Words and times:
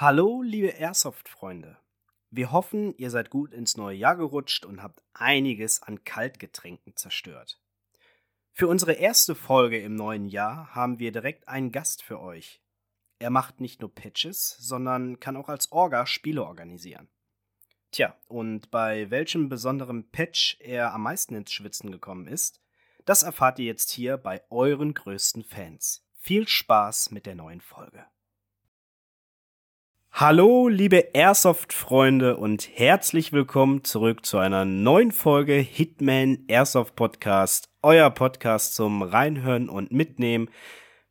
Hallo, 0.00 0.40
liebe 0.40 0.68
Airsoft-Freunde. 0.68 1.76
Wir 2.30 2.52
hoffen, 2.52 2.96
ihr 2.96 3.10
seid 3.10 3.28
gut 3.28 3.52
ins 3.52 3.76
neue 3.76 3.98
Jahr 3.98 4.16
gerutscht 4.16 4.64
und 4.64 4.82
habt 4.82 5.02
einiges 5.12 5.82
an 5.82 6.04
Kaltgetränken 6.04 6.96
zerstört. 6.96 7.60
Für 8.50 8.66
unsere 8.66 8.94
erste 8.94 9.34
Folge 9.34 9.78
im 9.78 9.96
neuen 9.96 10.24
Jahr 10.24 10.74
haben 10.74 11.00
wir 11.00 11.12
direkt 11.12 11.48
einen 11.48 11.70
Gast 11.70 12.02
für 12.02 12.18
euch. 12.18 12.62
Er 13.18 13.28
macht 13.28 13.60
nicht 13.60 13.82
nur 13.82 13.94
Pitches, 13.94 14.56
sondern 14.58 15.20
kann 15.20 15.36
auch 15.36 15.50
als 15.50 15.70
Orga 15.70 16.06
Spiele 16.06 16.46
organisieren. 16.46 17.10
Tja, 17.90 18.16
und 18.26 18.70
bei 18.70 19.10
welchem 19.10 19.50
besonderen 19.50 20.10
Patch 20.10 20.56
er 20.60 20.94
am 20.94 21.02
meisten 21.02 21.34
ins 21.34 21.52
Schwitzen 21.52 21.92
gekommen 21.92 22.26
ist, 22.26 22.62
das 23.04 23.22
erfahrt 23.22 23.58
ihr 23.58 23.66
jetzt 23.66 23.90
hier 23.90 24.16
bei 24.16 24.40
euren 24.48 24.94
größten 24.94 25.44
Fans. 25.44 26.08
Viel 26.14 26.48
Spaß 26.48 27.10
mit 27.10 27.26
der 27.26 27.34
neuen 27.34 27.60
Folge. 27.60 28.06
Hallo, 30.12 30.68
liebe 30.68 31.14
Airsoft-Freunde 31.14 32.36
und 32.36 32.68
herzlich 32.74 33.32
willkommen 33.32 33.84
zurück 33.84 34.26
zu 34.26 34.36
einer 34.36 34.64
neuen 34.66 35.12
Folge 35.12 35.54
Hitman 35.54 36.44
Airsoft 36.48 36.94
Podcast, 36.94 37.70
euer 37.80 38.10
Podcast 38.10 38.74
zum 38.74 39.02
Reinhören 39.02 39.70
und 39.70 39.92
Mitnehmen. 39.92 40.50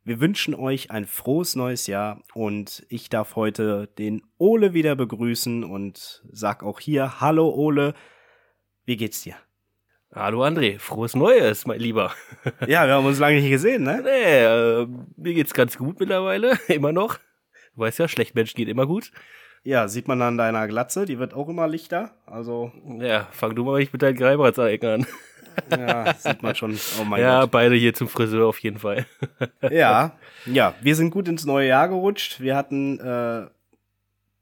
Wir 0.04 0.20
wünschen 0.20 0.54
euch 0.54 0.92
ein 0.92 1.06
frohes 1.06 1.56
neues 1.56 1.88
Jahr 1.88 2.22
und 2.34 2.86
ich 2.88 3.08
darf 3.08 3.34
heute 3.34 3.88
den 3.98 4.22
Ole 4.38 4.74
wieder 4.74 4.94
begrüßen 4.94 5.64
und 5.64 6.22
sag 6.30 6.62
auch 6.62 6.78
hier 6.78 7.20
Hallo 7.20 7.48
Ole, 7.48 7.94
wie 8.84 8.96
geht's 8.96 9.22
dir? 9.22 9.34
Hallo 10.14 10.44
André, 10.44 10.78
frohes 10.78 11.16
Neues, 11.16 11.66
mein 11.66 11.80
Lieber. 11.80 12.12
Ja, 12.66 12.86
wir 12.86 12.94
haben 12.94 13.06
uns 13.06 13.18
lange 13.18 13.40
nicht 13.40 13.50
gesehen, 13.50 13.82
ne? 13.82 14.02
Nee, 14.04 14.44
äh, 14.44 14.86
mir 15.16 15.34
geht's 15.34 15.54
ganz 15.54 15.76
gut 15.78 15.98
mittlerweile, 15.98 16.58
immer 16.68 16.92
noch. 16.92 17.18
Du 17.74 17.82
weißt 17.82 17.98
ja, 17.98 18.08
schlecht 18.08 18.34
Mensch 18.34 18.54
geht 18.54 18.68
immer 18.68 18.86
gut. 18.86 19.12
Ja, 19.62 19.88
sieht 19.88 20.08
man 20.08 20.22
an 20.22 20.38
deiner 20.38 20.66
Glatze, 20.68 21.04
die 21.04 21.18
wird 21.18 21.34
auch 21.34 21.48
immer 21.48 21.68
lichter. 21.68 22.12
Also. 22.26 22.72
Ja, 22.98 23.28
fang 23.30 23.54
du 23.54 23.64
mal 23.64 23.78
nicht 23.78 23.92
mit 23.92 24.02
deinen 24.02 24.16
Greibratsecken 24.16 24.88
an. 24.88 25.06
Ja, 25.70 26.14
sieht 26.14 26.42
man 26.42 26.54
schon. 26.54 26.78
Oh 27.00 27.04
mein 27.04 27.20
ja, 27.22 27.42
Gott. 27.42 27.50
beide 27.50 27.74
hier 27.74 27.92
zum 27.92 28.08
Friseur 28.08 28.46
auf 28.46 28.58
jeden 28.60 28.78
Fall. 28.78 29.06
ja, 29.70 30.12
ja, 30.46 30.74
wir 30.80 30.96
sind 30.96 31.10
gut 31.10 31.28
ins 31.28 31.44
neue 31.44 31.68
Jahr 31.68 31.88
gerutscht. 31.88 32.40
Wir 32.40 32.56
hatten 32.56 32.98
äh, 33.00 33.46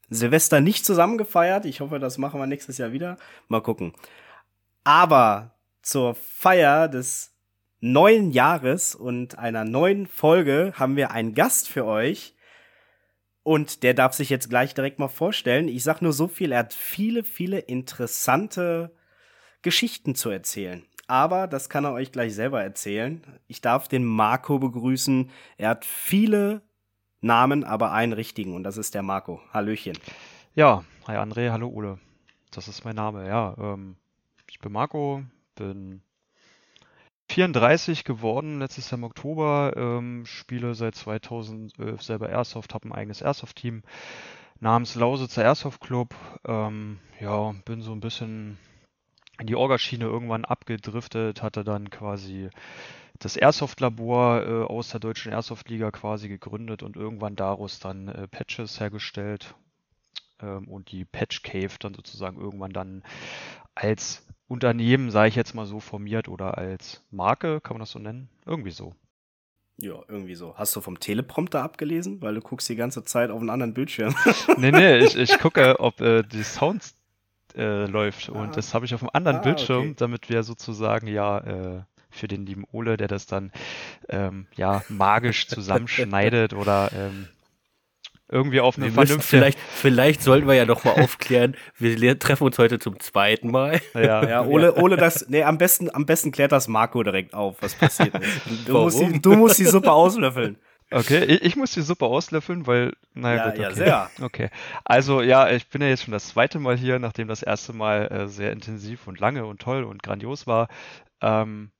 Silvester 0.09 0.61
nicht 0.61 0.85
zusammen 0.85 1.17
gefeiert. 1.17 1.65
Ich 1.65 1.81
hoffe, 1.81 1.99
das 1.99 2.17
machen 2.17 2.39
wir 2.39 2.47
nächstes 2.47 2.77
Jahr 2.77 2.91
wieder. 2.91 3.17
Mal 3.47 3.61
gucken. 3.61 3.93
Aber 4.83 5.55
zur 5.81 6.15
Feier 6.15 6.87
des 6.87 7.35
neuen 7.81 8.31
Jahres 8.31 8.95
und 8.95 9.37
einer 9.37 9.65
neuen 9.65 10.07
Folge 10.07 10.73
haben 10.75 10.95
wir 10.95 11.11
einen 11.11 11.33
Gast 11.33 11.69
für 11.69 11.85
euch. 11.85 12.35
Und 13.49 13.81
der 13.81 13.95
darf 13.95 14.13
sich 14.13 14.29
jetzt 14.29 14.51
gleich 14.51 14.75
direkt 14.75 14.99
mal 14.99 15.07
vorstellen. 15.07 15.69
Ich 15.69 15.81
sag 15.81 16.03
nur 16.03 16.13
so 16.13 16.27
viel, 16.27 16.51
er 16.51 16.59
hat 16.59 16.71
viele, 16.75 17.23
viele 17.23 17.57
interessante 17.57 18.93
Geschichten 19.63 20.13
zu 20.13 20.29
erzählen. 20.29 20.85
Aber 21.07 21.47
das 21.47 21.67
kann 21.67 21.83
er 21.83 21.93
euch 21.93 22.11
gleich 22.11 22.35
selber 22.35 22.61
erzählen. 22.61 23.23
Ich 23.47 23.59
darf 23.59 23.87
den 23.87 24.05
Marco 24.05 24.59
begrüßen. 24.59 25.31
Er 25.57 25.69
hat 25.69 25.83
viele 25.83 26.61
Namen, 27.21 27.63
aber 27.63 27.91
einen 27.91 28.13
richtigen. 28.13 28.53
Und 28.53 28.61
das 28.65 28.77
ist 28.77 28.93
der 28.93 29.01
Marco. 29.01 29.41
Hallöchen. 29.51 29.97
Ja, 30.53 30.83
hi 31.07 31.15
André, 31.15 31.49
hallo 31.49 31.69
Ole. 31.69 31.97
Das 32.51 32.67
ist 32.67 32.85
mein 32.85 32.97
Name, 32.97 33.27
ja. 33.27 33.55
Ähm, 33.57 33.95
ich 34.47 34.59
bin 34.59 34.71
Marco, 34.71 35.23
bin 35.55 36.03
34 37.29 38.03
geworden 38.03 38.59
letztes 38.59 38.89
Jahr 38.89 38.97
im 38.97 39.03
Oktober, 39.03 39.73
ähm, 39.75 40.25
spiele 40.25 40.73
seit 40.73 40.95
2011 40.95 42.01
selber 42.01 42.29
Airsoft, 42.29 42.73
habe 42.73 42.89
ein 42.89 42.91
eigenes 42.91 43.21
Airsoft-Team 43.21 43.83
namens 44.59 44.95
Lausitzer 44.95 45.43
Airsoft 45.43 45.79
Club. 45.79 46.15
Ähm, 46.45 46.99
ja, 47.19 47.53
bin 47.65 47.81
so 47.81 47.91
ein 47.91 47.99
bisschen 47.99 48.57
in 49.39 49.47
die 49.47 49.55
Orgaschiene 49.55 50.05
irgendwann 50.05 50.43
abgedriftet, 50.43 51.43
hatte 51.43 51.63
dann 51.63 51.89
quasi 51.91 52.49
das 53.19 53.37
Airsoft-Labor 53.37 54.45
äh, 54.45 54.63
aus 54.63 54.89
der 54.89 54.99
deutschen 54.99 55.31
Airsoft-Liga 55.31 55.91
quasi 55.91 56.29
gegründet 56.29 56.83
und 56.83 56.95
irgendwann 56.95 57.35
daraus 57.35 57.79
dann 57.79 58.07
äh, 58.07 58.27
Patches 58.27 58.79
hergestellt 58.79 59.55
ähm, 60.41 60.67
und 60.67 60.91
die 60.91 61.05
Patch 61.05 61.43
Cave 61.43 61.75
dann 61.79 61.93
sozusagen 61.93 62.39
irgendwann 62.39 62.71
dann 62.71 63.03
als 63.75 64.25
Unternehmen, 64.49 65.11
sage 65.11 65.29
ich 65.29 65.35
jetzt 65.35 65.53
mal 65.53 65.65
so, 65.65 65.79
formiert 65.79 66.27
oder 66.27 66.57
als 66.57 67.03
Marke, 67.11 67.61
kann 67.61 67.75
man 67.75 67.81
das 67.81 67.91
so 67.91 67.99
nennen? 67.99 68.29
Irgendwie 68.45 68.71
so. 68.71 68.95
Ja, 69.77 69.93
irgendwie 70.09 70.35
so. 70.35 70.55
Hast 70.57 70.75
du 70.75 70.81
vom 70.81 70.99
Teleprompter 70.99 71.63
abgelesen? 71.63 72.21
Weil 72.21 72.35
du 72.35 72.41
guckst 72.41 72.67
die 72.67 72.75
ganze 72.75 73.03
Zeit 73.05 73.29
auf 73.29 73.39
einen 73.39 73.49
anderen 73.49 73.73
Bildschirm. 73.73 74.13
nee, 74.57 74.71
nee, 74.71 74.97
ich, 74.97 75.15
ich 75.15 75.39
gucke, 75.39 75.79
ob 75.79 76.01
äh, 76.01 76.23
die 76.23 76.43
Sound 76.43 76.83
äh, 77.55 77.85
läuft. 77.85 78.29
Ah. 78.29 78.41
Und 78.41 78.57
das 78.57 78.73
habe 78.73 78.85
ich 78.85 78.93
auf 78.93 79.03
einem 79.03 79.11
anderen 79.13 79.37
ah, 79.37 79.41
Bildschirm, 79.41 79.81
okay. 79.81 79.95
damit 79.97 80.29
wir 80.29 80.43
sozusagen 80.43 81.07
ja 81.07 81.37
äh, 81.37 81.81
für 82.09 82.27
den 82.27 82.45
lieben 82.45 82.65
Ole, 82.71 82.97
der 82.97 83.07
das 83.07 83.27
dann 83.27 83.51
ähm, 84.09 84.47
ja 84.55 84.83
magisch 84.89 85.47
zusammenschneidet 85.47 86.53
oder 86.53 86.91
ähm, 86.91 87.27
irgendwie 88.31 88.61
auf 88.61 88.77
eine 88.77 88.87
wir 88.87 88.93
vernünftige. 88.93 89.23
Vielleicht, 89.23 89.59
vielleicht 89.59 90.21
sollten 90.21 90.47
wir 90.47 90.53
ja 90.53 90.65
noch 90.65 90.83
mal 90.83 91.01
aufklären. 91.01 91.55
Wir 91.77 92.17
treffen 92.19 92.43
uns 92.45 92.57
heute 92.57 92.79
zum 92.79 92.99
zweiten 92.99 93.49
Mal. 93.49 93.81
Ja, 93.93 94.27
ja 94.27 94.41
Ole, 94.45 94.75
Ole, 94.75 94.97
das, 94.97 95.27
nee, 95.29 95.43
am 95.43 95.57
besten, 95.57 95.93
am 95.93 96.05
besten 96.05 96.31
klärt 96.31 96.51
das 96.51 96.67
Marco 96.67 97.01
direkt 97.03 97.33
auf, 97.33 97.57
was 97.61 97.75
passiert 97.75 98.15
ist. 98.15 98.41
Du, 98.65 98.73
musst 98.73 98.99
die, 98.99 99.21
du 99.21 99.35
musst 99.35 99.59
die 99.59 99.65
Suppe 99.65 99.91
auslöffeln. 99.91 100.57
Okay, 100.91 101.23
ich, 101.23 101.43
ich, 101.43 101.55
muss 101.55 101.71
die 101.71 101.81
Suppe 101.81 102.05
auslöffeln, 102.05 102.65
weil, 102.65 102.93
naja, 103.13 103.37
ja, 103.37 103.43
gut, 103.45 103.53
okay. 103.53 103.61
Ja, 103.61 103.73
sehr. 103.73 104.09
Okay. 104.25 104.49
Also, 104.83 105.21
ja, 105.21 105.49
ich 105.49 105.69
bin 105.69 105.81
ja 105.81 105.87
jetzt 105.87 106.03
schon 106.03 106.11
das 106.11 106.29
zweite 106.29 106.59
Mal 106.59 106.77
hier, 106.77 106.97
nachdem 106.99 107.27
das 107.27 107.43
erste 107.43 107.73
Mal 107.73 108.07
äh, 108.07 108.27
sehr 108.27 108.51
intensiv 108.51 109.07
und 109.07 109.19
lange 109.19 109.45
und 109.45 109.61
toll 109.61 109.83
und 109.83 110.01
grandios 110.01 110.47
war. 110.47 110.67
Ähm, 111.21 111.71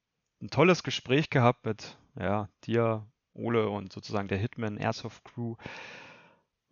ein 0.42 0.50
tolles 0.50 0.84
Gespräch 0.84 1.30
gehabt 1.30 1.66
mit, 1.66 1.98
ja, 2.20 2.50
dir, 2.66 3.06
Ole 3.34 3.70
und 3.70 3.92
sozusagen 3.92 4.28
der 4.28 4.38
Hitman 4.38 4.78
Airsoft 4.78 5.24
Crew. 5.24 5.56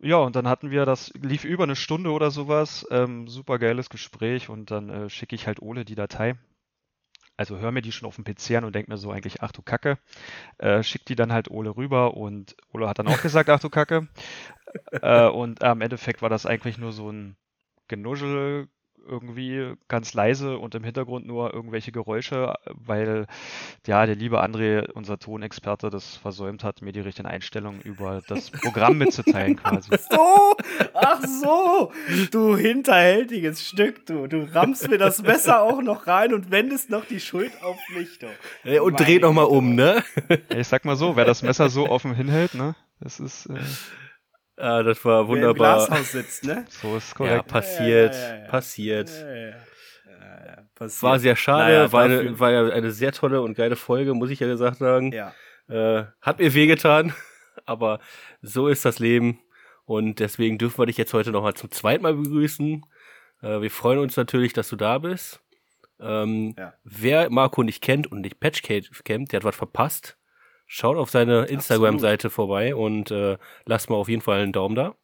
Ja, 0.00 0.16
und 0.18 0.36
dann 0.36 0.46
hatten 0.46 0.70
wir, 0.70 0.84
das 0.84 1.12
lief 1.14 1.44
über 1.44 1.64
eine 1.64 1.74
Stunde 1.74 2.12
oder 2.12 2.30
sowas, 2.30 2.86
ähm, 2.90 3.26
super 3.26 3.58
geiles 3.58 3.90
Gespräch 3.90 4.48
und 4.48 4.70
dann 4.70 4.88
äh, 4.90 5.10
schicke 5.10 5.34
ich 5.34 5.46
halt 5.46 5.60
Ole 5.60 5.84
die 5.84 5.96
Datei. 5.96 6.36
Also 7.36 7.58
hör 7.58 7.70
mir 7.72 7.82
die 7.82 7.92
schon 7.92 8.08
auf 8.08 8.16
dem 8.16 8.24
PC 8.24 8.56
an 8.56 8.64
und 8.64 8.74
denk 8.74 8.88
mir 8.88 8.96
so 8.96 9.10
eigentlich, 9.12 9.42
ach 9.42 9.52
du 9.52 9.62
Kacke. 9.62 9.98
Äh, 10.58 10.82
schick 10.82 11.04
die 11.06 11.14
dann 11.14 11.32
halt 11.32 11.50
Ole 11.50 11.76
rüber 11.76 12.14
und 12.14 12.56
Ole 12.72 12.88
hat 12.88 12.98
dann 12.98 13.08
auch 13.08 13.22
gesagt, 13.22 13.48
ach 13.48 13.60
du 13.60 13.70
Kacke. 13.70 14.08
äh, 15.02 15.28
und 15.28 15.62
im 15.62 15.80
Endeffekt 15.80 16.22
war 16.22 16.28
das 16.30 16.46
eigentlich 16.46 16.78
nur 16.78 16.92
so 16.92 17.10
ein 17.10 17.36
Genuschel, 17.88 18.68
irgendwie 19.08 19.74
ganz 19.88 20.14
leise 20.14 20.58
und 20.58 20.74
im 20.74 20.84
Hintergrund 20.84 21.26
nur 21.26 21.52
irgendwelche 21.52 21.92
Geräusche, 21.92 22.54
weil 22.66 23.26
ja 23.86 24.06
der 24.06 24.14
liebe 24.14 24.42
André, 24.42 24.90
unser 24.92 25.18
Tonexperte, 25.18 25.90
das 25.90 26.16
versäumt 26.16 26.64
hat, 26.64 26.82
mir 26.82 26.92
die 26.92 27.00
richtigen 27.00 27.26
Einstellungen 27.26 27.80
über 27.80 28.22
das 28.28 28.50
Programm 28.62 28.98
mitzuteilen 28.98 29.56
quasi. 29.56 29.90
Ach 29.92 29.98
so, 30.10 30.56
ach 30.94 31.24
so, 31.24 31.92
du 32.30 32.56
hinterhältiges 32.56 33.66
Stück, 33.66 34.06
du, 34.06 34.26
du 34.26 34.48
rammst 34.54 34.88
mir 34.88 34.98
das 34.98 35.22
Messer 35.22 35.62
auch 35.62 35.82
noch 35.82 36.06
rein 36.06 36.34
und 36.34 36.50
wendest 36.50 36.90
noch 36.90 37.04
die 37.04 37.20
Schuld 37.20 37.52
auf 37.62 37.78
mich, 37.94 38.18
doch. 38.18 38.82
Und 38.82 39.00
dreh 39.00 39.18
noch 39.18 39.32
mal 39.32 39.44
um, 39.44 39.74
ne? 39.74 40.04
Ich 40.54 40.68
sag 40.68 40.84
mal 40.84 40.96
so, 40.96 41.16
wer 41.16 41.24
das 41.24 41.42
Messer 41.42 41.68
so 41.70 41.88
offen 41.88 42.14
hinhält, 42.14 42.54
ne, 42.54 42.74
das 43.00 43.20
ist 43.20 43.46
äh, 43.46 43.58
Ah, 44.58 44.82
das 44.82 45.04
war 45.04 45.28
wunderbar. 45.28 45.76
Wer 45.76 45.82
im 45.82 45.86
Glashaus 45.86 46.12
sitzt, 46.12 46.44
ne? 46.44 46.64
So 46.68 46.96
ist 46.96 47.14
korrekt. 47.14 47.36
Ja, 47.36 47.42
passiert, 47.42 48.14
ja, 48.14 48.36
ja, 48.36 48.48
passiert. 48.48 49.06
passiert. 50.74 51.02
War 51.02 51.18
sehr 51.18 51.36
schade, 51.36 51.72
naja, 51.72 51.92
war, 51.92 52.04
eine, 52.04 52.40
war 52.40 52.50
ja 52.50 52.68
eine 52.68 52.90
sehr 52.90 53.12
tolle 53.12 53.40
und 53.40 53.54
geile 53.54 53.76
Folge, 53.76 54.14
muss 54.14 54.30
ich 54.30 54.40
ja 54.40 54.48
gesagt 54.48 54.78
sagen. 54.78 55.12
Ja. 55.12 55.32
Äh, 55.68 56.06
hat 56.20 56.40
mir 56.40 56.54
wehgetan, 56.54 57.14
aber 57.66 58.00
so 58.42 58.68
ist 58.68 58.84
das 58.84 58.98
Leben. 58.98 59.40
Und 59.84 60.18
deswegen 60.18 60.58
dürfen 60.58 60.78
wir 60.78 60.86
dich 60.86 60.98
jetzt 60.98 61.14
heute 61.14 61.30
nochmal 61.30 61.54
zum 61.54 61.70
zweiten 61.70 62.02
Mal 62.02 62.14
begrüßen. 62.14 62.84
Äh, 63.42 63.60
wir 63.60 63.70
freuen 63.70 64.00
uns 64.00 64.16
natürlich, 64.16 64.52
dass 64.52 64.68
du 64.68 64.76
da 64.76 64.98
bist. 64.98 65.40
Ähm, 66.00 66.54
ja. 66.58 66.74
Wer 66.84 67.30
Marco 67.30 67.62
nicht 67.62 67.82
kennt 67.82 68.10
und 68.10 68.20
nicht 68.20 68.38
Patchcade 68.38 68.86
kennt, 69.04 69.32
der 69.32 69.38
hat 69.38 69.44
was 69.44 69.56
verpasst. 69.56 70.17
Schaut 70.70 70.98
auf 70.98 71.08
seine 71.08 71.46
Instagram-Seite 71.46 72.28
vorbei 72.28 72.74
und 72.74 73.10
äh, 73.10 73.38
lasst 73.64 73.88
mal 73.88 73.96
auf 73.96 74.08
jeden 74.08 74.20
Fall 74.20 74.42
einen 74.42 74.52
Daumen 74.52 74.74
da. 74.74 74.94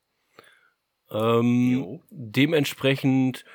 Ähm, 1.11 2.03
dementsprechend, 2.11 3.47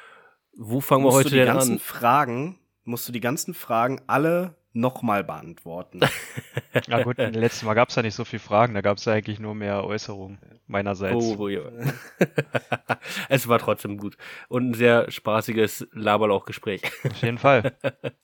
wo 0.57 0.81
fangen 0.81 1.03
musst 1.03 1.13
wir 1.13 1.19
heute 1.19 1.29
du 1.29 1.35
die 1.35 1.41
denn 1.41 1.53
ganzen 1.53 1.73
an? 1.73 1.79
Fragen, 1.79 2.59
musst 2.83 3.07
du 3.07 3.11
die 3.11 3.19
ganzen 3.19 3.53
Fragen 3.53 4.01
alle 4.07 4.55
nochmal 4.73 5.23
beantworten. 5.23 5.99
ja 6.87 7.03
gut, 7.03 7.17
letztes 7.17 7.61
Mal 7.61 7.75
gab 7.75 7.89
es 7.89 7.95
ja 7.95 8.01
nicht 8.01 8.15
so 8.15 8.25
viele 8.25 8.39
Fragen, 8.39 8.73
da 8.73 8.81
gab 8.81 8.97
es 8.97 9.05
ja 9.05 9.13
eigentlich 9.13 9.39
nur 9.39 9.53
mehr 9.53 9.83
Äußerungen 9.83 10.39
meinerseits. 10.65 11.15
Oh, 11.15 11.35
oh 11.37 11.47
ja. 11.47 11.61
es 13.29 13.47
war 13.47 13.59
trotzdem 13.59 13.97
gut. 13.97 14.17
Und 14.47 14.71
ein 14.71 14.73
sehr 14.73 15.11
spaßiges 15.11 15.87
Laberlauch-Gespräch. 15.91 16.81
Auf 17.03 17.21
jeden 17.21 17.37
Fall. 17.37 17.77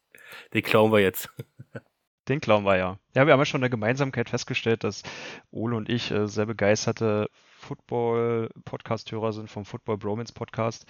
Den 0.56 0.64
klauen 0.64 0.92
wir 0.92 1.02
jetzt. 1.02 1.30
Den 2.28 2.42
klauen 2.42 2.66
wir 2.66 2.78
ja. 2.78 2.98
Ja, 3.14 3.26
wir 3.26 3.34
haben 3.34 3.40
ja 3.40 3.46
schon 3.46 3.62
eine 3.62 3.70
Gemeinsamkeit 3.70 4.30
festgestellt, 4.30 4.84
dass 4.84 5.04
Ole 5.52 5.76
und 5.76 5.90
ich 5.90 6.12
äh, 6.12 6.28
sehr 6.28 6.48
begeisterte 6.48 7.30
Football-Podcast-Hörer 7.60 9.34
sind 9.34 9.50
vom 9.50 9.66
Football 9.66 9.98
Bromance 9.98 10.34
Podcast. 10.34 10.86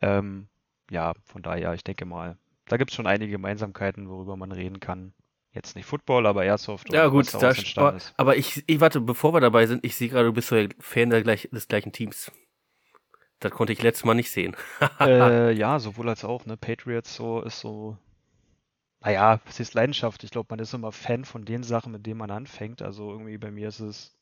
Ähm, 0.00 0.48
ja, 0.90 1.12
von 1.24 1.42
daher, 1.42 1.74
ich 1.74 1.84
denke 1.84 2.04
mal, 2.04 2.36
da 2.66 2.76
gibt 2.76 2.90
es 2.90 2.96
schon 2.96 3.06
einige 3.06 3.32
Gemeinsamkeiten, 3.32 4.08
worüber 4.08 4.36
man 4.36 4.52
reden 4.52 4.80
kann. 4.80 5.14
Jetzt 5.52 5.76
nicht 5.76 5.86
Football, 5.86 6.26
aber 6.26 6.44
Airsoft. 6.44 6.92
Ja, 6.92 7.06
gut, 7.06 7.32
da 7.32 7.52
aber, 7.76 7.98
aber 8.16 8.36
ich, 8.36 8.64
ich 8.66 8.80
warte, 8.80 9.00
bevor 9.00 9.32
wir 9.32 9.40
dabei 9.40 9.66
sind, 9.66 9.84
ich 9.84 9.94
sehe 9.94 10.08
gerade, 10.08 10.26
du 10.26 10.32
bist 10.32 10.48
so 10.48 10.56
Fan 10.80 11.10
der 11.10 11.22
gleich, 11.22 11.48
des 11.52 11.68
gleichen 11.68 11.92
Teams. 11.92 12.32
Das 13.38 13.52
konnte 13.52 13.72
ich 13.72 13.80
letztes 13.80 14.04
Mal 14.04 14.14
nicht 14.14 14.32
sehen. 14.32 14.56
äh, 15.00 15.52
ja, 15.52 15.78
sowohl 15.78 16.08
als 16.08 16.24
auch, 16.24 16.44
ne? 16.46 16.56
Patriots 16.56 17.14
so 17.14 17.40
ist 17.42 17.60
so. 17.60 17.96
Naja, 19.04 19.40
es 19.46 19.60
ist 19.60 19.74
Leidenschaft. 19.74 20.24
Ich 20.24 20.30
glaube, 20.30 20.46
man 20.50 20.58
ist 20.60 20.72
immer 20.74 20.90
Fan 20.92 21.24
von 21.24 21.44
den 21.44 21.62
Sachen, 21.62 21.92
mit 21.92 22.06
denen 22.06 22.18
man 22.18 22.30
anfängt. 22.30 22.80
Also 22.82 23.10
irgendwie 23.10 23.38
bei 23.38 23.50
mir 23.50 23.68
ist 23.68 23.80
es 23.80 24.16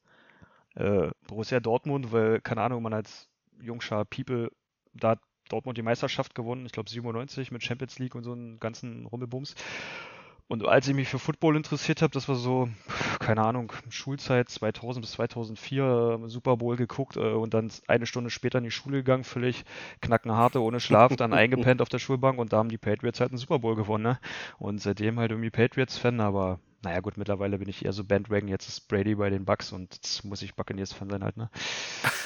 äh, 0.76 1.10
Borussia 1.28 1.60
Dortmund, 1.60 2.12
weil, 2.12 2.40
keine 2.40 2.62
Ahnung, 2.62 2.82
man 2.82 2.94
als 2.94 3.28
Jungschar 3.60 4.04
People, 4.06 4.50
da 4.94 5.10
hat 5.12 5.20
Dortmund 5.50 5.78
die 5.78 5.82
Meisterschaft 5.82 6.34
gewonnen, 6.34 6.66
ich 6.66 6.72
glaube 6.72 6.90
97 6.90 7.52
mit 7.52 7.62
Champions 7.64 7.98
League 7.98 8.14
und 8.14 8.24
so 8.24 8.32
einen 8.32 8.60
ganzen 8.60 9.06
Rummelbums. 9.06 9.54
Und 10.52 10.66
als 10.66 10.86
ich 10.86 10.94
mich 10.94 11.08
für 11.08 11.18
Football 11.18 11.56
interessiert 11.56 12.02
habe, 12.02 12.12
das 12.12 12.28
war 12.28 12.34
so, 12.34 12.68
keine 13.20 13.40
Ahnung, 13.40 13.72
Schulzeit 13.88 14.50
2000 14.50 15.02
bis 15.02 15.12
2004, 15.12 16.20
äh, 16.24 16.28
Super 16.28 16.58
Bowl 16.58 16.76
geguckt 16.76 17.16
äh, 17.16 17.20
und 17.20 17.54
dann 17.54 17.70
eine 17.88 18.04
Stunde 18.04 18.28
später 18.28 18.58
in 18.58 18.64
die 18.64 18.70
Schule 18.70 18.98
gegangen, 18.98 19.24
völlig 19.24 19.64
knackenharte, 20.02 20.60
ohne 20.60 20.78
Schlaf, 20.78 21.16
dann 21.16 21.32
eingepennt 21.32 21.80
auf 21.80 21.88
der 21.88 22.00
Schulbank 22.00 22.38
und 22.38 22.52
da 22.52 22.58
haben 22.58 22.68
die 22.68 22.76
Patriots 22.76 23.18
halt 23.18 23.30
einen 23.30 23.38
Super 23.38 23.60
Bowl 23.60 23.76
gewonnen. 23.76 24.04
Ne? 24.04 24.18
Und 24.58 24.82
seitdem 24.82 25.18
halt 25.18 25.30
irgendwie 25.30 25.48
Patriots-Fan, 25.48 26.20
aber 26.20 26.58
naja 26.82 27.00
gut, 27.00 27.16
mittlerweile 27.16 27.56
bin 27.56 27.70
ich 27.70 27.86
eher 27.86 27.94
so 27.94 28.04
Bandwagon, 28.04 28.48
jetzt 28.48 28.68
ist 28.68 28.88
Brady 28.88 29.14
bei 29.14 29.30
den 29.30 29.46
Bucks 29.46 29.72
und 29.72 29.94
jetzt 29.94 30.22
muss 30.22 30.42
ich 30.42 30.54
Buccaneers-Fan 30.54 31.08
sein 31.08 31.24
halt, 31.24 31.38
ne? 31.38 31.48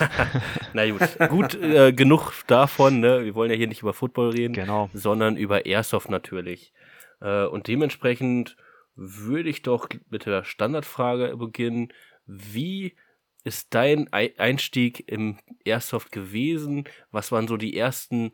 Na 0.73 0.91
gut, 0.91 1.29
gut 1.29 1.55
äh, 1.63 1.93
genug 1.93 2.33
davon, 2.49 2.99
ne? 2.99 3.25
Wir 3.25 3.37
wollen 3.37 3.53
ja 3.53 3.57
hier 3.57 3.69
nicht 3.69 3.83
über 3.83 3.93
Football 3.93 4.31
reden, 4.31 4.55
genau. 4.55 4.91
sondern 4.93 5.37
über 5.37 5.65
Airsoft 5.65 6.11
natürlich. 6.11 6.73
Äh, 7.21 7.45
und 7.47 7.69
dementsprechend 7.69 8.57
würde 8.95 9.49
ich 9.49 9.63
doch 9.63 9.89
mit 10.09 10.27
der 10.27 10.45
Standardfrage 10.45 11.37
beginnen. 11.37 11.93
Wie 12.27 12.97
ist 13.45 13.75
dein 13.75 14.13
Einstieg 14.13 15.09
im 15.09 15.39
Airsoft 15.65 16.11
gewesen? 16.11 16.85
Was 17.11 17.31
waren 17.31 17.47
so 17.47 17.57
die 17.57 17.77
ersten 17.77 18.33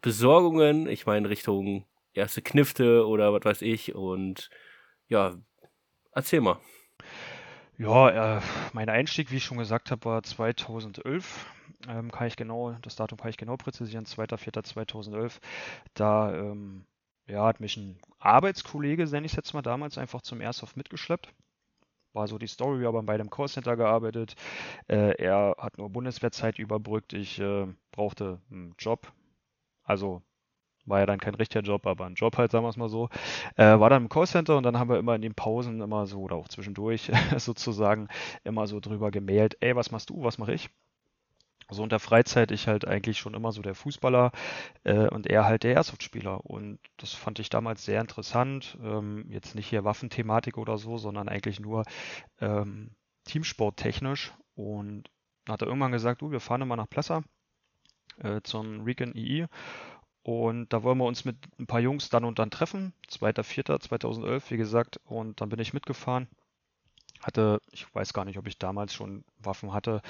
Besorgungen? 0.00 0.88
Ich 0.88 1.04
meine, 1.04 1.28
Richtung 1.28 1.84
erste 2.14 2.42
Knifte 2.42 3.06
oder 3.06 3.32
was 3.32 3.44
weiß 3.44 3.62
ich. 3.62 3.94
Und 3.94 4.50
ja, 5.08 5.34
erzähl 6.12 6.40
mal. 6.40 6.58
Ja, 7.78 8.38
äh, 8.38 8.40
mein 8.72 8.88
Einstieg, 8.88 9.30
wie 9.30 9.36
ich 9.36 9.44
schon 9.44 9.58
gesagt 9.58 9.90
habe, 9.90 10.04
war 10.04 10.22
2011. 10.22 11.46
Ähm, 11.88 12.10
kann 12.10 12.26
ich 12.26 12.36
genau, 12.36 12.72
das 12.82 12.96
Datum 12.96 13.18
kann 13.18 13.30
ich 13.30 13.36
genau 13.36 13.56
präzisieren, 13.56 14.04
2.4.2011. 14.04 15.38
Da 15.94 16.34
ähm, 16.34 16.86
ja, 17.28 17.44
hat 17.46 17.60
mich 17.60 17.76
ein 17.76 17.98
Arbeitskollege, 18.18 19.04
nenne 19.06 19.26
ich 19.26 19.32
es 19.32 19.36
jetzt 19.36 19.54
mal 19.54 19.62
damals, 19.62 19.98
einfach 19.98 20.22
zum 20.22 20.40
Airsoft 20.40 20.76
mitgeschleppt. 20.76 21.32
War 22.14 22.26
so 22.26 22.38
die 22.38 22.46
Story, 22.46 22.80
wir 22.80 22.88
haben 22.88 23.06
bei 23.06 23.14
einem 23.14 23.30
Callcenter 23.30 23.76
gearbeitet. 23.76 24.34
Äh, 24.88 25.12
er 25.22 25.54
hat 25.58 25.78
nur 25.78 25.90
Bundeswehrzeit 25.90 26.58
überbrückt. 26.58 27.12
Ich 27.12 27.38
äh, 27.38 27.66
brauchte 27.92 28.40
einen 28.50 28.74
Job. 28.78 29.12
Also 29.84 30.22
war 30.86 31.00
ja 31.00 31.06
dann 31.06 31.20
kein 31.20 31.34
richtiger 31.34 31.62
Job, 31.62 31.86
aber 31.86 32.06
ein 32.06 32.14
Job 32.14 32.38
halt, 32.38 32.50
sagen 32.50 32.64
wir 32.64 32.70
es 32.70 32.76
mal 32.78 32.88
so. 32.88 33.10
Äh, 33.56 33.78
war 33.78 33.90
dann 33.90 34.04
im 34.04 34.08
Callcenter 34.08 34.56
und 34.56 34.62
dann 34.64 34.78
haben 34.78 34.88
wir 34.90 34.98
immer 34.98 35.14
in 35.14 35.22
den 35.22 35.34
Pausen 35.34 35.80
immer 35.82 36.06
so, 36.06 36.20
oder 36.22 36.36
auch 36.36 36.48
zwischendurch 36.48 37.12
sozusagen, 37.36 38.08
immer 38.44 38.66
so 38.66 38.80
drüber 38.80 39.10
gemailt, 39.10 39.56
ey, 39.60 39.76
was 39.76 39.90
machst 39.90 40.10
du, 40.10 40.22
was 40.22 40.38
mache 40.38 40.54
ich? 40.54 40.70
So 41.70 41.82
in 41.82 41.90
der 41.90 42.00
Freizeit 42.00 42.50
ich 42.50 42.66
halt 42.66 42.86
eigentlich 42.86 43.18
schon 43.18 43.34
immer 43.34 43.52
so 43.52 43.62
der 43.62 43.74
Fußballer 43.74 44.32
äh, 44.84 45.08
und 45.08 45.26
er 45.26 45.44
halt 45.44 45.64
der 45.64 45.74
Airsoft-Spieler. 45.74 46.44
Und 46.46 46.78
das 46.96 47.12
fand 47.12 47.38
ich 47.38 47.50
damals 47.50 47.84
sehr 47.84 48.00
interessant. 48.00 48.78
Ähm, 48.82 49.26
jetzt 49.30 49.54
nicht 49.54 49.68
hier 49.68 49.84
Waffenthematik 49.84 50.56
oder 50.58 50.78
so, 50.78 50.96
sondern 50.96 51.28
eigentlich 51.28 51.60
nur 51.60 51.84
ähm, 52.40 52.90
Teamsport-technisch. 53.24 54.32
Und 54.54 55.10
dann 55.44 55.54
hat 55.54 55.62
er 55.62 55.68
irgendwann 55.68 55.92
gesagt, 55.92 56.22
du, 56.22 56.30
wir 56.30 56.40
fahren 56.40 56.62
immer 56.62 56.76
nach 56.76 56.88
Plessa 56.88 57.22
äh, 58.18 58.40
zum 58.42 58.82
Recon 58.82 59.14
II. 59.14 59.46
Und 60.22 60.72
da 60.72 60.82
wollen 60.82 60.98
wir 60.98 61.06
uns 61.06 61.24
mit 61.24 61.36
ein 61.58 61.66
paar 61.66 61.80
Jungs 61.80 62.10
dann 62.10 62.24
und 62.24 62.38
dann 62.38 62.50
treffen. 62.50 62.92
2.4.2011, 63.08 64.50
wie 64.50 64.56
gesagt. 64.56 65.00
Und 65.04 65.40
dann 65.40 65.48
bin 65.48 65.58
ich 65.58 65.72
mitgefahren. 65.72 66.28
Hatte, 67.22 67.60
ich 67.72 67.92
weiß 67.94 68.12
gar 68.12 68.24
nicht, 68.24 68.38
ob 68.38 68.46
ich 68.46 68.58
damals 68.58 68.94
schon 68.94 69.24
Waffen 69.38 69.72
hatte. 69.72 70.02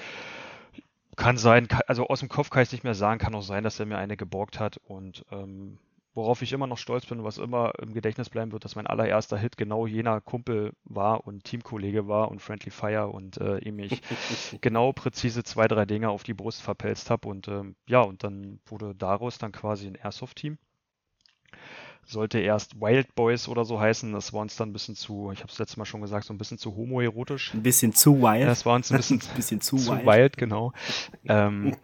Kann 1.18 1.36
sein, 1.36 1.66
also 1.88 2.06
aus 2.06 2.20
dem 2.20 2.28
Kopf 2.28 2.48
kann 2.48 2.62
ich 2.62 2.68
es 2.68 2.72
nicht 2.72 2.84
mehr 2.84 2.94
sagen, 2.94 3.18
kann 3.18 3.34
auch 3.34 3.42
sein, 3.42 3.64
dass 3.64 3.80
er 3.80 3.86
mir 3.86 3.98
eine 3.98 4.16
geborgt 4.16 4.60
hat 4.60 4.76
und 4.76 5.24
ähm, 5.32 5.80
worauf 6.14 6.42
ich 6.42 6.52
immer 6.52 6.68
noch 6.68 6.78
stolz 6.78 7.06
bin, 7.06 7.24
was 7.24 7.38
immer 7.38 7.72
im 7.82 7.92
Gedächtnis 7.92 8.30
bleiben 8.30 8.52
wird, 8.52 8.64
dass 8.64 8.76
mein 8.76 8.86
allererster 8.86 9.36
Hit 9.36 9.56
genau 9.56 9.88
jener 9.88 10.20
Kumpel 10.20 10.74
war 10.84 11.26
und 11.26 11.42
Teamkollege 11.42 12.06
war 12.06 12.30
und 12.30 12.40
Friendly 12.40 12.70
Fire 12.70 13.08
und 13.08 13.36
äh, 13.38 13.58
ihm 13.58 13.80
ich 13.80 14.00
genau 14.60 14.92
präzise 14.92 15.42
zwei, 15.42 15.66
drei 15.66 15.86
Dinge 15.86 16.08
auf 16.10 16.22
die 16.22 16.34
Brust 16.34 16.62
verpelzt 16.62 17.10
habe 17.10 17.26
und 17.26 17.48
ähm, 17.48 17.74
ja, 17.88 18.00
und 18.00 18.22
dann 18.22 18.60
wurde 18.66 18.94
daraus 18.94 19.38
dann 19.38 19.50
quasi 19.50 19.88
ein 19.88 19.96
Airsoft-Team 19.96 20.56
sollte 22.08 22.38
erst 22.38 22.80
Wild 22.80 23.14
Boys 23.14 23.48
oder 23.48 23.64
so 23.64 23.78
heißen. 23.78 24.12
Das 24.12 24.32
war 24.32 24.40
uns 24.40 24.56
dann 24.56 24.70
ein 24.70 24.72
bisschen 24.72 24.96
zu, 24.96 25.30
ich 25.32 25.40
habe 25.40 25.52
es 25.52 25.58
letztes 25.58 25.76
Mal 25.76 25.84
schon 25.84 26.00
gesagt, 26.00 26.24
so 26.24 26.32
ein 26.32 26.38
bisschen 26.38 26.58
zu 26.58 26.74
homoerotisch. 26.74 27.54
Ein 27.54 27.62
bisschen 27.62 27.92
zu 27.92 28.22
wild. 28.22 28.48
Das 28.48 28.64
war 28.64 28.74
uns 28.74 28.90
ein 28.90 28.96
bisschen, 28.96 29.20
ein 29.30 29.36
bisschen 29.36 29.60
zu, 29.60 29.76
zu 29.76 29.92
wild. 29.92 30.06
wild. 30.06 30.36
genau. 30.36 30.72
ähm, 31.26 31.76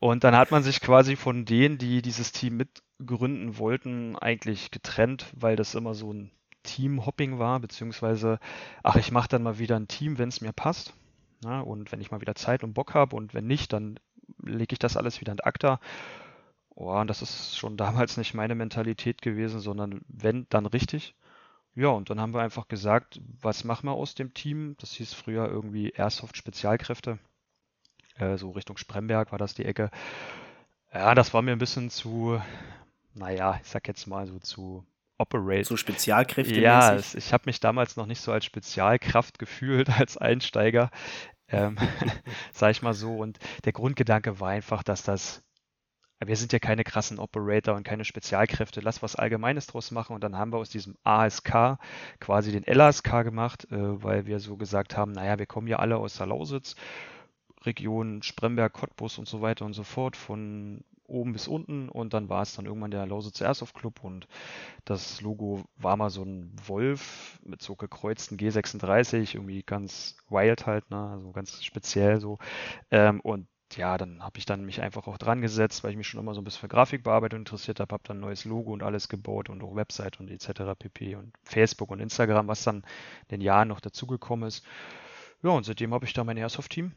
und 0.00 0.24
dann 0.24 0.36
hat 0.36 0.50
man 0.50 0.62
sich 0.62 0.80
quasi 0.80 1.16
von 1.16 1.44
denen, 1.44 1.78
die 1.78 2.02
dieses 2.02 2.32
Team 2.32 2.56
mitgründen 2.56 3.58
wollten, 3.58 4.16
eigentlich 4.16 4.70
getrennt, 4.72 5.26
weil 5.36 5.54
das 5.54 5.74
immer 5.74 5.94
so 5.94 6.12
ein 6.12 6.32
Team-Hopping 6.64 7.38
war, 7.38 7.60
beziehungsweise, 7.60 8.38
ach, 8.82 8.96
ich 8.96 9.12
mache 9.12 9.28
dann 9.28 9.42
mal 9.42 9.58
wieder 9.58 9.76
ein 9.76 9.88
Team, 9.88 10.18
wenn 10.18 10.28
es 10.28 10.40
mir 10.40 10.52
passt. 10.52 10.94
Ja, 11.44 11.60
und 11.60 11.90
wenn 11.90 12.00
ich 12.00 12.10
mal 12.10 12.20
wieder 12.20 12.34
Zeit 12.34 12.62
und 12.62 12.74
Bock 12.74 12.94
habe 12.94 13.16
und 13.16 13.34
wenn 13.34 13.46
nicht, 13.46 13.72
dann 13.72 13.98
lege 14.42 14.74
ich 14.74 14.78
das 14.78 14.96
alles 14.96 15.20
wieder 15.20 15.32
in 15.32 15.40
ACTA. 15.40 15.80
Oh, 16.74 16.92
und 16.98 17.08
das 17.08 17.22
ist 17.22 17.56
schon 17.56 17.76
damals 17.76 18.16
nicht 18.16 18.34
meine 18.34 18.54
Mentalität 18.54 19.22
gewesen, 19.22 19.60
sondern 19.60 20.00
wenn, 20.08 20.46
dann 20.50 20.66
richtig. 20.66 21.14
Ja, 21.74 21.88
und 21.88 22.10
dann 22.10 22.20
haben 22.20 22.34
wir 22.34 22.42
einfach 22.42 22.68
gesagt, 22.68 23.20
was 23.40 23.64
machen 23.64 23.86
wir 23.86 23.92
aus 23.92 24.14
dem 24.14 24.34
Team? 24.34 24.76
Das 24.78 24.92
hieß 24.92 25.14
früher 25.14 25.48
irgendwie 25.48 25.90
Airsoft 25.90 26.36
Spezialkräfte. 26.36 27.18
Äh, 28.16 28.36
so 28.36 28.50
Richtung 28.50 28.76
Spremberg 28.76 29.32
war 29.32 29.38
das 29.38 29.54
die 29.54 29.64
Ecke. 29.64 29.90
Ja, 30.92 31.14
das 31.14 31.32
war 31.32 31.40
mir 31.40 31.52
ein 31.52 31.58
bisschen 31.58 31.88
zu, 31.88 32.40
naja, 33.14 33.58
ich 33.62 33.68
sag 33.68 33.88
jetzt 33.88 34.06
mal 34.06 34.26
so 34.26 34.38
zu 34.38 34.84
operate. 35.16 35.64
So 35.64 35.76
Spezialkräfte. 35.78 36.60
Ja, 36.60 36.94
es, 36.94 37.14
ich 37.14 37.32
habe 37.32 37.44
mich 37.46 37.60
damals 37.60 37.96
noch 37.96 38.06
nicht 38.06 38.20
so 38.20 38.32
als 38.32 38.44
Spezialkraft 38.44 39.38
gefühlt, 39.38 39.88
als 39.98 40.18
Einsteiger. 40.18 40.90
Ähm, 41.48 41.76
sag 42.52 42.72
ich 42.72 42.82
mal 42.82 42.94
so. 42.94 43.16
Und 43.16 43.38
der 43.64 43.72
Grundgedanke 43.72 44.40
war 44.40 44.50
einfach, 44.50 44.82
dass 44.82 45.02
das 45.02 45.42
wir 46.26 46.36
sind 46.36 46.52
ja 46.52 46.58
keine 46.58 46.84
krassen 46.84 47.18
Operator 47.18 47.74
und 47.74 47.84
keine 47.84 48.04
Spezialkräfte, 48.04 48.80
lass 48.80 49.02
was 49.02 49.16
Allgemeines 49.16 49.66
draus 49.66 49.90
machen 49.90 50.14
und 50.14 50.22
dann 50.22 50.36
haben 50.36 50.52
wir 50.52 50.58
aus 50.58 50.70
diesem 50.70 50.96
ASK 51.04 51.78
quasi 52.20 52.52
den 52.52 52.64
LASK 52.66 53.22
gemacht, 53.22 53.66
äh, 53.70 54.02
weil 54.02 54.26
wir 54.26 54.40
so 54.40 54.56
gesagt 54.56 54.96
haben, 54.96 55.12
naja, 55.12 55.38
wir 55.38 55.46
kommen 55.46 55.68
ja 55.68 55.78
alle 55.78 55.96
aus 55.96 56.16
der 56.16 56.26
Lausitz, 56.26 56.76
Region 57.62 58.22
Spremberg, 58.22 58.72
Cottbus 58.72 59.18
und 59.18 59.28
so 59.28 59.40
weiter 59.40 59.64
und 59.64 59.72
so 59.72 59.84
fort, 59.84 60.16
von 60.16 60.84
oben 61.12 61.32
bis 61.32 61.46
unten. 61.46 61.88
Und 61.88 62.14
dann 62.14 62.28
war 62.28 62.42
es 62.42 62.54
dann 62.54 62.66
irgendwann 62.66 62.90
der 62.90 63.06
Lausitz 63.06 63.40
Airsoft 63.40 63.74
Club 63.74 64.02
und 64.02 64.26
das 64.84 65.20
Logo 65.20 65.64
war 65.76 65.96
mal 65.96 66.10
so 66.10 66.22
ein 66.22 66.52
Wolf 66.66 67.38
mit 67.44 67.62
so 67.62 67.76
gekreuzten 67.76 68.38
G36, 68.38 69.34
irgendwie 69.34 69.62
ganz 69.62 70.16
wild 70.28 70.66
halt, 70.66 70.90
ne, 70.90 71.10
also 71.12 71.32
ganz 71.32 71.62
speziell 71.62 72.20
so. 72.20 72.38
Ähm, 72.90 73.20
und 73.20 73.46
ja, 73.76 73.98
dann 73.98 74.22
habe 74.22 74.38
ich 74.38 74.46
dann 74.46 74.64
mich 74.64 74.80
einfach 74.80 75.06
auch 75.06 75.18
dran 75.18 75.40
gesetzt, 75.40 75.84
weil 75.84 75.92
ich 75.92 75.96
mich 75.96 76.08
schon 76.08 76.20
immer 76.20 76.34
so 76.34 76.40
ein 76.40 76.44
bisschen 76.44 76.60
für 76.60 76.68
Grafikbearbeitung 76.68 77.40
interessiert 77.40 77.80
habe, 77.80 77.92
habe 77.92 78.02
dann 78.06 78.18
ein 78.18 78.20
neues 78.20 78.44
Logo 78.44 78.72
und 78.72 78.82
alles 78.82 79.08
gebaut 79.08 79.48
und 79.48 79.62
auch 79.62 79.74
Website 79.74 80.20
und 80.20 80.30
etc. 80.30 80.74
pp. 80.78 81.16
und 81.16 81.32
Facebook 81.44 81.90
und 81.90 82.00
Instagram, 82.00 82.48
was 82.48 82.64
dann 82.64 82.76
in 83.28 83.28
den 83.30 83.40
Jahren 83.40 83.68
noch 83.68 83.80
dazugekommen 83.80 84.48
ist. 84.48 84.64
Ja, 85.42 85.50
und 85.50 85.64
seitdem 85.64 85.92
habe 85.94 86.04
ich 86.04 86.12
da 86.12 86.24
mein 86.24 86.36
Airsoft-Team 86.36 86.92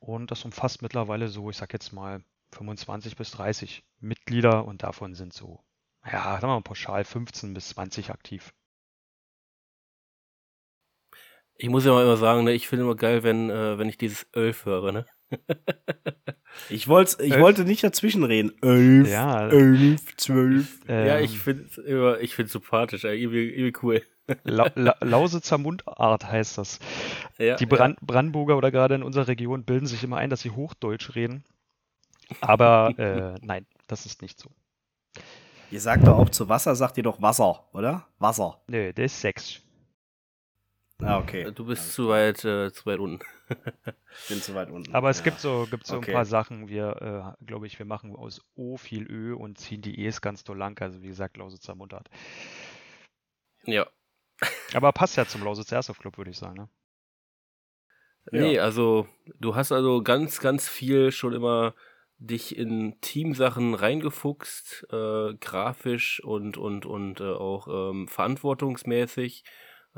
und 0.00 0.30
das 0.30 0.44
umfasst 0.44 0.82
mittlerweile 0.82 1.28
so, 1.28 1.50
ich 1.50 1.56
sag 1.56 1.72
jetzt 1.72 1.92
mal 1.92 2.22
25 2.52 3.16
bis 3.16 3.30
30 3.32 3.84
Mitglieder 4.00 4.64
und 4.64 4.82
davon 4.82 5.14
sind 5.14 5.32
so, 5.32 5.60
ja, 6.04 6.22
sagen 6.34 6.42
wir 6.42 6.54
mal 6.54 6.62
pauschal 6.62 7.04
15 7.04 7.54
bis 7.54 7.70
20 7.70 8.10
aktiv. 8.10 8.52
Ich 11.56 11.68
muss 11.68 11.84
ja 11.84 11.92
mal 11.92 12.04
immer 12.04 12.16
sagen, 12.16 12.44
ne, 12.44 12.52
ich 12.52 12.68
finde 12.68 12.84
immer 12.84 12.94
geil, 12.94 13.22
wenn, 13.24 13.50
äh, 13.50 13.78
wenn 13.78 13.88
ich 13.88 13.98
dieses 13.98 14.22
Elf 14.32 14.64
höre, 14.64 14.92
ne? 14.92 15.06
Ich, 16.68 16.88
wollte, 16.88 17.22
ich 17.22 17.38
wollte 17.38 17.64
nicht 17.64 17.84
dazwischen 17.84 18.24
reden. 18.24 18.52
Elf, 18.62 19.10
ja, 19.10 19.48
elf, 19.48 20.16
zwölf. 20.16 20.80
Ähm, 20.88 21.06
ja, 21.06 21.20
ich 21.20 21.38
finde 21.38 21.64
es 21.64 22.22
ich 22.22 22.34
find's 22.34 22.52
sympathisch, 22.52 23.04
irgendwie, 23.04 23.50
irgendwie 23.50 23.78
cool. 23.82 24.02
La 24.44 24.70
La 24.74 24.96
Lausitzer 25.00 25.58
Mundart 25.58 26.24
heißt 26.24 26.58
das. 26.58 26.78
Ja, 27.38 27.56
Die 27.56 27.66
Brand 27.66 27.98
Brandenburger 28.00 28.56
oder 28.56 28.70
gerade 28.70 28.94
in 28.94 29.02
unserer 29.02 29.28
Region 29.28 29.64
bilden 29.64 29.86
sich 29.86 30.02
immer 30.02 30.16
ein, 30.16 30.30
dass 30.30 30.40
sie 30.40 30.50
Hochdeutsch 30.50 31.14
reden. 31.14 31.44
Aber 32.40 32.94
äh, 32.98 33.38
nein, 33.44 33.66
das 33.86 34.06
ist 34.06 34.22
nicht 34.22 34.38
so. 34.38 34.50
Ihr 35.70 35.80
sagt 35.80 36.06
doch 36.06 36.16
auch 36.16 36.30
zu 36.30 36.48
Wasser, 36.48 36.74
sagt 36.74 36.96
ihr 36.96 37.02
doch 37.02 37.20
Wasser, 37.20 37.68
oder? 37.72 38.06
Wasser. 38.18 38.62
Nö, 38.68 38.92
das 38.92 39.12
ist 39.12 39.20
Sex. 39.20 39.60
Ah, 41.00 41.18
okay. 41.18 41.42
ja. 41.44 41.50
Du 41.50 41.64
bist 41.64 41.92
zu 41.92 42.08
weit, 42.08 42.44
äh, 42.44 42.72
zu 42.72 42.86
weit 42.86 42.98
unten. 42.98 43.24
Ich 44.20 44.28
bin 44.28 44.42
zu 44.42 44.54
weit 44.54 44.70
unten. 44.70 44.94
Aber 44.94 45.10
es 45.10 45.18
ja. 45.18 45.24
gibt 45.24 45.40
so, 45.40 45.66
gibt 45.70 45.86
so 45.86 45.96
Okay. 45.96 46.10
ein 46.10 46.14
paar 46.14 46.24
Sachen. 46.24 46.68
Wir, 46.68 47.36
äh, 47.40 47.44
glaube 47.44 47.66
ich, 47.66 47.78
wir 47.78 47.86
machen 47.86 48.16
aus 48.16 48.44
O 48.56 48.76
viel 48.76 49.10
Ö 49.10 49.34
und 49.34 49.58
ziehen 49.58 49.80
die 49.80 50.04
E's 50.04 50.20
ganz 50.20 50.42
doll 50.44 50.58
lang. 50.58 50.80
Also 50.82 51.00
wie 51.02 51.06
gesagt, 51.06 51.36
Lausitzer 51.36 51.74
Mundart. 51.74 52.10
Ja. 53.64 53.86
Aber 54.74 54.92
passt 54.92 55.16
ja 55.16 55.24
zum 55.24 55.44
Lausitzer 55.44 55.76
Airsoft 55.76 56.00
Club, 56.00 56.18
würde 56.18 56.30
ich 56.30 56.38
sagen. 56.38 56.56
Ne? 56.56 56.68
Nee, 58.30 58.58
also 58.58 59.06
du 59.38 59.54
hast 59.54 59.72
also 59.72 60.02
ganz, 60.02 60.40
ganz 60.40 60.68
viel 60.68 61.12
schon 61.12 61.32
immer 61.32 61.74
dich 62.18 62.56
in 62.56 63.00
Teamsachen 63.00 63.74
reingefuchst, 63.74 64.88
äh, 64.90 65.34
grafisch 65.34 66.22
und 66.24 66.56
und 66.58 66.84
und 66.84 67.20
äh, 67.20 67.32
auch 67.32 67.68
ähm, 67.68 68.08
verantwortungsmäßig. 68.08 69.44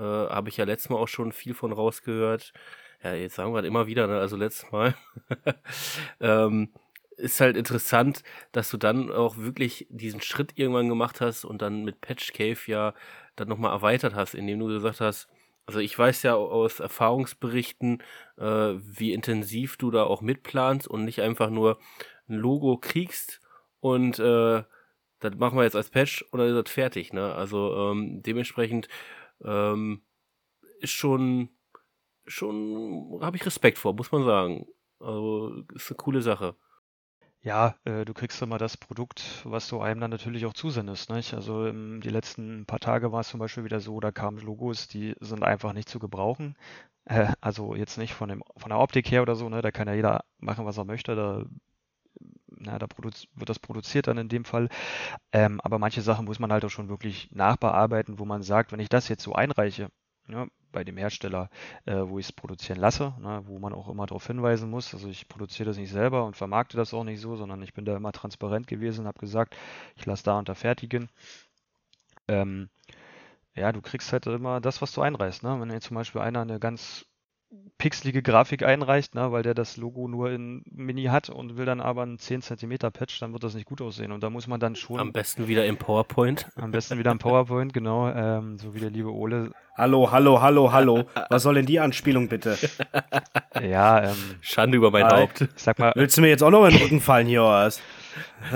Äh, 0.00 0.02
Habe 0.02 0.48
ich 0.48 0.56
ja 0.56 0.64
letztes 0.64 0.90
Mal 0.90 0.96
auch 0.96 1.08
schon 1.08 1.32
viel 1.32 1.54
von 1.54 1.72
rausgehört. 1.72 2.52
Ja, 3.02 3.14
jetzt 3.14 3.34
sagen 3.36 3.52
wir 3.52 3.56
halt 3.56 3.66
immer 3.66 3.86
wieder, 3.86 4.06
ne? 4.06 4.18
also 4.18 4.36
letztes 4.36 4.70
Mal. 4.72 4.94
ähm, 6.20 6.70
ist 7.16 7.40
halt 7.40 7.56
interessant, 7.56 8.22
dass 8.52 8.70
du 8.70 8.78
dann 8.78 9.10
auch 9.12 9.36
wirklich 9.36 9.86
diesen 9.90 10.22
Schritt 10.22 10.52
irgendwann 10.56 10.88
gemacht 10.88 11.20
hast 11.20 11.44
und 11.44 11.60
dann 11.62 11.84
mit 11.84 12.00
Patch 12.00 12.32
Cave 12.32 12.58
ja 12.66 12.94
dann 13.36 13.48
nochmal 13.48 13.72
erweitert 13.72 14.14
hast, 14.14 14.34
indem 14.34 14.58
du 14.58 14.66
gesagt 14.68 15.00
hast, 15.00 15.28
also 15.66 15.80
ich 15.80 15.96
weiß 15.96 16.22
ja 16.24 16.34
aus 16.34 16.80
Erfahrungsberichten, 16.80 18.02
äh, 18.38 18.42
wie 18.42 19.12
intensiv 19.12 19.76
du 19.76 19.90
da 19.90 20.04
auch 20.04 20.22
mitplanst 20.22 20.88
und 20.88 21.04
nicht 21.04 21.20
einfach 21.20 21.50
nur 21.50 21.78
ein 22.28 22.36
Logo 22.36 22.78
kriegst 22.78 23.40
und 23.80 24.18
äh, 24.18 24.62
das 25.20 25.34
machen 25.36 25.58
wir 25.58 25.64
jetzt 25.64 25.76
als 25.76 25.90
Patch 25.90 26.22
und 26.30 26.38
dann 26.38 26.48
ist 26.48 26.64
das 26.66 26.72
fertig. 26.72 27.12
Ne? 27.12 27.34
Also 27.34 27.76
ähm, 27.76 28.22
dementsprechend 28.22 28.88
ähm, 29.44 30.02
ist 30.80 30.92
schon, 30.92 31.48
schon 32.26 33.18
habe 33.20 33.36
ich 33.36 33.46
Respekt 33.46 33.78
vor, 33.78 33.94
muss 33.94 34.12
man 34.12 34.24
sagen. 34.24 34.66
Also 34.98 35.64
ist 35.74 35.90
eine 35.90 35.96
coole 35.96 36.22
Sache. 36.22 36.56
Ja, 37.42 37.76
äh, 37.84 38.04
du 38.04 38.12
kriegst 38.12 38.42
immer 38.42 38.58
das 38.58 38.76
Produkt, 38.76 39.40
was 39.44 39.66
du 39.68 39.80
einem 39.80 40.00
dann 40.00 40.10
natürlich 40.10 40.44
auch 40.44 40.52
zusendest. 40.52 41.08
Nicht? 41.10 41.32
Also 41.32 41.66
ähm, 41.66 42.00
die 42.02 42.10
letzten 42.10 42.66
paar 42.66 42.80
Tage 42.80 43.12
war 43.12 43.20
es 43.20 43.28
zum 43.28 43.40
Beispiel 43.40 43.64
wieder 43.64 43.80
so, 43.80 43.98
da 44.00 44.12
kamen 44.12 44.38
Logos, 44.38 44.88
die 44.88 45.14
sind 45.20 45.42
einfach 45.42 45.72
nicht 45.72 45.88
zu 45.88 45.98
gebrauchen. 45.98 46.54
Äh, 47.06 47.32
also 47.40 47.74
jetzt 47.74 47.96
nicht 47.98 48.12
von 48.14 48.28
dem, 48.28 48.42
von 48.56 48.68
der 48.70 48.78
Optik 48.78 49.10
her 49.10 49.22
oder 49.22 49.36
so, 49.36 49.48
ne? 49.48 49.62
Da 49.62 49.70
kann 49.70 49.88
ja 49.88 49.94
jeder 49.94 50.24
machen, 50.38 50.66
was 50.66 50.76
er 50.78 50.84
möchte. 50.84 51.16
Da, 51.16 51.44
na, 52.60 52.78
da 52.78 52.86
wird 52.96 53.48
das 53.48 53.58
produziert 53.58 54.06
dann 54.06 54.18
in 54.18 54.28
dem 54.28 54.44
Fall. 54.44 54.68
Ähm, 55.32 55.60
aber 55.62 55.78
manche 55.78 56.02
Sachen 56.02 56.26
muss 56.26 56.38
man 56.38 56.52
halt 56.52 56.64
auch 56.64 56.70
schon 56.70 56.88
wirklich 56.88 57.30
nachbearbeiten, 57.32 58.18
wo 58.18 58.24
man 58.24 58.42
sagt, 58.42 58.72
wenn 58.72 58.80
ich 58.80 58.88
das 58.88 59.08
jetzt 59.08 59.22
so 59.22 59.34
einreiche, 59.34 59.88
ne, 60.26 60.48
bei 60.72 60.84
dem 60.84 60.96
Hersteller, 60.96 61.50
äh, 61.86 61.96
wo 61.96 62.18
ich 62.18 62.26
es 62.26 62.32
produzieren 62.32 62.78
lasse, 62.78 63.14
ne, 63.20 63.42
wo 63.46 63.58
man 63.58 63.72
auch 63.72 63.88
immer 63.88 64.06
darauf 64.06 64.26
hinweisen 64.26 64.70
muss. 64.70 64.94
Also 64.94 65.08
ich 65.08 65.28
produziere 65.28 65.68
das 65.68 65.78
nicht 65.78 65.90
selber 65.90 66.24
und 66.24 66.36
vermarkte 66.36 66.76
das 66.76 66.94
auch 66.94 67.04
nicht 67.04 67.20
so, 67.20 67.36
sondern 67.36 67.62
ich 67.62 67.74
bin 67.74 67.84
da 67.84 67.96
immer 67.96 68.12
transparent 68.12 68.66
gewesen 68.66 69.02
und 69.02 69.06
habe 69.08 69.20
gesagt, 69.20 69.56
ich 69.96 70.06
lasse 70.06 70.24
da 70.24 70.38
unter 70.38 70.54
fertigen. 70.54 71.08
Ähm, 72.28 72.68
ja, 73.54 73.72
du 73.72 73.82
kriegst 73.82 74.12
halt 74.12 74.26
immer 74.26 74.60
das, 74.60 74.80
was 74.82 74.92
du 74.92 75.02
einreißt. 75.02 75.42
Ne? 75.42 75.60
Wenn 75.60 75.70
jetzt 75.70 75.86
zum 75.86 75.96
Beispiel 75.96 76.20
einer 76.20 76.42
eine 76.42 76.60
ganz 76.60 77.06
pixelige 77.78 78.22
Grafik 78.22 78.62
einreicht, 78.62 79.14
ne, 79.14 79.32
weil 79.32 79.42
der 79.42 79.54
das 79.54 79.76
Logo 79.76 80.06
nur 80.06 80.30
in 80.30 80.62
Mini 80.70 81.04
hat 81.04 81.30
und 81.30 81.56
will 81.56 81.64
dann 81.64 81.80
aber 81.80 82.02
einen 82.02 82.18
10 82.18 82.42
cm 82.42 82.78
Patch, 82.92 83.18
dann 83.20 83.32
wird 83.32 83.42
das 83.42 83.54
nicht 83.54 83.66
gut 83.66 83.80
aussehen. 83.80 84.12
Und 84.12 84.22
da 84.22 84.30
muss 84.30 84.46
man 84.46 84.60
dann 84.60 84.76
schon 84.76 85.00
Am 85.00 85.12
besten 85.12 85.48
wieder 85.48 85.66
im 85.66 85.76
PowerPoint. 85.76 86.46
am 86.56 86.70
besten 86.70 86.98
wieder 86.98 87.10
ein 87.10 87.18
PowerPoint, 87.18 87.72
genau, 87.72 88.08
ähm, 88.10 88.58
so 88.58 88.74
wie 88.74 88.80
der 88.80 88.90
liebe 88.90 89.12
Ole. 89.12 89.50
Hallo, 89.76 90.10
hallo, 90.12 90.40
hallo, 90.42 90.72
hallo. 90.72 91.04
Was 91.30 91.42
soll 91.42 91.54
denn 91.54 91.66
die 91.66 91.80
Anspielung 91.80 92.28
bitte? 92.28 92.58
Ja, 93.62 94.02
ähm, 94.10 94.16
Schande 94.42 94.76
über 94.76 94.90
mein. 94.90 95.06
Haupt. 95.06 95.48
sag 95.56 95.78
mal, 95.78 95.92
Willst 95.96 96.16
du 96.16 96.20
mir 96.20 96.28
jetzt 96.28 96.42
auch 96.42 96.50
noch 96.50 96.66
in 96.66 96.72
den 96.72 96.82
Rücken 96.82 97.00
fallen 97.00 97.26
hier 97.26 97.42
oder 97.42 97.64
was? 97.64 97.80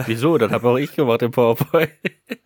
Wieso? 0.07 0.39
Das 0.39 0.51
habe 0.53 0.69
auch 0.69 0.77
ich 0.77 0.95
gemacht 0.95 1.23
im 1.23 1.31
PowerPoint. 1.31 1.91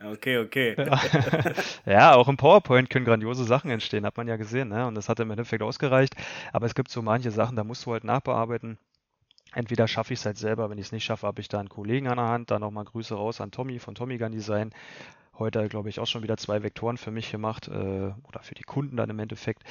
Okay, 0.05 0.39
okay. 0.39 0.77
ja, 1.87 2.15
auch 2.15 2.29
im 2.29 2.37
PowerPoint 2.37 2.91
können 2.91 3.05
grandiose 3.05 3.45
Sachen 3.45 3.71
entstehen, 3.71 4.05
hat 4.05 4.17
man 4.17 4.29
ja 4.29 4.37
gesehen, 4.37 4.69
ne? 4.69 4.87
Und 4.87 4.95
das 4.95 5.09
hat 5.09 5.21
im 5.21 5.31
Endeffekt 5.31 5.63
ausgereicht. 5.63 6.15
Aber 6.53 6.67
es 6.67 6.75
gibt 6.75 6.91
so 6.91 7.03
manche 7.03 7.31
Sachen, 7.31 7.57
da 7.57 7.65
musst 7.65 7.87
du 7.87 7.93
halt 7.93 8.05
nachbearbeiten. 8.05 8.79
Entweder 9.55 9.89
schaffe 9.89 10.13
ich 10.13 10.21
es 10.21 10.27
halt 10.27 10.37
selber, 10.37 10.69
wenn 10.71 10.79
ich 10.79 10.87
es 10.87 10.93
nicht 10.93 11.05
schaffe, 11.05 11.27
habe 11.27 11.41
ich 11.41 11.49
da 11.49 11.59
einen 11.59 11.69
Kollegen 11.69 12.09
an 12.09 12.19
der 12.19 12.29
Hand. 12.29 12.51
Da 12.51 12.59
nochmal 12.59 12.85
Grüße 12.85 13.15
raus 13.15 13.41
an 13.41 13.51
Tommy 13.51 13.79
von 13.79 13.95
Tommy 13.95 14.19
Gun 14.19 14.33
Design. 14.33 14.73
Heute, 15.39 15.69
glaube 15.69 15.89
ich, 15.89 16.01
auch 16.01 16.07
schon 16.07 16.25
wieder 16.25 16.37
zwei 16.37 16.63
Vektoren 16.65 16.97
für 16.97 17.13
mich 17.13 17.31
gemacht 17.31 17.69
äh, 17.69 17.71
oder 18.25 18.43
für 18.43 18.55
die 18.57 18.65
Kunden 18.65 18.97
dann 18.97 19.09
im 19.09 19.19
Endeffekt. 19.21 19.63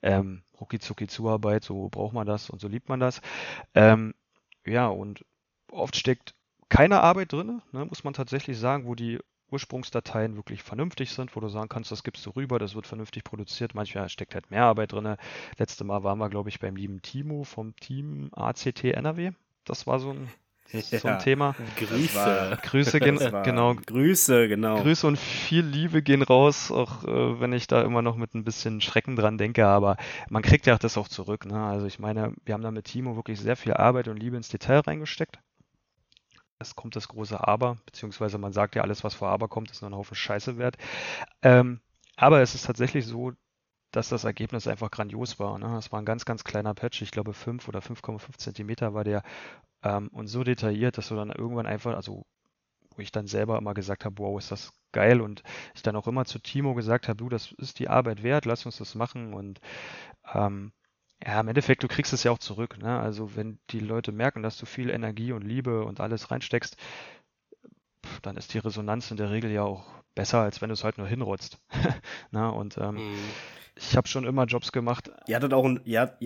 Ähm, 0.00 0.42
rucki 0.60 0.78
zucki 0.78 1.08
Zuarbeit, 1.08 1.64
so 1.64 1.88
braucht 1.88 2.14
man 2.14 2.26
das 2.26 2.48
und 2.48 2.60
so 2.60 2.68
liebt 2.68 2.88
man 2.88 3.00
das. 3.00 3.20
Ähm, 3.74 4.14
ja, 4.64 4.86
und 4.86 5.24
oft 5.70 5.96
steckt 5.96 6.35
keine 6.68 7.00
Arbeit 7.00 7.32
drin, 7.32 7.62
ne, 7.72 7.84
muss 7.84 8.04
man 8.04 8.14
tatsächlich 8.14 8.58
sagen, 8.58 8.86
wo 8.86 8.94
die 8.94 9.18
Ursprungsdateien 9.50 10.34
wirklich 10.36 10.62
vernünftig 10.62 11.12
sind, 11.12 11.36
wo 11.36 11.40
du 11.40 11.48
sagen 11.48 11.68
kannst, 11.68 11.92
das 11.92 12.02
gibst 12.02 12.26
du 12.26 12.30
rüber, 12.30 12.58
das 12.58 12.74
wird 12.74 12.86
vernünftig 12.86 13.22
produziert. 13.22 13.74
Manchmal 13.74 14.08
steckt 14.08 14.34
halt 14.34 14.50
mehr 14.50 14.64
Arbeit 14.64 14.92
drin. 14.92 15.16
Letzte 15.56 15.84
Mal 15.84 16.02
waren 16.02 16.18
wir, 16.18 16.28
glaube 16.28 16.48
ich, 16.48 16.58
beim 16.58 16.74
lieben 16.74 17.00
Timo 17.00 17.44
vom 17.44 17.74
Team 17.76 18.28
ACT 18.32 18.84
NRW. 18.84 19.30
Das 19.64 19.86
war 19.86 20.00
so 20.00 20.10
ein, 20.10 20.28
so 20.72 21.06
ein 21.06 21.14
Ja. 21.14 21.16
Thema. 21.18 21.54
Grüße. 21.78 22.58
Grüße 22.62 23.00
war- 23.32 23.42
genau, 23.44 23.74
Grüße, 23.76 24.48
genau. 24.48 24.82
Grüße 24.82 25.06
und 25.06 25.16
viel 25.16 25.64
Liebe 25.64 26.02
gehen 26.02 26.22
raus, 26.22 26.72
auch 26.72 27.04
äh, 27.04 27.40
wenn 27.40 27.52
ich 27.52 27.68
da 27.68 27.82
immer 27.82 28.02
noch 28.02 28.16
mit 28.16 28.34
ein 28.34 28.42
bisschen 28.42 28.80
Schrecken 28.80 29.14
dran 29.14 29.38
denke, 29.38 29.64
aber 29.66 29.96
man 30.28 30.42
kriegt 30.42 30.66
ja 30.66 30.76
das 30.76 30.98
auch 30.98 31.06
zurück. 31.06 31.46
Ne? 31.46 31.64
Also 31.64 31.86
ich 31.86 32.00
meine, 32.00 32.34
wir 32.44 32.54
haben 32.54 32.62
da 32.62 32.72
mit 32.72 32.86
Timo 32.86 33.14
wirklich 33.14 33.38
sehr 33.40 33.54
viel 33.56 33.74
Arbeit 33.74 34.08
und 34.08 34.16
Liebe 34.18 34.36
ins 34.36 34.48
Detail 34.48 34.80
reingesteckt. 34.80 35.38
Es 36.58 36.74
kommt 36.74 36.96
das 36.96 37.08
große 37.08 37.46
Aber, 37.46 37.76
beziehungsweise 37.84 38.38
man 38.38 38.52
sagt 38.52 38.76
ja, 38.76 38.82
alles, 38.82 39.04
was 39.04 39.14
vor 39.14 39.28
Aber 39.28 39.48
kommt, 39.48 39.70
ist 39.70 39.82
nur 39.82 39.90
ein 39.90 39.96
Haufen 39.96 40.14
Scheiße 40.16 40.56
wert. 40.58 40.76
Ähm, 41.42 41.80
aber 42.16 42.40
es 42.40 42.54
ist 42.54 42.66
tatsächlich 42.66 43.06
so, 43.06 43.32
dass 43.92 44.08
das 44.08 44.24
Ergebnis 44.24 44.66
einfach 44.68 44.90
grandios 44.90 45.38
war. 45.38 45.58
Ne? 45.58 45.76
Es 45.78 45.92
war 45.92 46.00
ein 46.00 46.06
ganz, 46.06 46.24
ganz 46.24 46.44
kleiner 46.44 46.74
Patch, 46.74 47.02
ich 47.02 47.10
glaube 47.10 47.34
5 47.34 47.68
oder 47.68 47.80
5,5 47.80 48.38
Zentimeter 48.38 48.94
war 48.94 49.04
der 49.04 49.22
ähm, 49.82 50.08
und 50.08 50.28
so 50.28 50.44
detailliert, 50.44 50.98
dass 50.98 51.08
du 51.08 51.16
dann 51.16 51.30
irgendwann 51.30 51.66
einfach, 51.66 51.94
also 51.94 52.24
wo 52.96 53.02
ich 53.02 53.12
dann 53.12 53.26
selber 53.26 53.58
immer 53.58 53.74
gesagt 53.74 54.04
habe, 54.04 54.18
wow, 54.18 54.38
ist 54.38 54.50
das 54.50 54.72
geil 54.92 55.20
und 55.20 55.42
ich 55.74 55.82
dann 55.82 55.96
auch 55.96 56.08
immer 56.08 56.24
zu 56.24 56.38
Timo 56.38 56.74
gesagt 56.74 57.08
habe, 57.08 57.18
du, 57.18 57.28
das 57.28 57.52
ist 57.52 57.78
die 57.78 57.88
Arbeit 57.88 58.22
wert, 58.22 58.46
lass 58.46 58.66
uns 58.66 58.78
das 58.78 58.94
machen 58.94 59.34
und 59.34 59.60
ähm, 60.34 60.72
ja, 61.24 61.40
im 61.40 61.48
Endeffekt, 61.48 61.82
du 61.82 61.88
kriegst 61.88 62.12
es 62.12 62.22
ja 62.24 62.30
auch 62.30 62.38
zurück, 62.38 62.78
ne? 62.78 62.98
Also 63.00 63.36
wenn 63.36 63.58
die 63.70 63.80
Leute 63.80 64.12
merken, 64.12 64.42
dass 64.42 64.58
du 64.58 64.66
viel 64.66 64.90
Energie 64.90 65.32
und 65.32 65.42
Liebe 65.42 65.84
und 65.84 66.00
alles 66.00 66.30
reinsteckst, 66.30 66.76
dann 68.22 68.36
ist 68.36 68.54
die 68.54 68.58
Resonanz 68.58 69.10
in 69.10 69.16
der 69.16 69.30
Regel 69.30 69.50
ja 69.50 69.62
auch 69.62 69.84
besser, 70.14 70.40
als 70.40 70.60
wenn 70.62 70.68
du 70.68 70.74
es 70.74 70.84
halt 70.84 70.98
nur 70.98 71.06
hinrotzt. 71.08 71.58
ne? 72.30 72.50
Und 72.52 72.78
ähm, 72.78 72.94
Mhm. 72.96 73.02
ich 73.76 73.96
habe 73.96 74.08
schon 74.08 74.24
immer 74.24 74.44
Jobs 74.44 74.72
gemacht. 74.72 75.10
Ihr 75.26 75.36
hattet 75.36 75.52
auch 75.52 75.64
ein, 75.64 75.80
ihr, 75.84 76.00
hat- 76.02 76.18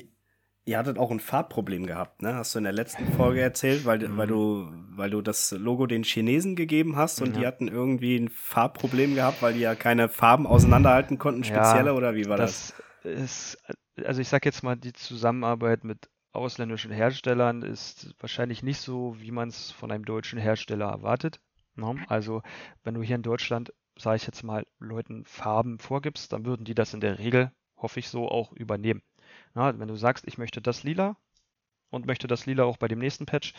ihr 0.64 0.78
hattet 0.78 0.98
auch 0.98 1.10
ein 1.10 1.20
Farbproblem 1.20 1.86
gehabt, 1.86 2.22
ne? 2.22 2.34
Hast 2.34 2.54
du 2.54 2.58
in 2.58 2.64
der 2.64 2.72
letzten 2.72 3.06
Folge 3.12 3.40
erzählt, 3.40 3.84
weil, 3.86 4.00
Mhm. 4.00 4.16
weil 4.18 4.26
du, 4.26 4.72
weil 4.90 5.10
du 5.10 5.22
das 5.22 5.50
Logo 5.52 5.86
den 5.86 6.04
Chinesen 6.04 6.54
gegeben 6.54 6.96
hast 6.96 7.22
und 7.22 7.34
Ja. 7.34 7.40
die 7.40 7.46
hatten 7.46 7.68
irgendwie 7.68 8.16
ein 8.16 8.28
Farbproblem 8.28 9.14
gehabt, 9.14 9.40
weil 9.42 9.54
die 9.54 9.60
ja 9.60 9.74
keine 9.74 10.08
Farben 10.08 10.46
auseinanderhalten 10.46 11.18
konnten, 11.18 11.42
Ja, 11.44 11.64
spezielle 11.64 11.94
oder 11.94 12.14
wie 12.14 12.28
war 12.28 12.36
das? 12.36 12.74
Das 13.02 13.12
ist, 13.12 13.58
also 14.04 14.20
ich 14.20 14.28
sag 14.28 14.44
jetzt 14.44 14.62
mal, 14.62 14.76
die 14.76 14.92
Zusammenarbeit 14.92 15.84
mit 15.84 16.08
ausländischen 16.32 16.92
Herstellern 16.92 17.62
ist 17.62 18.14
wahrscheinlich 18.20 18.62
nicht 18.62 18.80
so, 18.80 19.16
wie 19.18 19.30
man 19.30 19.48
es 19.48 19.70
von 19.70 19.90
einem 19.90 20.04
deutschen 20.04 20.38
Hersteller 20.38 20.86
erwartet. 20.86 21.40
ne? 21.74 21.96
Also 22.08 22.42
wenn 22.84 22.94
du 22.94 23.02
hier 23.02 23.16
in 23.16 23.22
Deutschland, 23.22 23.72
sage 23.98 24.16
ich 24.16 24.26
jetzt 24.26 24.42
mal, 24.42 24.66
Leuten 24.78 25.24
Farben 25.24 25.78
vorgibst, 25.78 26.32
dann 26.32 26.44
würden 26.44 26.64
die 26.64 26.74
das 26.74 26.94
in 26.94 27.00
der 27.00 27.18
Regel, 27.18 27.52
hoffe 27.76 28.00
ich 28.00 28.08
so, 28.08 28.28
auch 28.28 28.52
übernehmen. 28.52 29.02
Wenn 29.54 29.88
du 29.88 29.96
sagst, 29.96 30.26
ich 30.26 30.38
möchte 30.38 30.62
das 30.62 30.84
lila 30.84 31.16
und 31.90 32.06
möchte 32.06 32.28
das 32.28 32.46
lila 32.46 32.64
auch 32.64 32.76
bei 32.76 32.88
dem 32.88 32.98
nächsten 33.00 33.26
Patch, 33.26 33.52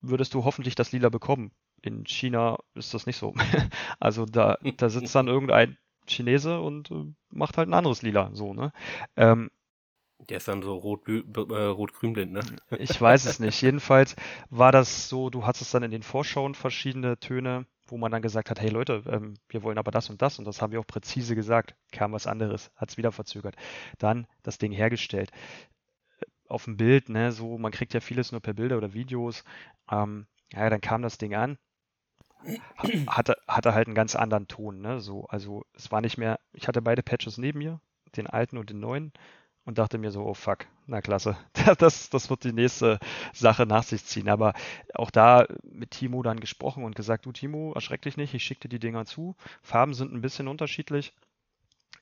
würdest 0.00 0.34
du 0.34 0.44
hoffentlich 0.44 0.74
das 0.74 0.92
lila 0.92 1.08
bekommen. 1.08 1.52
In 1.82 2.04
China 2.06 2.58
ist 2.74 2.94
das 2.94 3.06
nicht 3.06 3.16
so. 3.16 3.34
Also 4.00 4.26
da, 4.26 4.58
da 4.76 4.88
sitzt 4.88 5.14
dann 5.14 5.28
irgendein 5.28 5.78
Chinese 6.06 6.60
und 6.60 6.90
äh, 6.90 7.04
macht 7.30 7.58
halt 7.58 7.68
ein 7.68 7.74
anderes 7.74 8.02
Lila, 8.02 8.30
so, 8.32 8.54
ne? 8.54 8.72
Ähm, 9.16 9.50
Der 10.18 10.38
ist 10.38 10.48
dann 10.48 10.62
so 10.62 10.74
rot, 10.74 11.08
äh, 11.08 11.12
rot-grün 11.64 12.12
blind, 12.12 12.32
ne? 12.32 12.40
ich 12.78 13.00
weiß 13.00 13.26
es 13.26 13.38
nicht. 13.38 13.60
Jedenfalls 13.60 14.16
war 14.50 14.72
das 14.72 15.08
so, 15.08 15.30
du 15.30 15.44
hattest 15.44 15.72
dann 15.74 15.82
in 15.82 15.90
den 15.90 16.02
Vorschauen 16.02 16.54
verschiedene 16.54 17.18
Töne 17.18 17.66
wo 17.88 17.96
man 17.96 18.10
dann 18.10 18.22
gesagt 18.22 18.50
hat, 18.50 18.60
hey 18.60 18.68
Leute, 18.68 19.02
ähm, 19.06 19.34
wir 19.48 19.62
wollen 19.62 19.78
aber 19.78 19.90
das 19.90 20.10
und 20.10 20.20
das 20.22 20.38
und 20.38 20.44
das 20.44 20.60
haben 20.60 20.72
wir 20.72 20.80
auch 20.80 20.86
präzise 20.86 21.34
gesagt, 21.34 21.74
kam 21.92 22.12
was 22.12 22.26
anderes, 22.26 22.70
hat 22.76 22.90
es 22.90 22.96
wieder 22.96 23.12
verzögert. 23.12 23.56
Dann 23.98 24.26
das 24.42 24.58
Ding 24.58 24.72
hergestellt. 24.72 25.30
Äh, 26.20 26.26
auf 26.48 26.64
dem 26.64 26.76
Bild, 26.76 27.08
ne, 27.08 27.32
so, 27.32 27.58
man 27.58 27.72
kriegt 27.72 27.94
ja 27.94 28.00
vieles 28.00 28.32
nur 28.32 28.40
per 28.40 28.54
Bilder 28.54 28.76
oder 28.76 28.94
Videos. 28.94 29.44
Ähm, 29.90 30.26
ja, 30.52 30.68
dann 30.70 30.80
kam 30.80 31.02
das 31.02 31.18
Ding 31.18 31.34
an, 31.34 31.58
hatte, 33.06 33.36
hatte 33.48 33.74
halt 33.74 33.88
einen 33.88 33.96
ganz 33.96 34.14
anderen 34.14 34.48
Ton, 34.48 34.80
ne, 34.80 35.00
so, 35.00 35.26
also 35.26 35.64
es 35.74 35.90
war 35.90 36.00
nicht 36.00 36.18
mehr, 36.18 36.38
ich 36.52 36.68
hatte 36.68 36.82
beide 36.82 37.02
Patches 37.02 37.38
neben 37.38 37.58
mir, 37.58 37.80
den 38.16 38.26
alten 38.26 38.58
und 38.58 38.70
den 38.70 38.80
neuen 38.80 39.12
und 39.66 39.78
dachte 39.78 39.98
mir 39.98 40.12
so, 40.12 40.24
oh 40.24 40.32
fuck, 40.32 40.66
na 40.86 41.02
klasse, 41.02 41.36
das, 41.78 42.08
das 42.08 42.30
wird 42.30 42.44
die 42.44 42.52
nächste 42.52 42.98
Sache 43.34 43.66
nach 43.66 43.82
sich 43.82 44.04
ziehen. 44.04 44.28
Aber 44.28 44.54
auch 44.94 45.10
da 45.10 45.46
mit 45.64 45.90
Timo 45.90 46.22
dann 46.22 46.40
gesprochen 46.40 46.84
und 46.84 46.96
gesagt, 46.96 47.26
du 47.26 47.32
Timo, 47.32 47.72
erschreck 47.74 48.00
dich 48.02 48.16
nicht, 48.16 48.32
ich 48.32 48.44
schicke 48.44 48.60
dir 48.60 48.68
die 48.68 48.78
Dinger 48.78 49.04
zu. 49.04 49.36
Farben 49.62 49.92
sind 49.92 50.14
ein 50.14 50.22
bisschen 50.22 50.48
unterschiedlich. 50.48 51.12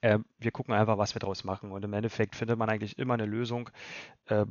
Äh, 0.02 0.18
wir 0.38 0.52
gucken 0.52 0.75
einfach, 0.75 0.99
was 0.99 1.14
wir 1.14 1.21
daraus 1.21 1.42
machen. 1.44 1.73
Und 1.73 1.85
im 1.85 1.92
Endeffekt 1.94 2.37
findet 2.37 2.59
man 2.59 2.68
eigentlich 2.68 2.99
immer 2.99 3.14
eine 3.14 3.26
Lösung. 3.26 3.71
Äh, 4.26 4.44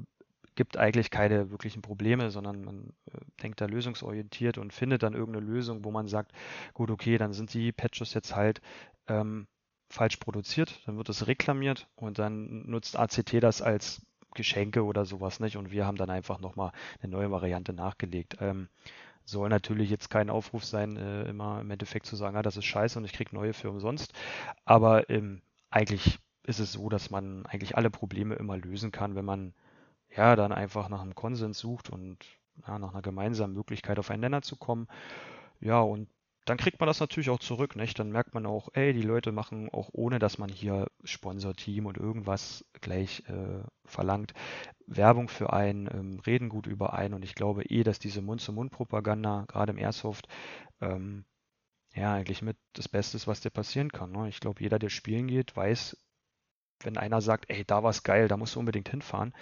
gibt 0.55 0.77
eigentlich 0.77 1.11
keine 1.11 1.51
wirklichen 1.51 1.81
Probleme, 1.81 2.31
sondern 2.31 2.63
man 2.63 2.93
äh, 3.11 3.19
denkt 3.43 3.61
da 3.61 3.65
lösungsorientiert 3.65 4.57
und 4.57 4.73
findet 4.73 5.03
dann 5.03 5.13
irgendeine 5.13 5.45
Lösung, 5.45 5.85
wo 5.85 5.91
man 5.91 6.07
sagt, 6.07 6.31
gut, 6.73 6.89
okay, 6.89 7.17
dann 7.17 7.33
sind 7.33 7.53
die 7.53 7.71
Patches 7.71 8.13
jetzt 8.15 8.35
halt 8.35 8.61
ähm, 9.07 9.47
falsch 9.93 10.17
produziert, 10.17 10.81
dann 10.85 10.97
wird 10.97 11.09
es 11.09 11.27
reklamiert 11.27 11.87
und 11.95 12.19
dann 12.19 12.65
nutzt 12.65 12.97
ACT 12.97 13.41
das 13.41 13.61
als 13.61 14.01
Geschenke 14.33 14.83
oder 14.83 15.05
sowas 15.05 15.39
nicht 15.39 15.57
und 15.57 15.71
wir 15.71 15.85
haben 15.85 15.97
dann 15.97 16.09
einfach 16.09 16.39
nochmal 16.39 16.71
eine 17.01 17.11
neue 17.11 17.31
Variante 17.31 17.73
nachgelegt. 17.73 18.37
Ähm, 18.41 18.69
soll 19.25 19.47
natürlich 19.49 19.89
jetzt 19.89 20.09
kein 20.09 20.29
Aufruf 20.29 20.65
sein, 20.65 20.97
äh, 20.97 21.23
immer 21.29 21.61
im 21.61 21.71
Endeffekt 21.71 22.07
zu 22.07 22.15
sagen, 22.15 22.35
ah, 22.35 22.41
das 22.41 22.57
ist 22.57 22.65
scheiße 22.65 22.97
und 22.97 23.05
ich 23.05 23.13
kriege 23.13 23.35
neue 23.35 23.53
für 23.53 23.69
umsonst, 23.69 24.13
aber 24.65 25.09
ähm, 25.09 25.41
eigentlich 25.69 26.19
ist 26.45 26.59
es 26.59 26.73
so, 26.73 26.89
dass 26.89 27.09
man 27.09 27.45
eigentlich 27.45 27.77
alle 27.77 27.89
Probleme 27.89 28.35
immer 28.35 28.57
lösen 28.57 28.91
kann, 28.91 29.15
wenn 29.15 29.25
man 29.25 29.53
ja 30.15 30.35
dann 30.35 30.51
einfach 30.51 30.89
nach 30.89 31.01
einem 31.01 31.15
Konsens 31.15 31.59
sucht 31.59 31.89
und 31.89 32.17
ja, 32.67 32.79
nach 32.79 32.93
einer 32.93 33.01
gemeinsamen 33.01 33.53
Möglichkeit 33.53 33.99
auf 33.99 34.09
einen 34.09 34.21
Nenner 34.21 34.41
zu 34.41 34.55
kommen. 34.55 34.87
Ja, 35.61 35.79
und 35.79 36.09
dann 36.45 36.57
kriegt 36.57 36.79
man 36.79 36.87
das 36.87 36.99
natürlich 36.99 37.29
auch 37.29 37.39
zurück, 37.39 37.75
nicht? 37.75 37.97
Dann 37.99 38.11
merkt 38.11 38.33
man 38.33 38.45
auch, 38.45 38.69
ey, 38.73 38.93
die 38.93 39.01
Leute 39.01 39.31
machen 39.31 39.69
auch 39.69 39.89
ohne, 39.93 40.19
dass 40.19 40.37
man 40.37 40.49
hier 40.49 40.87
Sponsorteam 41.03 41.85
und 41.85 41.97
irgendwas 41.97 42.65
gleich 42.81 43.23
äh, 43.27 43.63
verlangt, 43.85 44.33
Werbung 44.85 45.29
für 45.29 45.53
einen, 45.53 45.87
ähm, 45.87 46.19
reden 46.25 46.49
gut 46.49 46.67
über 46.67 46.93
einen 46.93 47.13
und 47.13 47.23
ich 47.23 47.35
glaube 47.35 47.63
eh, 47.63 47.83
dass 47.83 47.99
diese 47.99 48.21
Mund-zu-Mund-Propaganda, 48.21 49.45
gerade 49.47 49.71
im 49.71 49.77
Airsoft, 49.77 50.27
ähm, 50.81 51.25
ja, 51.95 52.13
eigentlich 52.15 52.41
mit 52.41 52.57
das 52.73 52.89
Beste 52.89 53.17
ist, 53.17 53.27
was 53.27 53.41
dir 53.41 53.51
passieren 53.51 53.91
kann. 53.91 54.11
Ne? 54.11 54.27
Ich 54.27 54.39
glaube, 54.39 54.61
jeder, 54.61 54.79
der 54.79 54.89
spielen 54.89 55.27
geht, 55.27 55.55
weiß, 55.55 55.97
wenn 56.81 56.97
einer 56.97 57.21
sagt, 57.21 57.49
ey, 57.49 57.63
da 57.65 57.83
war's 57.83 58.03
geil, 58.03 58.27
da 58.27 58.35
musst 58.35 58.55
du 58.55 58.59
unbedingt 58.59 58.89
hinfahren, 58.89 59.33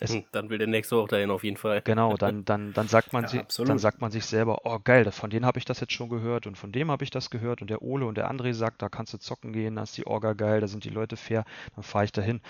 es, 0.00 0.12
hm, 0.12 0.24
dann 0.32 0.48
will 0.48 0.58
der 0.58 0.66
nächste 0.66 0.96
auch 0.96 1.08
dahin 1.08 1.30
auf 1.30 1.44
jeden 1.44 1.56
Fall. 1.56 1.82
Genau, 1.82 2.16
dann, 2.16 2.44
dann, 2.44 2.72
dann, 2.72 2.88
sagt 2.88 3.12
man 3.12 3.24
ja, 3.24 3.28
sich, 3.28 3.42
dann 3.42 3.78
sagt 3.78 4.00
man 4.00 4.10
sich 4.10 4.24
selber, 4.24 4.60
oh 4.64 4.78
geil, 4.82 5.10
von 5.10 5.30
denen 5.30 5.44
habe 5.44 5.58
ich 5.58 5.64
das 5.64 5.80
jetzt 5.80 5.92
schon 5.92 6.08
gehört 6.08 6.46
und 6.46 6.56
von 6.56 6.72
dem 6.72 6.90
habe 6.90 7.04
ich 7.04 7.10
das 7.10 7.30
gehört 7.30 7.62
und 7.62 7.70
der 7.70 7.82
Ole 7.82 8.06
und 8.06 8.16
der 8.16 8.30
André 8.30 8.52
sagt, 8.52 8.82
da 8.82 8.88
kannst 8.88 9.12
du 9.12 9.18
zocken 9.18 9.52
gehen, 9.52 9.76
da 9.76 9.82
ist 9.82 9.96
die 9.96 10.06
Orga 10.06 10.34
geil, 10.34 10.60
da 10.60 10.68
sind 10.68 10.84
die 10.84 10.90
Leute 10.90 11.16
fair, 11.16 11.44
dann 11.74 11.82
fahre 11.82 12.04
ich 12.04 12.12
dahin. 12.12 12.40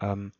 Ähm, 0.00 0.32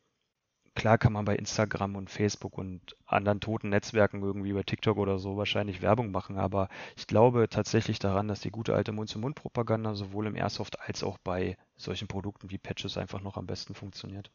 klar 0.75 0.99
kann 0.99 1.13
man 1.13 1.25
bei 1.25 1.37
Instagram 1.37 1.97
und 1.97 2.11
Facebook 2.11 2.57
und 2.57 2.97
anderen 3.07 3.41
toten 3.41 3.69
Netzwerken 3.69 4.23
irgendwie 4.23 4.53
bei 4.53 4.63
TikTok 4.63 4.99
oder 4.99 5.19
so 5.19 5.37
wahrscheinlich 5.37 5.83
Werbung 5.83 6.13
machen, 6.13 6.39
aber 6.39 6.69
ich 6.97 7.07
glaube 7.09 7.49
tatsächlich 7.49 7.99
daran, 7.99 8.29
dass 8.29 8.41
die 8.41 8.51
gute 8.51 8.75
alte 8.75 8.93
Mund-zu-Mund-Propaganda 8.93 9.95
sowohl 9.95 10.29
im 10.29 10.37
Airsoft 10.37 10.81
als 10.81 11.03
auch 11.03 11.19
bei 11.19 11.57
solchen 11.77 12.09
Produkten 12.09 12.51
wie 12.51 12.59
Patches 12.59 12.97
einfach 12.97 13.21
noch 13.21 13.37
am 13.37 13.47
besten 13.47 13.75
funktioniert. 13.75 14.31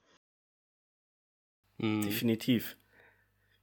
Mhm. 1.77 2.01
Definitiv. 2.01 2.77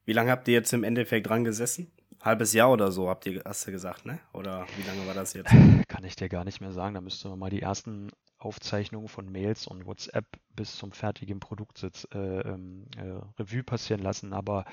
Wie 0.05 0.13
lange 0.13 0.31
habt 0.31 0.49
ihr 0.49 0.55
jetzt 0.55 0.73
im 0.73 0.85
Endeffekt 0.85 1.29
dran 1.29 1.45
gesessen? 1.45 1.91
Halbes 2.21 2.53
Jahr 2.53 2.71
oder 2.71 2.91
so, 2.91 3.09
habt 3.09 3.27
ihr, 3.27 3.43
hast 3.45 3.67
du 3.67 3.73
gesagt, 3.73 4.07
ne? 4.07 4.19
Oder 4.33 4.67
wie 4.77 4.87
lange 4.87 5.07
war 5.07 5.15
das 5.15 5.35
jetzt? 5.35 5.53
Kann 5.89 6.05
ich 6.05 6.17
dir 6.17 6.29
gar 6.29 6.45
nicht 6.45 6.61
mehr 6.61 6.73
sagen. 6.73 6.95
Da 6.95 7.01
müsste 7.01 7.29
man 7.29 7.39
mal 7.39 7.51
die 7.51 7.63
ersten 7.63 8.11
Aufzeichnungen 8.39 9.09
von 9.09 9.31
Mails 9.31 9.67
und 9.67 9.87
WhatsApp 9.87 10.27
bis 10.55 10.77
zum 10.77 10.93
fertigen 10.93 11.41
Produktsitz 11.41 12.07
äh, 12.15 12.41
ähm, 12.41 12.87
äh, 12.97 13.21
Revue 13.41 13.63
passieren 13.63 14.03
lassen. 14.03 14.33
Aber 14.33 14.65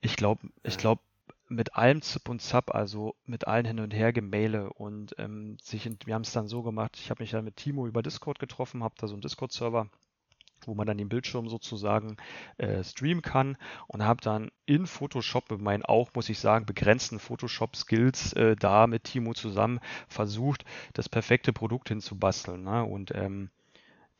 ich 0.00 0.16
glaube, 0.16 0.48
ich 0.62 0.78
glaube, 0.78 1.02
mit 1.48 1.74
allem 1.76 2.02
Zip 2.02 2.28
und 2.28 2.42
Zap, 2.42 2.74
also 2.74 3.14
mit 3.24 3.46
allen 3.46 3.64
hin 3.64 3.80
und 3.80 3.92
her 3.92 4.12
Gemaile 4.12 4.70
und 4.74 5.14
ähm, 5.18 5.56
sich, 5.62 5.90
wir 6.04 6.14
haben 6.14 6.22
es 6.22 6.32
dann 6.32 6.48
so 6.48 6.62
gemacht, 6.62 6.98
ich 7.00 7.10
habe 7.10 7.22
mich 7.22 7.32
ja 7.32 7.40
mit 7.40 7.56
Timo 7.56 7.86
über 7.86 8.02
Discord 8.02 8.38
getroffen, 8.38 8.84
habe 8.84 8.94
da 8.98 9.08
so 9.08 9.14
einen 9.14 9.22
Discord-Server 9.22 9.88
wo 10.68 10.74
man 10.74 10.86
dann 10.86 10.98
den 10.98 11.08
Bildschirm 11.08 11.48
sozusagen 11.48 12.16
äh, 12.58 12.84
streamen 12.84 13.22
kann 13.22 13.56
und 13.88 14.04
habe 14.04 14.20
dann 14.20 14.50
in 14.66 14.86
Photoshop 14.86 15.50
mit 15.50 15.60
meinen 15.60 15.84
auch, 15.84 16.10
muss 16.14 16.28
ich 16.28 16.38
sagen, 16.38 16.66
begrenzten 16.66 17.18
Photoshop-Skills 17.18 18.34
äh, 18.34 18.54
da 18.54 18.86
mit 18.86 19.04
Timo 19.04 19.34
zusammen 19.34 19.80
versucht, 20.06 20.64
das 20.92 21.08
perfekte 21.08 21.52
Produkt 21.52 21.88
hinzubasteln 21.88 22.62
ne? 22.62 22.84
und 22.84 23.12
ähm, 23.14 23.50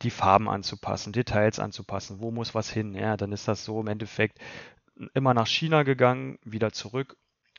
die 0.01 0.09
Farben 0.09 0.49
anzupassen, 0.49 1.13
Details 1.13 1.59
anzupassen, 1.59 2.19
wo 2.19 2.31
muss 2.31 2.55
was 2.55 2.69
hin, 2.69 2.95
ja, 2.95 3.17
dann 3.17 3.31
ist 3.31 3.47
das 3.47 3.65
so 3.65 3.79
im 3.81 3.87
Endeffekt 3.87 4.39
immer 5.13 5.33
nach 5.33 5.47
China 5.47 5.83
gegangen, 5.83 6.39
wieder 6.43 6.71
zurück, 6.71 7.17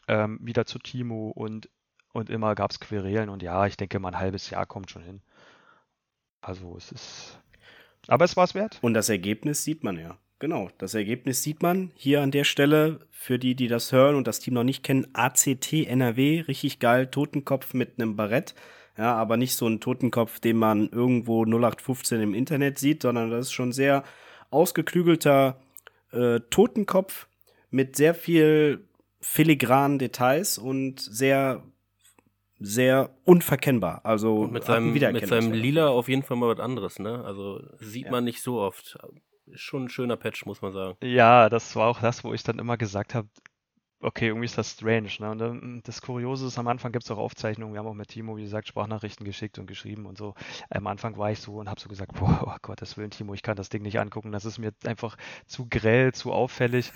ähm, 0.09 0.39
wieder 0.43 0.67
zu 0.67 0.79
Timo 0.79 1.31
und, 1.31 1.69
und 2.13 2.31
immer 2.31 2.55
gab 2.55 2.71
es 2.71 2.81
Querelen 2.81 3.29
und 3.29 3.43
ja, 3.43 3.67
ich 3.67 3.77
denke 3.77 3.99
mal 3.99 4.09
ein 4.11 4.19
halbes 4.19 4.51
Jahr 4.51 4.67
kommt 4.67 4.91
schon 4.91 5.03
hin. 5.03 5.23
Also 6.41 6.77
es 6.77 6.91
ist 6.93 7.41
aber 8.11 8.25
es 8.25 8.37
war 8.37 8.45
es 8.45 8.55
wert. 8.55 8.79
Und 8.83 8.95
das 8.95 9.09
Ergebnis 9.09 9.65
sieht 9.65 9.85
man 9.85 9.99
ja. 9.99 10.19
Genau, 10.39 10.71
das 10.79 10.95
Ergebnis 10.95 11.43
sieht 11.43 11.63
man 11.63 11.93
hier 11.95 12.23
an 12.23 12.31
der 12.31 12.45
Stelle. 12.45 13.01
Für 13.11 13.39
die, 13.39 13.55
die 13.55 13.69
das 13.69 13.93
hören 13.93 14.15
und 14.15 14.27
das 14.27 14.41
Team 14.41 14.55
noch 14.55 14.65
nicht 14.65 14.83
kennen, 14.83 15.07
ACT 15.13 15.73
NRW, 15.73 16.41
richtig 16.41 16.79
geil, 16.79 17.07
Totenkopf 17.07 17.75
mit 17.75 18.01
einem 18.01 18.17
Barett. 18.17 18.55
Ja, 18.97 19.15
aber 19.15 19.37
nicht 19.37 19.55
so 19.55 19.67
ein 19.67 19.81
Totenkopf, 19.81 20.41
den 20.41 20.57
man 20.57 20.89
irgendwo 20.89 21.45
0815 21.45 22.21
im 22.21 22.35
Internet 22.35 22.79
sieht, 22.79 23.03
sondern 23.03 23.31
das 23.31 23.47
ist 23.47 23.53
schon 23.53 23.73
sehr 23.73 24.05
ausgeklügelter 24.51 25.61
äh, 26.13 26.41
Totenkopf 26.51 27.29
mit 27.71 27.97
sehr 27.97 28.15
viel 28.15 28.89
filigranen 29.21 29.99
Details 29.99 30.59
und 30.59 31.01
sehr 31.01 31.63
sehr 32.61 33.11
unverkennbar. 33.25 34.03
Also 34.05 34.47
mit 34.47 34.65
seinem, 34.65 34.93
mit 34.93 35.27
seinem 35.27 35.53
Lila 35.53 35.89
auf 35.89 36.09
jeden 36.09 36.23
Fall 36.23 36.37
mal 36.37 36.55
was 36.55 36.61
anderes, 36.61 36.99
ne? 36.99 37.25
Also 37.25 37.61
sieht 37.79 38.07
ja. 38.07 38.11
man 38.13 38.25
nicht 38.25 38.43
so 38.43 38.61
oft. 38.61 38.99
Schon 39.55 39.85
ein 39.85 39.89
schöner 39.89 40.17
Patch, 40.17 40.47
muss 40.47 40.63
man 40.63 40.73
sagen. 40.73 40.97
Ja, 41.03 41.49
das 41.49 41.75
war 41.75 41.89
auch 41.89 42.01
das, 42.01 42.23
wo 42.23 42.33
ich 42.33 42.45
dann 42.45 42.61
immer 42.61 42.77
gesagt 42.77 43.17
habe, 43.17 43.29
okay, 44.01 44.29
irgendwie 44.29 44.47
ist 44.47 44.59
das 44.59 44.73
strange. 44.73 45.11
Ne? 45.19 45.31
Und 45.31 45.41
ähm, 45.41 45.81
das 45.85 46.01
Kuriose 46.01 46.47
ist, 46.47 46.59
am 46.59 46.69
Anfang 46.69 46.93
gibt 46.93 47.05
es 47.05 47.11
auch 47.11 47.19
Aufzeichnungen. 47.19 47.75
Wir 47.75 47.81
haben 47.81 47.87
auch 47.87 47.95
mit 47.95 48.09
Timo, 48.09 48.37
wie 48.37 48.43
gesagt, 48.43 48.69
Sprachnachrichten 48.69 49.25
geschickt 49.25 49.59
und 49.59 49.67
geschrieben 49.67 50.07
und 50.07 50.17
so. 50.17 50.35
Am 50.71 50.87
Anfang 50.87 51.17
war 51.19 51.31
ich 51.31 51.41
so 51.41 51.57
und 51.57 51.69
habe 51.69 51.81
so 51.81 51.89
gesagt, 51.89 52.15
boah, 52.15 52.43
oh 52.47 52.57
Gottes 52.63 52.97
Willen, 52.97 53.11
Timo, 53.11 53.35
ich 53.35 53.43
kann 53.43 53.57
das 53.57 53.69
Ding 53.69 53.83
nicht 53.83 54.01
angucken. 54.01 54.33
Das 54.33 54.45
ist 54.45 54.59
mir 54.59 54.73
einfach 54.87 55.17
zu 55.47 55.67
grell, 55.69 56.13
zu 56.13 56.33
auffällig. 56.33 56.93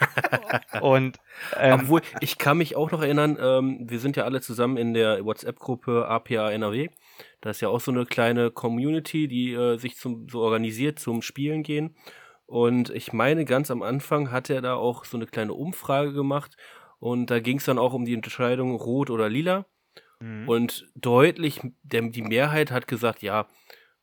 und 0.82 1.18
ähm, 1.56 1.80
obwohl 1.80 2.02
ich 2.20 2.36
kann 2.36 2.58
mich 2.58 2.76
auch 2.76 2.90
noch 2.90 3.02
erinnern, 3.02 3.38
ähm, 3.40 3.78
wir 3.88 3.98
sind 3.98 4.16
ja 4.16 4.24
alle 4.24 4.40
zusammen 4.40 4.76
in 4.76 4.94
der 4.94 5.24
WhatsApp-Gruppe 5.24 6.06
APA 6.06 6.50
NRW. 6.50 6.88
Da 7.40 7.50
ist 7.50 7.62
ja 7.62 7.68
auch 7.68 7.80
so 7.80 7.90
eine 7.90 8.04
kleine 8.04 8.50
Community, 8.50 9.26
die 9.26 9.52
äh, 9.52 9.78
sich 9.78 9.96
zum, 9.96 10.28
so 10.28 10.40
organisiert 10.40 10.98
zum 10.98 11.22
Spielen 11.22 11.62
gehen. 11.62 11.96
Und 12.50 12.90
ich 12.90 13.12
meine, 13.12 13.44
ganz 13.44 13.70
am 13.70 13.80
Anfang 13.80 14.32
hat 14.32 14.50
er 14.50 14.60
da 14.60 14.74
auch 14.74 15.04
so 15.04 15.16
eine 15.16 15.26
kleine 15.26 15.54
Umfrage 15.54 16.12
gemacht. 16.12 16.56
Und 16.98 17.30
da 17.30 17.38
ging 17.38 17.58
es 17.58 17.64
dann 17.64 17.78
auch 17.78 17.92
um 17.92 18.04
die 18.04 18.12
Entscheidung 18.12 18.74
rot 18.74 19.08
oder 19.08 19.28
lila. 19.28 19.66
Mhm. 20.18 20.48
Und 20.48 20.88
deutlich, 20.96 21.60
der, 21.84 22.02
die 22.02 22.22
Mehrheit 22.22 22.72
hat 22.72 22.88
gesagt, 22.88 23.22
ja, 23.22 23.46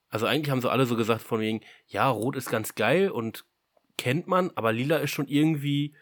also 0.08 0.28
eigentlich 0.28 0.50
haben 0.50 0.62
sie 0.62 0.72
alle 0.72 0.86
so 0.86 0.96
gesagt 0.96 1.24
von 1.24 1.42
wegen, 1.42 1.60
ja, 1.88 2.10
rot 2.10 2.38
ist 2.38 2.50
ganz 2.50 2.76
geil 2.76 3.12
und 3.12 3.44
kennt 3.98 4.28
man, 4.28 4.52
aber 4.56 4.72
lila 4.72 4.96
ist 4.96 5.12
schon 5.12 5.28
irgendwie 5.28 5.94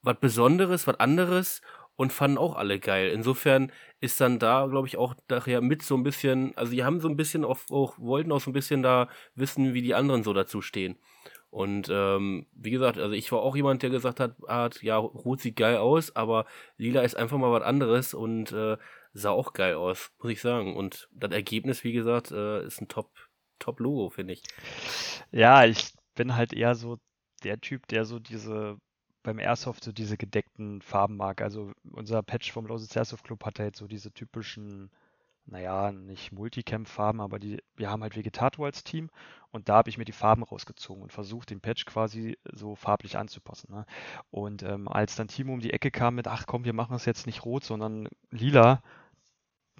was 0.00 0.18
Besonderes, 0.20 0.86
was 0.86 0.98
anderes 1.00 1.60
und 1.96 2.14
fanden 2.14 2.38
auch 2.38 2.56
alle 2.56 2.80
geil. 2.80 3.10
Insofern 3.10 3.72
ist 4.00 4.22
dann 4.22 4.38
da, 4.38 4.66
glaube 4.68 4.88
ich, 4.88 4.96
auch 4.96 5.14
daher 5.28 5.60
mit 5.60 5.82
so 5.82 5.98
ein 5.98 6.02
bisschen, 6.02 6.56
also 6.56 6.72
die 6.72 6.82
haben 6.82 7.02
so 7.02 7.10
ein 7.10 7.16
bisschen 7.16 7.44
auch, 7.44 7.58
auch, 7.70 7.98
wollten 7.98 8.32
auch 8.32 8.40
so 8.40 8.48
ein 8.48 8.54
bisschen 8.54 8.82
da 8.82 9.10
wissen, 9.34 9.74
wie 9.74 9.82
die 9.82 9.94
anderen 9.94 10.24
so 10.24 10.32
dazu 10.32 10.62
stehen. 10.62 10.96
Und 11.50 11.88
ähm, 11.90 12.46
wie 12.52 12.70
gesagt, 12.70 12.98
also 12.98 13.14
ich 13.14 13.30
war 13.32 13.40
auch 13.40 13.56
jemand, 13.56 13.82
der 13.82 13.90
gesagt 13.90 14.20
hat, 14.20 14.36
hat, 14.46 14.82
ja, 14.82 14.96
Rot 14.96 15.40
sieht 15.40 15.56
geil 15.56 15.78
aus, 15.78 16.14
aber 16.14 16.46
Lila 16.76 17.02
ist 17.02 17.16
einfach 17.16 17.38
mal 17.38 17.50
was 17.50 17.64
anderes 17.64 18.14
und 18.14 18.52
äh, 18.52 18.76
sah 19.12 19.30
auch 19.30 19.52
geil 19.52 19.74
aus, 19.74 20.12
muss 20.22 20.32
ich 20.32 20.40
sagen. 20.40 20.76
Und 20.76 21.08
das 21.12 21.32
Ergebnis, 21.32 21.82
wie 21.82 21.92
gesagt, 21.92 22.30
äh, 22.30 22.64
ist 22.64 22.80
ein 22.80 22.88
Top, 22.88 23.10
Top-Logo, 23.58 24.10
finde 24.10 24.34
ich. 24.34 24.42
Ja, 25.32 25.64
ich 25.64 25.92
bin 26.14 26.36
halt 26.36 26.52
eher 26.52 26.76
so 26.76 26.98
der 27.42 27.60
Typ, 27.60 27.86
der 27.88 28.04
so 28.04 28.20
diese 28.20 28.78
beim 29.22 29.38
Airsoft 29.38 29.84
so 29.84 29.92
diese 29.92 30.16
gedeckten 30.16 30.80
Farben 30.82 31.16
mag. 31.16 31.42
Also 31.42 31.72
unser 31.92 32.22
Patch 32.22 32.52
vom 32.52 32.66
Lausitz 32.66 32.96
Airsoft 32.96 33.24
Club 33.24 33.44
hat 33.44 33.58
halt 33.58 33.76
so 33.76 33.86
diese 33.86 34.12
typischen, 34.12 34.90
naja, 35.50 35.92
nicht 35.92 36.32
Multicam-Farben, 36.32 37.20
aber 37.20 37.38
die, 37.38 37.62
wir 37.76 37.90
haben 37.90 38.02
halt 38.02 38.16
Vegetator 38.16 38.66
als 38.66 38.84
Team 38.84 39.10
und 39.50 39.68
da 39.68 39.76
habe 39.76 39.90
ich 39.90 39.98
mir 39.98 40.04
die 40.04 40.12
Farben 40.12 40.44
rausgezogen 40.44 41.02
und 41.02 41.12
versucht, 41.12 41.50
den 41.50 41.60
Patch 41.60 41.84
quasi 41.84 42.38
so 42.52 42.76
farblich 42.76 43.18
anzupassen. 43.18 43.72
Ne? 43.72 43.84
Und 44.30 44.62
ähm, 44.62 44.86
als 44.88 45.16
dann 45.16 45.28
Timo 45.28 45.52
um 45.52 45.60
die 45.60 45.72
Ecke 45.72 45.90
kam 45.90 46.14
mit, 46.14 46.28
ach 46.28 46.46
komm, 46.46 46.64
wir 46.64 46.72
machen 46.72 46.94
es 46.94 47.04
jetzt 47.04 47.26
nicht 47.26 47.44
rot, 47.44 47.64
sondern 47.64 48.08
lila, 48.30 48.82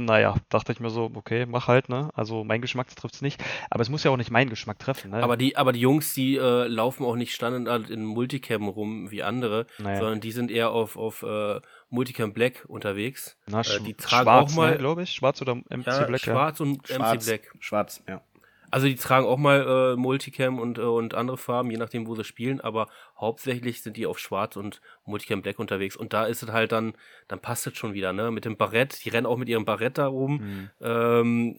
naja, 0.00 0.36
dachte 0.48 0.72
ich 0.72 0.80
mir 0.80 0.90
so, 0.90 1.10
okay, 1.14 1.46
mach 1.46 1.68
halt, 1.68 1.88
ne? 1.88 2.10
Also 2.14 2.42
mein 2.42 2.62
Geschmack 2.62 2.88
trifft 2.96 3.16
es 3.16 3.22
nicht. 3.22 3.42
Aber 3.68 3.82
es 3.82 3.90
muss 3.90 4.02
ja 4.02 4.10
auch 4.10 4.16
nicht 4.16 4.30
meinen 4.30 4.48
Geschmack 4.48 4.78
treffen, 4.78 5.10
ne? 5.10 5.22
Aber 5.22 5.36
die, 5.36 5.56
aber 5.56 5.72
die 5.72 5.80
Jungs, 5.80 6.14
die 6.14 6.36
äh, 6.36 6.66
laufen 6.66 7.04
auch 7.04 7.16
nicht 7.16 7.34
standard 7.34 7.90
in 7.90 8.04
Multicam 8.04 8.68
rum 8.68 9.10
wie 9.10 9.22
andere, 9.22 9.66
naja. 9.78 9.98
sondern 9.98 10.20
die 10.20 10.32
sind 10.32 10.50
eher 10.50 10.70
auf, 10.70 10.96
auf 10.96 11.22
äh, 11.22 11.60
Multicam 11.90 12.32
Black 12.32 12.64
unterwegs. 12.68 13.36
Na, 13.46 13.60
äh, 13.60 13.80
die 13.84 13.94
tragen 13.94 14.24
schwarz, 14.24 14.52
auch 14.52 14.56
mal, 14.56 14.72
ne, 14.72 14.78
glaube 14.78 15.02
ich, 15.02 15.12
schwarz 15.12 15.42
oder 15.42 15.56
MC 15.56 15.86
ja, 15.86 16.04
Black. 16.04 16.20
Schwarz 16.20 16.58
ja. 16.58 16.64
und 16.64 16.88
schwarz, 16.88 17.26
MC 17.26 17.26
Black. 17.26 17.54
Schwarz, 17.58 18.02
ja. 18.08 18.22
Also 18.70 18.86
die 18.86 18.94
tragen 18.94 19.26
auch 19.26 19.36
mal 19.36 19.94
äh, 19.94 19.96
Multicam 19.96 20.60
und, 20.60 20.78
äh, 20.78 20.82
und 20.82 21.14
andere 21.14 21.36
Farben, 21.36 21.70
je 21.70 21.76
nachdem, 21.76 22.06
wo 22.06 22.14
sie 22.14 22.22
spielen, 22.22 22.60
aber 22.60 22.88
hauptsächlich 23.18 23.82
sind 23.82 23.96
die 23.96 24.06
auf 24.06 24.18
Schwarz 24.18 24.56
und 24.56 24.80
Multicam 25.04 25.42
Black 25.42 25.58
unterwegs. 25.58 25.96
Und 25.96 26.12
da 26.12 26.26
ist 26.26 26.42
es 26.42 26.52
halt 26.52 26.70
dann, 26.70 26.94
dann 27.26 27.40
passt 27.40 27.66
es 27.66 27.76
schon 27.76 27.94
wieder, 27.94 28.12
ne? 28.12 28.30
Mit 28.30 28.44
dem 28.44 28.56
Barett, 28.56 29.04
die 29.04 29.08
rennen 29.08 29.26
auch 29.26 29.38
mit 29.38 29.48
ihrem 29.48 29.64
Barett 29.64 29.98
da 29.98 30.06
rum. 30.06 30.36
Mhm. 30.36 30.70
Ähm, 30.80 31.58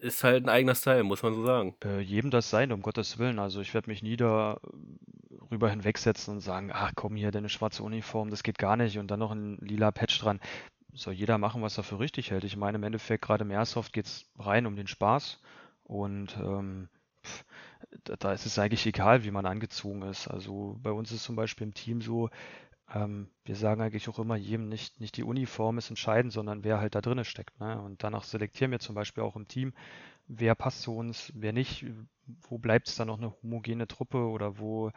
ist 0.00 0.24
halt 0.24 0.44
ein 0.44 0.48
eigener 0.48 0.74
Style, 0.74 1.04
muss 1.04 1.22
man 1.22 1.34
so 1.34 1.44
sagen. 1.44 1.74
Äh, 1.84 2.00
jedem 2.00 2.30
das 2.30 2.50
sein, 2.50 2.72
um 2.72 2.82
Gottes 2.82 3.18
Willen. 3.18 3.38
Also 3.38 3.60
ich 3.60 3.74
werde 3.74 3.90
mich 3.90 4.02
nie 4.02 4.16
da 4.16 4.58
rüber 5.50 5.70
hinwegsetzen 5.70 6.34
und 6.34 6.40
sagen, 6.40 6.70
ach 6.72 6.92
komm 6.94 7.16
hier, 7.16 7.30
deine 7.30 7.48
schwarze 7.48 7.82
Uniform, 7.82 8.30
das 8.30 8.42
geht 8.42 8.58
gar 8.58 8.76
nicht 8.76 8.98
und 8.98 9.10
dann 9.10 9.20
noch 9.20 9.32
ein 9.32 9.58
lila 9.60 9.90
Patch 9.90 10.18
dran. 10.20 10.40
Soll 10.92 11.14
jeder 11.14 11.38
machen, 11.38 11.62
was 11.62 11.78
er 11.78 11.84
für 11.84 12.00
richtig 12.00 12.30
hält. 12.30 12.44
Ich 12.44 12.56
meine, 12.56 12.78
im 12.78 12.82
Endeffekt, 12.82 13.24
gerade 13.24 13.44
im 13.44 13.50
Airsoft 13.50 13.92
geht 13.92 14.06
es 14.06 14.24
rein 14.38 14.66
um 14.66 14.76
den 14.76 14.88
Spaß. 14.88 15.40
Und 15.84 16.36
ähm, 16.42 16.88
da, 18.04 18.16
da, 18.16 18.32
ist 18.32 18.46
es 18.46 18.58
eigentlich 18.58 18.86
egal, 18.86 19.24
wie 19.24 19.30
man 19.30 19.46
angezogen 19.46 20.02
ist. 20.02 20.28
Also 20.28 20.78
bei 20.82 20.90
uns 20.90 21.12
ist 21.12 21.24
zum 21.24 21.36
Beispiel 21.36 21.66
im 21.66 21.74
Team 21.74 22.00
so, 22.00 22.30
ähm, 22.92 23.28
wir 23.44 23.56
sagen 23.56 23.80
eigentlich 23.80 24.08
auch 24.08 24.18
immer 24.18 24.36
jedem 24.36 24.68
nicht, 24.68 25.00
nicht 25.00 25.16
die 25.16 25.22
Uniform 25.24 25.78
ist 25.78 25.90
entscheidend, 25.90 26.32
sondern 26.32 26.64
wer 26.64 26.80
halt 26.80 26.94
da 26.94 27.00
drin 27.00 27.24
steckt. 27.24 27.58
Ne? 27.60 27.80
Und 27.80 28.02
danach 28.02 28.24
selektieren 28.24 28.72
wir 28.72 28.80
zum 28.80 28.94
Beispiel 28.94 29.22
auch 29.22 29.36
im 29.36 29.48
Team, 29.48 29.72
wer 30.26 30.54
passt 30.54 30.82
zu 30.82 30.96
uns, 30.96 31.32
wer 31.34 31.52
nicht, 31.52 31.86
wo 32.48 32.58
bleibt 32.58 32.88
es 32.88 32.96
dann 32.96 33.08
noch 33.08 33.18
eine 33.18 33.32
homogene 33.42 33.86
Truppe 33.86 34.18
oder 34.18 34.58
wo 34.58 34.90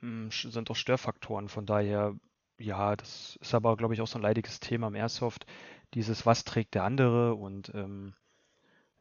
mh, 0.00 0.30
hm, 0.30 0.30
sind 0.30 0.68
doch 0.68 0.76
Störfaktoren. 0.76 1.48
Von 1.48 1.66
daher, 1.66 2.14
ja, 2.58 2.94
das 2.96 3.36
ist 3.40 3.54
aber, 3.54 3.76
glaube 3.76 3.94
ich, 3.94 4.00
auch 4.00 4.06
so 4.06 4.18
ein 4.18 4.22
leidiges 4.22 4.60
Thema 4.60 4.88
im 4.88 4.94
Airsoft. 4.94 5.46
Dieses, 5.94 6.26
was 6.26 6.44
trägt 6.44 6.74
der 6.74 6.84
andere 6.84 7.34
und 7.34 7.72
ähm, 7.74 8.14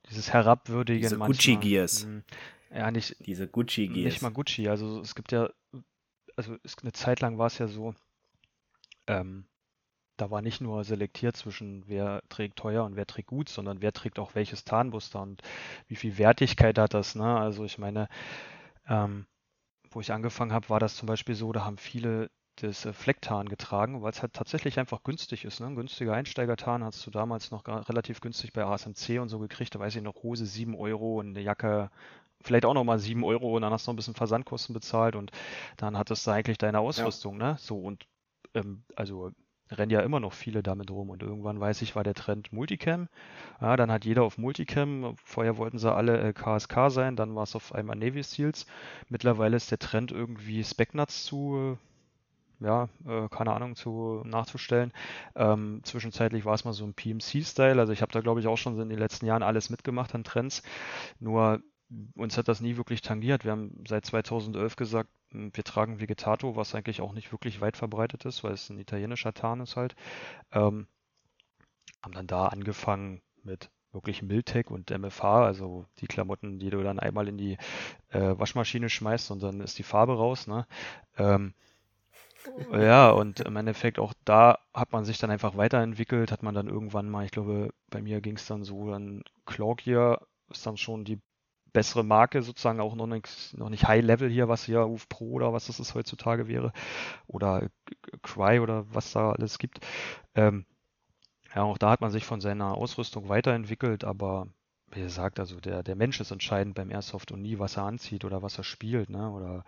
dieses 0.09 0.33
Herabwürdigen. 0.33 1.01
Diese 1.01 1.17
Gucci 1.17 1.55
Gears. 1.57 2.03
Hm, 2.03 2.23
ja, 2.71 2.91
nicht. 2.91 3.15
Diese 3.25 3.47
Gucci 3.47 3.87
Gears. 3.87 4.13
Nicht 4.13 4.21
mal 4.21 4.31
Gucci. 4.31 4.67
Also 4.67 4.99
es 5.01 5.15
gibt 5.15 5.31
ja, 5.31 5.49
also 6.35 6.57
es, 6.63 6.77
eine 6.81 6.91
Zeit 6.93 7.21
lang 7.21 7.37
war 7.37 7.47
es 7.47 7.57
ja 7.57 7.67
so, 7.67 7.93
ähm, 9.07 9.45
da 10.17 10.29
war 10.31 10.41
nicht 10.41 10.61
nur 10.61 10.83
selektiert 10.83 11.35
zwischen 11.37 11.83
wer 11.87 12.21
trägt 12.29 12.57
teuer 12.57 12.83
und 12.85 12.95
wer 12.95 13.07
trägt 13.07 13.29
gut, 13.29 13.49
sondern 13.49 13.81
wer 13.81 13.93
trägt 13.93 14.19
auch 14.19 14.35
welches 14.35 14.63
Tarnmuster 14.65 15.21
und 15.21 15.41
wie 15.87 15.95
viel 15.95 16.17
Wertigkeit 16.17 16.77
hat 16.77 16.93
das, 16.93 17.15
ne? 17.15 17.37
Also 17.39 17.65
ich 17.65 17.77
meine, 17.79 18.07
ähm, 18.87 19.25
wo 19.91 20.01
ich 20.01 20.11
angefangen 20.13 20.53
habe, 20.53 20.69
war 20.69 20.79
das 20.79 20.95
zum 20.95 21.07
Beispiel 21.07 21.35
so, 21.35 21.51
da 21.51 21.65
haben 21.65 21.77
viele 21.77 22.29
das 22.57 22.85
äh, 22.85 22.93
Flecktarn 22.93 23.49
getragen, 23.49 24.01
weil 24.01 24.11
es 24.11 24.21
halt 24.21 24.33
tatsächlich 24.33 24.79
einfach 24.79 25.03
günstig 25.03 25.45
ist. 25.45 25.59
Ne? 25.59 25.67
Ein 25.67 25.75
günstiger 25.75 26.13
Einsteigertarn 26.13 26.83
hast 26.83 27.05
du 27.05 27.11
damals 27.11 27.51
noch 27.51 27.65
relativ 27.67 28.21
günstig 28.21 28.53
bei 28.53 28.63
ASMC 28.63 29.19
und 29.19 29.29
so 29.29 29.39
gekriegt. 29.39 29.73
Da 29.75 29.79
weiß 29.79 29.95
ich 29.95 30.03
noch, 30.03 30.21
Hose 30.23 30.45
7 30.45 30.75
Euro 30.75 31.19
und 31.19 31.29
eine 31.29 31.41
Jacke 31.41 31.89
vielleicht 32.43 32.65
auch 32.65 32.73
nochmal 32.73 32.99
7 32.99 33.23
Euro 33.23 33.55
und 33.55 33.61
dann 33.61 33.71
hast 33.71 33.87
du 33.87 33.91
noch 33.91 33.93
ein 33.93 33.97
bisschen 33.97 34.15
Versandkosten 34.15 34.73
bezahlt 34.73 35.15
und 35.15 35.31
dann 35.77 35.97
hattest 35.97 36.27
du 36.27 36.31
eigentlich 36.31 36.57
deine 36.57 36.79
Ausrüstung. 36.79 37.39
Ja. 37.39 37.51
Ne? 37.51 37.57
So 37.59 37.79
und 37.79 38.05
ähm, 38.53 38.83
also 38.95 39.31
rennen 39.71 39.91
ja 39.91 40.01
immer 40.01 40.19
noch 40.19 40.33
viele 40.33 40.61
damit 40.61 40.91
rum 40.91 41.09
und 41.09 41.23
irgendwann 41.23 41.59
weiß 41.59 41.81
ich, 41.81 41.95
war 41.95 42.03
der 42.03 42.13
Trend 42.13 42.53
Multicam. 42.53 43.07
Ja, 43.61 43.75
dann 43.75 43.91
hat 43.91 44.05
jeder 44.05 44.23
auf 44.23 44.37
Multicam. 44.37 45.15
Vorher 45.23 45.57
wollten 45.57 45.79
sie 45.79 45.91
alle 45.91 46.19
äh, 46.19 46.33
KSK 46.33 46.89
sein, 46.89 47.15
dann 47.15 47.35
war 47.35 47.43
es 47.43 47.55
auf 47.55 47.73
einmal 47.73 47.95
Navy 47.95 48.23
Seals. 48.23 48.65
Mittlerweile 49.09 49.57
ist 49.57 49.71
der 49.71 49.79
Trend 49.79 50.11
irgendwie 50.11 50.63
Specnuts 50.63 51.23
zu 51.23 51.77
äh, 51.79 52.65
ja, 52.65 52.87
äh, 53.05 53.27
keine 53.29 53.53
Ahnung, 53.53 53.75
zu 53.75 54.21
nachzustellen. 54.25 54.93
Ähm, 55.35 55.81
zwischenzeitlich 55.83 56.45
war 56.45 56.53
es 56.53 56.63
mal 56.63 56.73
so 56.73 56.85
ein 56.85 56.93
PMC-Style. 56.93 57.79
Also 57.79 57.91
ich 57.91 58.01
habe 58.01 58.11
da, 58.11 58.21
glaube 58.21 58.39
ich, 58.39 58.47
auch 58.47 58.57
schon 58.57 58.79
in 58.79 58.89
den 58.89 58.99
letzten 58.99 59.25
Jahren 59.25 59.43
alles 59.43 59.69
mitgemacht 59.69 60.15
an 60.15 60.23
Trends. 60.23 60.63
Nur 61.19 61.61
uns 62.15 62.37
hat 62.37 62.47
das 62.47 62.61
nie 62.61 62.77
wirklich 62.77 63.01
tangiert. 63.01 63.43
Wir 63.43 63.51
haben 63.51 63.83
seit 63.87 64.05
2011 64.05 64.75
gesagt, 64.75 65.09
hm, 65.31 65.51
wir 65.53 65.63
tragen 65.63 65.99
Vegetato, 65.99 66.55
was 66.55 66.75
eigentlich 66.75 67.01
auch 67.01 67.13
nicht 67.13 67.31
wirklich 67.31 67.61
weit 67.61 67.77
verbreitet 67.77 68.25
ist, 68.25 68.43
weil 68.43 68.53
es 68.53 68.69
ein 68.69 68.79
italienischer 68.79 69.33
Tarn 69.33 69.61
ist 69.61 69.75
halt. 69.75 69.95
Ähm, 70.51 70.87
haben 72.01 72.13
dann 72.13 72.27
da 72.27 72.47
angefangen 72.47 73.21
mit 73.43 73.69
wirklich 73.91 74.23
Miltech 74.23 74.69
und 74.69 74.89
MFH, 74.89 75.45
also 75.45 75.85
die 75.99 76.07
Klamotten, 76.07 76.59
die 76.59 76.69
du 76.69 76.81
dann 76.83 76.99
einmal 76.99 77.27
in 77.27 77.37
die 77.37 77.57
äh, 78.09 78.37
Waschmaschine 78.37 78.89
schmeißt 78.89 79.31
und 79.31 79.43
dann 79.43 79.61
ist 79.61 79.77
die 79.77 79.83
Farbe 79.83 80.15
raus. 80.17 80.47
Ne? 80.47 80.65
Ähm, 81.17 81.53
ja, 82.71 83.11
und 83.11 83.39
im 83.39 83.55
Endeffekt 83.55 83.99
auch 83.99 84.13
da 84.25 84.59
hat 84.73 84.91
man 84.91 85.05
sich 85.05 85.17
dann 85.17 85.31
einfach 85.31 85.55
weiterentwickelt, 85.55 86.31
hat 86.31 86.43
man 86.43 86.55
dann 86.55 86.67
irgendwann 86.67 87.09
mal, 87.09 87.23
ich 87.25 87.31
glaube, 87.31 87.73
bei 87.89 88.01
mir 88.01 88.19
ging 88.19 88.35
es 88.35 88.47
dann 88.47 88.63
so, 88.63 88.89
dann 88.89 89.23
Clorgear 89.45 90.21
ist 90.49 90.65
dann 90.65 90.75
schon 90.75 91.05
die 91.05 91.21
bessere 91.73 92.03
Marke, 92.03 92.41
sozusagen 92.43 92.79
auch 92.79 92.95
noch 92.95 93.07
nicht, 93.07 93.57
noch 93.57 93.69
nicht 93.69 93.87
High 93.87 94.03
Level 94.03 94.29
hier, 94.29 94.47
was 94.47 94.65
hier 94.65 94.87
UF 94.87 95.09
Pro 95.09 95.31
oder 95.33 95.53
was 95.53 95.67
das 95.67 95.79
ist 95.79 95.95
heutzutage 95.95 96.47
wäre. 96.47 96.71
Oder 97.27 97.69
Cry 98.21 98.59
oder 98.59 98.85
was 98.93 99.11
da 99.13 99.31
alles 99.31 99.57
gibt. 99.59 99.79
Ähm, 100.35 100.65
ja, 101.55 101.63
auch 101.63 101.77
da 101.77 101.91
hat 101.91 102.01
man 102.01 102.11
sich 102.11 102.25
von 102.25 102.41
seiner 102.41 102.75
Ausrüstung 102.77 103.29
weiterentwickelt, 103.29 104.03
aber 104.05 104.47
wie 104.93 105.01
gesagt, 105.01 105.39
also 105.39 105.59
der, 105.59 105.83
der 105.83 105.95
Mensch 105.95 106.19
ist 106.19 106.31
entscheidend 106.31 106.75
beim 106.75 106.91
Airsoft 106.91 107.31
und 107.31 107.41
nie, 107.41 107.59
was 107.59 107.77
er 107.77 107.83
anzieht 107.83 108.25
oder 108.25 108.41
was 108.41 108.57
er 108.57 108.63
spielt, 108.63 109.09
ne? 109.09 109.29
Oder 109.31 109.65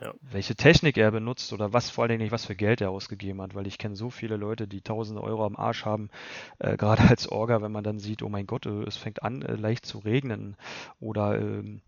ja. 0.00 0.14
welche 0.22 0.54
Technik 0.54 0.96
er 0.96 1.10
benutzt 1.10 1.52
oder 1.52 1.72
was 1.72 1.90
vor 1.90 2.02
allen 2.02 2.10
Dingen 2.10 2.22
nicht, 2.22 2.32
was 2.32 2.46
für 2.46 2.54
Geld 2.54 2.80
er 2.80 2.90
ausgegeben 2.90 3.40
hat, 3.42 3.54
weil 3.54 3.66
ich 3.66 3.78
kenne 3.78 3.96
so 3.96 4.10
viele 4.10 4.36
Leute, 4.36 4.68
die 4.68 4.80
tausende 4.80 5.22
Euro 5.22 5.44
am 5.44 5.56
Arsch 5.56 5.84
haben, 5.84 6.10
äh, 6.58 6.76
gerade 6.76 7.02
als 7.08 7.28
Orga, 7.30 7.62
wenn 7.62 7.72
man 7.72 7.84
dann 7.84 7.98
sieht, 7.98 8.22
oh 8.22 8.28
mein 8.28 8.46
Gott, 8.46 8.66
äh, 8.66 8.82
es 8.84 8.96
fängt 8.96 9.22
an, 9.22 9.42
äh, 9.42 9.54
leicht 9.54 9.86
zu 9.86 9.98
regnen 9.98 10.56
oder 11.00 11.40
äh, 11.40 11.80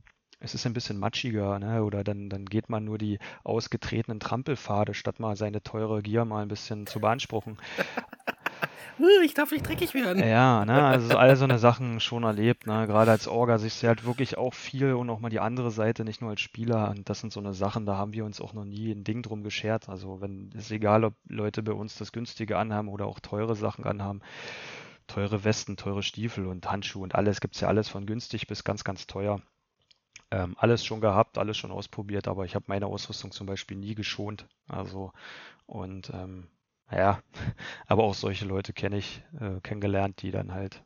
es 0.43 0.55
ist 0.55 0.67
ein 0.67 0.73
bisschen 0.73 0.99
matschiger, 0.99 1.59
ne? 1.59 1.85
Oder 1.85 2.03
dann, 2.03 2.29
dann 2.29 2.45
geht 2.47 2.69
man 2.69 2.85
nur 2.85 2.99
die 2.99 3.19
ausgetretenen 3.45 4.21
Trampelpfade, 4.21 4.93
statt 4.93 5.21
mal 5.21 5.37
seine 5.37 5.63
teure 5.63 6.03
Gier 6.03 6.25
mal 6.25 6.43
ein 6.43 6.49
bisschen 6.49 6.87
zu 6.87 7.01
beanspruchen. 7.01 7.59
ich 9.25 9.35
darf 9.35 9.53
nicht 9.53 9.67
dreckig 9.67 9.95
werden. 9.95 10.23
Ja, 10.23 10.65
ne, 10.65 10.85
also 10.85 11.17
all 11.17 11.37
so 11.37 11.45
eine 11.45 11.59
Sachen 11.59 12.01
schon 12.01 12.25
erlebt, 12.25 12.67
ne, 12.67 12.87
gerade 12.87 13.11
als 13.11 13.29
Orga 13.29 13.57
du 13.57 13.69
halt 13.87 14.05
wirklich 14.05 14.37
auch 14.37 14.55
viel 14.55 14.95
und 14.95 15.09
auch 15.11 15.21
mal 15.21 15.29
die 15.29 15.41
andere 15.41 15.71
Seite, 15.71 16.05
nicht 16.05 16.21
nur 16.21 16.31
als 16.31 16.41
Spieler 16.41 16.91
und 16.91 17.09
das 17.09 17.21
sind 17.21 17.33
so 17.33 17.41
eine 17.41 17.55
Sachen, 17.55 17.87
da 17.87 17.97
haben 17.97 18.13
wir 18.13 18.25
uns 18.25 18.41
auch 18.41 18.53
noch 18.53 18.65
nie 18.65 18.91
ein 18.91 19.05
Ding 19.05 19.23
drum 19.23 19.43
geschert, 19.43 19.89
also 19.89 20.21
wenn, 20.21 20.51
ist 20.53 20.71
egal, 20.71 21.05
ob 21.05 21.15
Leute 21.29 21.63
bei 21.63 21.73
uns 21.73 21.97
das 21.97 22.13
günstige 22.13 22.59
anhaben 22.59 22.89
oder 22.89 23.07
auch 23.07 23.21
teure 23.21 23.57
Sachen 23.57 23.85
anhaben, 23.85 24.21
teure 25.07 25.45
Westen, 25.45 25.77
teure 25.77 26.03
Stiefel 26.03 26.47
und 26.47 26.71
Handschuhe 26.71 27.03
und 27.03 27.15
alles, 27.15 27.41
gibt's 27.41 27.61
ja 27.61 27.69
alles 27.69 27.89
von 27.89 28.07
günstig 28.07 28.47
bis 28.47 28.65
ganz, 28.65 28.85
ganz 28.85 29.07
teuer. 29.07 29.41
Ähm, 30.33 30.57
alles 30.59 30.85
schon 30.85 31.03
gehabt, 31.03 31.37
alles 31.37 31.59
schon 31.59 31.71
ausprobiert, 31.71 32.27
aber 32.27 32.47
ich 32.47 32.55
habe 32.55 32.65
meine 32.69 32.87
Ausrüstung 32.87 33.33
zum 33.33 33.47
Beispiel 33.47 33.77
nie 33.77 33.95
geschont. 33.95 34.47
Also 34.67 35.13
und 35.67 36.11
ähm, 36.15 36.49
ja, 36.91 37.23
aber 37.87 38.05
auch 38.05 38.15
solche 38.15 38.47
Leute 38.47 38.73
kenne 38.73 38.97
ich, 38.99 39.23
äh, 39.41 39.61
kennengelernt, 39.63 40.23
die 40.23 40.31
dann 40.31 40.55
halt 40.55 40.83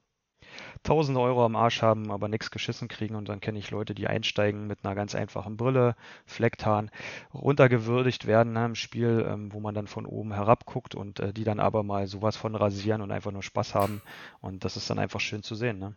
1000 0.85 1.16
Euro 1.18 1.44
am 1.44 1.54
Arsch 1.56 1.80
haben, 1.82 2.11
aber 2.11 2.28
nichts 2.28 2.50
geschissen 2.50 2.88
kriegen. 2.88 3.14
Und 3.14 3.28
dann 3.28 3.40
kenne 3.40 3.59
ich 3.59 3.70
Leute, 3.70 3.94
die 3.94 4.09
einsteigen 4.09 4.66
mit 4.66 4.85
einer 4.85 4.94
ganz 4.96 5.14
einfachen 5.14 5.56
Brille, 5.56 5.94
Flecktarn, 6.24 6.90
runtergewürdigt 7.35 8.26
werden 8.26 8.52
ne, 8.52 8.64
im 8.66 8.74
Spiel, 8.74 9.24
ähm, 9.28 9.52
wo 9.52 9.61
man 9.61 9.74
dann 9.76 9.87
von 9.87 10.06
oben 10.06 10.32
herab 10.32 10.66
guckt 10.66 10.94
und 10.96 11.20
äh, 11.20 11.32
die 11.32 11.44
dann 11.44 11.61
aber 11.61 11.82
mal 11.85 12.06
sowas 12.09 12.37
von 12.37 12.56
rasieren 12.56 13.00
und 13.02 13.12
einfach 13.12 13.32
nur 13.32 13.42
Spaß 13.44 13.74
haben. 13.76 14.02
Und 14.40 14.64
das 14.64 14.76
ist 14.76 14.90
dann 14.90 14.98
einfach 14.98 15.20
schön 15.20 15.42
zu 15.44 15.54
sehen. 15.54 15.78
Ne? 15.78 15.94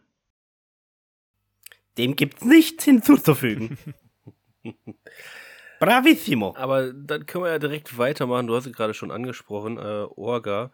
Dem 2.00 2.16
gibt's 2.16 2.46
nichts 2.46 2.86
hinzuzufügen. 2.86 3.78
Bravissimo. 5.82 6.56
Aber 6.58 6.94
dann 6.94 7.26
können 7.26 7.44
wir 7.44 7.52
ja 7.52 7.60
direkt 7.60 7.98
weitermachen. 7.98 8.48
Du 8.48 8.56
hast 8.56 8.66
es 8.66 8.74
gerade 8.74 8.94
schon 8.94 9.12
angesprochen, 9.12 9.78
äh, 9.78 10.08
Orga. 10.16 10.72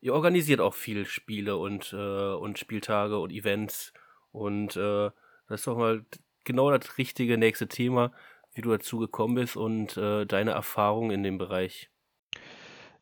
Ihr 0.00 0.14
organisiert 0.14 0.60
auch 0.60 0.74
viel 0.74 1.06
Spiele 1.06 1.56
und, 1.58 1.92
äh, 1.92 2.32
und 2.34 2.58
Spieltage 2.58 3.20
und 3.20 3.30
Events. 3.30 3.92
Und 4.32 4.74
äh, 4.74 5.10
das 5.46 5.60
ist 5.60 5.66
doch 5.68 5.78
mal 5.78 6.04
genau 6.42 6.76
das 6.76 6.98
richtige 6.98 7.38
nächste 7.38 7.68
Thema. 7.68 8.10
wie 8.52 8.60
du 8.60 8.70
dazu 8.70 8.98
gekommen 8.98 9.36
bist 9.36 9.56
und 9.56 9.96
äh, 9.96 10.26
deine 10.26 10.52
Erfahrung 10.52 11.12
in 11.12 11.22
dem 11.22 11.38
Bereich. 11.38 11.88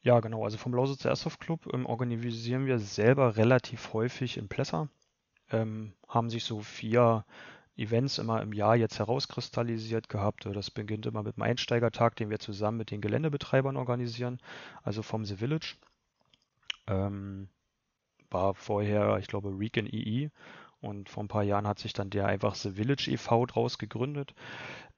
Ja, 0.02 0.20
genau. 0.20 0.44
Also 0.44 0.58
vom 0.58 0.74
Lausitzer 0.74 1.08
Airsoft 1.08 1.40
Club 1.40 1.72
ähm, 1.72 1.86
organisieren 1.86 2.66
wir 2.66 2.78
selber 2.78 3.38
relativ 3.38 3.94
häufig 3.94 4.36
in 4.36 4.48
Plesser. 4.48 4.90
Ähm, 5.50 5.94
haben 6.06 6.28
sich 6.28 6.44
so 6.44 6.60
vier 6.60 7.24
Events 7.76 8.18
immer 8.18 8.42
im 8.42 8.52
Jahr 8.52 8.76
jetzt 8.76 8.98
herauskristallisiert 8.98 10.08
gehabt. 10.08 10.46
Das 10.46 10.70
beginnt 10.70 11.06
immer 11.06 11.22
mit 11.22 11.36
dem 11.36 11.42
Einsteigertag, 11.42 12.16
den 12.16 12.30
wir 12.30 12.38
zusammen 12.38 12.78
mit 12.78 12.90
den 12.90 13.00
Geländebetreibern 13.00 13.76
organisieren, 13.76 14.40
also 14.82 15.02
vom 15.02 15.24
The 15.24 15.36
Village. 15.36 15.76
Ähm, 16.86 17.48
war 18.30 18.54
vorher, 18.54 19.18
ich 19.18 19.26
glaube, 19.26 19.50
Recon 19.58 19.86
EE 19.86 20.30
und 20.80 21.08
vor 21.08 21.24
ein 21.24 21.28
paar 21.28 21.44
Jahren 21.44 21.66
hat 21.66 21.78
sich 21.78 21.92
dann 21.92 22.10
der 22.10 22.26
einfach 22.26 22.54
The 22.54 22.72
Village 22.72 23.10
e.V. 23.10 23.46
draus 23.46 23.78
gegründet. 23.78 24.34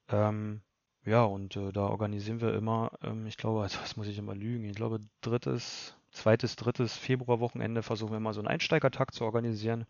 Ähm, 0.09 0.63
ja, 1.05 1.25
und 1.25 1.57
äh, 1.57 1.73
da 1.73 1.87
organisieren 1.87 2.41
wir 2.41 2.55
immer, 2.55 2.91
ähm, 3.03 3.27
ich 3.27 3.37
glaube, 3.37 3.63
also, 3.63 3.79
was 3.83 3.97
muss 3.97 4.09
ich 4.09 4.19
immer 4.19 4.35
lügen? 4.35 4.65
Ich 4.65 4.77
glaube, 4.77 5.01
drittes, 5.21 5.95
zweites, 6.13 6.57
drittes 6.57 6.97
Februarwochenende 6.97 7.83
versuchen 7.83 8.13
wir 8.13 8.21
mal 8.21 8.33
so 8.33 8.41
einen 8.41 8.49
Einsteigertag 8.49 9.13
zu 9.13 9.25
organisieren. 9.25 9.85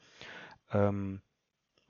Ähm, 0.73 1.23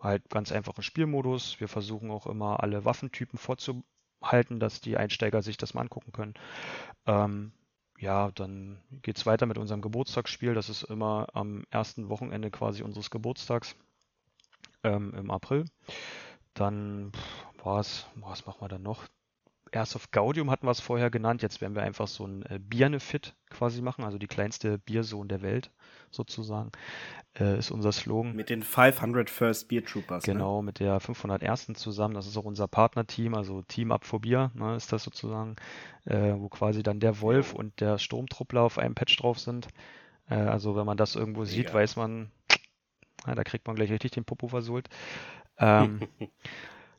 halt 0.04 0.28
ganz 0.30 0.52
einfachen 0.52 0.82
Spielmodus. 0.82 1.58
Wir 1.60 1.68
versuchen 1.68 2.10
auch 2.10 2.26
immer 2.26 2.62
alle 2.62 2.84
Waffentypen 2.84 3.38
vorzuhalten, 3.38 4.60
dass 4.60 4.80
die 4.80 4.96
Einsteiger 4.96 5.42
sich 5.42 5.56
das 5.56 5.74
mal 5.74 5.82
angucken 5.82 6.12
können. 6.12 6.34
Ähm, 7.06 7.52
ja, 7.98 8.30
dann 8.32 8.82
geht 9.02 9.16
es 9.16 9.26
weiter 9.26 9.46
mit 9.46 9.58
unserem 9.58 9.80
Geburtstagsspiel. 9.80 10.54
Das 10.54 10.68
ist 10.68 10.82
immer 10.84 11.28
am 11.32 11.64
ersten 11.70 12.08
Wochenende 12.08 12.50
quasi 12.50 12.82
unseres 12.82 13.10
Geburtstags 13.10 13.76
ähm, 14.82 15.14
im 15.14 15.30
April. 15.30 15.64
Dann 16.54 17.12
was, 17.62 18.06
was 18.16 18.46
machen 18.46 18.60
wir 18.60 18.68
dann 18.68 18.82
noch? 18.82 19.06
Airsoft 19.74 20.12
Gaudium 20.12 20.50
hatten 20.50 20.66
wir 20.66 20.70
es 20.70 20.80
vorher 20.80 21.10
genannt. 21.10 21.42
Jetzt 21.42 21.60
werden 21.60 21.74
wir 21.74 21.82
einfach 21.82 22.06
so 22.06 22.26
ein 22.26 22.42
äh, 22.46 22.58
Biernefit 22.58 23.34
quasi 23.50 23.82
machen, 23.82 24.04
also 24.04 24.18
die 24.18 24.26
kleinste 24.26 24.78
Bierzone 24.78 25.28
der 25.28 25.42
Welt 25.42 25.70
sozusagen, 26.10 26.70
äh, 27.38 27.58
ist 27.58 27.70
unser 27.70 27.92
Slogan. 27.92 28.34
Mit 28.34 28.50
den 28.50 28.62
500 28.62 29.28
First 29.28 29.68
Beer 29.68 29.84
Troopers. 29.84 30.26
Ne? 30.26 30.32
Genau, 30.32 30.60
ne? 30.60 30.66
mit 30.66 30.80
der 30.80 31.00
501. 31.00 31.72
zusammen. 31.74 32.14
Das 32.14 32.26
ist 32.26 32.36
auch 32.36 32.44
unser 32.44 32.68
Partnerteam, 32.68 33.34
also 33.34 33.62
Team 33.62 33.92
Up 33.92 34.04
for 34.04 34.20
Bier 34.20 34.50
ne, 34.54 34.76
ist 34.76 34.92
das 34.92 35.02
sozusagen, 35.02 35.56
äh, 36.04 36.34
wo 36.36 36.48
quasi 36.48 36.82
dann 36.82 37.00
der 37.00 37.20
Wolf 37.20 37.52
und 37.52 37.80
der 37.80 37.98
Sturmtruppler 37.98 38.62
auf 38.62 38.78
einem 38.78 38.94
Patch 38.94 39.16
drauf 39.16 39.38
sind. 39.38 39.68
Äh, 40.28 40.34
also 40.34 40.76
wenn 40.76 40.86
man 40.86 40.96
das 40.96 41.16
irgendwo 41.16 41.40
Mega. 41.40 41.52
sieht, 41.52 41.74
weiß 41.74 41.96
man, 41.96 42.30
ja, 43.26 43.34
da 43.34 43.44
kriegt 43.44 43.66
man 43.66 43.76
gleich 43.76 43.90
richtig 43.90 44.12
den 44.12 44.24
Popo 44.24 44.48
versohlt. 44.48 44.88
Ähm, 45.58 46.00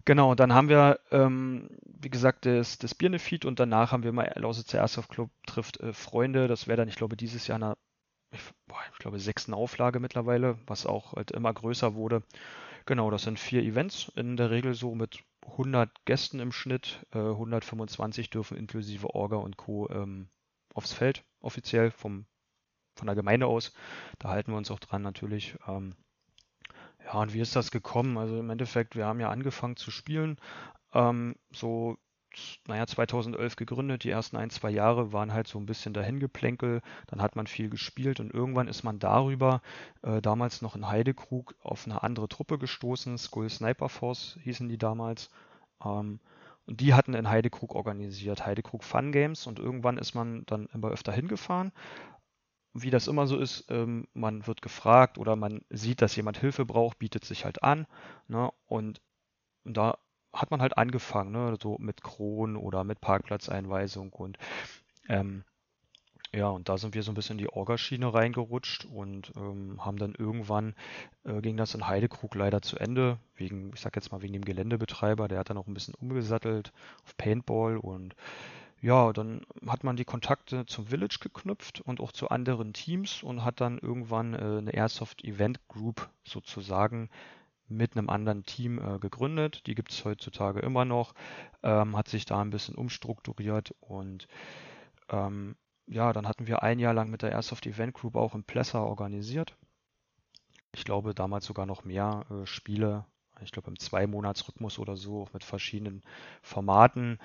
Genau, 0.06 0.36
dann 0.36 0.54
haben 0.54 0.70
wir, 0.70 1.00
ähm, 1.12 1.70
wie 1.84 2.10
gesagt, 2.12 2.46
das, 2.46 2.78
das 2.78 2.94
Biernefeed 2.94 3.44
und 3.46 3.60
danach 3.60 3.92
haben 3.92 4.04
wir 4.04 4.12
mal 4.12 4.32
Lausitzer 4.36 4.78
Airsoft 4.80 5.10
Club 5.10 5.32
trifft 5.48 5.80
äh, 5.80 5.94
Freunde. 5.94 6.48
Das 6.48 6.68
wäre 6.68 6.78
dann, 6.78 6.88
ich 6.88 6.96
glaube, 6.96 7.18
dieses 7.18 7.48
Jahr 7.48 7.56
eine, 7.56 7.76
ich, 8.32 8.42
boah, 8.68 8.80
ich 8.94 9.00
glaube, 9.00 9.20
sechsten 9.20 9.54
Auflage 9.54 10.00
mittlerweile, 10.00 10.60
was 10.68 10.86
auch 10.86 11.14
halt 11.14 11.32
immer 11.32 11.54
größer 11.54 11.96
wurde. 11.96 12.24
Genau, 12.86 13.12
das 13.12 13.24
sind 13.24 13.40
vier 13.40 13.64
Events, 13.64 14.12
in 14.16 14.38
der 14.38 14.52
Regel 14.52 14.76
so 14.76 14.96
mit 14.96 15.24
100 15.48 15.90
Gästen 16.06 16.40
im 16.40 16.52
Schnitt. 16.52 17.06
Äh, 17.14 17.20
125 17.20 18.30
dürfen 18.30 18.58
inklusive 18.58 19.16
Orga 19.16 19.38
und 19.38 19.58
Co. 19.58 19.90
Ähm, 19.90 20.30
aufs 20.76 20.94
Feld, 20.94 21.24
offiziell 21.42 21.92
vom, 21.92 22.28
von 22.98 23.08
der 23.08 23.16
Gemeinde 23.16 23.48
aus. 23.48 23.74
Da 24.20 24.30
halten 24.30 24.52
wir 24.52 24.58
uns 24.58 24.72
auch 24.72 24.80
dran 24.80 25.02
natürlich. 25.02 25.58
Ähm, 25.68 25.96
ja, 27.06 27.14
und 27.22 27.34
wie 27.34 27.40
ist 27.40 27.56
das 27.56 27.72
gekommen? 27.72 28.18
Also 28.18 28.40
im 28.40 28.50
Endeffekt, 28.50 28.96
wir 28.96 29.06
haben 29.06 29.20
ja 29.20 29.30
angefangen 29.30 29.76
zu 29.76 29.92
spielen, 29.92 30.38
ähm, 30.94 31.36
so, 31.52 31.98
naja, 32.68 32.86
2011 32.88 33.56
gegründet, 33.56 34.04
die 34.04 34.10
ersten 34.10 34.38
ein, 34.38 34.50
zwei 34.50 34.72
Jahre 34.72 35.14
waren 35.14 35.32
halt 35.34 35.48
so 35.48 35.60
ein 35.60 35.66
bisschen 35.66 35.94
dahingeplänkel, 35.94 36.82
dann 37.08 37.22
hat 37.22 37.36
man 37.36 37.48
viel 37.48 37.70
gespielt 37.70 38.20
und 38.20 38.34
irgendwann 38.34 38.68
ist 38.68 38.84
man 38.84 39.00
darüber, 39.00 39.62
äh, 40.02 40.22
damals 40.22 40.62
noch 40.62 40.76
in 40.76 40.88
Heidekrug, 40.88 41.56
auf 41.62 41.86
eine 41.86 42.04
andere 42.04 42.28
Truppe 42.28 42.58
gestoßen, 42.58 43.18
Skull 43.18 43.50
Sniper 43.50 43.90
Force 43.90 44.38
hießen 44.44 44.68
die 44.68 44.78
damals. 44.78 45.30
Ähm, 45.84 46.20
und 46.68 46.82
die 46.82 46.96
hatten 46.96 47.14
in 47.14 47.30
Heidekrug 47.30 47.76
organisiert, 47.76 48.46
Heidekrug 48.46 48.84
Fun 48.84 49.12
Games. 49.12 49.46
Und 49.46 49.60
irgendwann 49.60 50.00
ist 50.00 50.16
man 50.16 50.46
dann 50.48 50.68
immer 50.74 50.90
öfter 50.90 51.12
hingefahren, 51.12 51.72
wie 52.76 52.92
das 52.92 53.08
immer 53.08 53.26
so 53.26 53.38
ist, 53.38 53.66
ähm, 53.70 54.08
man 54.14 54.46
wird 54.48 54.62
gefragt 54.62 55.18
oder 55.18 55.36
man 55.36 55.62
sieht, 55.70 56.02
dass 56.02 56.16
jemand 56.16 56.38
Hilfe 56.38 56.66
braucht, 56.66 57.00
bietet 57.00 57.26
sich 57.26 57.46
halt 57.46 57.64
an. 57.64 57.88
Ne? 58.28 58.52
Und, 58.68 59.02
da 59.64 59.98
hat 60.32 60.52
man 60.52 60.62
halt 60.62 60.78
angefangen, 60.78 61.32
ne? 61.32 61.58
so 61.62 61.78
mit 61.80 62.04
Kronen 62.04 62.58
oder 62.58 62.84
mit 62.84 63.02
Parkplatzeinweisung 63.02 64.14
und 64.14 64.38
ähm, 65.08 65.44
ja, 66.34 66.50
und 66.50 66.68
da 66.68 66.78
sind 66.78 66.94
wir 66.96 67.04
so 67.04 67.12
ein 67.12 67.16
bisschen 67.16 67.40
in 67.40 67.46
die 67.46 67.54
Orgaschiene 67.54 68.14
reingerutscht 68.14 68.84
und 68.84 69.32
ähm, 69.38 69.86
haben 69.86 69.98
dann 69.98 70.14
irgendwann, 70.16 70.76
äh, 71.24 71.40
ging 71.40 71.56
das 71.56 71.74
in 71.76 71.88
Heidekrug 71.88 72.36
leider 72.36 72.62
zu 72.62 72.78
Ende, 72.78 73.18
wegen, 73.36 73.72
ich 73.74 73.80
sag 73.80 73.96
jetzt 73.96 74.12
mal 74.12 74.22
wegen 74.22 74.34
dem 74.34 74.44
Geländebetreiber, 74.44 75.30
der 75.30 75.40
hat 75.40 75.50
dann 75.50 75.58
auch 75.58 75.68
ein 75.68 75.74
bisschen 75.74 75.94
umgesattelt 75.94 76.74
auf 77.06 77.16
Paintball 77.16 77.78
und 77.78 78.16
ja, 78.86 79.14
dann 79.14 79.42
hat 79.66 79.84
man 79.84 79.96
die 79.96 80.06
Kontakte 80.06 80.68
zum 80.68 80.86
Village 80.86 81.18
geknüpft 81.20 81.82
und 81.82 82.00
auch 82.00 82.12
zu 82.12 82.30
anderen 82.30 82.72
Teams 82.72 83.24
und 83.24 83.44
hat 83.44 83.60
dann 83.60 83.80
irgendwann 83.80 84.36
äh, 84.36 84.60
eine 84.60 84.76
Airsoft 84.76 85.24
Event 85.24 85.60
Group 85.68 86.08
sozusagen 86.24 87.10
mit 87.68 87.98
einem 87.98 88.12
anderen 88.12 88.44
Team 88.44 88.78
äh, 88.78 89.00
gegründet. 89.00 89.66
Die 89.66 89.74
gibt 89.74 89.92
es 89.92 90.06
heutzutage 90.06 90.60
immer 90.60 90.86
noch, 90.86 91.16
ähm, 91.64 91.98
hat 91.98 92.10
sich 92.10 92.26
da 92.26 92.40
ein 92.40 92.52
bisschen 92.52 92.76
umstrukturiert 92.76 93.74
und 93.80 94.28
ähm, 95.10 95.56
ja, 95.88 96.14
dann 96.14 96.28
hatten 96.28 96.46
wir 96.46 96.62
ein 96.62 96.78
Jahr 96.78 96.94
lang 96.94 97.10
mit 97.10 97.24
der 97.24 97.32
Airsoft 97.32 97.66
Event 97.66 97.96
Group 97.96 98.16
auch 98.16 98.36
im 98.36 98.44
Plesser 98.44 98.86
organisiert. 98.86 99.58
Ich 100.76 100.86
glaube 100.86 101.16
damals 101.16 101.46
sogar 101.46 101.66
noch 101.66 101.86
mehr 101.86 102.24
äh, 102.30 102.46
Spiele, 102.46 103.06
ich 103.42 103.52
glaube 103.52 103.72
im 103.72 103.80
Zwei-Monats-Rhythmus 103.80 104.78
oder 104.78 104.96
so, 104.96 105.24
auch 105.24 105.34
mit 105.34 105.44
verschiedenen 105.44 106.04
Formaten. 106.44 107.18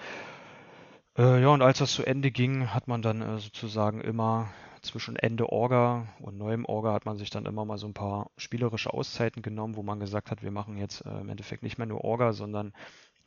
Äh, 1.20 1.42
ja, 1.42 1.48
und 1.48 1.61
als 1.61 1.76
das 1.78 1.92
zu 1.92 2.02
Ende 2.02 2.30
ging, 2.30 2.72
hat 2.72 2.88
man 2.88 3.02
dann 3.02 3.20
äh, 3.20 3.38
sozusagen 3.38 4.00
immer 4.00 4.48
zwischen 4.80 5.16
Ende 5.16 5.50
Orga 5.52 6.09
und 6.18 6.38
neuem 6.38 6.64
Orga 6.64 6.94
hat 6.94 7.04
man 7.04 7.18
sich 7.18 7.28
dann 7.28 7.44
immer 7.44 7.66
mal 7.66 7.76
so 7.76 7.87
ein 7.87 7.92
paar 7.92 8.30
spielerische 8.38 8.94
Auszeiten 8.94 9.42
genommen, 9.42 9.76
wo 9.76 9.83
man 9.83 10.00
gesagt 10.00 10.30
hat, 10.30 10.42
wir 10.42 10.50
machen 10.50 10.78
jetzt 10.78 11.04
äh, 11.04 11.20
im 11.20 11.28
Endeffekt 11.28 11.62
nicht 11.62 11.76
mehr 11.76 11.87
nur 11.87 12.04
Orga, 12.04 12.33
sondern 12.33 12.72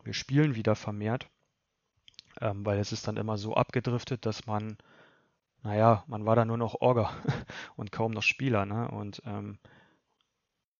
wir 0.03 0.15
spielen 0.15 0.55
wieder 0.55 0.75
vermehrt. 0.75 1.29
Ähm, 2.41 2.65
weil 2.65 2.79
es 2.79 2.91
ist 2.91 3.07
dann 3.07 3.17
immer 3.17 3.37
so 3.37 3.53
abgedriftet, 3.53 4.25
dass 4.25 4.47
man, 4.47 4.75
naja, 5.61 6.03
man 6.07 6.25
war 6.25 6.35
da 6.35 6.45
nur 6.45 6.57
noch 6.57 6.81
Orga 6.81 7.11
und 7.75 7.91
kaum 7.91 8.11
noch 8.11 8.23
Spieler, 8.23 8.65
ne? 8.65 8.89
Und 8.89 9.21
ähm, 9.27 9.59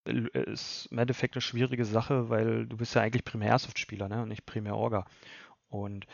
ist 0.05 0.87
im 0.87 0.97
Endeffekt 0.97 1.35
eine 1.35 1.41
schwierige 1.41 1.85
Sache, 1.85 2.29
weil 2.29 2.65
du 2.65 2.75
bist 2.75 2.95
ja 2.95 3.03
eigentlich 3.03 3.23
primär 3.23 3.51
Airsoft-Spieler, 3.51 4.09
ne? 4.09 4.23
Und 4.23 4.29
nicht 4.29 4.47
primär 4.47 4.75
Orga. 4.75 5.05
Und 5.69 6.07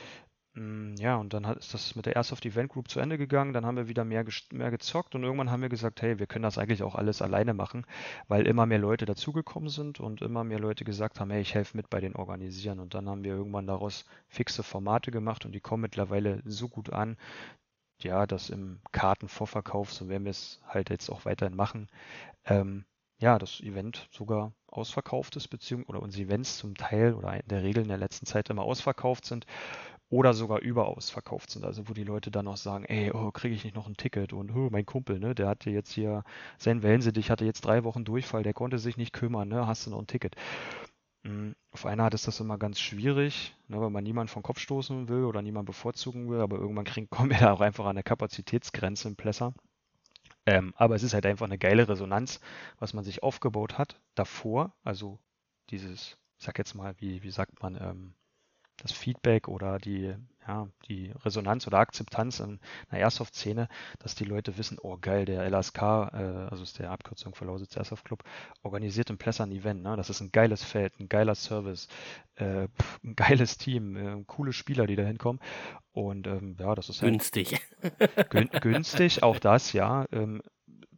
ja, 0.98 1.16
und 1.16 1.34
dann 1.34 1.46
ist 1.46 1.74
das 1.74 1.96
mit 1.96 2.06
der 2.06 2.18
Airsoft 2.18 2.46
Event 2.46 2.70
Group 2.70 2.90
zu 2.90 3.00
Ende 3.00 3.18
gegangen. 3.18 3.54
Dann 3.54 3.66
haben 3.66 3.78
wir 3.78 3.88
wieder 3.88 4.04
mehr, 4.04 4.26
mehr 4.52 4.72
gezockt 4.72 5.16
und 5.16 5.24
irgendwann 5.24 5.52
haben 5.52 5.62
wir 5.62 5.70
gesagt, 5.70 6.02
hey, 6.02 6.20
wir 6.20 6.28
können 6.28 6.44
das 6.44 6.58
eigentlich 6.58 6.84
auch 6.84 6.96
alles 6.96 7.22
alleine 7.22 7.54
machen, 7.54 7.86
weil 8.28 8.46
immer 8.46 8.66
mehr 8.66 8.80
Leute 8.80 9.06
dazugekommen 9.06 9.70
sind 9.70 10.02
und 10.02 10.22
immer 10.22 10.44
mehr 10.44 10.60
Leute 10.60 10.84
gesagt 10.84 11.20
haben, 11.20 11.32
hey, 11.32 11.42
ich 11.42 11.56
helfe 11.56 11.78
mit 11.78 11.90
bei 11.90 12.02
den 12.02 12.16
Organisieren. 12.16 12.80
Und 12.80 12.94
dann 12.94 13.08
haben 13.08 13.24
wir 13.24 13.34
irgendwann 13.34 13.68
daraus 13.68 14.06
fixe 14.28 14.64
Formate 14.64 15.12
gemacht 15.12 15.46
und 15.46 15.54
die 15.54 15.62
kommen 15.62 15.82
mittlerweile 15.82 16.42
so 16.44 16.68
gut 16.68 16.92
an, 16.92 17.16
ja, 18.02 18.28
dass 18.28 18.50
im 18.50 18.82
Kartenvorverkauf, 18.92 19.94
so 19.94 20.10
werden 20.10 20.26
wir 20.26 20.32
es 20.32 20.60
halt 20.68 20.90
jetzt 20.90 21.10
auch 21.10 21.24
weiterhin 21.26 21.56
machen, 21.56 21.88
ähm, 22.46 22.86
ja, 23.18 23.38
das 23.38 23.62
Event 23.62 24.08
sogar 24.12 24.54
ausverkauft 24.68 25.36
ist, 25.36 25.50
beziehungsweise 25.50 25.90
oder 25.90 26.02
unsere 26.02 26.26
Events 26.26 26.58
zum 26.58 26.76
Teil 26.76 27.14
oder 27.14 27.34
in 27.34 27.48
der 27.48 27.64
Regel 27.64 27.84
in 27.84 27.90
der 27.90 27.98
letzten 27.98 28.26
Zeit 28.26 28.50
immer 28.50 28.64
ausverkauft 28.64 29.26
sind 29.26 29.46
oder 30.10 30.34
sogar 30.34 30.60
überaus 30.60 31.10
verkauft 31.10 31.52
sind. 31.52 31.66
Also 31.66 31.88
wo 31.88 31.94
die 31.94 32.04
Leute 32.04 32.32
dann 32.32 32.46
noch 32.46 32.58
sagen, 32.58 32.86
ey, 32.86 33.12
oh, 33.12 33.32
kriege 33.32 33.54
ich 33.56 33.64
nicht 33.64 33.76
noch 33.76 33.88
ein 33.88 33.98
Ticket 33.98 34.34
und 34.34 34.52
oh, 34.52 34.70
mein 34.72 34.86
Kumpel, 34.86 35.20
ne, 35.20 35.36
der 35.36 35.48
hatte 35.48 35.70
jetzt 35.70 35.92
hier 35.92 36.24
sein 36.58 36.84
Wellensittich, 36.84 37.30
hatte 37.30 37.46
jetzt 37.46 37.62
drei 37.62 37.84
Wochen 37.84 38.06
Durchfall, 38.06 38.44
der 38.44 38.54
konnte 38.54 38.80
sich 38.80 38.98
nicht 38.98 39.14
kümmern, 39.14 39.48
ne, 39.48 39.68
hast 39.68 39.86
du 39.86 39.92
noch 39.92 40.00
ein 40.00 40.08
Ticket. 40.08 40.36
Mhm. 41.24 41.56
Auf 41.72 41.86
einer 41.86 42.06
Art 42.06 42.14
ist 42.14 42.28
das 42.28 42.40
immer 42.40 42.58
ganz 42.58 42.80
schwierig, 42.80 43.56
ne, 43.68 43.80
weil 43.80 43.92
man 43.92 44.04
niemanden 44.04 44.30
vom 44.30 44.44
Kopf 44.44 44.60
stoßen 44.60 45.10
will 45.10 45.26
oder 45.26 45.42
niemanden 45.42 45.68
bevorzugen 45.68 46.30
will, 46.30 46.42
aber 46.42 46.58
irgendwann 46.58 46.86
kriegen, 46.86 47.10
kommen 47.12 47.30
wir 47.30 47.40
da 47.40 47.54
auch 47.54 47.62
einfach 47.62 47.86
an 47.86 47.96
der 47.96 48.04
Kapazitätsgrenze 48.04 49.08
im 49.08 49.16
Plesser. 49.16 49.54
Ähm, 50.46 50.74
aber 50.78 50.96
es 50.96 51.04
ist 51.04 51.14
halt 51.14 51.26
einfach 51.26 51.46
eine 51.46 51.60
geile 51.60 51.88
Resonanz, 51.88 52.40
was 52.80 52.94
man 52.94 53.04
sich 53.04 53.22
aufgebaut 53.22 53.78
hat 53.78 54.00
davor. 54.16 54.74
Also 54.84 55.20
dieses, 55.70 56.18
ich 56.40 56.46
sag 56.46 56.58
jetzt 56.58 56.74
mal, 56.74 56.96
wie, 57.00 57.22
wie 57.22 57.32
sagt 57.32 57.62
man, 57.62 57.76
ähm, 57.76 58.14
das 58.82 58.92
Feedback 58.92 59.48
oder 59.48 59.78
die, 59.78 60.16
ja, 60.48 60.68
die 60.88 61.12
Resonanz 61.24 61.68
oder 61.68 61.80
Akzeptanz 61.80 62.40
in 62.40 62.60
einer 62.90 63.02
Airsoft-Szene, 63.02 63.68
dass 64.00 64.16
die 64.16 64.26
Leute 64.26 64.58
wissen, 64.58 64.78
oh 64.82 64.98
geil, 65.00 65.26
der 65.26 65.50
LSK, 65.50 65.82
äh, 65.82 66.48
also 66.50 66.64
ist 66.64 66.80
der 66.80 66.92
Abkürzung 66.92 67.36
für 67.36 67.46
Lausitz 67.46 67.76
Airsoft 67.76 68.06
Club, 68.06 68.24
organisiert 68.64 69.10
im 69.10 69.18
Plesser 69.18 69.46
ein 69.46 69.52
Event. 69.52 69.84
Ne? 69.84 69.96
Das 69.96 70.10
ist 70.10 70.22
ein 70.22 70.32
geiles 70.32 70.64
Feld, 70.64 71.00
ein 71.00 71.10
geiler 71.10 71.36
Service, 71.36 71.88
äh, 72.36 72.68
ein 73.04 73.16
geiles 73.16 73.58
Team, 73.58 73.96
äh, 73.96 74.24
coole 74.26 74.54
Spieler, 74.54 74.88
die 74.88 74.96
da 74.96 75.04
hinkommen. 75.04 75.42
Und 75.92 76.28
ähm, 76.28 76.56
ja, 76.60 76.76
das 76.76 76.90
ist 76.90 77.02
halt 77.02 77.12
günstig. 77.12 77.60
Gün 78.30 78.50
günstig, 78.62 79.24
auch 79.24 79.40
das, 79.40 79.74
ja. 79.74 80.06
Ähm, 80.12 80.42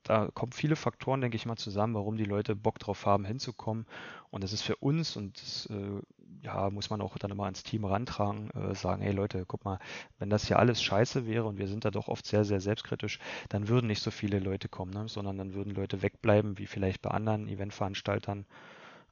da 0.04 0.30
kommen 0.34 0.52
viele 0.52 0.76
Faktoren, 0.76 1.22
denke 1.22 1.38
ich 1.38 1.46
mal, 1.46 1.58
zusammen, 1.58 1.94
warum 1.94 2.18
die 2.18 2.26
Leute 2.26 2.56
Bock 2.56 2.80
drauf 2.80 3.06
haben, 3.06 3.26
hinzukommen. 3.26 3.86
Und 4.30 4.44
das 4.44 4.54
ist 4.54 4.62
für 4.64 4.76
uns, 4.78 5.16
und 5.16 5.42
das 5.42 5.68
äh, 5.68 6.02
ja, 6.42 6.70
muss 6.70 6.90
man 6.90 7.02
auch 7.02 7.18
dann 7.18 7.32
immer 7.32 7.46
ans 7.46 7.64
Team 7.64 7.86
rantragen, 7.86 8.50
äh, 8.52 8.76
sagen, 8.76 9.02
hey 9.02 9.12
Leute, 9.12 9.46
guck 9.48 9.64
mal, 9.64 9.80
wenn 10.18 10.30
das 10.30 10.48
hier 10.48 10.58
alles 10.60 10.82
scheiße 10.82 11.28
wäre 11.28 11.46
und 11.46 11.58
wir 11.58 11.68
sind 11.68 11.86
da 11.86 11.92
doch 11.92 12.08
oft 12.08 12.26
sehr, 12.26 12.46
sehr 12.46 12.60
selbstkritisch, 12.60 13.20
dann 13.50 13.68
würden 13.68 13.88
nicht 13.88 14.02
so 14.02 14.12
viele 14.12 14.40
Leute 14.40 14.68
kommen, 14.68 14.92
ne? 14.92 15.08
sondern 15.08 15.38
dann 15.38 15.54
würden 15.54 15.74
Leute 15.76 16.02
wegbleiben, 16.02 16.58
wie 16.58 16.66
vielleicht 16.66 17.02
bei 17.02 17.12
anderen 17.12 17.48
Eventveranstaltern. 17.48 18.46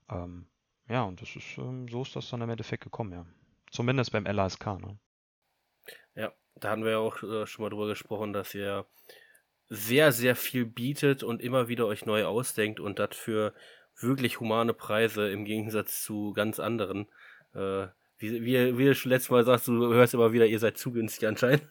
Ähm, 0.10 0.48
ja, 0.88 1.04
und 1.04 1.22
das 1.22 1.36
ist, 1.36 1.58
ähm, 1.58 1.88
so 1.88 2.02
ist 2.02 2.16
das 2.16 2.30
dann 2.30 2.42
im 2.42 2.50
Endeffekt 2.50 2.84
gekommen, 2.84 3.12
ja. 3.14 3.26
Zumindest 3.72 4.12
beim 4.12 4.26
LASK, 4.26 4.66
ne? 4.66 4.98
Ja, 6.16 6.34
da 6.56 6.72
hatten 6.72 6.84
wir 6.84 6.92
ja 6.92 6.98
auch 6.98 7.22
äh, 7.22 7.46
schon 7.46 7.64
mal 7.64 7.70
drüber 7.70 7.88
gesprochen, 7.88 8.34
dass 8.34 8.56
ihr 8.56 8.88
sehr, 9.70 10.12
sehr 10.12 10.36
viel 10.36 10.66
bietet 10.66 11.22
und 11.22 11.44
immer 11.44 11.68
wieder 11.68 11.86
euch 11.86 12.08
neu 12.08 12.26
ausdenkt 12.26 12.80
und 12.80 12.98
das 12.98 13.16
für 13.16 13.54
wirklich 14.00 14.40
humane 14.40 14.74
Preise 14.74 15.30
im 15.30 15.46
Gegensatz 15.46 16.04
zu 16.04 16.34
ganz 16.34 16.60
anderen. 16.60 17.08
Äh, 17.54 17.88
wie, 18.18 18.44
wie, 18.44 18.78
wie 18.78 18.86
du 18.86 18.96
schon 18.96 19.12
letztes 19.12 19.32
Mal 19.32 19.46
sagst, 19.46 19.68
du 19.68 19.94
hörst 19.94 20.14
immer 20.14 20.34
wieder, 20.34 20.46
ihr 20.46 20.60
seid 20.60 20.78
zu 20.78 20.92
günstig 20.92 21.28
anscheinend. 21.28 21.64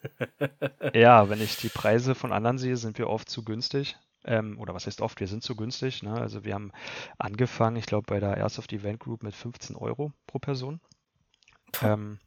ja, 0.95 1.29
wenn 1.29 1.43
ich 1.43 1.57
die 1.57 1.69
Preise 1.69 2.14
von 2.14 2.33
anderen 2.33 2.59
sehe, 2.59 2.77
sind 2.77 2.99
wir 2.99 3.09
oft 3.09 3.29
zu 3.29 3.45
günstig. 3.45 3.97
Ähm, 4.25 4.59
oder 4.59 4.75
was 4.75 4.87
heißt 4.87 5.03
oft, 5.03 5.21
wir 5.21 5.29
sind 5.29 5.43
zu 5.43 5.57
günstig. 5.57 6.03
Ne? 6.03 6.12
Also 6.12 6.45
wir 6.45 6.55
haben 6.55 6.73
angefangen, 7.19 7.77
ich 7.77 7.87
glaube, 7.87 8.07
bei 8.07 8.19
der 8.19 8.37
Airsoft 8.37 8.73
Event 8.73 9.01
Group 9.01 9.23
mit 9.23 9.35
15 9.35 9.77
Euro 9.77 10.12
pro 10.27 10.38
Person. 10.38 10.81
Ähm, 11.83 12.19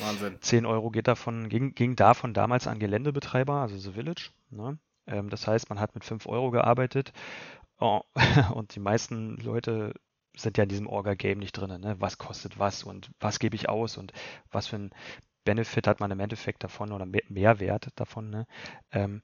Wahnsinn. 0.00 0.36
10 0.40 0.66
Euro 0.66 0.90
geht 0.90 1.08
davon, 1.08 1.48
ging, 1.48 1.74
ging 1.74 1.96
davon 1.96 2.34
damals 2.34 2.66
an 2.66 2.78
Geländebetreiber, 2.78 3.54
also 3.54 3.78
The 3.78 3.92
Village. 3.92 4.30
Ne? 4.50 4.78
Ähm, 5.06 5.30
das 5.30 5.46
heißt, 5.46 5.70
man 5.70 5.80
hat 5.80 5.94
mit 5.94 6.04
5 6.04 6.26
Euro 6.26 6.50
gearbeitet 6.50 7.12
oh, 7.82 8.02
und 8.54 8.74
die 8.74 8.80
meisten 8.80 9.36
Leute 9.38 9.94
sind 10.34 10.56
ja 10.56 10.62
in 10.62 10.68
diesem 10.68 10.86
Orga-Game 10.86 11.38
nicht 11.38 11.52
drin. 11.52 11.80
Ne? 11.80 11.96
Was 11.98 12.16
kostet 12.16 12.58
was 12.58 12.84
und 12.84 13.10
was 13.20 13.38
gebe 13.38 13.56
ich 13.56 13.68
aus 13.68 13.98
und 13.98 14.12
was 14.50 14.68
für 14.68 14.76
ein 14.76 14.90
Benefit 15.44 15.86
hat 15.86 16.00
man 16.00 16.10
im 16.10 16.20
Endeffekt 16.20 16.64
davon 16.64 16.92
oder 16.92 17.06
Mehrwert 17.28 17.88
davon. 17.96 18.30
Ne? 18.30 18.46
Ähm, 18.92 19.22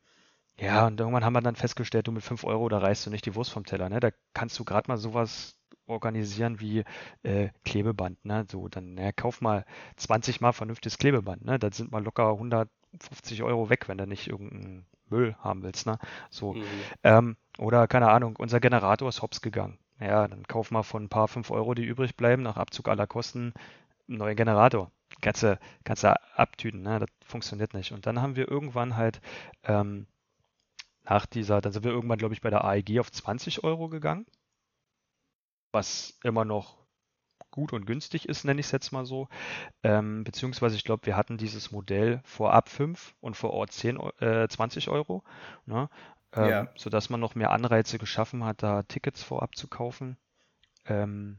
ja, 0.59 0.87
und 0.87 0.99
irgendwann 0.99 1.25
haben 1.25 1.35
wir 1.35 1.41
dann 1.41 1.55
festgestellt, 1.55 2.09
du 2.09 2.13
mit 2.13 2.25
5 2.25 2.45
Euro, 2.45 2.69
da 2.69 2.79
reißt 2.79 3.07
du 3.07 3.11
nicht 3.11 3.25
die 3.25 3.37
Wurst 3.37 3.53
vom 3.53 3.65
Teller. 3.65 3.89
Ne? 3.89 4.01
Da 4.01 4.11
kannst 4.35 4.59
du 4.59 4.65
gerade 4.65 4.91
mal 4.91 4.99
sowas 4.99 5.57
organisieren 5.87 6.61
wie 6.61 6.85
äh, 7.23 7.51
Klebeband. 7.65 8.23
Ne? 8.25 8.45
So, 8.51 8.69
dann 8.69 8.95
ne, 8.95 9.13
kauf 9.13 9.41
mal 9.41 9.65
20 9.97 10.41
mal 10.41 10.53
vernünftiges 10.53 10.99
Klebeband. 10.99 11.45
Ne? 11.45 11.59
Das 11.59 11.77
sind 11.77 11.93
mal 11.93 12.03
locker 12.03 12.33
150 12.33 13.43
Euro 13.45 13.71
weg, 13.71 13.89
wenn 13.89 13.99
du 13.99 14.07
nicht 14.07 14.27
irgendeinen 14.27 14.87
Müll 15.09 15.37
haben 15.39 15.63
willst. 15.63 15.87
Ne? 15.87 15.99
So. 16.29 16.55
Mhm. 16.55 16.65
Ähm, 17.05 17.37
oder 17.59 17.87
keine 17.89 18.11
Ahnung, 18.11 18.37
unser 18.37 18.61
Generator 18.61 19.09
ist 19.09 19.23
hops 19.23 19.43
gegangen. 19.43 19.79
Ja, 20.01 20.29
dann 20.29 20.45
kauf 20.47 20.71
mal 20.71 20.85
von 20.85 21.05
ein 21.05 21.09
paar 21.09 21.29
5 21.29 21.51
Euro, 21.51 21.75
die 21.75 21.85
übrig 21.85 22.17
bleiben, 22.17 22.43
nach 22.43 22.57
Abzug 22.57 22.89
aller 22.89 23.07
Kosten, 23.07 23.53
einen 24.09 24.19
neuen 24.19 24.37
Generator. 24.37 24.93
Kannst 25.21 25.43
du, 25.43 25.59
kannst 25.85 26.05
du 26.05 26.15
abtüten, 26.37 26.83
ne? 26.83 27.01
das 27.01 27.09
funktioniert 27.25 27.75
nicht. 27.75 27.93
Und 27.93 28.07
dann 28.07 28.23
haben 28.23 28.37
wir 28.37 28.49
irgendwann 28.49 28.97
halt 28.97 29.21
ähm, 29.65 30.07
nach 31.05 31.27
dieser, 31.27 31.61
dann 31.61 31.73
sind 31.73 31.85
wir 31.85 31.91
irgendwann, 31.91 32.19
glaube 32.19 32.35
ich, 32.35 32.41
bei 32.41 32.51
der 32.51 32.65
AEG 32.65 33.01
auf 33.01 33.11
20 33.11 33.65
Euro 33.65 33.89
gegangen, 33.89 34.27
was 35.73 36.19
immer 36.23 36.45
noch 36.45 36.79
gut 37.51 37.73
und 37.73 37.87
günstig 37.87 38.29
ist, 38.29 38.45
nenne 38.45 38.61
ich 38.61 38.67
es 38.67 38.73
jetzt 38.73 38.93
mal 38.93 39.05
so. 39.05 39.29
Ähm, 39.83 40.23
beziehungsweise 40.23 40.77
ich 40.77 40.85
glaube, 40.85 41.07
wir 41.07 41.17
hatten 41.17 41.39
dieses 41.39 41.73
Modell 41.73 42.21
vorab 42.25 42.69
5 42.69 43.15
und 43.21 43.37
vor 43.37 43.51
Ort 43.53 43.73
10, 43.73 43.99
äh, 44.21 44.49
20 44.49 44.89
Euro, 44.89 45.25
ne? 45.67 45.89
Ähm, 46.33 46.49
ja. 46.49 46.69
sodass 46.77 47.11
man 47.11 47.21
noch 47.21 47.35
mehr 47.35 47.51
Anreize 47.51 47.99
geschaffen 47.99 48.45
hat, 48.45 48.63
da 48.63 48.83
Tickets 48.83 49.23
vorab 49.23 49.57
zu 49.57 49.69
kaufen. 49.69 50.17
Ähm, 50.87 51.39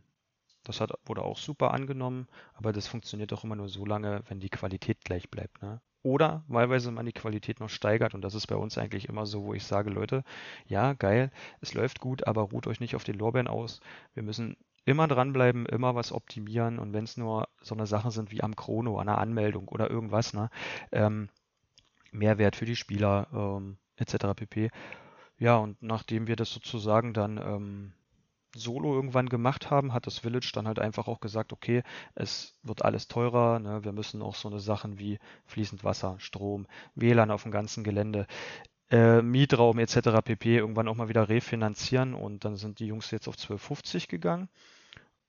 das 0.63 0.81
hat, 0.81 0.91
wurde 1.05 1.23
auch 1.23 1.37
super 1.37 1.73
angenommen, 1.73 2.27
aber 2.53 2.73
das 2.73 2.87
funktioniert 2.87 3.33
auch 3.33 3.43
immer 3.43 3.55
nur 3.55 3.69
so 3.69 3.85
lange, 3.85 4.23
wenn 4.27 4.39
die 4.39 4.49
Qualität 4.49 5.03
gleich 5.03 5.29
bleibt. 5.29 5.61
Ne? 5.61 5.81
Oder 6.01 6.43
wahlweise 6.47 6.91
man 6.91 7.05
die 7.05 7.13
Qualität 7.13 7.59
noch 7.59 7.69
steigert 7.69 8.13
und 8.13 8.21
das 8.21 8.35
ist 8.35 8.47
bei 8.47 8.55
uns 8.55 8.77
eigentlich 8.77 9.09
immer 9.09 9.25
so, 9.25 9.43
wo 9.43 9.53
ich 9.53 9.65
sage, 9.65 9.89
Leute, 9.89 10.23
ja, 10.65 10.93
geil, 10.93 11.31
es 11.61 11.73
läuft 11.73 11.99
gut, 11.99 12.27
aber 12.27 12.43
ruht 12.43 12.67
euch 12.67 12.79
nicht 12.79 12.95
auf 12.95 13.03
den 13.03 13.17
Lorbeeren 13.17 13.47
aus. 13.47 13.81
Wir 14.13 14.23
müssen 14.23 14.57
immer 14.85 15.07
dranbleiben, 15.07 15.65
immer 15.65 15.95
was 15.95 16.11
optimieren 16.11 16.79
und 16.79 16.93
wenn 16.93 17.03
es 17.03 17.17
nur 17.17 17.47
so 17.61 17.75
eine 17.75 17.85
Sachen 17.85 18.11
sind 18.11 18.31
wie 18.31 18.41
am 18.41 18.55
Chrono, 18.55 18.97
an 18.97 19.07
der 19.07 19.17
Anmeldung 19.17 19.67
oder 19.67 19.89
irgendwas, 19.89 20.33
ne, 20.33 20.49
ähm, 20.91 21.29
Mehrwert 22.11 22.55
für 22.55 22.65
die 22.65 22.75
Spieler 22.75 23.27
ähm, 23.33 23.77
etc. 23.99 24.33
pp. 24.35 24.69
Ja, 25.37 25.57
und 25.57 25.81
nachdem 25.81 26.27
wir 26.27 26.35
das 26.35 26.51
sozusagen 26.51 27.13
dann 27.13 27.37
ähm, 27.37 27.93
solo 28.55 28.95
irgendwann 28.95 29.29
gemacht 29.29 29.69
haben, 29.69 29.93
hat 29.93 30.07
das 30.07 30.19
Village 30.19 30.51
dann 30.53 30.67
halt 30.67 30.79
einfach 30.79 31.07
auch 31.07 31.19
gesagt, 31.19 31.53
okay, 31.53 31.83
es 32.15 32.55
wird 32.63 32.83
alles 32.83 33.07
teurer, 33.07 33.59
ne? 33.59 33.83
wir 33.83 33.91
müssen 33.91 34.21
auch 34.21 34.35
so 34.35 34.49
eine 34.49 34.59
Sachen 34.59 34.99
wie 34.99 35.19
fließend 35.45 35.83
Wasser, 35.83 36.15
Strom, 36.19 36.67
WLAN 36.95 37.31
auf 37.31 37.43
dem 37.43 37.51
ganzen 37.51 37.83
Gelände 37.83 38.27
äh, 38.89 39.21
Mietraum 39.21 39.77
etc. 39.79 40.21
pp. 40.23 40.57
irgendwann 40.57 40.87
auch 40.87 40.95
mal 40.95 41.09
wieder 41.09 41.29
refinanzieren 41.29 42.15
und 42.15 42.43
dann 42.43 42.55
sind 42.55 42.79
die 42.79 42.87
Jungs 42.87 43.11
jetzt 43.11 43.27
auf 43.27 43.35
12,50 43.35 44.09
gegangen. 44.09 44.49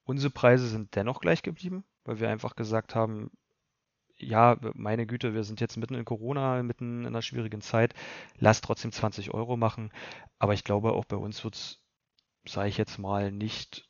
Unsere 0.05 0.31
Preise 0.31 0.67
sind 0.67 0.97
dennoch 0.97 1.21
gleich 1.21 1.43
geblieben, 1.43 1.85
weil 2.05 2.21
wir 2.21 2.31
einfach 2.31 2.57
gesagt 2.57 2.95
haben, 2.95 3.31
ja, 4.21 4.57
meine 4.75 5.07
Güte, 5.07 5.35
wir 5.35 5.45
sind 5.45 5.61
jetzt 5.61 5.77
mitten 5.77 5.95
in 5.95 6.05
Corona, 6.05 6.63
mitten 6.63 7.01
in 7.01 7.07
einer 7.07 7.23
schwierigen 7.23 7.61
Zeit, 7.61 7.95
lass 8.39 8.61
trotzdem 8.61 8.93
20 8.93 9.33
Euro 9.35 9.57
machen. 9.57 9.91
Aber 10.39 10.55
ich 10.55 10.65
glaube, 10.65 10.93
auch 10.93 11.05
bei 11.05 11.17
uns 11.17 11.43
wird 11.45 11.55
es, 11.55 11.81
sage 12.47 12.69
ich 12.69 12.79
jetzt 12.79 12.99
mal, 12.99 13.33
nicht, 13.33 13.89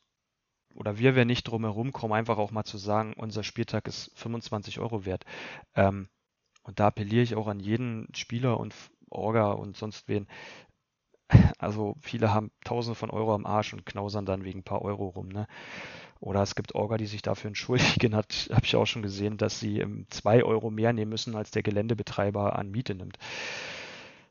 oder 0.75 0.97
wir 0.97 1.15
werden 1.15 1.27
nicht 1.27 1.43
drum 1.43 1.63
herum 1.63 1.91
kommen, 1.91 2.13
einfach 2.13 2.37
auch 2.37 2.51
mal 2.51 2.63
zu 2.63 2.77
sagen, 2.77 3.13
unser 3.17 3.43
Spieltag 3.43 3.87
ist 3.87 4.11
25 4.15 4.79
Euro 4.79 5.05
wert. 5.05 5.25
Ähm, 5.75 6.09
und 6.63 6.79
da 6.79 6.87
appelliere 6.87 7.23
ich 7.23 7.35
auch 7.35 7.47
an 7.47 7.59
jeden 7.59 8.07
Spieler 8.15 8.59
und 8.59 8.75
Orga 9.09 9.51
und 9.51 9.77
sonst 9.77 10.07
wen. 10.07 10.27
Also 11.59 11.95
viele 12.01 12.33
haben 12.33 12.51
Tausende 12.63 12.95
von 12.95 13.09
Euro 13.09 13.33
am 13.33 13.45
Arsch 13.45 13.73
und 13.73 13.85
knausern 13.85 14.25
dann 14.25 14.43
wegen 14.43 14.59
ein 14.59 14.63
paar 14.63 14.81
Euro 14.81 15.07
rum. 15.07 15.29
Ne? 15.29 15.47
Oder 16.21 16.43
es 16.43 16.53
gibt 16.55 16.75
Orga, 16.75 16.97
die 16.97 17.07
sich 17.07 17.23
dafür 17.23 17.49
entschuldigen. 17.49 18.15
Habe 18.15 18.27
ich 18.63 18.75
auch 18.75 18.85
schon 18.85 19.01
gesehen, 19.01 19.37
dass 19.37 19.59
sie 19.59 19.83
zwei 20.09 20.43
Euro 20.43 20.69
mehr 20.69 20.93
nehmen 20.93 21.09
müssen, 21.09 21.35
als 21.35 21.51
der 21.51 21.63
Geländebetreiber 21.63 22.57
an 22.57 22.71
Miete 22.71 22.95
nimmt. 22.95 23.17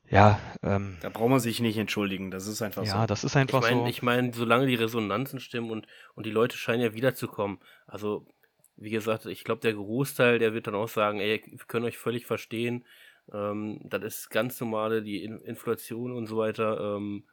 Ja, 0.09 0.41
ähm, 0.63 0.97
da 1.03 1.09
braucht 1.09 1.31
man 1.31 1.39
sich 1.39 1.61
nicht 1.61 1.77
entschuldigen, 1.77 2.33
das 2.33 2.49
ist 2.49 2.63
einfach 2.63 2.83
ja, 2.83 2.91
so. 2.91 2.97
Ja, 2.99 3.07
das 3.07 3.23
ist 3.23 3.37
einfach 3.37 3.63
ich 3.63 3.71
mein, 3.71 3.79
so. 3.79 3.87
Ich 3.87 4.03
meine, 4.03 4.33
solange 4.33 4.67
die 4.67 4.75
Resonanzen 4.75 5.39
stimmen 5.39 5.71
und, 5.71 5.87
und 6.15 6.27
die 6.27 6.33
Leute 6.33 6.57
scheinen 6.57 6.83
ja 6.83 6.95
wiederzukommen. 6.95 7.59
Also, 7.87 8.27
wie 8.77 8.91
gesagt, 8.91 9.27
ich 9.27 9.45
glaube, 9.45 9.61
der 9.61 9.75
Großteil, 9.75 10.41
der 10.41 10.53
wird 10.53 10.67
dann 10.67 10.75
auch 10.75 10.89
sagen, 10.89 11.21
ey, 11.21 11.41
wir 11.47 11.59
können 11.69 11.85
euch 11.85 11.97
völlig 11.97 12.27
verstehen, 12.27 12.85
ähm, 13.33 13.81
das 13.85 14.03
ist 14.03 14.31
ganz 14.31 14.61
normale, 14.61 15.03
die 15.03 15.23
In 15.23 15.41
Inflation 15.43 16.13
und 16.13 16.27
so 16.27 16.37
weiter. 16.39 16.97
Ähm, 16.97 17.25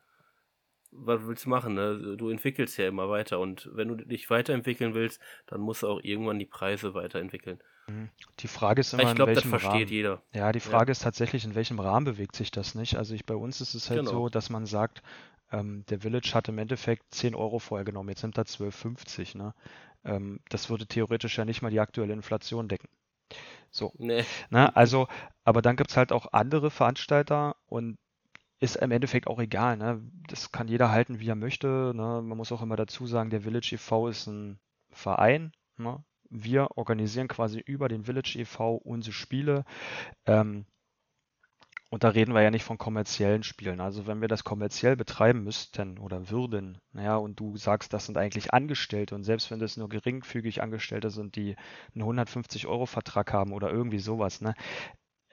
was 0.92 1.26
willst 1.26 1.46
du 1.46 1.50
machen? 1.50 1.74
Ne? 1.74 2.16
Du 2.18 2.30
entwickelst 2.30 2.78
ja 2.78 2.88
immer 2.88 3.10
weiter 3.10 3.40
und 3.40 3.70
wenn 3.74 3.90
du 3.90 3.96
dich 3.96 4.30
weiterentwickeln 4.30 4.94
willst, 4.94 5.22
dann 5.48 5.62
musst 5.62 5.84
du 5.84 5.88
auch 5.88 6.00
irgendwann 6.02 6.40
die 6.40 6.46
Preise 6.46 6.94
weiterentwickeln. 6.94 7.60
Mhm. 7.88 8.10
Die 8.40 8.48
Frage 8.48 8.82
ist 8.82 8.94
immer, 8.94 9.04
ich 9.04 9.16
glaube, 9.16 9.34
das 9.34 9.46
versteht 9.46 9.72
Rahmen. 9.72 9.88
jeder. 9.88 10.22
Ja, 10.34 10.52
die 10.52 10.60
Frage 10.60 10.90
ja. 10.90 10.92
ist 10.92 11.04
tatsächlich, 11.04 11.46
in 11.46 11.56
welchem 11.56 11.80
Rahmen 11.80 12.06
bewegt 12.06 12.36
sich 12.36 12.52
das 12.52 12.76
nicht? 12.76 12.98
Also 12.98 13.14
ich, 13.14 13.26
bei 13.26 13.36
uns 13.36 13.62
ist 13.62 13.74
es 13.74 13.90
halt 13.90 14.02
genau. 14.02 14.12
so, 14.12 14.30
dass 14.30 14.50
man 14.50 14.66
sagt, 14.66 15.02
ähm, 15.52 15.86
der 15.90 16.02
Village 16.02 16.32
hat 16.34 16.50
im 16.50 16.58
Endeffekt 16.58 17.04
10 17.14 17.36
Euro 17.36 17.60
vorher 17.60 17.86
genommen, 17.86 18.10
jetzt 18.10 18.24
nimmt 18.24 18.38
er 18.38 18.46
12,50. 18.46 19.38
Ne? 19.38 19.54
Ähm, 20.04 20.40
das 20.50 20.70
würde 20.70 20.86
theoretisch 20.86 21.38
ja 21.38 21.46
nicht 21.46 21.62
mal 21.62 21.72
die 21.72 21.80
aktuelle 21.80 22.14
Inflation 22.14 22.68
decken. 22.68 22.90
So. 23.70 23.94
Nee. 23.98 24.26
Na, 24.50 24.70
also, 24.70 25.08
aber 25.44 25.62
dann 25.62 25.76
gibt 25.76 25.92
es 25.92 25.98
halt 25.98 26.12
auch 26.12 26.34
andere 26.34 26.72
Veranstalter 26.72 27.56
und 27.68 27.98
ist 28.60 28.78
im 28.78 28.92
Endeffekt 28.92 29.28
auch 29.28 29.40
egal. 29.40 29.78
Ne? 29.78 30.02
Das 30.28 30.52
kann 30.52 30.68
jeder 30.68 30.92
halten, 30.92 31.20
wie 31.20 31.30
er 31.30 31.36
möchte. 31.36 31.94
Ne? 31.96 32.22
Man 32.24 32.38
muss 32.38 32.52
auch 32.52 32.62
immer 32.62 32.76
dazu 32.76 33.06
sagen, 33.06 33.30
der 33.30 33.42
Village 33.42 33.72
e.V. 33.74 34.08
ist 34.08 34.28
ein 34.28 34.60
Verein. 34.90 35.52
Ne? 35.78 36.04
Wir 36.30 36.70
organisieren 36.76 37.28
quasi 37.28 37.60
über 37.60 37.88
den 37.88 38.06
Village 38.06 38.38
e.V. 38.40 38.76
unsere 38.76 39.14
Spiele. 39.14 39.64
Ähm, 40.26 40.66
und 41.90 42.04
da 42.04 42.10
reden 42.10 42.34
wir 42.34 42.42
ja 42.42 42.52
nicht 42.52 42.66
von 42.66 42.78
kommerziellen 42.78 43.44
Spielen. 43.44 43.80
Also 43.80 44.08
wenn 44.08 44.20
wir 44.20 44.28
das 44.28 44.44
kommerziell 44.44 44.98
betreiben 44.98 45.44
müssten 45.44 46.00
oder 46.00 46.30
würden, 46.30 46.80
naja, 46.92 47.16
und 47.16 47.40
du 47.40 47.56
sagst, 47.56 47.94
das 47.94 48.06
sind 48.06 48.18
eigentlich 48.18 48.54
Angestellte 48.54 49.16
und 49.16 49.24
selbst 49.24 49.52
wenn 49.52 49.60
das 49.60 49.78
nur 49.78 49.88
geringfügig 49.88 50.62
Angestellte 50.62 51.10
sind, 51.12 51.38
die 51.38 51.56
einen 51.96 52.04
150-Euro-Vertrag 52.04 53.32
haben 53.32 53.54
oder 53.54 53.72
irgendwie 53.72 54.00
sowas, 54.00 54.42
ne, 54.42 54.54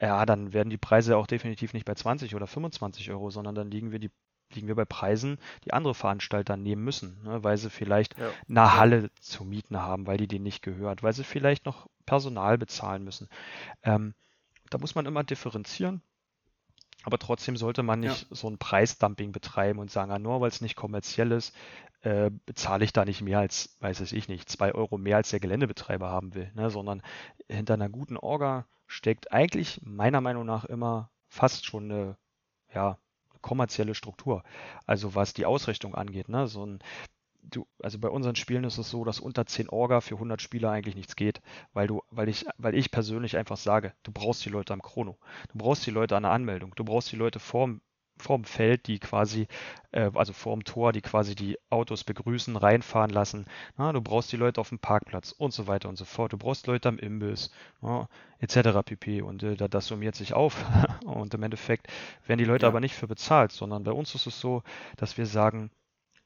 ja, 0.05 0.27
dann 0.27 0.53
werden 0.53 0.71
die 0.71 0.79
Preise 0.79 1.17
auch 1.17 1.27
definitiv 1.27 1.73
nicht 1.73 1.87
bei 1.87 1.95
20 1.95 2.35
oder 2.35 2.47
25 2.47 3.11
Euro, 3.11 3.31
sondern 3.31 3.55
dann 3.55 3.71
liegen 3.71 3.93
wir 3.93 3.99
die 3.99 4.11
liegen 4.53 4.69
wir 4.69 4.75
bei 4.75 4.85
Preisen, 4.85 5.39
die 5.65 5.73
andere 5.73 5.95
Veranstalter 5.95 6.57
nehmen 6.57 6.85
müssen, 6.85 7.23
ne, 7.25 7.43
weil 7.43 7.57
sie 7.57 7.71
vielleicht 7.71 8.17
ja. 8.19 8.31
eine 8.49 8.77
Halle 8.77 9.11
zu 9.21 9.45
mieten 9.45 9.81
haben, 9.81 10.07
weil 10.07 10.19
die 10.19 10.29
denen 10.29 10.45
nicht 10.45 10.63
gehört, 10.63 11.03
weil 11.03 11.13
sie 11.13 11.25
vielleicht 11.25 11.67
noch 11.67 11.89
Personal 12.07 12.59
bezahlen 12.59 13.03
müssen. 13.03 13.29
Ähm, 13.83 14.15
da 14.71 14.79
muss 14.79 14.95
man 14.95 15.07
immer 15.07 15.25
differenzieren. 15.25 16.03
Aber 17.05 17.19
trotzdem 17.19 17.57
sollte 17.57 17.83
man 17.83 18.01
nicht 18.01 18.23
ja. 18.23 18.37
so 18.37 18.49
ein 18.49 18.59
Preisdumping 18.59 19.31
betreiben 19.31 19.79
und 19.79 19.91
sagen, 19.91 20.11
ah, 20.11 20.19
nur 20.19 20.41
weil 20.41 20.49
es 20.49 20.63
nicht 20.63 20.75
kommerziell 20.75 21.33
ist, 21.33 21.55
äh, 22.01 22.31
bezahle 22.47 22.85
ich 22.85 22.93
da 22.93 23.05
nicht 23.05 23.21
mehr 23.21 23.39
als, 23.39 23.77
weiß 23.81 24.01
ich 24.13 24.29
nicht, 24.29 24.49
zwei 24.49 24.75
Euro 24.75 24.99
mehr 24.99 25.19
als 25.19 25.31
der 25.31 25.41
Geländebetreiber 25.41 26.11
haben 26.11 26.35
will, 26.35 26.51
ne? 26.55 26.71
sondern 26.71 27.03
hinter 27.49 27.75
einer 27.75 27.89
guten 27.89 28.17
Orga 28.17 28.67
steckt 28.87 29.33
eigentlich 29.33 29.81
meiner 29.83 30.21
Meinung 30.21 30.47
nach 30.47 30.65
immer 30.65 31.11
fast 31.29 31.67
schon 31.67 31.91
eine, 31.91 32.17
ja, 32.75 32.99
kommerzielle 33.43 33.95
Struktur. 33.95 34.43
Also 34.87 35.15
was 35.15 35.35
die 35.35 35.45
Ausrichtung 35.47 35.95
angeht, 35.95 36.29
ne? 36.31 36.47
so 36.47 36.65
ein 36.65 36.79
du, 37.51 37.67
also 37.83 37.99
bei 37.99 38.09
unseren 38.09 38.37
Spielen 38.37 38.65
ist 38.65 38.79
es 38.79 38.91
so, 38.91 39.05
dass 39.05 39.21
unter 39.21 39.47
10 39.47 39.69
Orga 39.69 40.01
für 40.01 40.15
100 40.15 40.41
Spieler 40.41 40.71
eigentlich 40.71 40.97
nichts 40.97 41.17
geht, 41.17 41.41
weil 41.73 41.87
du, 41.87 42.03
weil 42.11 42.29
ich, 42.29 42.47
weil 42.59 42.75
ich 42.75 42.91
persönlich 42.91 43.37
einfach 43.37 43.57
sage, 43.57 43.93
du 44.03 44.13
brauchst 44.13 44.45
die 44.45 44.51
Leute 44.51 44.73
am 44.73 44.83
Chrono, 44.83 45.19
du 45.53 45.59
brauchst 45.59 45.87
die 45.87 45.91
Leute 45.91 46.17
an 46.17 46.25
der 46.25 46.33
Anmeldung, 46.33 46.73
du 46.77 46.85
brauchst 46.85 47.13
die 47.13 47.17
Leute 47.17 47.39
vorm, 47.39 47.81
vorm 48.17 48.45
Feld, 48.45 48.87
die 48.87 48.99
quasi, 48.99 49.49
äh, 49.91 50.11
also 50.15 50.33
vorm 50.33 50.65
Tor, 50.65 50.93
die 50.93 51.01
quasi 51.01 51.35
die 51.35 51.59
Autos 51.71 52.05
begrüßen, 52.05 52.57
reinfahren 52.57 53.11
lassen. 53.11 53.47
Na, 53.77 53.93
du 53.93 54.01
brauchst 54.01 54.31
die 54.33 54.37
Leute 54.37 54.61
auf 54.61 54.69
dem 54.69 54.79
Parkplatz 54.79 55.33
und 55.33 55.53
so 55.53 55.67
weiter 55.67 55.89
und 55.89 55.97
so 55.97 56.05
fort. 56.05 56.33
Du 56.33 56.39
brauchst 56.39 56.67
Leute 56.67 56.89
am 56.89 56.99
Imbiss, 56.99 57.51
ja, 57.83 58.09
etc. 58.39 58.83
pp. 58.85 59.23
Und 59.23 59.43
äh, 59.43 59.57
das 59.57 59.87
summiert 59.87 60.15
sich 60.15 60.33
auf. 60.33 60.65
und 61.05 61.35
im 61.35 61.43
Endeffekt 61.43 61.89
werden 62.27 62.39
die 62.39 62.45
Leute 62.45 62.67
ja. 62.67 62.69
aber 62.69 62.81
nicht 62.81 62.95
für 62.95 63.09
bezahlt, 63.09 63.53
sondern 63.53 63.85
bei 63.85 63.93
uns 63.93 64.15
ist 64.15 64.27
es 64.27 64.41
so, 64.41 64.63
dass 64.97 65.19
wir 65.19 65.27
sagen, 65.27 65.71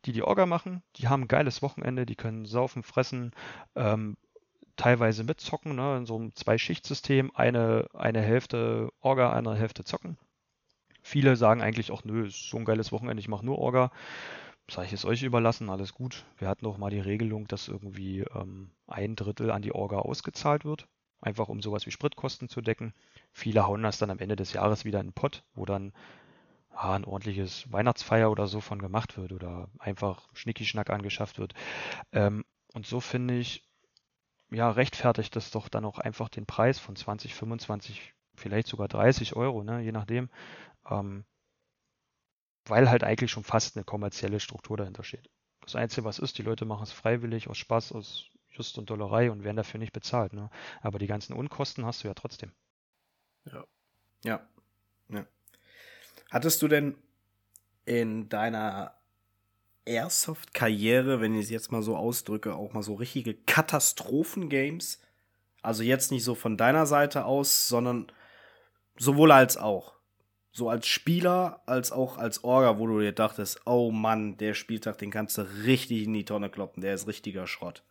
die 0.04 0.12
die 0.12 0.22
Orga 0.22 0.46
machen, 0.46 0.82
die 0.96 1.08
haben 1.08 1.22
ein 1.22 1.28
geiles 1.28 1.62
Wochenende, 1.62 2.06
die 2.06 2.16
können 2.16 2.46
saufen, 2.46 2.82
fressen, 2.82 3.32
ähm, 3.74 4.16
teilweise 4.76 5.24
mitzocken, 5.24 5.74
ne, 5.74 5.96
in 5.98 6.06
so 6.06 6.16
einem 6.16 6.34
Zwei-Schicht-System, 6.34 7.32
eine, 7.34 7.88
eine 7.92 8.22
Hälfte 8.22 8.90
Orga, 9.00 9.32
eine 9.32 9.54
Hälfte 9.56 9.84
zocken. 9.84 10.16
Viele 11.02 11.36
sagen 11.36 11.62
eigentlich 11.62 11.90
auch, 11.90 12.04
nö, 12.04 12.26
ist 12.26 12.48
so 12.48 12.58
ein 12.58 12.64
geiles 12.64 12.92
Wochenende, 12.92 13.20
ich 13.20 13.28
mache 13.28 13.44
nur 13.44 13.58
Orga. 13.58 13.90
Sag 14.70 14.84
ich 14.84 14.92
es 14.92 15.06
euch 15.06 15.22
überlassen, 15.22 15.70
alles 15.70 15.94
gut. 15.94 16.26
Wir 16.36 16.48
hatten 16.48 16.66
auch 16.66 16.76
mal 16.76 16.90
die 16.90 17.00
Regelung, 17.00 17.48
dass 17.48 17.68
irgendwie 17.68 18.20
ähm, 18.34 18.70
ein 18.86 19.16
Drittel 19.16 19.50
an 19.50 19.62
die 19.62 19.72
Orga 19.72 19.98
ausgezahlt 19.98 20.66
wird, 20.66 20.86
einfach 21.20 21.48
um 21.48 21.62
sowas 21.62 21.86
wie 21.86 21.90
Spritkosten 21.90 22.50
zu 22.50 22.60
decken. 22.60 22.92
Viele 23.32 23.66
hauen 23.66 23.82
das 23.82 23.96
dann 23.96 24.10
am 24.10 24.18
Ende 24.18 24.36
des 24.36 24.52
Jahres 24.52 24.84
wieder 24.84 25.00
in 25.00 25.08
den 25.08 25.12
Pott, 25.14 25.42
wo 25.54 25.64
dann 25.64 25.92
ah, 26.78 26.94
ein 26.94 27.04
ordentliches 27.04 27.70
Weihnachtsfeier 27.72 28.30
oder 28.30 28.46
so 28.46 28.60
von 28.60 28.80
gemacht 28.80 29.16
wird 29.18 29.32
oder 29.32 29.68
einfach 29.78 30.28
Schnicki-Schnack 30.34 30.90
angeschafft 30.90 31.38
wird. 31.38 31.54
Ähm, 32.12 32.44
und 32.72 32.86
so 32.86 33.00
finde 33.00 33.36
ich, 33.36 33.68
ja, 34.50 34.70
rechtfertigt 34.70 35.34
das 35.36 35.50
doch 35.50 35.68
dann 35.68 35.84
auch 35.84 35.98
einfach 35.98 36.28
den 36.28 36.46
Preis 36.46 36.78
von 36.78 36.96
20, 36.96 37.34
25, 37.34 38.14
vielleicht 38.34 38.68
sogar 38.68 38.88
30 38.88 39.34
Euro, 39.36 39.64
ne, 39.64 39.80
je 39.80 39.92
nachdem. 39.92 40.30
Ähm, 40.88 41.24
weil 42.64 42.88
halt 42.88 43.02
eigentlich 43.02 43.30
schon 43.30 43.44
fast 43.44 43.76
eine 43.76 43.84
kommerzielle 43.84 44.40
Struktur 44.40 44.76
dahinter 44.76 45.02
steht. 45.02 45.28
Das 45.62 45.74
Einzige, 45.74 46.04
was 46.04 46.18
ist, 46.18 46.38
die 46.38 46.42
Leute 46.42 46.64
machen 46.64 46.84
es 46.84 46.92
freiwillig, 46.92 47.48
aus 47.48 47.58
Spaß, 47.58 47.92
aus 47.92 48.30
Just 48.50 48.78
und 48.78 48.88
Dollerei 48.90 49.30
und 49.30 49.42
werden 49.42 49.56
dafür 49.56 49.80
nicht 49.80 49.92
bezahlt. 49.92 50.32
Ne? 50.32 50.50
Aber 50.80 50.98
die 50.98 51.06
ganzen 51.06 51.32
Unkosten 51.34 51.84
hast 51.84 52.04
du 52.04 52.08
ja 52.08 52.14
trotzdem. 52.14 52.52
Ja. 53.46 53.64
Ja. 54.24 54.48
ja. 55.08 55.26
Hattest 56.30 56.60
du 56.62 56.68
denn 56.68 56.94
in 57.84 58.28
deiner 58.28 58.94
Airsoft-Karriere, 59.86 61.20
wenn 61.20 61.34
ich 61.34 61.44
es 61.44 61.50
jetzt 61.50 61.72
mal 61.72 61.82
so 61.82 61.96
ausdrücke, 61.96 62.54
auch 62.54 62.72
mal 62.72 62.82
so 62.82 62.94
richtige 62.94 63.34
Katastrophen-Games? 63.34 65.00
Also 65.62 65.82
jetzt 65.82 66.10
nicht 66.10 66.24
so 66.24 66.34
von 66.34 66.56
deiner 66.56 66.86
Seite 66.86 67.24
aus, 67.24 67.68
sondern 67.68 68.12
sowohl 68.98 69.32
als 69.32 69.56
auch. 69.56 69.94
So 70.52 70.68
als 70.68 70.86
Spieler, 70.86 71.62
als 71.66 71.92
auch 71.92 72.18
als 72.18 72.44
Orga, 72.44 72.78
wo 72.78 72.86
du 72.86 73.00
dir 73.00 73.12
dachtest, 73.12 73.62
oh 73.66 73.90
Mann, 73.90 74.36
der 74.36 74.54
Spieltag, 74.54 74.98
den 74.98 75.10
kannst 75.10 75.38
du 75.38 75.42
richtig 75.64 76.04
in 76.04 76.12
die 76.12 76.24
Tonne 76.24 76.50
kloppen, 76.50 76.82
der 76.82 76.94
ist 76.94 77.06
richtiger 77.06 77.46
Schrott. 77.46 77.82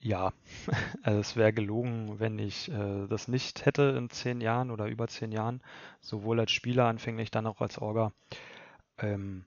Ja, 0.00 0.32
also 1.02 1.20
es 1.20 1.36
wäre 1.36 1.52
gelogen, 1.52 2.18
wenn 2.20 2.38
ich 2.38 2.68
äh, 2.70 3.06
das 3.08 3.28
nicht 3.28 3.64
hätte 3.66 3.94
in 3.98 4.10
zehn 4.10 4.40
Jahren 4.40 4.70
oder 4.70 4.86
über 4.86 5.08
zehn 5.08 5.32
Jahren, 5.32 5.62
sowohl 6.00 6.40
als 6.40 6.52
Spieler 6.52 6.86
anfänglich, 6.86 7.30
dann 7.30 7.46
auch 7.46 7.60
als 7.60 7.78
Orga. 7.78 8.12
Ähm, 8.98 9.46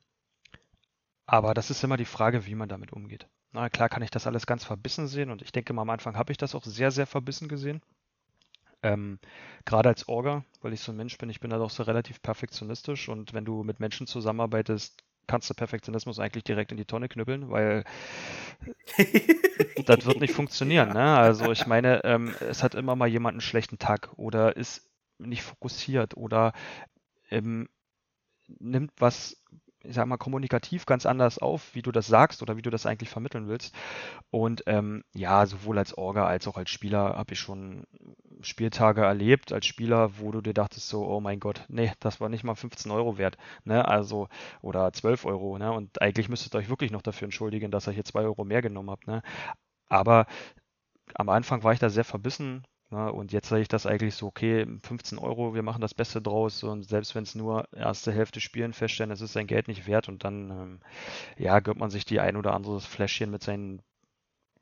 aber 1.26 1.56
das 1.56 1.72
ist 1.72 1.84
immer 1.84 1.98
die 1.98 2.06
Frage, 2.06 2.46
wie 2.46 2.54
man 2.54 2.70
damit 2.70 2.94
umgeht. 2.94 3.28
Na 3.54 3.70
klar 3.72 3.90
kann 3.90 4.04
ich 4.04 4.12
das 4.12 4.28
alles 4.28 4.46
ganz 4.46 4.64
verbissen 4.66 5.08
sehen 5.08 5.32
und 5.32 5.42
ich 5.42 5.52
denke 5.52 5.74
mal 5.74 5.82
am 5.82 5.90
Anfang 5.90 6.16
habe 6.16 6.32
ich 6.32 6.38
das 6.38 6.54
auch 6.54 6.64
sehr, 6.64 6.92
sehr 6.92 7.08
verbissen 7.08 7.48
gesehen. 7.48 7.82
Ähm, 8.84 9.20
Gerade 9.66 9.90
als 9.90 10.08
Orga, 10.08 10.44
weil 10.62 10.74
ich 10.74 10.82
so 10.82 10.92
ein 10.92 10.96
Mensch 10.98 11.18
bin, 11.18 11.30
ich 11.30 11.40
bin 11.40 11.50
da 11.52 11.58
doch 11.58 11.70
so 11.70 11.84
relativ 11.84 12.22
perfektionistisch 12.22 13.10
und 13.10 13.34
wenn 13.34 13.46
du 13.46 13.64
mit 13.64 13.80
Menschen 13.80 14.08
zusammenarbeitest, 14.08 15.04
kannst 15.32 15.50
du 15.50 15.54
Perfektionismus 15.54 16.20
eigentlich 16.20 16.44
direkt 16.44 16.72
in 16.72 16.78
die 16.78 16.84
Tonne 16.84 17.08
knüppeln, 17.08 17.50
weil 17.50 17.86
das 19.86 20.06
wird 20.06 20.20
nicht 20.20 20.34
funktionieren. 20.34 20.90
Ne? 20.90 21.18
Also 21.18 21.54
ich 21.54 21.66
meine, 21.68 22.04
ähm, 22.04 22.36
es 22.42 22.64
hat 22.64 22.76
immer 22.76 22.98
mal 22.98 23.08
jemand 23.08 23.36
einen 23.36 23.42
schlechten 23.42 23.80
Tag 23.80 24.10
oder 24.18 24.58
ist 24.58 24.90
nicht 25.20 25.42
fokussiert 25.42 26.18
oder 26.18 26.52
ähm, 27.30 27.70
nimmt 28.60 28.92
was 28.98 29.42
ich 29.84 29.96
sag 29.96 30.06
mal, 30.08 30.18
kommunikativ 30.18 30.86
ganz 30.86 31.06
anders 31.06 31.40
auf, 31.40 31.74
wie 31.76 31.82
du 31.82 31.92
das 31.92 32.08
sagst 32.08 32.42
oder 32.42 32.58
wie 32.58 32.62
du 32.62 32.70
das 32.70 32.86
eigentlich 32.86 33.10
vermitteln 33.10 33.48
willst. 33.48 33.76
Und 34.32 34.64
ähm, 34.68 35.04
ja, 35.14 35.46
sowohl 35.46 35.78
als 35.78 35.98
Orga 35.98 36.26
als 36.28 36.48
auch 36.48 36.58
als 36.58 36.70
Spieler 36.70 37.16
habe 37.18 37.34
ich 37.34 37.40
schon 37.40 37.86
Spieltage 38.42 39.02
erlebt 39.02 39.52
als 39.54 39.66
Spieler, 39.66 40.18
wo 40.20 40.32
du 40.32 40.42
dir 40.42 40.54
dachtest 40.54 40.88
so, 40.90 41.06
oh 41.08 41.20
mein 41.22 41.40
Gott, 41.40 41.66
nee, 41.70 41.92
das 42.00 42.20
war 42.20 42.30
nicht 42.30 42.44
mal 42.44 42.56
15 42.56 42.92
Euro 42.92 43.18
wert, 43.18 43.38
ne, 43.66 43.88
also, 43.88 44.28
oder 44.62 44.92
12 44.94 45.26
Euro, 45.26 45.58
ne, 45.58 45.72
und 45.72 46.02
eigentlich 46.02 46.30
müsstet 46.30 46.56
ihr 46.56 46.60
euch 46.60 46.70
wirklich 46.70 46.92
noch 46.92 47.02
dafür 47.02 47.26
entschuldigen, 47.26 47.72
dass 47.72 47.88
ihr 47.88 47.94
hier 47.94 48.06
2 48.06 48.22
Euro 48.22 48.44
mehr 48.46 48.62
genommen 48.62 48.90
habt, 48.90 49.08
ne. 49.08 49.22
Aber 49.90 50.26
am 51.16 51.30
Anfang 51.30 51.64
war 51.64 51.74
ich 51.74 51.80
da 51.80 51.90
sehr 51.90 52.04
verbissen, 52.06 52.64
na, 52.92 53.06
ne? 53.06 53.14
und 53.14 53.32
jetzt 53.32 53.48
sage 53.50 53.62
ich 53.62 53.68
das 53.70 53.86
eigentlich 53.86 54.16
so, 54.16 54.28
okay, 54.28 54.68
15 54.84 55.18
Euro, 55.18 55.56
wir 55.56 55.64
machen 55.64 55.82
das 55.82 55.94
Beste 55.94 56.22
draus 56.22 56.64
und 56.64 56.84
selbst 56.88 57.16
wenn 57.16 57.24
es 57.24 57.36
nur 57.36 57.68
erste 57.74 58.12
Hälfte 58.12 58.42
spielen, 58.42 58.74
feststellen, 58.74 59.12
es 59.12 59.22
ist 59.22 59.34
sein 59.34 59.48
Geld 59.48 59.68
nicht 59.70 59.88
wert 59.88 60.10
und 60.10 60.24
dann, 60.26 60.52
ähm, 60.52 60.80
ja, 61.38 61.60
gönnt 61.62 61.80
man 61.80 61.90
sich 61.90 62.06
die 62.06 62.20
ein 62.20 62.36
oder 62.36 62.54
andere 62.54 62.82
Fläschchen 62.82 63.32
mit 63.32 63.44
seinen 63.44 63.82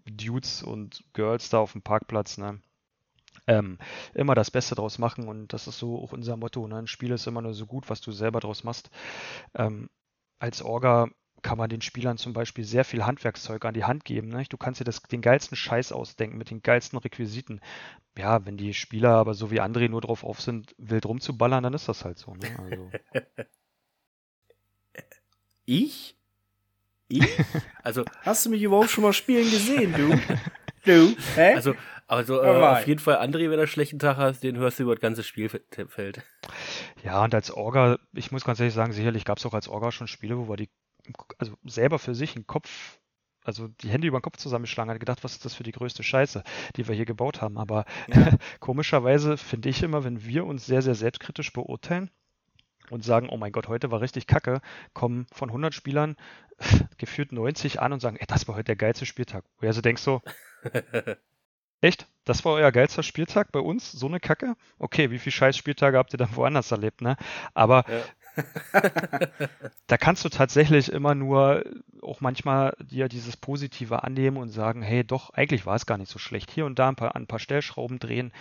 Dudes 0.06 0.64
und 0.64 1.04
Girls 1.14 1.50
da 1.50 1.60
auf 1.60 1.74
dem 1.74 1.82
Parkplatz, 1.82 2.38
ne? 2.38 2.62
Ähm, 3.48 3.80
immer 4.14 4.36
das 4.36 4.52
Beste 4.52 4.76
draus 4.76 5.00
machen 5.00 5.28
und 5.28 5.54
das 5.54 5.68
ist 5.68 5.80
so 5.80 6.00
auch 6.04 6.12
unser 6.14 6.38
Motto. 6.38 6.68
Ne? 6.68 6.78
Ein 6.78 6.88
Spiel 6.88 7.12
ist 7.12 7.26
immer 7.28 7.42
nur 7.42 7.54
so 7.54 7.66
gut, 7.66 7.90
was 7.90 8.02
du 8.02 8.12
selber 8.12 8.40
draus 8.40 8.64
machst. 8.64 8.90
Ähm, 9.56 9.90
als 10.40 10.62
Orga 10.62 11.10
kann 11.42 11.58
man 11.58 11.70
den 11.70 11.82
Spielern 11.82 12.18
zum 12.18 12.34
Beispiel 12.34 12.64
sehr 12.64 12.86
viel 12.86 13.06
Handwerkszeug 13.06 13.64
an 13.66 13.74
die 13.74 13.84
Hand 13.84 14.06
geben. 14.06 14.30
Ne? 14.30 14.44
Du 14.50 14.58
kannst 14.58 14.80
dir 14.80 14.86
das, 14.86 15.02
den 15.04 15.22
geilsten 15.22 15.56
Scheiß 15.56 15.92
ausdenken 15.92 16.38
mit 16.38 16.50
den 16.50 16.62
geilsten 16.62 17.00
Requisiten. 17.00 17.62
Ja, 18.18 18.46
wenn 18.46 18.58
die 18.58 18.74
Spieler 18.74 19.12
aber 19.12 19.34
so 19.34 19.52
wie 19.52 19.62
André 19.62 19.90
nur 19.90 20.02
drauf 20.02 20.24
auf 20.24 20.42
sind, 20.42 20.76
wild 20.78 21.06
rumzuballern, 21.06 21.64
dann 21.64 21.74
ist 21.74 21.88
das 21.88 22.06
halt 22.06 22.18
so. 22.18 22.34
Ne? 22.34 22.60
Also. 22.60 22.92
ich? 25.66 26.16
Ich? 27.08 27.28
Also, 27.84 28.06
hast 28.22 28.46
du 28.46 28.50
mich 28.50 28.62
überhaupt 28.62 28.90
schon 28.90 29.04
mal 29.04 29.14
spielen 29.14 29.50
gesehen, 29.50 29.94
du? 29.94 30.20
Du? 30.86 31.14
Hä? 31.36 31.56
Also, 31.56 31.76
also 32.08 32.42
äh, 32.42 32.48
auf 32.48 32.88
jeden 32.88 33.02
Fall, 33.02 33.18
André, 33.18 33.42
wenn 33.42 33.52
du 33.52 33.58
einen 33.58 33.68
schlechten 33.68 34.00
Tag 34.00 34.16
hast, 34.16 34.42
den 34.42 34.56
hörst 34.56 34.80
du 34.80 34.84
über 34.84 34.96
das 34.96 35.02
ganze 35.02 35.24
Spielfeld. 35.24 36.24
Ja, 37.04 37.22
und 37.22 37.36
als 37.36 37.52
Orga, 37.52 38.00
ich 38.14 38.32
muss 38.32 38.46
ganz 38.46 38.62
ehrlich 38.62 38.74
sagen, 38.74 38.94
sicherlich 38.94 39.26
gab 39.26 39.38
es 39.38 39.46
auch 39.46 39.54
als 39.54 39.68
Orga 39.68 39.92
schon 39.92 40.08
Spiele, 40.08 40.38
wo 40.38 40.48
wir 40.48 40.56
die 40.56 40.70
also 41.38 41.55
selber 41.66 41.99
für 41.99 42.16
sich 42.16 42.36
einen 42.36 42.47
Kopf, 42.47 42.99
also 43.43 43.68
die 43.68 43.89
Hände 43.89 44.07
über 44.07 44.20
den 44.20 44.24
Kopf 44.24 44.38
zusammengeschlagen 44.38 44.91
hat, 44.91 44.99
gedacht, 44.99 45.24
was 45.24 45.34
ist 45.34 45.45
das 45.45 45.55
für 45.55 45.64
die 45.64 45.72
größte 45.72 46.03
Scheiße, 46.03 46.43
die 46.76 46.88
wir 46.88 46.95
hier 46.95 47.05
gebaut 47.05 47.41
haben. 47.41 47.57
Aber 47.57 47.86
ja. 48.07 48.32
komischerweise 48.60 49.38
finde 49.38 49.70
ich 49.70 49.84
immer, 49.84 50.03
wenn 50.03 50.24
wir 50.26 50.45
uns 50.45 50.66
sehr, 50.66 50.82
sehr 50.82 50.95
selbstkritisch 50.95 51.53
beurteilen, 51.53 52.10
und 52.89 53.03
sagen, 53.03 53.30
oh 53.30 53.38
mein 53.38 53.51
Gott, 53.51 53.68
heute 53.68 53.91
war 53.91 54.01
richtig 54.01 54.26
kacke, 54.26 54.62
kommen 54.93 55.28
von 55.32 55.49
100 55.49 55.76
Spielern 55.76 56.16
gefühlt 56.97 57.32
90 57.32 57.80
an 57.80 57.93
und 57.93 57.99
sagen, 57.99 58.18
ey, 58.18 58.26
das 58.28 58.47
war 58.47 58.55
heute 58.55 58.66
der 58.66 58.78
geilste 58.78 59.05
Spieltag. 59.05 59.45
Wo 59.60 59.68
also 59.68 59.82
denkst 59.82 60.01
so, 60.01 60.22
Echt? 61.82 62.07
Das 62.26 62.43
war 62.43 62.53
euer 62.53 62.72
geilster 62.72 63.03
Spieltag 63.03 63.51
bei 63.51 63.60
uns? 63.60 63.91
So 63.91 64.07
eine 64.07 64.20
Kacke? 64.20 64.55
Okay, 64.80 65.12
wie 65.12 65.18
viele 65.18 65.32
scheiß 65.32 65.55
Spieltage 65.55 65.97
habt 65.97 66.14
ihr 66.14 66.18
dann 66.18 66.36
woanders 66.36 66.72
erlebt, 66.72 67.01
ne? 67.01 67.16
Aber 67.53 67.86
ja. 67.88 68.01
da 69.88 69.98
kannst 69.98 70.26
du 70.26 70.30
tatsächlich 70.30 70.92
immer 70.92 71.16
nur 71.16 71.64
auch 72.02 72.22
manchmal 72.22 72.76
dir 72.80 73.08
dieses 73.10 73.38
Positive 73.38 74.04
annehmen 74.04 74.38
und 74.38 74.50
sagen, 74.50 74.82
hey, 74.82 75.04
doch, 75.04 75.32
eigentlich 75.32 75.66
war 75.66 75.76
es 75.76 75.86
gar 75.86 75.98
nicht 75.98 76.12
so 76.12 76.20
schlecht. 76.20 76.52
Hier 76.52 76.66
und 76.66 76.80
da 76.80 76.90
ein 76.90 76.96
paar, 76.96 77.16
ein 77.16 77.28
paar 77.28 77.40
Stellschrauben 77.40 78.00
drehen 78.00 78.32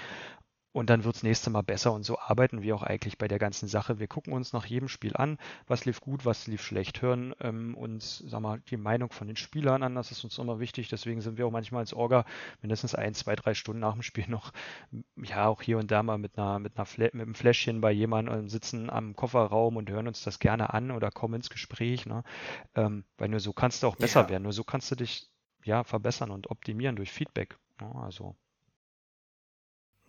und 0.72 0.90
dann 0.90 1.04
wird 1.04 1.16
es 1.16 1.22
nächste 1.22 1.50
Mal 1.50 1.62
besser. 1.62 1.92
Und 1.92 2.04
so 2.04 2.18
arbeiten 2.18 2.62
wir 2.62 2.74
auch 2.74 2.82
eigentlich 2.82 3.18
bei 3.18 3.26
der 3.26 3.38
ganzen 3.38 3.68
Sache. 3.68 3.98
Wir 3.98 4.06
gucken 4.06 4.32
uns 4.32 4.52
nach 4.52 4.66
jedem 4.66 4.88
Spiel 4.88 5.16
an, 5.16 5.38
was 5.66 5.86
lief 5.86 6.00
gut, 6.00 6.24
was 6.24 6.46
lief 6.46 6.62
schlecht, 6.62 7.00
hören 7.00 7.34
ähm, 7.40 7.74
uns 7.74 8.18
sag 8.18 8.40
mal, 8.40 8.60
die 8.68 8.76
Meinung 8.76 9.10
von 9.10 9.26
den 9.26 9.36
Spielern 9.36 9.82
an. 9.82 9.94
Das 9.94 10.10
ist 10.10 10.24
uns 10.24 10.36
immer 10.38 10.60
wichtig. 10.60 10.88
Deswegen 10.88 11.20
sind 11.20 11.38
wir 11.38 11.46
auch 11.46 11.50
manchmal 11.50 11.80
als 11.80 11.94
Orga 11.94 12.24
mindestens 12.60 12.94
ein, 12.94 13.14
zwei, 13.14 13.34
drei 13.34 13.54
Stunden 13.54 13.80
nach 13.80 13.94
dem 13.94 14.02
Spiel 14.02 14.26
noch, 14.28 14.52
ja, 15.16 15.46
auch 15.46 15.62
hier 15.62 15.78
und 15.78 15.90
da 15.90 16.02
mal 16.02 16.18
mit 16.18 16.38
einer, 16.38 16.58
mit 16.58 16.76
einer 16.76 16.86
Fla 16.86 17.06
mit 17.06 17.22
einem 17.22 17.34
Fläschchen 17.34 17.80
bei 17.80 17.90
jemandem 17.90 18.34
und 18.34 18.48
sitzen 18.48 18.90
am 18.90 19.16
Kofferraum 19.16 19.76
und 19.76 19.88
hören 19.88 20.08
uns 20.08 20.22
das 20.22 20.38
gerne 20.38 20.74
an 20.74 20.90
oder 20.90 21.10
kommen 21.10 21.34
ins 21.34 21.48
Gespräch. 21.48 22.04
Ne? 22.04 22.22
Ähm, 22.74 23.04
weil 23.16 23.28
nur 23.30 23.40
so 23.40 23.52
kannst 23.52 23.82
du 23.82 23.86
auch 23.86 23.96
besser 23.96 24.22
ja. 24.22 24.28
werden. 24.28 24.42
Nur 24.42 24.52
so 24.52 24.64
kannst 24.64 24.90
du 24.90 24.96
dich 24.96 25.30
ja 25.64 25.84
verbessern 25.84 26.30
und 26.30 26.50
optimieren 26.50 26.96
durch 26.96 27.10
Feedback. 27.10 27.56
Ne? 27.80 27.94
Also 28.02 28.36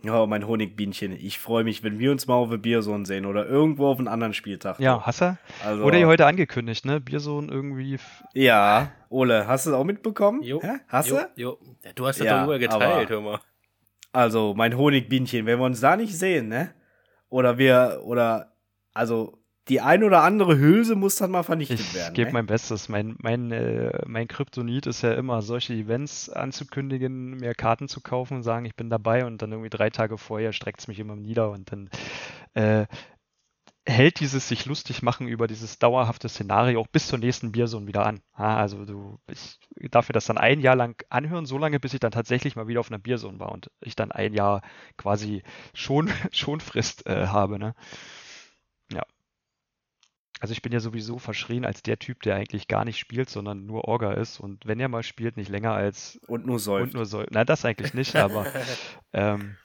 Oh, 0.08 0.26
mein 0.28 0.47
Honigbienchen. 0.47 1.12
Ich 1.12 1.39
freue 1.39 1.66
mich, 1.66 1.84
wenn 1.84 2.00
wir 2.00 2.12
uns 2.12 2.26
mal 2.26 2.36
auf 2.36 2.50
der 2.50 2.58
Biersohn 2.58 3.04
sehen 3.06 3.26
oder 3.26 3.45
irgendwo 3.45 3.88
auf 3.88 4.00
einem 4.00 4.08
anderen 4.08 4.34
Spieltag. 4.34 4.80
Ja, 4.80 5.02
hast 5.06 5.22
du? 5.22 5.38
Also, 5.66 5.84
Wurde 5.84 6.00
ja 6.00 6.08
heute 6.08 6.26
angekündigt, 6.26 6.86
ne? 6.86 7.02
Biersohn 7.02 7.50
irgendwie. 7.50 7.97
Ja, 8.34 8.91
Ole, 9.10 9.45
hast 9.45 9.66
du 9.66 9.72
es 9.72 9.76
auch 9.76 9.84
mitbekommen? 9.84 10.41
Jo. 10.41 10.62
Hä? 10.62 10.80
Hast 10.88 11.12
du? 11.12 11.18
Jo. 11.36 11.58
Du 11.95 12.08
hast 12.08 12.20
das 12.20 12.28
ja, 12.28 12.38
darüber 12.38 12.60
geteilt, 12.60 13.10
hör 13.10 13.22
mal. 13.22 13.39
Also, 14.14 14.54
mein 14.56 14.78
Honigbienchen, 14.78 15.45
wenn 15.45 15.60
wir 15.60 15.66
uns 15.66 15.82
da 15.82 15.97
nicht 15.97 16.18
sehen, 16.18 16.47
ne? 16.47 16.74
Oder 17.30 17.58
wir, 17.58 18.02
oder, 18.06 18.54
also, 18.93 19.39
die 19.70 19.82
ein 19.82 20.04
oder 20.04 20.24
andere 20.24 20.58
Hülse 20.58 20.96
muss 20.96 21.16
dann 21.16 21.32
mal 21.32 21.44
vernichtet 21.44 21.80
ich 21.80 21.94
werden. 21.94 22.14
Ich 22.14 22.16
gebe 22.16 22.30
ne? 22.30 22.34
mein 22.34 22.46
Bestes. 22.48 22.90
Mein, 22.90 23.16
mein, 23.20 23.52
äh, 23.52 24.02
mein 24.06 24.28
Kryptonit 24.28 24.88
ist 24.88 25.02
ja 25.02 25.14
immer, 25.14 25.42
solche 25.42 25.74
Events 25.74 26.30
anzukündigen, 26.30 27.38
mir 27.38 27.54
Karten 27.54 27.88
zu 27.88 28.02
kaufen, 28.02 28.44
sagen, 28.44 28.66
ich 28.66 28.76
bin 28.76 28.90
dabei 28.90 29.26
und 29.26 29.42
dann 29.42 29.52
irgendwie 29.52 29.70
drei 29.70 29.90
Tage 29.90 30.18
vorher 30.18 30.54
streckt 30.54 30.80
es 30.82 30.88
mich 30.88 31.00
immer 31.00 31.16
nieder 31.16 31.52
und 31.52 31.72
dann 31.72 31.90
äh, 32.54 32.88
hält 33.90 34.20
dieses 34.20 34.48
sich 34.48 34.66
lustig 34.66 35.02
machen 35.02 35.28
über 35.28 35.48
dieses 35.48 35.80
dauerhafte 35.80 36.30
Szenario 36.30 36.80
auch 36.80 36.88
bis 36.88 37.08
zur 37.08 37.20
nächsten 37.20 37.52
Biersohn 37.52 37.88
wieder 37.88 38.06
an. 38.06 38.22
Ja, 38.38 38.58
also 38.58 38.86
du, 38.86 39.20
ich 39.28 39.58
darf 39.90 40.10
mir 40.10 40.14
das 40.14 40.26
dann 40.26 40.38
ein 40.38 40.62
Jahr 40.62 40.76
lang 40.76 41.02
anhören, 41.10 41.46
so 41.46 41.58
lange, 41.58 41.80
bis 41.80 41.94
ich 41.94 42.00
dann 42.00 42.12
tatsächlich 42.12 42.56
mal 42.56 42.68
wieder 42.68 42.80
auf 42.80 42.92
einer 42.92 43.00
Biersohn 43.00 43.40
war 43.40 43.52
und 43.52 43.72
ich 43.82 43.96
dann 43.96 44.12
ein 44.12 44.34
Jahr 44.34 44.62
quasi 44.98 45.44
schon, 45.74 46.10
schon 46.32 46.60
Frist 46.60 47.06
äh, 47.08 47.28
habe. 47.28 47.60
Ne? 47.60 47.74
Also 50.40 50.54
ich 50.54 50.62
bin 50.62 50.72
ja 50.72 50.80
sowieso 50.80 51.20
verschrien 51.20 51.66
als 51.66 51.84
der 51.84 52.00
Typ, 52.00 52.22
der 52.22 52.36
eigentlich 52.36 52.68
gar 52.68 52.86
nicht 52.86 52.98
spielt, 52.98 53.30
sondern 53.30 53.66
nur 53.66 53.86
Orga 53.86 54.14
ist. 54.14 54.40
Und 54.40 54.66
wenn 54.66 54.80
er 54.80 54.88
mal 54.88 55.04
spielt, 55.04 55.36
nicht 55.36 55.50
länger 55.50 55.74
als. 55.74 56.20
Und 56.28 56.46
nur 56.46 56.60
säuft. 56.60 56.88
Und 56.88 56.94
nur 56.94 57.06
säuft. 57.06 57.32
Nein, 57.32 57.46
das 57.46 57.66
eigentlich 57.66 57.94
nicht, 57.94 58.16
aber. 58.16 58.46
ähm, 59.14 59.58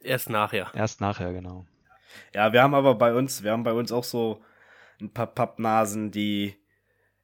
erst 0.00 0.28
nachher. 0.28 0.70
Erst 0.74 1.00
nachher, 1.00 1.32
genau. 1.32 1.66
Ja, 2.34 2.52
wir 2.52 2.62
haben 2.62 2.74
aber 2.74 2.94
bei 2.94 3.14
uns, 3.14 3.42
wir 3.42 3.52
haben 3.52 3.62
bei 3.62 3.72
uns 3.72 3.90
auch 3.90 4.04
so 4.04 4.42
ein 5.00 5.10
paar 5.10 5.28
Pappnasen, 5.28 6.10
die 6.10 6.54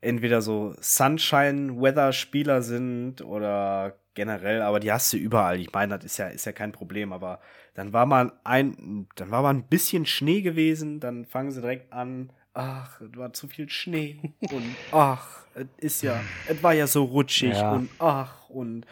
entweder 0.01 0.41
so 0.41 0.75
Sunshine-Weather-Spieler 0.81 2.63
sind 2.63 3.23
oder 3.23 3.99
generell, 4.15 4.63
aber 4.63 4.81
die 4.81 4.93
hast 4.93 5.13
du 5.13 5.17
überall. 5.17 5.61
Ich 5.61 5.73
meine, 5.73 5.97
das 5.97 6.05
ist 6.05 6.17
ja, 6.19 6.29
ist 6.29 6.47
ja 6.47 6.53
kein 6.53 6.73
Problem, 6.73 7.13
aber 7.13 7.41
dann 7.75 7.93
war 7.93 8.07
mal 8.07 8.33
ein, 8.45 9.09
dann 9.17 9.31
war 9.31 9.43
mal 9.43 9.55
ein 9.55 9.67
bisschen 9.67 10.07
Schnee 10.07 10.43
gewesen, 10.43 11.01
dann 11.01 11.25
fangen 11.25 11.51
sie 11.51 11.61
direkt 11.61 11.93
an, 11.93 12.31
ach, 12.55 13.01
es 13.01 13.17
war 13.17 13.33
zu 13.33 13.49
viel 13.49 13.69
Schnee 13.69 14.35
und 14.41 14.77
ach, 14.93 15.45
es 15.55 15.67
ist 15.79 16.03
ja, 16.03 16.21
es 16.49 16.63
war 16.63 16.73
ja 16.73 16.87
so 16.87 17.05
rutschig 17.05 17.55
ja. 17.55 17.73
und 17.73 17.91
ach 17.99 18.49
und 18.49 18.87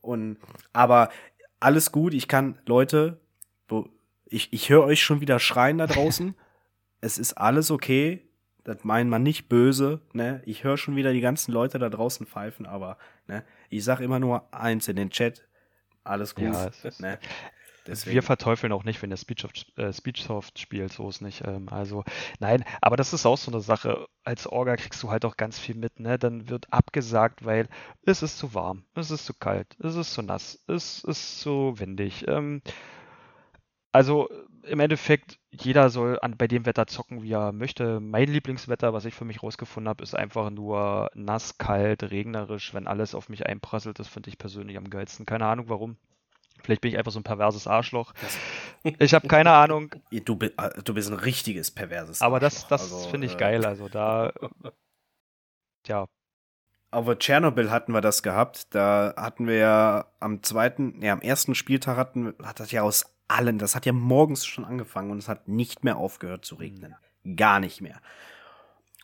und 0.00 0.38
aber 0.72 1.10
alles 1.60 1.92
gut, 1.92 2.14
ich 2.14 2.28
kann 2.28 2.58
Leute, 2.66 3.20
ich, 4.28 4.52
ich 4.52 4.70
höre 4.70 4.84
euch 4.84 5.02
schon 5.02 5.20
wieder 5.20 5.38
schreien 5.38 5.78
da 5.78 5.86
draußen. 5.86 6.34
es 7.00 7.18
ist 7.18 7.34
alles 7.34 7.70
okay. 7.70 8.22
Das 8.64 8.82
meint 8.82 9.08
man 9.08 9.22
nicht 9.22 9.48
böse, 9.48 10.00
ne? 10.12 10.42
Ich 10.44 10.64
höre 10.64 10.76
schon 10.76 10.96
wieder 10.96 11.12
die 11.12 11.20
ganzen 11.20 11.52
Leute 11.52 11.78
da 11.78 11.88
draußen 11.88 12.26
pfeifen, 12.26 12.66
aber 12.66 12.98
ne, 13.28 13.44
ich 13.70 13.84
sag 13.84 14.00
immer 14.00 14.18
nur 14.18 14.52
eins 14.52 14.88
in 14.88 14.96
den 14.96 15.10
Chat. 15.10 15.46
Alles 16.02 16.34
gut. 16.34 16.52
Ja, 16.52 16.70
ne? 16.98 17.18
Deswegen. 17.86 18.14
Wir 18.14 18.22
verteufeln 18.22 18.72
auch 18.72 18.84
nicht, 18.84 19.02
wenn 19.02 19.10
der 19.10 19.16
Speechsoft, 19.16 19.72
äh, 19.78 19.92
Speechsoft 19.92 20.58
spielt, 20.58 20.92
so 20.92 21.08
ist 21.08 21.20
nicht. 21.20 21.42
Ähm, 21.46 21.68
also, 21.68 22.04
nein, 22.40 22.64
aber 22.80 22.96
das 22.96 23.12
ist 23.12 23.26
auch 23.26 23.38
so 23.38 23.50
eine 23.50 23.60
Sache. 23.60 24.06
Als 24.24 24.46
Orga 24.46 24.76
kriegst 24.76 25.02
du 25.02 25.10
halt 25.10 25.24
auch 25.24 25.36
ganz 25.36 25.58
viel 25.58 25.76
mit, 25.76 26.00
ne? 26.00 26.18
Dann 26.18 26.48
wird 26.48 26.72
abgesagt, 26.72 27.44
weil 27.44 27.68
es 28.02 28.22
ist 28.22 28.38
zu 28.38 28.54
warm, 28.54 28.84
es 28.94 29.10
ist 29.10 29.26
zu 29.26 29.34
kalt, 29.34 29.76
es 29.78 29.94
ist 29.94 30.14
zu 30.14 30.22
nass, 30.22 30.62
es 30.66 31.04
ist 31.04 31.40
zu 31.40 31.74
windig. 31.78 32.26
Ähm, 32.28 32.62
also 33.92 34.28
im 34.64 34.80
Endeffekt, 34.80 35.38
jeder 35.50 35.88
soll 35.90 36.18
an, 36.20 36.36
bei 36.36 36.48
dem 36.48 36.66
Wetter 36.66 36.86
zocken, 36.86 37.22
wie 37.22 37.32
er 37.32 37.52
möchte. 37.52 38.00
Mein 38.00 38.28
Lieblingswetter, 38.28 38.92
was 38.92 39.04
ich 39.04 39.14
für 39.14 39.24
mich 39.24 39.42
rausgefunden 39.42 39.88
habe, 39.88 40.02
ist 40.02 40.14
einfach 40.14 40.50
nur 40.50 41.08
nass, 41.14 41.56
kalt, 41.58 42.02
regnerisch. 42.02 42.74
Wenn 42.74 42.86
alles 42.86 43.14
auf 43.14 43.28
mich 43.28 43.46
einprasselt, 43.46 43.98
das 43.98 44.08
finde 44.08 44.28
ich 44.28 44.38
persönlich 44.38 44.76
am 44.76 44.90
geilsten. 44.90 45.24
Keine 45.24 45.46
Ahnung 45.46 45.68
warum. 45.68 45.96
Vielleicht 46.66 46.80
bin 46.80 46.90
ich 46.90 46.98
einfach 46.98 47.12
so 47.12 47.20
ein 47.20 47.24
perverses 47.24 47.66
Arschloch. 47.66 48.12
Ich 49.00 49.14
habe 49.14 49.26
keine 49.26 49.50
Ahnung. 49.50 49.96
Du, 50.12 50.38
äh, 50.38 50.82
du, 50.84 50.94
bist 50.94 51.10
ein 51.10 51.18
richtiges 51.18 51.72
perverses 51.72 52.22
Aber 52.22 52.38
das, 52.38 52.68
das 52.68 52.82
also, 52.82 53.08
finde 53.08 53.26
ich 53.26 53.34
äh, 53.34 53.36
geil. 53.36 53.66
Also 53.66 53.88
da, 53.88 54.32
ja. 55.88 56.06
Auf 56.92 57.18
Tschernobyl 57.18 57.72
hatten 57.72 57.90
wir 57.90 58.00
das 58.00 58.22
gehabt. 58.22 58.72
Da 58.76 59.12
hatten 59.16 59.48
wir 59.48 59.56
ja 59.56 60.06
am 60.20 60.44
zweiten, 60.44 61.02
ja, 61.02 61.14
am 61.14 61.20
ersten 61.20 61.56
Spieltag 61.56 61.96
hatten, 61.96 62.34
hat 62.44 62.60
das 62.60 62.70
ja 62.70 62.82
aus 62.82 63.06
allen, 63.26 63.58
das 63.58 63.74
hat 63.74 63.86
ja 63.86 63.92
morgens 63.92 64.46
schon 64.46 64.64
angefangen 64.64 65.10
und 65.10 65.18
es 65.18 65.28
hat 65.28 65.48
nicht 65.48 65.82
mehr 65.82 65.96
aufgehört 65.96 66.44
zu 66.44 66.54
regnen. 66.54 66.94
Gar 67.34 67.58
nicht 67.58 67.80
mehr. 67.80 68.00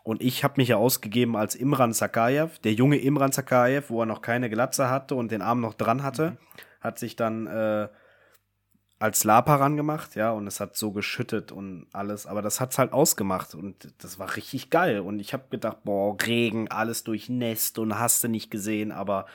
Und 0.05 0.23
ich 0.23 0.45
habe 0.45 0.55
mich 0.59 0.69
ja 0.69 0.77
ausgegeben 0.77 1.37
als 1.37 1.57
Imran 1.57 1.93
Sakayev, 1.93 2.61
der 2.61 2.75
junge 2.75 2.99
Imran 2.99 3.33
Sakayev, 3.33 3.91
wo 3.91 4.03
er 4.03 4.07
noch 4.07 4.23
keine 4.23 4.49
Glatze 4.49 4.89
hatte 4.89 5.17
und 5.17 5.33
den 5.33 5.43
Arm 5.43 5.61
noch 5.61 5.75
dran 5.75 6.05
hatte. 6.05 6.33
Mhm 6.33 6.39
hat 6.83 6.99
sich 6.99 7.17
dann 7.17 7.47
äh, 7.47 7.89
als 8.99 9.25
Lapa 9.25 9.57
rangemacht, 9.57 10.15
ja, 10.15 10.31
und 10.31 10.47
es 10.47 10.61
hat 10.61 10.77
so 10.77 10.93
geschüttet 10.93 11.51
und 11.51 11.87
alles, 11.93 12.27
aber 12.27 12.41
das 12.41 12.61
hat's 12.61 12.79
halt 12.79 12.93
ausgemacht 12.93 13.55
und 13.55 13.93
das 13.99 14.19
war 14.19 14.37
richtig 14.37 14.71
geil. 14.71 15.01
Und 15.01 15.19
ich 15.19 15.33
habe 15.33 15.45
gedacht, 15.51 15.79
boah, 15.85 16.17
Regen, 16.25 16.69
alles 16.69 17.03
durchnässt 17.03 17.81
und 17.81 17.99
hast 17.99 18.23
du 18.23 18.29
nicht 18.29 18.51
gesehen, 18.51 18.93
aber 18.93 19.27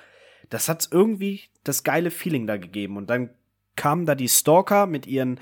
das 0.50 0.70
hat's 0.70 0.88
irgendwie 0.90 1.42
das 1.66 1.84
geile 1.84 2.12
Feeling 2.12 2.48
da 2.48 2.56
gegeben. 2.56 2.96
Und 2.96 3.10
dann 3.10 3.30
kamen 3.76 4.06
da 4.06 4.16
die 4.16 4.30
Stalker 4.30 4.86
mit 4.86 5.06
ihren 5.06 5.40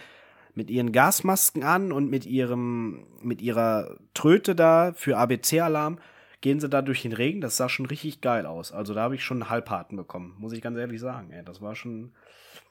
mit 0.56 0.72
ihren 0.72 0.93
Gasmasken 0.93 1.64
an 1.64 1.91
und 1.91 2.10
mit 2.10 2.26
ihrem 2.26 3.06
mit 3.22 3.41
ihrer 3.41 3.97
Tröte 4.14 4.56
da 4.56 4.93
für 4.95 5.18
ABC 5.18 5.60
Alarm 5.60 5.99
gehen 6.46 6.60
sie 6.60 6.70
da 6.70 6.84
durch 6.84 7.02
den 7.02 7.12
Regen. 7.12 7.41
Das 7.41 7.58
sah 7.58 7.70
schon 7.70 7.88
richtig 7.88 8.22
geil 8.22 8.46
aus. 8.46 8.72
Also 8.72 8.93
da 8.93 9.02
habe 9.02 9.16
ich 9.16 9.24
schon 9.24 9.41
einen 9.41 9.50
Halbharten 9.50 9.98
bekommen, 9.98 10.36
muss 10.38 10.54
ich 10.54 10.62
ganz 10.62 10.78
ehrlich 10.78 11.02
sagen. 11.02 11.32
Ey, 11.32 11.43
das 11.43 11.60
war 11.60 11.76
schon. 11.76 12.14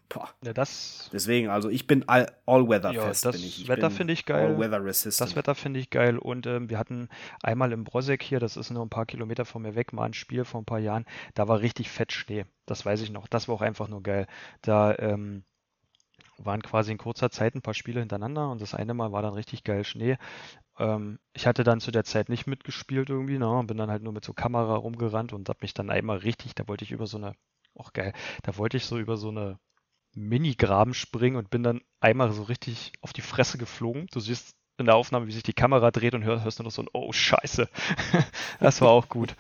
Boah. 0.09 0.29
Ja, 0.45 0.53
das. 0.53 1.11
Deswegen, 1.13 1.49
also 1.49 1.71
ich 1.71 1.89
bin 1.89 2.09
all, 2.09 2.29
weather 2.47 2.93
fest. 2.93 3.25
Ja, 3.25 3.33
das 3.33 3.41
ich. 3.41 3.63
Ich 3.63 3.69
Wetter 3.69 3.91
finde 3.91 4.13
ich 4.13 4.27
geil. 4.27 4.55
All-Weather-Resistant. 4.55 5.29
Das 5.29 5.35
Wetter 5.35 5.57
finde 5.57 5.81
ich 5.81 5.91
geil. 5.91 6.19
Und 6.19 6.47
ähm, 6.47 6.71
wir 6.71 6.79
hatten 6.79 7.09
einmal 7.43 7.73
im 7.73 7.83
Brosek 7.83 8.23
hier, 8.23 8.39
das 8.39 8.57
ist 8.57 8.71
nur 8.71 8.87
ein 8.87 8.91
paar 8.91 9.07
Kilometer 9.07 9.45
von 9.45 9.63
mir 9.63 9.75
weg, 9.75 9.93
mal 9.93 10.05
ein 10.05 10.15
Spiel 10.15 10.45
vor 10.45 10.61
ein 10.61 10.67
paar 10.67 10.79
Jahren. 10.79 11.05
Da 11.35 11.49
war 11.49 11.59
richtig 11.59 11.91
fett 11.91 12.13
Schnee. 12.13 12.45
Das 12.67 12.87
weiß 12.87 13.01
ich 13.01 13.11
noch. 13.11 13.27
Das 13.27 13.49
war 13.49 13.57
auch 13.57 13.63
einfach 13.63 13.89
nur 13.89 14.05
geil. 14.05 14.29
Da 14.63 14.95
ähm, 15.01 15.43
waren 16.39 16.63
quasi 16.63 16.93
in 16.93 16.99
kurzer 16.99 17.31
Zeit 17.31 17.55
ein 17.55 17.63
paar 17.63 17.75
Spiele 17.75 18.01
hintereinander 18.01 18.51
und 18.51 18.61
das 18.61 18.75
eine 18.75 18.95
Mal 18.95 19.13
war 19.13 19.23
dann 19.23 19.35
richtig 19.35 19.65
geil 19.65 19.85
Schnee. 19.85 20.17
Ähm, 20.79 21.19
ich 21.33 21.47
hatte 21.47 21.65
dann 21.65 21.81
zu 21.81 21.91
der 21.91 22.05
Zeit 22.05 22.29
nicht 22.29 22.47
mitgespielt 22.47 23.11
irgendwie, 23.11 23.39
ne, 23.39 23.63
bin 23.67 23.77
dann 23.77 23.91
halt 23.91 24.03
nur 24.03 24.13
mit 24.13 24.25
so 24.25 24.33
Kamera 24.33 24.77
rumgerannt 24.77 25.33
und 25.33 25.49
hab 25.49 25.63
mich 25.63 25.75
dann 25.75 25.91
einmal 25.91 26.19
richtig, 26.19 26.55
da 26.55 26.67
wollte 26.69 26.85
ich 26.85 26.93
über 26.93 27.07
so 27.07 27.19
eine, 27.19 27.35
auch 27.75 27.93
geil, 27.93 28.13
da 28.43 28.57
wollte 28.57 28.77
ich 28.77 28.87
so 28.87 28.99
über 28.99 29.17
so 29.17 29.29
eine 29.29 29.59
Mini-Graben 30.15 30.95
springen 30.95 31.37
und 31.37 31.51
bin 31.51 31.63
dann 31.63 31.81
einmal 32.01 32.33
so 32.33 32.45
richtig 32.45 32.93
auf 33.01 33.13
die 33.13 33.21
Fresse 33.21 33.59
geflogen. 33.59 34.07
Du 34.13 34.21
siehst 34.21 34.55
in 34.77 34.87
der 34.87 34.97
Aufnahme, 34.97 35.27
wie 35.27 35.33
sich 35.33 35.43
die 35.43 35.53
Kamera 35.53 35.91
dreht 35.91 36.15
und 36.15 36.25
hörst, 36.25 36.45
hörst 36.45 36.59
du 36.59 36.63
noch 36.65 36.71
so 36.71 36.83
ein 36.83 36.89
Oh 36.93 37.13
Scheiße. 37.13 37.69
das 38.61 38.81
war 38.81 38.91
auch 38.91 39.09
gut. 39.09 39.37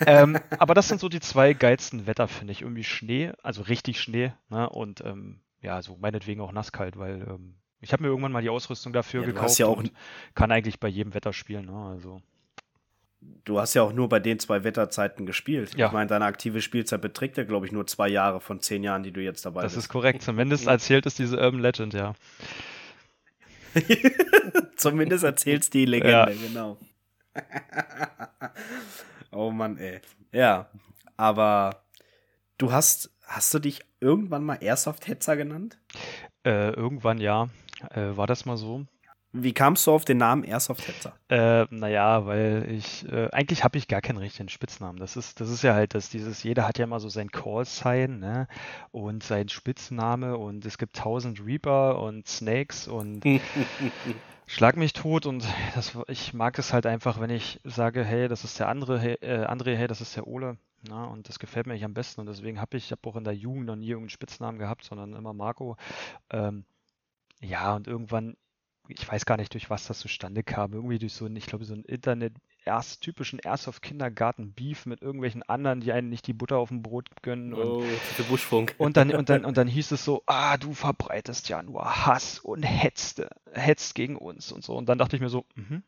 ähm, 0.00 0.38
aber 0.58 0.74
das 0.74 0.88
sind 0.88 1.00
so 1.00 1.08
die 1.08 1.20
zwei 1.20 1.54
geilsten 1.54 2.06
Wetter, 2.06 2.28
finde 2.28 2.52
ich. 2.52 2.62
Irgendwie 2.62 2.84
Schnee, 2.84 3.32
also 3.42 3.62
richtig 3.62 4.00
Schnee, 4.00 4.32
ne? 4.50 4.68
Und 4.68 5.02
ähm, 5.02 5.40
ja, 5.66 5.82
so 5.82 5.96
meinetwegen 5.96 6.40
auch 6.40 6.52
nasskalt, 6.52 6.96
weil 6.98 7.22
ähm, 7.28 7.56
ich 7.80 7.92
habe 7.92 8.02
mir 8.02 8.08
irgendwann 8.08 8.32
mal 8.32 8.42
die 8.42 8.48
Ausrüstung 8.48 8.92
dafür 8.92 9.20
ja, 9.20 9.26
gekauft 9.26 9.58
ja 9.58 9.66
auch 9.66 9.76
und 9.76 9.92
kann 10.34 10.50
eigentlich 10.50 10.80
bei 10.80 10.88
jedem 10.88 11.12
Wetter 11.14 11.32
spielen. 11.32 11.66
Ne? 11.66 11.76
Also. 11.90 12.22
du 13.44 13.60
hast 13.60 13.74
ja 13.74 13.82
auch 13.82 13.92
nur 13.92 14.08
bei 14.08 14.20
den 14.20 14.38
zwei 14.38 14.64
Wetterzeiten 14.64 15.26
gespielt. 15.26 15.74
Ja. 15.76 15.86
Ich 15.86 15.92
meine, 15.92 16.06
deine 16.08 16.24
aktive 16.24 16.60
Spielzeit 16.62 17.02
beträgt 17.02 17.36
ja, 17.36 17.44
glaube 17.44 17.66
ich, 17.66 17.72
nur 17.72 17.86
zwei 17.86 18.08
Jahre 18.08 18.40
von 18.40 18.60
zehn 18.60 18.82
Jahren, 18.84 19.02
die 19.02 19.12
du 19.12 19.20
jetzt 19.20 19.44
dabei 19.44 19.62
Das 19.62 19.74
bist. 19.74 19.86
ist 19.86 19.88
korrekt. 19.90 20.22
Zumindest 20.22 20.66
erzählt 20.66 21.04
es 21.06 21.16
diese 21.16 21.36
Urban 21.38 21.60
Legend, 21.60 21.92
ja. 21.94 22.14
Zumindest 24.76 25.24
erzählst 25.24 25.74
die 25.74 25.84
Legende, 25.84 26.32
Ja. 26.32 26.46
genau. 26.46 26.78
oh 29.32 29.50
Mann, 29.50 29.76
ey. 29.78 30.00
Ja, 30.32 30.68
aber 31.16 31.82
du 32.58 32.72
hast, 32.72 33.10
hast 33.26 33.52
du 33.52 33.58
dich 33.58 33.80
irgendwann 34.00 34.44
mal 34.44 34.58
Airsoft-Hetzer 34.60 35.36
genannt? 35.36 35.78
Äh, 36.44 36.70
irgendwann 36.70 37.18
ja. 37.18 37.48
Äh, 37.90 38.16
war 38.16 38.26
das 38.26 38.46
mal 38.46 38.56
so? 38.56 38.86
Wie 39.32 39.52
kamst 39.52 39.86
du 39.86 39.92
auf 39.92 40.06
den 40.06 40.16
Namen 40.16 40.44
Airsoft-Hetzer? 40.44 41.12
Äh, 41.28 41.66
naja, 41.70 42.24
weil 42.24 42.66
ich, 42.70 43.06
äh, 43.10 43.28
eigentlich 43.32 43.64
habe 43.64 43.76
ich 43.76 43.86
gar 43.86 44.00
keinen 44.00 44.16
richtigen 44.16 44.48
Spitznamen. 44.48 44.98
Das 44.98 45.16
ist, 45.16 45.40
das 45.40 45.50
ist 45.50 45.62
ja 45.62 45.74
halt, 45.74 45.94
dass 45.94 46.08
dieses, 46.08 46.42
jeder 46.42 46.66
hat 46.66 46.78
ja 46.78 46.84
immer 46.84 47.00
so 47.00 47.10
sein 47.10 47.30
Call-Sign, 47.30 48.18
ne? 48.18 48.48
Und 48.92 49.22
sein 49.22 49.48
Spitzname 49.50 50.38
und 50.38 50.64
es 50.64 50.78
gibt 50.78 50.96
tausend 50.96 51.44
Reaper 51.44 52.00
und 52.00 52.26
Snakes 52.26 52.88
und 52.88 53.22
Schlag 54.48 54.76
mich 54.76 54.92
tot 54.92 55.26
und 55.26 55.44
das, 55.74 55.98
ich 56.06 56.32
mag 56.32 56.56
es 56.60 56.72
halt 56.72 56.86
einfach, 56.86 57.20
wenn 57.20 57.30
ich 57.30 57.60
sage, 57.64 58.04
hey, 58.04 58.28
das 58.28 58.44
ist 58.44 58.60
der 58.60 58.68
andere, 58.68 59.00
hey, 59.00 59.14
äh, 59.20 59.44
André, 59.44 59.74
hey, 59.74 59.88
das 59.88 60.00
ist 60.00 60.14
der 60.14 60.28
Ole. 60.28 60.56
Na, 60.88 61.04
und 61.04 61.28
das 61.28 61.38
gefällt 61.38 61.66
mir 61.66 61.72
eigentlich 61.72 61.84
am 61.84 61.94
besten 61.94 62.20
und 62.20 62.26
deswegen 62.26 62.60
habe 62.60 62.76
ich, 62.76 62.84
ich 62.86 62.92
habe 62.92 63.08
auch 63.08 63.16
in 63.16 63.24
der 63.24 63.34
Jugend 63.36 63.66
noch 63.66 63.76
nie 63.76 63.88
irgendeinen 63.88 64.10
Spitznamen 64.10 64.58
gehabt, 64.58 64.84
sondern 64.84 65.14
immer 65.14 65.32
Marco. 65.32 65.76
Ähm, 66.30 66.64
ja, 67.40 67.74
und 67.74 67.86
irgendwann, 67.86 68.36
ich 68.88 69.06
weiß 69.10 69.26
gar 69.26 69.36
nicht, 69.36 69.52
durch 69.54 69.68
was 69.68 69.86
das 69.86 69.98
zustande 69.98 70.42
kam, 70.42 70.72
irgendwie 70.72 70.98
durch 70.98 71.12
so 71.12 71.26
ein, 71.26 71.34
ich 71.36 71.46
glaube, 71.46 71.64
so 71.64 71.74
ein 71.74 71.82
Internet, 71.84 72.34
erst 72.64 73.00
typischen 73.02 73.38
Airsoft-Kindergarten-Beef 73.40 74.86
mit 74.86 75.02
irgendwelchen 75.02 75.42
anderen, 75.44 75.80
die 75.80 75.92
einen 75.92 76.08
nicht 76.08 76.26
die 76.26 76.32
Butter 76.32 76.58
auf 76.58 76.68
dem 76.68 76.82
Brot 76.82 77.08
gönnen 77.22 77.52
und 77.54 77.62
Oh, 77.64 77.84
Buschfunk. 78.28 78.74
und 78.78 78.96
dann, 78.96 79.12
und 79.12 79.28
dann, 79.28 79.44
und 79.44 79.56
dann 79.56 79.68
hieß 79.68 79.92
es 79.92 80.04
so, 80.04 80.22
ah, 80.26 80.56
du 80.56 80.72
verbreitest 80.72 81.48
ja 81.48 81.62
nur 81.62 81.84
Hass 82.06 82.38
und 82.38 82.62
hetzt, 82.62 83.24
hetzt 83.52 83.94
gegen 83.94 84.16
uns 84.16 84.52
und 84.52 84.64
so. 84.64 84.76
Und 84.76 84.88
dann 84.88 84.98
dachte 84.98 85.16
ich 85.16 85.22
mir 85.22 85.28
so, 85.28 85.44
mhm, 85.54 85.82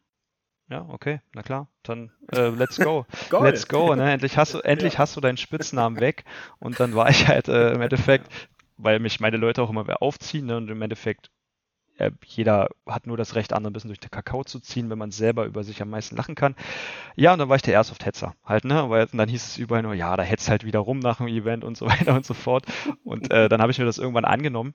ja, 0.70 0.86
okay, 0.88 1.20
na 1.34 1.42
klar, 1.42 1.68
dann 1.82 2.10
äh, 2.32 2.48
let's 2.48 2.78
go. 2.78 3.06
Geil. 3.30 3.42
Let's 3.42 3.68
go, 3.68 3.94
ne? 3.94 4.12
Endlich 4.12 4.36
hast 4.36 4.54
du, 4.54 4.58
endlich 4.60 4.98
hast 4.98 5.16
du 5.16 5.20
deinen 5.20 5.36
Spitznamen 5.36 6.00
weg. 6.00 6.24
Und 6.58 6.78
dann 6.80 6.94
war 6.94 7.08
ich 7.08 7.26
halt 7.26 7.48
äh, 7.48 7.72
im 7.72 7.80
Endeffekt, 7.80 8.28
weil 8.76 8.98
mich 8.98 9.20
meine 9.20 9.36
Leute 9.36 9.62
auch 9.62 9.70
immer 9.70 9.84
wieder 9.84 10.02
aufziehen, 10.02 10.46
ne? 10.46 10.56
Und 10.56 10.70
im 10.70 10.82
Endeffekt, 10.82 11.30
äh, 11.96 12.10
jeder 12.24 12.68
hat 12.86 13.06
nur 13.06 13.16
das 13.16 13.34
Recht, 13.34 13.52
andere 13.54 13.70
ein 13.70 13.72
bisschen 13.72 13.88
durch 13.88 14.00
den 14.00 14.10
Kakao 14.10 14.44
zu 14.44 14.60
ziehen, 14.60 14.90
wenn 14.90 14.98
man 14.98 15.10
selber 15.10 15.46
über 15.46 15.64
sich 15.64 15.80
am 15.80 15.90
meisten 15.90 16.16
lachen 16.16 16.34
kann. 16.34 16.54
Ja, 17.16 17.32
und 17.32 17.38
dann 17.38 17.48
war 17.48 17.56
ich 17.56 17.62
der 17.62 17.74
Airsoft-Hetzer 17.74 18.34
halt, 18.44 18.64
ne? 18.64 18.90
Weil, 18.90 19.06
und 19.10 19.16
dann 19.16 19.28
hieß 19.28 19.46
es 19.46 19.58
überall 19.58 19.82
nur, 19.82 19.94
ja, 19.94 20.16
da 20.16 20.22
hetzt 20.22 20.50
halt 20.50 20.64
wieder 20.64 20.80
rum 20.80 20.98
nach 20.98 21.16
dem 21.16 21.28
Event 21.28 21.64
und 21.64 21.78
so 21.78 21.86
weiter 21.88 22.14
und 22.14 22.26
so 22.26 22.34
fort. 22.34 22.66
Und 23.04 23.30
äh, 23.30 23.48
dann 23.48 23.62
habe 23.62 23.72
ich 23.72 23.78
mir 23.78 23.86
das 23.86 23.98
irgendwann 23.98 24.26
angenommen. 24.26 24.74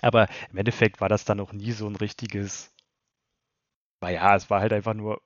Aber 0.00 0.26
im 0.50 0.58
Endeffekt 0.58 1.00
war 1.00 1.08
das 1.08 1.24
dann 1.24 1.38
noch 1.38 1.52
nie 1.52 1.70
so 1.70 1.86
ein 1.86 1.94
richtiges, 1.94 2.74
naja, 4.02 4.36
es 4.36 4.50
war 4.50 4.60
halt 4.60 4.74
einfach 4.74 4.94
nur, 4.94 5.22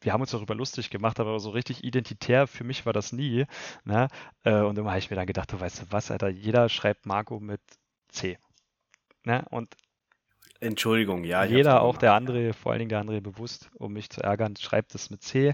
wir 0.00 0.12
haben 0.12 0.20
uns 0.22 0.32
darüber 0.32 0.54
lustig 0.56 0.90
gemacht, 0.90 1.20
aber 1.20 1.40
so 1.40 1.50
richtig 1.50 1.84
identitär 1.84 2.46
für 2.48 2.64
mich 2.64 2.86
war 2.86 2.92
das 2.94 3.12
nie. 3.12 3.46
Ne? 3.84 4.08
Äh, 4.44 4.62
Und 4.62 4.78
immer 4.78 4.90
habe 4.90 5.00
ich 5.00 5.10
mir 5.10 5.16
dann 5.16 5.26
gedacht, 5.26 5.52
du 5.52 5.60
weißt 5.60 5.82
du 5.82 5.86
was, 5.92 6.10
Alter, 6.10 6.28
jeder 6.28 6.68
schreibt 6.68 7.06
Marco 7.06 7.40
mit 7.40 7.62
C. 8.08 8.38
Ne? 9.24 9.44
Und 9.50 9.76
Entschuldigung, 10.60 11.22
ja. 11.24 11.44
jeder, 11.44 11.82
auch 11.82 11.98
gemacht. 11.98 12.02
der 12.02 12.14
andere, 12.14 12.52
vor 12.52 12.72
allen 12.72 12.80
Dingen 12.80 12.88
der 12.88 12.98
andere 13.00 13.20
bewusst, 13.20 13.70
um 13.74 13.92
mich 13.92 14.10
zu 14.10 14.22
ärgern, 14.22 14.56
schreibt 14.56 14.94
es 14.94 15.08
mit 15.10 15.22
C. 15.22 15.52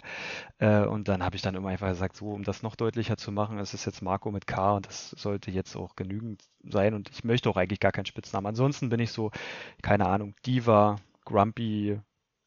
Äh, 0.58 0.86
Und 0.86 1.08
dann 1.08 1.22
habe 1.22 1.36
ich 1.36 1.42
dann 1.42 1.54
immer 1.54 1.68
einfach 1.70 1.88
gesagt, 1.88 2.16
so, 2.16 2.32
um 2.32 2.44
das 2.44 2.62
noch 2.62 2.76
deutlicher 2.76 3.16
zu 3.18 3.32
machen, 3.32 3.58
es 3.58 3.74
ist 3.74 3.84
jetzt 3.86 4.02
Marco 4.02 4.30
mit 4.30 4.46
K 4.46 4.76
und 4.76 4.86
das 4.86 5.10
sollte 5.10 5.50
jetzt 5.50 5.76
auch 5.76 5.96
genügend 5.96 6.42
sein. 6.62 6.94
Und 6.94 7.10
ich 7.10 7.24
möchte 7.24 7.50
auch 7.50 7.56
eigentlich 7.56 7.80
gar 7.80 7.92
keinen 7.92 8.06
Spitznamen. 8.06 8.46
Ansonsten 8.46 8.88
bin 8.90 9.00
ich 9.00 9.12
so, 9.12 9.30
keine 9.82 10.06
Ahnung, 10.06 10.34
Diva, 10.46 10.96
Grumpy, 11.26 12.00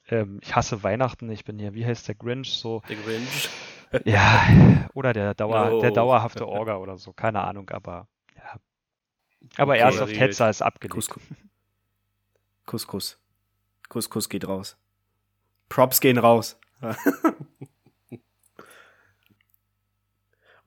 ähm, 0.07 0.39
ich 0.41 0.55
hasse 0.55 0.83
Weihnachten, 0.83 1.29
ich 1.29 1.43
bin 1.45 1.59
hier, 1.59 1.73
wie 1.73 1.85
heißt 1.85 2.07
der 2.07 2.15
Grinch, 2.15 2.53
so, 2.53 2.81
Der 2.89 2.95
Grinch. 2.97 3.49
ja, 4.05 4.87
oder 4.93 5.13
der, 5.13 5.33
Dauer, 5.33 5.79
der 5.81 5.91
Oh. 5.91 5.93
dauerhafte 5.95 6.47
Orga 6.47 6.77
oder 6.77 6.97
so, 6.97 7.13
keine 7.13 7.41
Ahnung, 7.43 7.69
aber 7.69 8.07
ja. 8.35 8.55
Aber 9.57 9.73
Okay, 9.73 9.81
Airsoft. 9.83 10.19
Hetzer 10.19 10.49
ist 10.49 10.61
abgelegt. 10.61 10.93
Kuss, 10.95 11.09
Kuss, 12.65 12.87
Kuss. 12.87 13.19
Kuss, 13.87 14.09
Kuss 14.09 14.27
geht 14.29 14.47
raus. 14.47 14.77
Props 15.69 16.01
gehen 16.01 16.17
raus. 16.17 16.59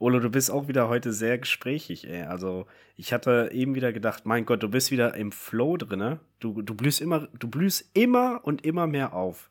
Olo, 0.01 0.18
du 0.18 0.30
bist 0.30 0.51
auch 0.51 0.66
wieder 0.66 0.88
heute 0.88 1.12
sehr 1.12 1.36
gesprächig, 1.36 2.09
ey. 2.09 2.22
Also, 2.22 2.66
ich 2.96 3.12
hatte 3.12 3.51
eben 3.53 3.74
wieder 3.74 3.92
gedacht, 3.92 4.24
mein 4.24 4.46
Gott, 4.46 4.62
du 4.62 4.70
bist 4.70 4.90
wieder 4.90 5.14
im 5.14 5.30
Flow 5.30 5.76
drinne. 5.76 6.20
Du, 6.38 6.62
du 6.62 6.74
blühst 6.74 7.03
immer, 7.03 7.28
du 7.38 7.48
blühst 7.48 7.90
immer 7.92 8.40
und 8.42 8.64
immer 8.64 8.86
mehr 8.86 9.12
auf. 9.12 9.51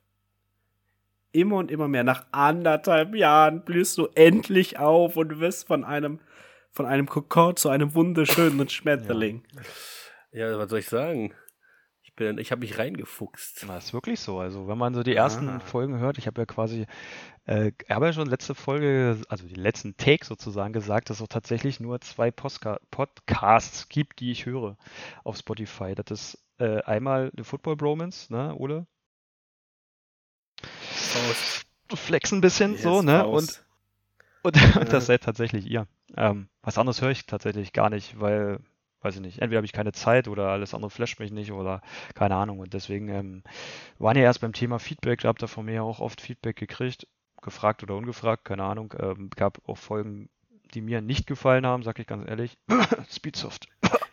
Immer 1.32 1.58
und 1.58 1.70
immer 1.70 1.88
mehr. 1.88 2.04
Nach 2.04 2.26
anderthalb 2.32 3.14
Jahren 3.14 3.64
blühst 3.64 4.00
du 4.00 4.08
endlich 4.16 4.80
auf 4.80 5.18
und 5.18 5.40
wirst 5.40 5.68
von 5.68 5.84
einem, 5.84 6.20
von 6.72 6.88
einem 6.88 7.06
Kokon 7.06 7.56
zu 7.56 7.70
einem 7.70 7.94
wunderschönen 7.94 8.68
Schmetterling. 8.70 9.44
Ja, 10.32 10.58
was 10.58 10.72
soll 10.72 10.80
ich 10.80 10.90
sagen? 10.90 11.32
Ich 12.20 12.26
bin, 12.26 12.38
ich 12.38 12.52
habe 12.52 12.60
mich 12.60 12.78
reingefuchst. 12.78 13.66
Das 13.70 13.86
ist 13.86 13.94
wirklich 13.94 14.20
so. 14.20 14.40
Also, 14.40 14.68
wenn 14.68 14.78
man 14.78 14.94
so 14.94 15.04
die 15.04 15.16
ersten 15.16 15.48
Ah. 15.48 15.60
Folgen 15.62 16.00
hört, 16.00 16.18
ich 16.18 16.28
habe 16.28 16.42
ja 16.42 16.46
quasi, 16.46 16.86
äh, 17.46 17.72
habe 17.90 18.08
ja 18.08 18.14
schon 18.14 18.28
letzte 18.28 18.56
Folge, 18.56 19.22
also 19.30 19.48
die 19.48 19.56
letzten 19.56 19.96
Take 19.96 20.26
sozusagen 20.26 20.74
gesagt, 20.74 21.10
dass 21.10 21.18
es 21.18 21.24
auch 21.24 21.30
tatsächlich 21.30 21.80
nur 21.80 22.02
zwei 22.02 22.30
Postka 22.30 22.82
Podcasts 22.92 23.88
gibt, 23.88 24.20
die 24.20 24.32
ich 24.32 24.46
höre 24.46 24.76
auf 25.24 25.38
Spotify. 25.38 25.96
Das 25.96 26.12
ist 26.12 26.44
äh, 26.58 26.82
einmal 26.82 27.32
The 27.38 27.46
Football 27.46 27.78
Bromance, 27.78 28.34
ne, 28.34 28.54
Ole? 28.54 28.86
Faust. 30.62 31.66
Flex 31.96 32.34
ein 32.34 32.42
bisschen 32.42 32.76
so, 32.76 32.98
Yes, 32.98 33.06
ne? 33.06 33.20
Faust. 33.22 33.66
Und, 34.44 34.76
und 34.76 34.92
das 34.94 35.06
seid 35.06 35.24
tatsächlich 35.24 35.66
ihr. 35.66 35.88
Ähm, 36.18 36.50
was 36.64 36.78
anderes 36.78 37.02
höre 37.02 37.12
ich 37.12 37.26
tatsächlich 37.28 37.72
gar 37.72 37.90
nicht, 37.90 38.20
weil, 38.20 38.60
weiß 39.02 39.16
ich 39.16 39.22
nicht, 39.22 39.40
entweder 39.40 39.58
habe 39.58 39.66
ich 39.66 39.74
keine 39.74 39.92
Zeit 39.92 40.28
oder 40.28 40.50
alles 40.50 40.74
andere 40.74 40.90
flasht 40.90 41.20
mich 41.20 41.32
nicht 41.32 41.52
oder 41.52 41.82
keine 42.16 42.36
Ahnung. 42.36 42.60
Und 42.60 42.74
deswegen 42.74 43.10
ähm, 43.10 43.44
waren 43.98 44.18
ja 44.18 44.24
erst 44.24 44.42
beim 44.42 44.54
Thema 44.54 44.80
Feedback, 44.80 45.22
da 45.22 45.30
habt 45.30 45.42
ihr 45.44 45.48
von 45.48 45.66
mir 45.66 45.76
ja 45.76 45.82
auch 45.84 46.00
oft 46.00 46.22
Feedback 46.22 46.56
gekriegt, 46.58 47.08
gefragt 47.42 47.84
oder 47.84 47.96
ungefragt, 47.96 48.46
keine 48.46 48.64
Ahnung. 48.64 48.94
Ähm, 49.00 49.30
gab 49.36 49.60
auch 49.68 49.78
Folgen, 49.78 50.30
die 50.74 50.82
mir 50.82 51.02
nicht 51.02 51.26
gefallen 51.28 51.66
haben, 51.66 51.84
sag 51.84 52.00
ich 52.00 52.08
ganz 52.08 52.28
ehrlich. 52.28 52.58
Speedsoft. 53.10 53.68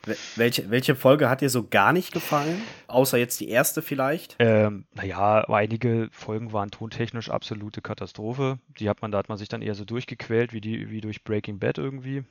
Wel- 0.06 0.16
Welche, 0.36 0.70
welche 0.70 0.94
Folge 0.94 1.28
hat 1.28 1.40
dir 1.40 1.50
so 1.50 1.66
gar 1.66 1.92
nicht 1.92 2.12
gefallen? 2.12 2.62
Außer 2.86 3.18
jetzt 3.18 3.40
die 3.40 3.48
erste 3.48 3.82
vielleicht? 3.82 4.36
Ähm, 4.38 4.86
naja, 4.94 5.40
einige 5.48 6.08
Folgen 6.12 6.52
waren 6.52 6.70
tontechnisch 6.70 7.28
absolute 7.28 7.82
Katastrophe. 7.82 8.58
Die 8.78 8.88
hat 8.88 9.02
man, 9.02 9.10
da 9.10 9.18
hat 9.18 9.28
man 9.28 9.36
sich 9.36 9.48
dann 9.48 9.62
eher 9.62 9.74
so 9.74 9.84
durchgequält, 9.84 10.52
wie 10.52 10.60
die, 10.60 10.90
wie 10.90 11.00
durch 11.00 11.24
Breaking 11.24 11.58
Bad 11.58 11.78
irgendwie. 11.78 12.22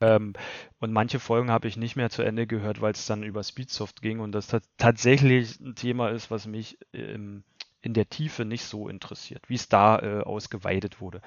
Ähm, 0.00 0.32
und 0.78 0.92
manche 0.92 1.18
Folgen 1.20 1.50
habe 1.50 1.68
ich 1.68 1.76
nicht 1.76 1.96
mehr 1.96 2.10
zu 2.10 2.22
Ende 2.22 2.46
gehört, 2.46 2.80
weil 2.80 2.92
es 2.92 3.06
dann 3.06 3.22
über 3.22 3.42
Speedsoft 3.42 4.02
ging 4.02 4.20
und 4.20 4.32
das 4.32 4.48
tat- 4.48 4.64
tatsächlich 4.76 5.58
ein 5.60 5.74
Thema 5.74 6.10
ist, 6.10 6.30
was 6.30 6.46
mich 6.46 6.78
ähm, 6.92 7.44
in 7.82 7.94
der 7.94 8.08
Tiefe 8.10 8.44
nicht 8.44 8.64
so 8.64 8.88
interessiert, 8.88 9.48
wie 9.48 9.54
es 9.54 9.68
da 9.68 9.98
äh, 9.98 10.22
ausgeweitet 10.22 11.00
wurde. 11.00 11.22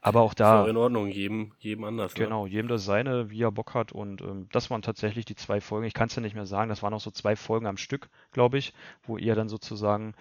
Aber 0.00 0.22
auch 0.22 0.34
da. 0.34 0.66
in 0.66 0.76
Ordnung, 0.76 1.08
jedem, 1.08 1.52
jedem 1.58 1.84
anders. 1.84 2.18
Ne? 2.18 2.24
Genau, 2.24 2.46
jedem 2.46 2.68
das 2.68 2.84
seine, 2.84 3.30
wie 3.30 3.42
er 3.42 3.52
Bock 3.52 3.74
hat. 3.74 3.92
Und 3.92 4.20
ähm, 4.22 4.48
das 4.52 4.70
waren 4.70 4.82
tatsächlich 4.82 5.24
die 5.24 5.36
zwei 5.36 5.60
Folgen. 5.60 5.86
Ich 5.86 5.94
kann 5.94 6.08
es 6.08 6.16
ja 6.16 6.22
nicht 6.22 6.34
mehr 6.34 6.46
sagen. 6.46 6.68
Das 6.70 6.82
waren 6.82 6.94
auch 6.94 7.00
so 7.00 7.10
zwei 7.10 7.36
Folgen 7.36 7.66
am 7.66 7.76
Stück, 7.76 8.08
glaube 8.32 8.58
ich, 8.58 8.72
wo 9.04 9.16
ihr 9.18 9.34
dann 9.34 9.48
sozusagen 9.48 10.14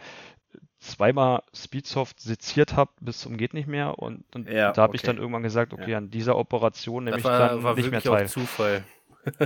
zweimal 0.79 1.43
Speedsoft 1.53 2.19
seziert 2.21 2.75
habt 2.75 2.93
bis 3.01 3.19
zum 3.19 3.37
geht 3.37 3.53
nicht 3.53 3.67
mehr. 3.67 3.99
Und, 3.99 4.23
und 4.35 4.49
Ja, 4.49 4.71
da 4.71 4.81
habe 4.83 4.95
ich 4.95 5.01
okay. 5.01 5.07
dann 5.07 5.17
irgendwann 5.17 5.43
gesagt, 5.43 5.73
okay, 5.73 5.95
an 5.95 6.09
dieser 6.09 6.37
Operation 6.37 7.05
nehme 7.05 7.17
Das 7.17 7.21
ich 7.21 7.25
war, 7.25 7.39
dann 7.49 7.63
war 7.63 7.75
nicht 7.75 7.91
mehr 7.91 8.03
wirklich 8.03 8.09
auch 8.09 8.15
teil. 8.15 8.27
Zufall. 8.27 8.83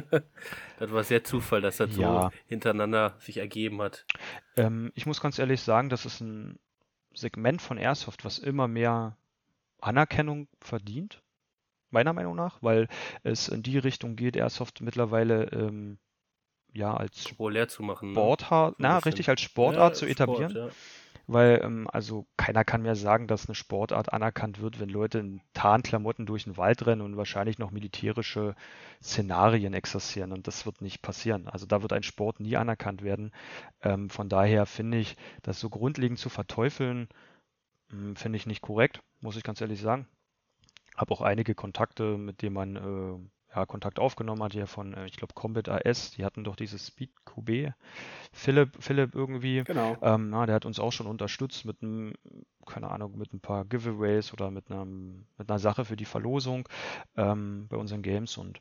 das 0.80 0.91
war 0.91 1.04
sehr 1.04 1.24
Zufall, 1.24 1.62
dass 1.62 1.78
das 1.78 1.95
Ja. 1.95 2.30
so 2.32 2.32
hintereinander 2.47 3.16
sich 3.20 3.38
ergeben 3.38 3.82
hat. 3.82 4.06
Ähm, 4.56 4.91
ich 4.95 5.06
muss 5.06 5.22
ganz 5.22 5.39
ehrlich 5.39 5.62
sagen, 5.62 5.89
das 5.89 6.06
ist 6.06 6.22
ein 6.22 6.60
Segment 7.14 7.62
von 7.62 7.78
Airsoft, 7.78 8.26
was 8.26 8.39
immer 8.39 8.68
mehr 8.68 9.18
Anerkennung 9.82 10.47
verdient, 10.62 11.22
meiner 11.91 12.14
Meinung 12.14 12.36
nach, 12.36 12.62
weil 12.62 12.88
es 13.24 13.47
in 13.49 13.64
die 13.64 13.78
Richtung 13.78 14.16
geht, 14.16 14.36
Airsoft 14.36 14.82
mittlerweile 14.82 15.45
ähm, 15.51 15.97
ja 16.74 16.95
als 16.95 17.38
Populär 17.38 17.67
zu 17.67 17.84
machen. 17.84 18.13
ne? 18.13 18.34
Sportart, 18.34 18.76
na, 18.80 18.99
richtig 18.99 19.30
als 19.30 19.41
Sportart 19.41 19.95
Ja, 19.95 19.95
zu 19.95 20.05
Sport, 20.05 20.07
etablieren, 20.07 20.53
ja. 20.53 20.76
weil 21.28 21.61
ähm, 21.63 21.88
also 21.91 22.28
keiner 22.38 22.65
kann 22.65 22.84
mir 22.84 22.95
sagen, 22.95 23.28
dass 23.28 23.47
eine 23.47 23.55
Sportart 23.55 24.13
anerkannt 24.13 24.61
wird, 24.61 24.80
wenn 24.80 24.89
Leute 24.89 25.19
in 25.19 25.41
Tarnklamotten 25.53 26.26
durch 26.28 26.45
den 26.45 26.57
Wald 26.57 26.86
rennen 26.88 27.01
und 27.01 27.17
wahrscheinlich 27.17 27.59
noch 27.59 27.71
militärische 27.71 28.55
Szenarien 29.03 29.74
exerzieren 29.74 30.34
und 30.34 30.47
das 30.47 30.65
wird 30.65 30.82
nicht 30.82 31.01
passieren. 31.03 31.47
Also 31.49 31.65
da 31.67 31.82
wird 31.84 31.93
ein 31.93 32.03
Sport 32.03 32.39
nie 32.41 32.57
anerkannt 32.57 33.03
werden. 33.03 33.32
Ähm, 33.84 34.09
von 34.09 34.30
daher 34.30 34.65
finde 34.67 34.99
ich, 34.99 35.17
das 35.43 35.59
so 35.59 35.69
grundlegend 35.69 36.19
zu 36.19 36.30
verteufeln, 36.30 37.09
Hm, 37.89 38.15
finde 38.15 38.38
ich 38.38 38.45
nicht 38.45 38.61
korrekt, 38.61 39.01
muss 39.21 39.38
ich 39.38 39.43
ganz 39.43 39.61
ehrlich 39.61 39.82
sagen. 39.82 40.07
Habe 40.97 41.13
auch 41.13 41.21
einige 41.21 41.55
Kontakte, 41.55 42.17
mit 42.17 42.41
denen 42.41 42.55
man 42.55 42.76
äh, 42.78 43.30
ja, 43.56 43.66
Kontakt 43.66 43.99
aufgenommen 43.99 44.41
hat, 44.43 44.54
hier 44.54 44.68
von, 44.68 44.93
äh, 44.93 45.06
ich 45.06 45.18
glaube, 45.18 45.34
Combat 45.34 45.70
AS, 45.70 46.12
die 46.12 46.26
hatten 46.26 46.43
doch 46.43 46.56
dieses 46.56 46.88
Speed 46.88 47.12
QB. 47.26 47.74
Philipp, 48.32 48.72
Philipp 48.80 49.16
irgendwie, 49.16 49.64
Genau. 49.64 49.97
ähm, 50.01 50.30
na, 50.30 50.45
der 50.45 50.56
hat 50.56 50.66
uns 50.66 50.80
auch 50.80 50.91
schon 50.91 51.08
unterstützt 51.08 51.66
mit 51.66 51.82
einem, 51.82 52.14
keine 52.66 52.89
Ahnung, 52.89 53.18
mit 53.18 53.34
ein 53.34 53.39
paar 53.39 53.66
Giveaways 53.66 54.34
oder 54.34 54.49
mit 54.51 54.72
einem, 54.72 55.26
mit 55.38 55.49
einer 55.49 55.60
Sache 55.60 55.86
für 55.86 55.95
die 55.95 56.06
Verlosung 56.06 56.68
ähm, 57.16 57.68
bei 57.70 57.78
unseren 57.78 58.01
Games 58.01 58.38
und 58.38 58.60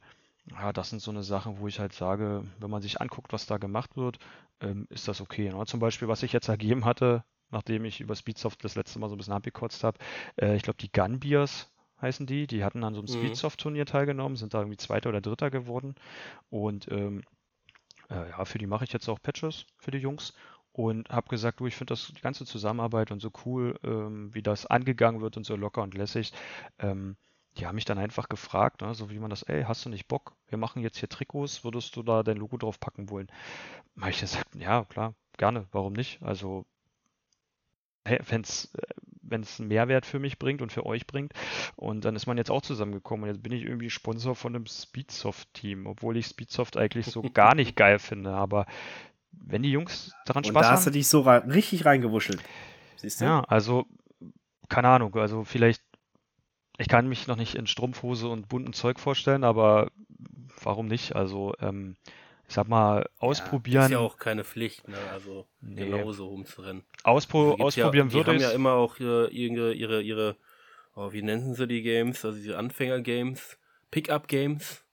ja, 0.51 0.73
das 0.73 0.91
sind 0.91 1.01
so 1.01 1.11
eine 1.13 1.23
Sachen, 1.23 1.61
wo 1.61 1.69
ich 1.69 1.79
halt 1.79 1.93
sage, 1.93 2.45
wenn 2.59 2.71
man 2.71 2.83
sich 2.83 3.01
anguckt, 3.01 3.33
was 3.33 3.47
da 3.47 3.59
gemacht 3.59 3.97
wird, 3.97 4.19
ähm, 4.61 4.87
ist 4.91 5.07
das 5.07 5.21
okay. 5.21 5.51
Ne? 5.53 5.65
Zum 5.67 5.79
Beispiel, 5.79 6.09
was 6.09 6.25
ich 6.25 6.33
jetzt 6.33 6.49
ergeben 6.49 6.85
hatte, 6.85 7.23
nachdem 7.51 7.85
ich 7.85 8.01
über 8.01 8.17
Speedsoft 8.17 8.65
das 8.65 8.75
letzte 8.75 8.99
Mal 8.99 9.09
so 9.09 9.15
ein 9.15 9.19
bisschen 9.19 9.35
abgekotzt 9.35 9.85
habe, 9.85 9.99
äh, 10.41 10.57
ich 10.57 10.63
glaube, 10.63 10.79
die 10.79 10.91
Gunbeers 10.91 11.72
heißen 12.03 12.27
die, 12.27 12.47
die 12.47 12.65
hatten 12.65 12.85
an 12.85 12.95
so 12.95 13.01
einem 13.01 13.09
Mhm. 13.09 13.09
Speedsoft-Turnier 13.09 13.87
teilgenommen, 13.87 14.37
sind 14.37 14.55
da 14.55 14.59
irgendwie 14.61 14.77
Zweiter 14.79 15.11
oder 15.11 15.21
Dritter 15.21 15.51
geworden 15.51 15.95
und 16.51 16.91
ähm, 16.91 17.23
äh, 18.11 18.31
ja, 18.31 18.45
für 18.45 18.59
die 18.59 18.67
mache 18.67 18.85
ich 18.85 18.93
jetzt 18.93 19.09
auch 19.09 19.21
Patches 19.23 19.67
für 19.79 19.91
die 19.91 19.99
Jungs 19.99 20.35
und 20.73 21.09
habe 21.11 21.29
gesagt, 21.29 21.61
du, 21.61 21.67
ich 21.67 21.77
finde 21.77 21.93
das 21.93 22.09
die 22.17 22.21
ganze 22.21 22.45
Zusammenarbeit 22.47 23.11
und 23.11 23.21
so 23.21 23.31
cool, 23.45 23.79
ähm, 23.85 24.35
wie 24.35 24.43
das 24.43 24.67
angegangen 24.67 25.21
wird 25.21 25.37
und 25.37 25.45
so 25.47 25.57
locker 25.57 25.83
und 25.83 25.95
lässig. 25.95 26.33
Ähm, 26.79 27.17
die 27.59 27.67
haben 27.67 27.75
mich 27.75 27.85
dann 27.85 27.99
einfach 27.99 28.29
gefragt, 28.31 28.81
ne, 28.81 28.95
so 28.95 29.11
wie 29.11 29.19
man 29.19 29.29
das, 29.31 29.43
ey, 29.43 29.65
hast 29.65 29.85
du 29.85 29.91
nicht 29.91 30.09
Bock? 30.09 30.35
Wir 30.49 30.57
machen 30.59 30.83
jetzt 30.83 30.99
hier 30.99 31.09
Trikots, 31.11 31.65
würdest 31.65 31.97
du 31.97 32.03
da 32.03 32.23
dein 32.23 32.39
Logo 32.39 32.57
drauf 32.57 32.81
packen 32.81 33.11
wollen? 33.11 33.29
Habe 34.01 34.11
ich 34.11 34.21
gesagt, 34.21 34.55
ja, 34.57 34.85
klar, 34.85 35.15
gerne, 35.39 35.67
warum 35.73 35.95
nicht? 35.95 36.23
Also, 36.23 36.67
wenn 38.05 38.43
es 38.43 38.71
wenn 39.33 39.41
es 39.41 39.59
einen 39.59 39.69
Mehrwert 39.69 40.07
für 40.07 40.21
mich 40.21 40.39
bringt 40.39 40.63
und 40.63 40.71
für 40.71 40.87
euch 40.87 41.07
bringt. 41.09 41.33
Und 41.75 42.05
dann 42.05 42.15
ist 42.15 42.27
man 42.27 42.39
jetzt 42.39 42.51
auch 42.51 42.63
zusammengekommen. 42.63 43.25
Und 43.25 43.35
jetzt 43.35 43.43
bin 43.43 43.53
ich 43.53 43.65
irgendwie 43.65 43.91
Sponsor 43.91 44.37
von 44.37 44.55
einem 44.55 44.67
Speedsoft-Team, 44.67 45.87
obwohl 45.87 46.17
ich 46.17 46.27
Speedsoft 46.27 46.77
eigentlich 46.77 47.07
so 47.07 47.23
gar 47.35 47.57
nicht 47.57 47.75
geil 47.75 47.99
finde. 47.99 48.31
Aber 48.31 48.67
wenn 49.33 49.63
die 49.63 49.73
Jungs 49.73 50.13
daran 50.27 50.45
Und 50.45 50.51
Spaß 50.51 50.63
da 50.63 50.69
haben. 50.69 50.77
hast 50.77 50.87
du 50.87 50.91
dich 50.91 51.09
so 51.09 51.23
richtig 51.23 51.85
reingewuschelt. 51.85 52.41
Siehst 52.97 53.21
du? 53.21 53.25
Ja, 53.25 53.41
also, 53.49 53.87
keine 54.69 54.89
Ahnung, 54.89 55.17
also 55.17 55.43
vielleicht, 55.45 55.83
ich 56.79 56.89
kann 56.89 57.09
mich 57.09 57.27
noch 57.27 57.37
nicht 57.37 57.55
in 57.55 57.67
Strumpfhose 57.67 58.29
und 58.29 58.49
bunten 58.49 58.73
Zeug 58.73 59.01
vorstellen, 59.01 59.43
aber 59.43 59.91
warum 60.63 60.87
nicht? 60.87 61.17
Also, 61.17 61.55
ähm, 61.61 61.97
ich 62.53 62.57
sag 62.57 62.69
mal, 62.69 63.09
ausprobieren, 63.19 63.85
Ist 63.85 63.91
ja 63.93 63.99
auch 63.99 64.19
keine 64.19 64.45
Pflicht, 64.45 64.87
ne? 64.87 64.99
Also 65.11 65.47
Nee. 65.63 65.87
genauso 65.87 66.27
rumzurennen. 66.29 66.85
auspro 67.03 67.57
Gibt's 67.57 67.65
ausprobieren 67.79 68.09
ja, 68.09 68.11
die 68.11 68.15
würde 68.17 68.31
haben 68.33 68.37
ich 68.37 68.43
ja 68.43 68.51
immer 68.51 68.75
auch 68.75 69.01
ihre, 69.01 69.31
ihre, 69.31 69.73
ihre, 69.73 70.03
ihre 70.03 70.37
oh, 70.95 71.13
wie 71.13 71.23
nennen 71.23 71.55
sie 71.55 71.67
die 71.67 71.81
Games? 71.81 72.23
Also 72.27 72.37
diese 72.37 72.59
Anfänger-Games, 72.59 73.59
Pickup-Games, 73.91 74.85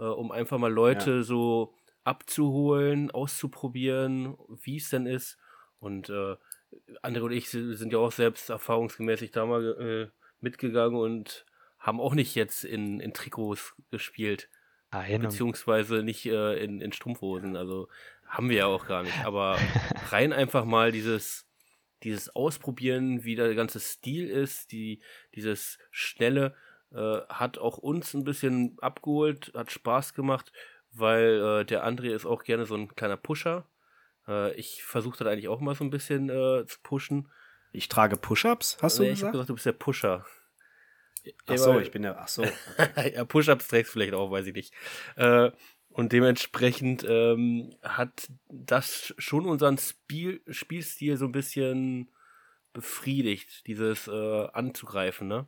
äh, 0.00 0.02
um 0.02 0.32
einfach 0.32 0.58
mal 0.58 0.72
Leute 0.72 1.22
so 1.22 1.72
abzuholen, 2.02 3.12
auszuprobieren, 3.12 4.36
wie 4.48 4.78
es 4.78 4.90
denn 4.90 5.06
ist. 5.06 5.38
Und 5.78 6.08
äh, 6.08 6.34
André 7.04 7.20
und 7.20 7.30
ich 7.30 7.48
sind 7.48 7.92
ja 7.92 8.00
auch 8.00 8.10
selbst 8.10 8.50
erfahrungsgemäß 8.50 9.30
da 9.30 9.46
mal 9.46 9.62
äh, 9.78 10.08
mitgegangen 10.40 10.98
und 10.98 11.46
haben 11.78 12.00
auch 12.00 12.16
nicht 12.16 12.34
jetzt 12.34 12.64
in, 12.64 12.98
in 12.98 13.14
Trikots 13.14 13.76
gespielt, 13.92 14.48
Nein, 14.94 15.22
beziehungsweise 15.22 16.02
nicht 16.02 16.24
äh, 16.26 16.62
in, 16.62 16.80
in 16.80 16.92
Strumpfhosen. 16.92 17.56
Also 17.56 17.88
haben 18.26 18.48
wir 18.48 18.56
ja 18.58 18.66
auch 18.66 18.86
gar 18.86 19.02
nicht. 19.02 19.24
Aber 19.24 19.58
rein 20.10 20.32
einfach 20.32 20.64
mal 20.64 20.92
dieses, 20.92 21.46
dieses 22.02 22.34
Ausprobieren, 22.34 23.24
wie 23.24 23.34
der 23.34 23.54
ganze 23.54 23.80
Stil 23.80 24.28
ist, 24.28 24.72
die, 24.72 25.00
dieses 25.34 25.78
Schnelle, 25.90 26.54
äh, 26.92 27.20
hat 27.28 27.58
auch 27.58 27.78
uns 27.78 28.14
ein 28.14 28.24
bisschen 28.24 28.76
abgeholt, 28.80 29.52
hat 29.54 29.72
Spaß 29.72 30.14
gemacht, 30.14 30.52
weil 30.92 31.60
äh, 31.60 31.64
der 31.64 31.84
André 31.86 32.14
ist 32.14 32.26
auch 32.26 32.44
gerne 32.44 32.66
so 32.66 32.76
ein 32.76 32.94
kleiner 32.94 33.16
Pusher. 33.16 33.66
Äh, 34.28 34.54
ich 34.54 34.84
versuche 34.84 35.18
das 35.18 35.26
eigentlich 35.26 35.48
auch 35.48 35.60
mal 35.60 35.74
so 35.74 35.82
ein 35.84 35.90
bisschen 35.90 36.28
äh, 36.28 36.64
zu 36.66 36.78
pushen. 36.82 37.28
Ich 37.72 37.88
trage 37.88 38.16
Push-Ups, 38.16 38.78
hast 38.80 38.98
du 38.98 39.02
Nee, 39.02 39.10
ich 39.10 39.22
habe 39.22 39.32
gesagt? 39.32 39.32
gesagt, 39.32 39.48
du 39.50 39.54
bist 39.54 39.66
der 39.66 39.72
Pusher. 39.72 40.24
Ach 41.46 41.58
so, 41.58 41.78
ich 41.78 41.90
bin 41.90 42.02
der. 42.02 42.20
Ach 42.20 42.28
so. 42.28 42.44
ja, 43.14 43.24
Push-Ups 43.24 43.68
trägst 43.68 43.92
vielleicht 43.92 44.14
auch, 44.14 44.30
weiß 44.30 44.46
ich 44.46 44.54
nicht. 44.54 44.74
Äh, 45.16 45.50
und 45.90 46.12
dementsprechend 46.12 47.04
ähm, 47.08 47.74
hat 47.82 48.28
das 48.48 49.14
schon 49.18 49.46
unseren 49.46 49.78
Spiel, 49.78 50.42
Spielstil 50.48 51.16
so 51.16 51.26
ein 51.26 51.32
bisschen 51.32 52.10
befriedigt, 52.72 53.66
dieses 53.68 54.08
äh, 54.08 54.46
anzugreifen, 54.52 55.28
ne? 55.28 55.46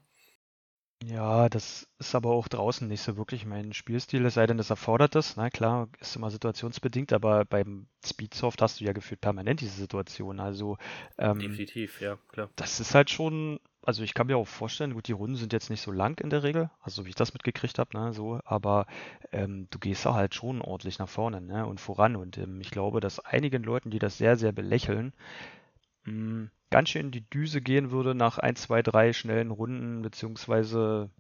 Ja, 1.05 1.49
das 1.51 1.86
ist 1.99 2.14
aber 2.14 2.30
auch 2.30 2.49
draußen 2.49 2.88
nicht 2.88 3.03
so 3.03 3.16
wirklich 3.18 3.44
mein 3.44 3.72
Spielstil, 3.74 4.24
es 4.24 4.34
sei 4.34 4.47
denn, 4.47 4.57
das 4.57 4.70
erfordert 4.70 5.14
das. 5.14 5.36
Na 5.36 5.51
klar, 5.51 5.88
ist 6.01 6.16
immer 6.16 6.30
situationsbedingt, 6.30 7.12
aber 7.12 7.44
beim 7.44 7.86
Speedsoft 8.05 8.62
hast 8.62 8.80
du 8.80 8.84
ja 8.84 8.92
gefühlt 8.92 9.20
permanent 9.20 9.61
diese 9.61 9.76
Situation. 9.76 10.40
Also, 10.40 10.78
ähm, 11.18 11.38
Definitiv, 11.38 12.01
ja, 12.01 12.18
klar. 12.28 12.49
das 12.57 12.80
ist 12.80 12.94
halt 12.94 13.11
schon, 13.11 13.61
also 13.82 14.03
ich 14.03 14.14
kann 14.14 14.26
mir 14.26 14.38
auch 14.38 14.49
vorstellen, 14.49 14.94
gut, 14.94 15.07
die 15.09 15.12
Runden 15.12 15.36
sind 15.36 15.53
jetzt 15.53 15.68
nicht 15.70 15.82
so 15.82 15.92
lang 15.92 16.18
in 16.20 16.30
der 16.30 16.42
Regel, 16.42 16.70
also 16.80 17.05
wie 17.05 17.11
ich 17.11 17.14
das 17.14 17.34
mitgekriegt 17.34 17.78
habe, 17.78 17.97
ne, 17.97 18.12
so, 18.14 18.40
aber 18.44 18.86
ähm, 19.32 19.68
du 19.70 19.78
gehst 19.78 20.07
da 20.07 20.14
halt 20.14 20.34
schon 20.34 20.62
ordentlich 20.62 20.99
nach 20.99 21.09
vorne, 21.11 21.42
ne, 21.42 21.66
und 21.66 21.78
voran. 21.80 22.16
Und 22.16 22.38
ähm, 22.38 22.61
ich 22.62 22.70
glaube, 22.70 23.01
dass 23.01 23.20
einigen 23.20 23.62
Leuten, 23.62 23.90
die 23.90 23.99
das 23.99 24.16
sehr, 24.18 24.36
sehr 24.36 24.53
belächeln, 24.53 25.12
mh, 26.07 26.48
ganz 26.70 26.90
schön 26.90 27.07
in 27.07 27.11
die 27.12 27.28
Düse 27.30 27.61
gehen 27.62 27.90
würde 27.90 28.14
nach 28.14 28.38
ein, 28.38 28.57
zwei, 28.57 28.82
drei 28.82 29.12
schnellen 29.12 29.50
Runden, 29.52 30.02
beziehungsweise 30.02 31.11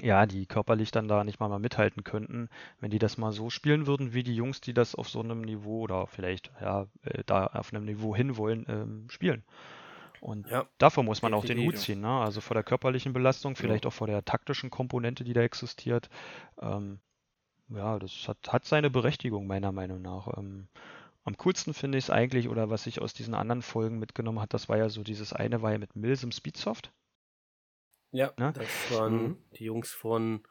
ja, 0.00 0.26
die 0.26 0.46
körperlich 0.46 0.92
dann 0.92 1.08
da 1.08 1.24
nicht 1.24 1.40
mal, 1.40 1.48
mal 1.48 1.58
mithalten 1.58 2.04
könnten, 2.04 2.48
wenn 2.80 2.90
die 2.90 3.00
das 3.00 3.18
mal 3.18 3.32
so 3.32 3.50
spielen 3.50 3.86
würden, 3.86 4.14
wie 4.14 4.22
die 4.24 4.34
Jungs, 4.36 4.60
die 4.60 4.74
das 4.74 4.94
auf 4.94 5.08
so 5.08 5.20
einem 5.20 5.40
Niveau 5.42 5.80
oder 5.80 6.06
vielleicht 6.06 6.52
ja 6.60 6.86
äh, 7.02 7.24
da 7.26 7.46
auf 7.48 7.72
einem 7.72 7.84
Niveau 7.84 8.14
hinwollen, 8.16 8.66
ähm, 8.68 9.06
spielen. 9.10 9.44
Und 10.20 10.46
Ja, 10.50 10.66
davor 10.78 11.04
muss 11.04 11.22
man 11.22 11.34
auch 11.34 11.44
den 11.44 11.60
Hut 11.60 11.76
ziehen, 11.78 12.00
ne? 12.00 12.08
Also 12.20 12.40
vor 12.40 12.54
der 12.54 12.64
körperlichen 12.64 13.12
Belastung, 13.12 13.56
vielleicht 13.56 13.86
auch 13.86 13.92
vor 13.92 14.06
der 14.06 14.24
taktischen 14.24 14.70
Komponente, 14.70 15.24
die 15.24 15.32
da 15.32 15.42
existiert. 15.42 16.08
Ähm, 16.60 17.00
ja, 17.70 17.98
das 17.98 18.28
hat, 18.28 18.38
hat 18.52 18.64
seine 18.66 18.90
Berechtigung, 18.90 19.46
meiner 19.46 19.72
Meinung 19.72 20.02
nach. 20.02 20.28
Ähm, 20.38 20.68
am 21.28 21.36
coolsten 21.36 21.74
finde 21.74 21.98
ich 21.98 22.06
es 22.06 22.10
eigentlich, 22.10 22.48
oder 22.48 22.70
was 22.70 22.86
ich 22.86 23.00
aus 23.00 23.14
diesen 23.14 23.34
anderen 23.34 23.62
Folgen 23.62 23.98
mitgenommen 24.00 24.40
hat, 24.40 24.52
das 24.54 24.68
war 24.68 24.78
ja 24.78 24.88
so 24.88 25.02
dieses 25.04 25.32
eine, 25.32 25.62
war 25.62 25.72
ja 25.72 25.78
mit 25.78 25.94
Mills 25.94 26.22
im 26.24 26.32
Speedsoft. 26.32 26.92
ja, 28.12 28.32
Ne? 28.38 28.52
das 28.52 28.90
waren 28.90 29.22
Mhm. 29.24 29.36
die 29.58 29.64
Jungs 29.64 29.92
von 29.92 30.42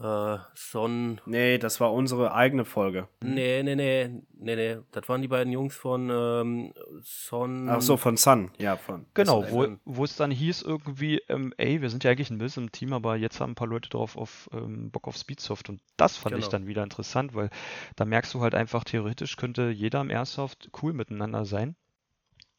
äh, 0.00 0.38
Son. 0.54 1.20
Nee, 1.26 1.58
das 1.58 1.80
war 1.80 1.92
unsere 1.92 2.34
eigene 2.34 2.64
Folge. 2.64 3.08
Nee, 3.22 3.62
nee, 3.62 3.74
nee, 3.74 4.08
nee, 4.34 4.56
nee. 4.56 4.76
Das 4.92 5.08
waren 5.08 5.22
die 5.22 5.28
beiden 5.28 5.52
Jungs 5.52 5.74
von 5.74 6.10
ähm, 6.10 6.72
Son. 7.02 7.68
Ach 7.68 7.80
so, 7.80 7.96
von 7.96 8.16
Sun. 8.16 8.50
Ja, 8.58 8.76
von. 8.76 9.06
Genau, 9.14 9.50
wo, 9.50 9.66
wo 9.84 10.04
es 10.04 10.16
dann 10.16 10.30
hieß 10.30 10.62
irgendwie, 10.62 11.22
ähm, 11.28 11.52
ey, 11.56 11.80
wir 11.80 11.90
sind 11.90 12.04
ja 12.04 12.10
eigentlich 12.10 12.30
ein 12.30 12.36
Mills 12.36 12.56
im 12.56 12.72
Team, 12.72 12.92
aber 12.92 13.16
jetzt 13.16 13.40
haben 13.40 13.52
ein 13.52 13.56
paar 13.56 13.68
Leute 13.68 13.88
drauf 13.88 14.16
auf 14.16 14.48
ähm, 14.52 14.90
Bock 14.90 15.08
auf 15.08 15.16
Speedsoft 15.16 15.68
und 15.68 15.80
das 15.96 16.16
fand 16.16 16.34
ich 16.36 16.42
Genau. 16.44 16.50
dann 16.50 16.66
wieder 16.66 16.82
interessant, 16.82 17.34
weil 17.34 17.50
da 17.96 18.04
merkst 18.04 18.34
du 18.34 18.40
halt 18.40 18.54
einfach, 18.54 18.84
theoretisch 18.84 19.36
könnte 19.36 19.70
jeder 19.70 20.00
im 20.00 20.10
Airsoft 20.10 20.70
cool 20.82 20.92
miteinander 20.92 21.44
sein. 21.44 21.76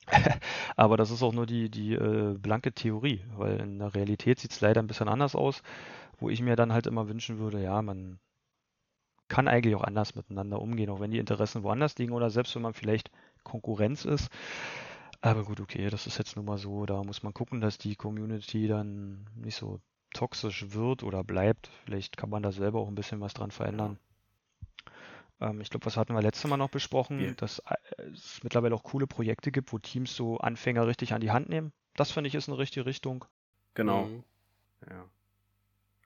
Aber 0.76 0.98
das 0.98 1.12
ist 1.12 1.24
auch 1.24 1.34
nur 1.34 1.46
die, 1.46 1.70
die 1.70 1.94
äh, 1.94 2.38
blanke 2.38 2.72
Theorie, 2.74 3.22
weil 3.36 3.60
in 3.60 3.80
der 3.80 3.94
Realität 3.94 4.40
sieht 4.40 4.52
es 4.52 4.62
leider 4.62 4.82
ein 4.82 4.88
bisschen 4.88 5.10
anders 5.10 5.36
aus, 5.36 5.62
wo 6.20 6.30
ich 6.30 6.42
mir 6.42 6.56
dann 6.56 6.74
halt 6.74 6.88
immer 6.88 7.08
wünschen 7.10 7.40
würde, 7.40 7.62
ja, 7.62 7.82
man 7.82 8.20
kann 9.28 9.48
eigentlich 9.48 9.76
auch 9.76 9.84
anders 9.84 10.16
miteinander 10.16 10.62
umgehen, 10.62 10.90
auch 10.90 11.00
wenn 11.00 11.12
die 11.12 11.20
Interessen 11.20 11.64
woanders 11.64 11.98
liegen 11.98 12.14
oder 12.14 12.30
selbst 12.30 12.56
wenn 12.56 12.62
man 12.62 12.74
vielleicht 12.74 13.12
Konkurrenz 13.44 14.06
ist. 14.06 14.30
Aber 15.22 15.44
gut, 15.44 15.60
okay, 15.60 15.90
das 15.90 16.08
ist 16.08 16.18
jetzt 16.18 16.36
nun 16.36 16.46
mal 16.46 16.58
so. 16.58 16.86
Da 16.86 17.04
muss 17.04 17.24
man 17.24 17.34
gucken, 17.34 17.60
dass 17.62 17.78
die 17.78 17.96
Community 17.96 18.68
dann 18.68 19.26
nicht 19.36 19.56
so 19.56 19.82
toxisch 20.14 20.72
wird 20.72 21.04
oder 21.04 21.24
bleibt. 21.24 21.70
Vielleicht 21.86 22.18
kann 22.18 22.30
man 22.30 22.44
da 22.44 22.52
selber 22.52 22.80
auch 22.80 22.88
ein 22.88 22.96
bisschen 22.96 23.20
was 23.22 23.34
dran 23.34 23.52
verändern. 23.52 24.00
Ähm, 25.40 25.62
ich 25.62 25.70
glaube, 25.70 25.86
was 25.86 25.98
hatten 25.98 26.14
wir 26.14 26.22
letztes 26.22 26.50
Mal 26.50 26.58
noch 26.58 26.70
besprochen, 26.70 27.20
Wir- 27.20 27.34
dass 27.34 27.60
äh, 27.60 28.04
es 28.14 28.40
mittlerweile 28.44 28.76
auch 28.76 28.84
coole 28.84 29.08
Projekte 29.08 29.52
gibt, 29.52 29.72
wo 29.74 29.78
Teams 29.80 30.16
so 30.16 30.38
Anfänger 30.40 30.88
richtig 30.88 31.14
an 31.14 31.22
die 31.22 31.32
Hand 31.32 31.50
nehmen. 31.50 31.72
Das 31.96 32.12
finde 32.12 32.28
ich 32.28 32.36
ist 32.36 32.48
eine 32.50 32.58
richtige 32.58 32.86
Richtung. 32.86 33.26
Genau. 33.74 34.06
Mhm. 34.06 34.24
Ja. 34.90 35.06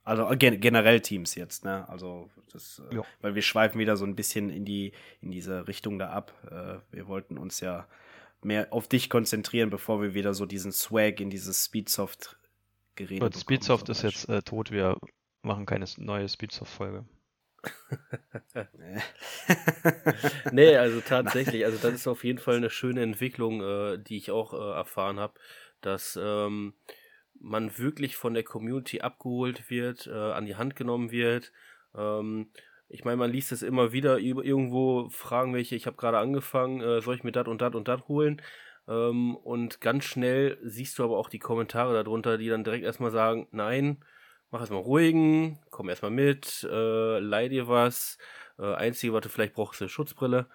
Also 0.04 0.30
äh, 0.30 0.36
gen 0.38 0.60
generell 0.60 1.00
Teams 1.02 1.36
jetzt, 1.36 1.64
ne? 1.64 1.88
Also 1.88 2.30
das, 2.52 2.82
äh, 2.92 2.96
Ja. 2.96 3.04
weil 3.22 3.36
wir 3.36 3.42
schweifen 3.42 3.80
wieder 3.80 3.98
so 3.98 4.06
ein 4.06 4.16
bisschen 4.16 4.50
in 4.50 4.66
die 4.66 4.94
in 5.22 5.32
diese 5.32 5.68
Richtung 5.68 6.00
da 6.00 6.10
ab. 6.10 6.34
Äh, 6.50 6.80
wir 6.96 7.08
wollten 7.08 7.38
uns 7.38 7.60
ja 7.60 7.88
mehr 8.42 8.74
auf 8.74 8.88
dich 8.88 9.10
konzentrieren, 9.10 9.70
bevor 9.70 10.02
wir 10.02 10.14
wieder 10.16 10.34
so 10.34 10.46
diesen 10.48 10.72
Swag 10.72 11.20
in 11.20 11.30
dieses 11.30 11.66
Speedsoft 11.66 12.38
Gerede 12.96 13.24
Und 13.24 13.30
bekommen, 13.32 13.42
Speedsoft 13.42 13.90
ist 13.90 14.02
jetzt 14.02 14.28
äh, 14.28 14.42
tot. 14.42 14.72
Wir 14.72 14.98
machen 15.44 15.66
keine 15.68 15.86
neue 15.98 16.28
Speedsoft-Folge. 16.28 17.06
nee, 20.52 20.76
also 20.76 21.02
tatsächlich, 21.02 21.66
also 21.66 21.78
das 21.78 21.94
ist 21.94 22.08
auf 22.08 22.24
jeden 22.24 22.40
Fall 22.40 22.58
eine 22.58 22.70
schöne 22.70 23.02
Entwicklung, 23.02 23.62
äh, 23.62 23.98
die 24.00 24.18
ich 24.18 24.32
auch 24.32 24.54
äh, 24.54 24.76
erfahren 24.76 25.20
habe, 25.20 25.34
dass 25.82 26.20
ähm, 26.22 26.74
man 27.40 27.78
wirklich 27.78 28.18
von 28.18 28.34
der 28.34 28.44
Community 28.44 29.02
abgeholt 29.02 29.70
wird, 29.70 30.08
äh, 30.08 30.12
an 30.12 30.46
die 30.46 30.56
Hand 30.56 30.76
genommen 30.76 31.12
wird. 31.12 31.52
Ähm, 31.96 32.52
ich 32.90 33.06
meine, 33.06 33.18
man 33.18 33.32
liest 33.32 33.52
es 33.52 33.62
immer 33.62 33.94
wieder, 33.94 34.20
irgendwo 34.20 35.10
fragen 35.10 35.54
welche, 35.54 35.76
ich 35.76 35.88
habe 35.88 35.98
gerade 35.98 36.18
angefangen, 36.18 36.82
äh, 36.82 37.02
soll 37.02 37.16
ich 37.16 37.24
mir 37.24 37.32
das 37.32 37.48
und 37.48 37.62
das 37.62 37.74
und 37.74 37.88
das 37.88 38.08
holen? 38.08 38.42
Ähm, 38.88 39.36
und 39.36 39.82
ganz 39.82 40.06
schnell 40.06 40.58
siehst 40.64 41.00
du 41.00 41.04
aber 41.04 41.18
auch 41.18 41.30
die 41.30 41.40
Kommentare 41.40 41.94
darunter, 41.94 42.38
die 42.38 42.50
dann 42.50 42.64
direkt 42.64 42.84
erstmal 42.84 43.12
sagen, 43.12 43.48
nein, 43.52 44.04
mach 44.52 44.60
erstmal 44.60 44.82
ruhigen, 44.82 45.60
komm 45.70 45.90
erstmal 45.90 46.12
mit, 46.12 46.68
äh, 46.70 47.20
leih 47.20 47.50
dir 47.50 47.68
was. 47.68 48.18
Äh, 48.60 48.74
einzige, 48.74 49.14
was 49.14 49.22
du 49.22 49.30
vielleicht 49.30 49.54
brauchst, 49.54 49.78
ist 49.78 49.82
eine 49.82 49.90
Schutzbrille 49.90 50.48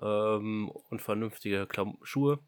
ähm, 0.00 0.70
und 0.70 1.02
vernünftige 1.02 1.66
Klam 1.66 1.98
Schuhe. 2.02 2.40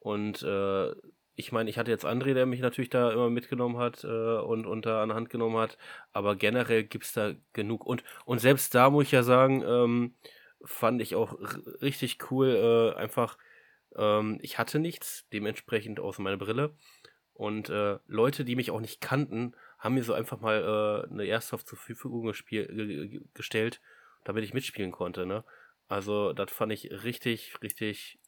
Und 0.00 0.42
äh, 0.42 0.92
ich 1.36 1.52
meine, 1.52 1.70
ich 1.70 1.78
hatte 1.78 1.90
jetzt 1.90 2.04
André, 2.04 2.34
der 2.34 2.46
mich 2.46 2.60
natürlich 2.60 2.90
da 2.90 3.12
immer 3.12 3.30
mitgenommen 3.30 3.78
hat 3.78 4.04
äh, 4.04 4.06
und, 4.06 4.86
da 4.86 5.02
an 5.02 5.12
Hand 5.12 5.30
genommen 5.30 5.58
hat, 5.58 5.78
aber 6.12 6.34
generell 6.34 6.84
gibt 6.84 7.04
es 7.04 7.12
da 7.12 7.34
genug. 7.52 7.84
Und, 7.86 8.02
und 8.24 8.40
selbst 8.40 8.74
da 8.74 8.90
muss 8.90 9.04
ich 9.04 9.12
ja 9.12 9.22
sagen, 9.22 9.62
ähm, 9.66 10.16
fand 10.64 11.02
ich 11.02 11.14
auch 11.14 11.36
richtig 11.82 12.30
cool, 12.30 12.94
äh, 12.96 12.98
einfach, 12.98 13.36
ähm, 13.96 14.38
ich 14.42 14.58
hatte 14.58 14.78
nichts, 14.78 15.28
dementsprechend 15.32 16.00
außer 16.00 16.22
meine 16.22 16.38
Brille. 16.38 16.74
Und 17.34 17.68
äh, 17.68 17.98
Leute, 18.06 18.46
die 18.46 18.56
mich 18.56 18.70
auch 18.70 18.80
nicht 18.80 19.02
kannten, 19.02 19.54
haben 19.78 19.94
mir 19.94 20.04
so 20.04 20.14
einfach 20.14 20.40
mal 20.40 21.06
äh, 21.08 21.10
eine 21.10 21.24
Airsoft 21.24 21.68
zur 21.68 21.78
Verfügung 21.78 22.32
gestellt, 23.34 23.80
damit 24.24 24.44
ich 24.44 24.54
mitspielen 24.54 24.92
konnte. 24.92 25.26
Ne? 25.26 25.44
Also 25.88 26.32
das 26.32 26.50
fand 26.50 26.72
ich 26.72 26.90
richtig, 27.04 27.54
richtig 27.62 28.18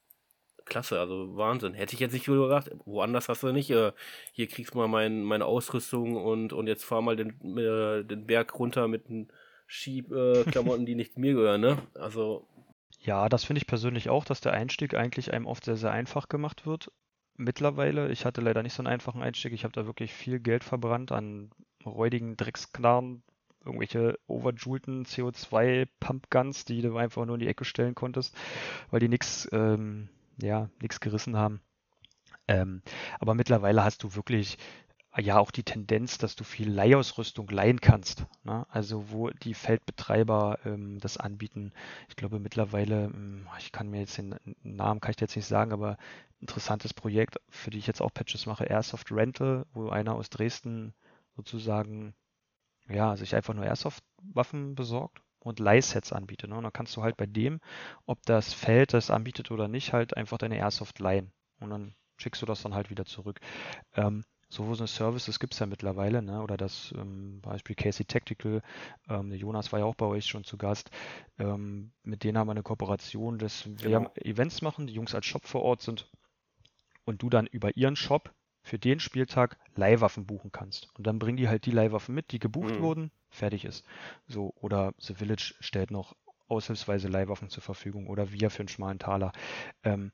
klasse, 0.69 1.01
also 1.01 1.37
Wahnsinn. 1.37 1.75
Hätte 1.75 1.95
ich 1.95 2.01
jetzt 2.01 2.13
nicht 2.13 2.27
gedacht, 2.27 2.71
woanders 2.85 3.29
hast 3.29 3.43
du 3.43 3.53
nicht. 3.53 3.71
Äh, 3.71 3.93
hier 4.33 4.47
kriegst 4.47 4.75
du 4.75 4.79
mal 4.79 4.89
mein, 4.89 5.23
meine 5.23 5.47
Ausrüstung 5.47 6.17
und, 6.17 6.53
und 6.53 6.67
jetzt 6.67 6.85
fahr 6.85 7.03
mal 7.03 7.17
den, 7.17 7.31
äh, 7.59 8.05
den 8.05 8.27
Berg 8.27 8.59
runter 8.59 8.87
mit 8.89 9.09
den 9.09 9.33
Schiebklamotten, 9.67 10.83
äh, 10.83 10.87
die 10.87 10.95
nicht 10.95 11.19
mir 11.19 11.35
gehören, 11.35 11.61
ne? 11.61 11.79
Also. 11.95 12.47
Ja, 13.01 13.29
das 13.29 13.45
finde 13.45 13.59
ich 13.59 13.67
persönlich 13.67 14.09
auch, 14.09 14.25
dass 14.25 14.41
der 14.41 14.53
Einstieg 14.53 14.95
eigentlich 14.95 15.33
einem 15.33 15.47
oft 15.47 15.65
sehr, 15.65 15.77
sehr 15.77 15.93
einfach 15.93 16.29
gemacht 16.29 16.67
wird. 16.67 16.91
Mittlerweile, 17.39 18.11
ich 18.11 18.25
hatte 18.25 18.41
leider 18.41 18.63
nicht 18.63 18.75
so 18.75 18.83
einen 18.83 18.93
einfachen 18.93 19.23
Einstieg, 19.23 19.53
ich 19.53 19.65
habe 19.65 19.73
da 19.73 19.87
wirklich 19.87 20.13
viel 20.13 20.41
Geld 20.41 20.65
verbrannt 20.65 21.13
an 21.13 21.51
räudigen 21.87 22.37
Drecksknarren, 22.37 23.23
irgendwelche 23.65 24.19
overjulten 24.27 25.05
CO2-Pumpguns, 25.05 26.65
die 26.65 26.83
du 26.83 26.97
einfach 26.97 27.25
nur 27.25 27.37
in 27.37 27.41
die 27.41 27.47
Ecke 27.49 27.65
stellen 27.65 27.95
konntest, 27.95 28.37
weil 28.91 29.01
die 29.01 29.09
nichts 29.09 29.49
ähm, 29.53 30.09
ja, 30.43 30.69
nichts 30.83 31.01
gerissen 31.01 31.37
haben. 31.37 31.61
Ähm, 32.49 32.83
aber 33.21 33.35
mittlerweile 33.35 33.85
hast 33.85 34.03
du 34.03 34.15
wirklich 34.15 34.59
ja 35.17 35.39
auch 35.39 35.51
die 35.51 35.63
Tendenz, 35.63 36.19
dass 36.19 36.37
du 36.37 36.45
viel 36.45 36.71
Leihausrüstung 36.71 37.49
leihen 37.49 37.81
kannst. 37.81 38.27
Ne? 38.45 38.67
Also 38.71 39.11
wo 39.11 39.31
die 39.31 39.55
Feldbetreiber 39.55 40.59
ähm, 40.65 41.01
das 41.01 41.17
anbieten. 41.17 41.73
Ich 42.09 42.17
glaube 42.17 42.39
mittlerweile, 42.39 43.05
ähm, 43.05 43.49
ich 43.59 43.73
kann 43.73 43.89
mir 43.89 44.01
jetzt 44.01 44.19
den 44.19 44.37
Namen 44.63 45.01
kann 45.01 45.13
ich 45.13 45.21
jetzt 45.21 45.37
nicht 45.37 45.47
sagen, 45.47 45.73
aber 45.73 45.97
interessantes 46.41 46.95
Projekt, 46.95 47.41
für 47.49 47.71
die 47.71 47.79
ich 47.79 47.87
jetzt 47.87 48.01
auch 48.01 48.13
Patches 48.13 48.47
mache, 48.47 48.65
Airsoft 48.65 49.11
Rental, 49.11 49.67
wo 49.73 49.89
einer 49.89 50.15
aus 50.15 50.31
Dresden 50.31 50.95
sozusagen 51.37 52.15
ja 52.89 53.17
sich 53.17 53.35
einfach 53.35 53.55
nur 53.55 53.65
Airsoft-Waffen 53.65 54.75
besorgt 54.75 55.23
und 55.41 55.59
Leihsets 55.59 56.13
anbietet. 56.13 56.51
Ne? 56.51 56.57
Und 56.57 56.65
dann 56.65 56.73
kannst 56.73 56.97
du 56.97 57.03
halt 57.03 57.17
bei 57.17 57.27
dem, 57.27 57.61
ob 58.07 58.23
das 58.25 58.53
Feld 58.53 58.93
das 58.93 59.11
anbietet 59.11 59.51
oder 59.51 59.69
nicht, 59.69 59.93
halt 59.93 60.17
einfach 60.17 60.39
deine 60.39 60.59
Airsoft 60.59 60.99
leihen. 61.01 61.33
Und 61.61 61.71
dann 61.71 61.95
schickst 62.19 62.43
du 62.43 62.47
das 62.47 62.63
dann 62.63 62.75
halt 62.75 62.91
wieder 62.91 63.05
zurück. 63.05 63.41
Ähm, 63.95 64.25
so 64.49 64.65
eine 64.65 64.87
Services 64.87 65.39
gibt 65.39 65.53
es 65.55 65.61
ja 65.61 65.67
mittlerweile, 65.67 66.23
ne? 66.23 66.43
oder 66.43 66.57
das 66.57 66.93
ähm, 66.97 67.41
Beispiel 67.43 67.77
Casey 67.77 68.07
Tactical, 68.07 68.63
ähm, 69.09 69.33
Jonas 69.33 69.73
war 69.73 69.81
ja 69.81 69.85
auch 69.85 69.95
bei 69.95 70.07
euch 70.07 70.27
schon 70.27 70.45
zu 70.45 70.57
Gast, 70.57 70.91
ähm, 71.39 71.93
mit 72.03 72.25
denen 72.25 72.39
haben 72.39 72.47
wir 72.47 72.53
eine 72.53 72.63
Kooperation, 72.63 73.39
dass 73.39 73.67
wir 73.67 73.99
genau. 73.99 74.13
Events 74.17 74.63
machen, 74.63 74.87
die 74.87 74.95
Jungs 74.95 75.15
als 75.15 75.27
Shop 75.27 75.47
vor 75.47 75.63
Ort 75.63 75.83
sind 75.83 76.11
und 77.05 77.23
du 77.23 77.29
dann 77.29 77.47
über 77.47 77.77
ihren 77.77 77.97
Shop 77.97 78.33
für 78.63 78.79
den 78.79 79.01
Spieltag 79.01 79.59
Leihwaffen 79.77 80.27
buchen 80.27 80.53
kannst. 80.53 80.89
Und 80.95 81.07
dann 81.07 81.19
bringen 81.19 81.37
die 81.37 81.49
halt 81.49 81.65
die 81.65 81.71
Leihwaffen 81.71 82.15
mit, 82.15 82.33
die 82.33 82.39
gebucht 82.39 82.77
mhm. 82.77 82.83
wurden, 82.83 83.11
fertig 83.31 83.65
ist. 83.65 83.85
So, 84.27 84.53
oder 84.57 84.93
The 84.99 85.15
Village 85.15 85.55
stellt 85.61 85.91
noch 85.91 86.15
aushilfsweise 86.49 87.09
Leihwaffen 87.09 87.49
zur 87.49 87.63
Verfügung 87.63 88.09
oder 88.09 88.33
wir 88.33 88.51
für 88.51 88.61
einen 88.61 88.69
schmalen 88.69 88.99
Taler. 88.99 89.33
Ähm, 89.85 90.13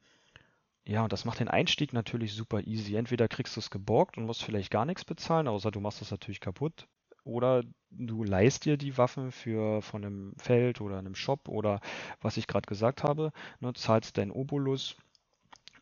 ja, 0.87 1.03
und 1.03 1.12
das 1.12 1.24
macht 1.24 1.41
den 1.41 1.49
Einstieg 1.49 1.93
natürlich 1.93 2.35
super 2.35 2.61
easy. 2.66 2.95
Entweder 2.97 3.28
kriegst 3.28 3.57
du 3.57 3.61
es 3.61 3.70
geborgt 3.70 4.18
und 4.18 4.26
musst 4.26 4.43
vielleicht 4.45 4.70
gar 4.70 4.85
nichts 4.85 5.05
bezahlen, 5.05 5.49
außer 5.49 5.70
du 5.70 5.80
machst 5.80 6.03
es 6.03 6.11
natürlich 6.11 6.41
kaputt. 6.41 6.87
Oder 7.24 7.64
du 7.91 8.22
leihst 8.22 8.66
dir 8.66 8.76
die 8.76 8.99
Waffen 8.99 9.32
für 9.32 9.80
von 9.80 10.05
einem 10.05 10.35
Feld 10.37 10.82
oder 10.82 10.99
einem 10.99 11.14
Shop 11.14 11.49
oder 11.49 11.80
was 12.20 12.37
ich 12.37 12.47
gerade 12.47 12.66
gesagt 12.66 13.03
habe, 13.03 13.32
ne, 13.61 13.72
zahlst 13.72 14.18
deinen 14.18 14.30
Obolus, 14.30 14.97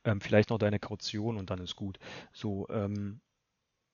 ähm, 0.05 0.21
vielleicht 0.21 0.51
noch 0.51 0.59
deine 0.59 0.79
Kaution 0.79 1.37
und 1.37 1.51
dann 1.51 1.59
ist 1.59 1.75
gut. 1.75 1.99
So, 2.33 2.69
ähm, 2.71 3.21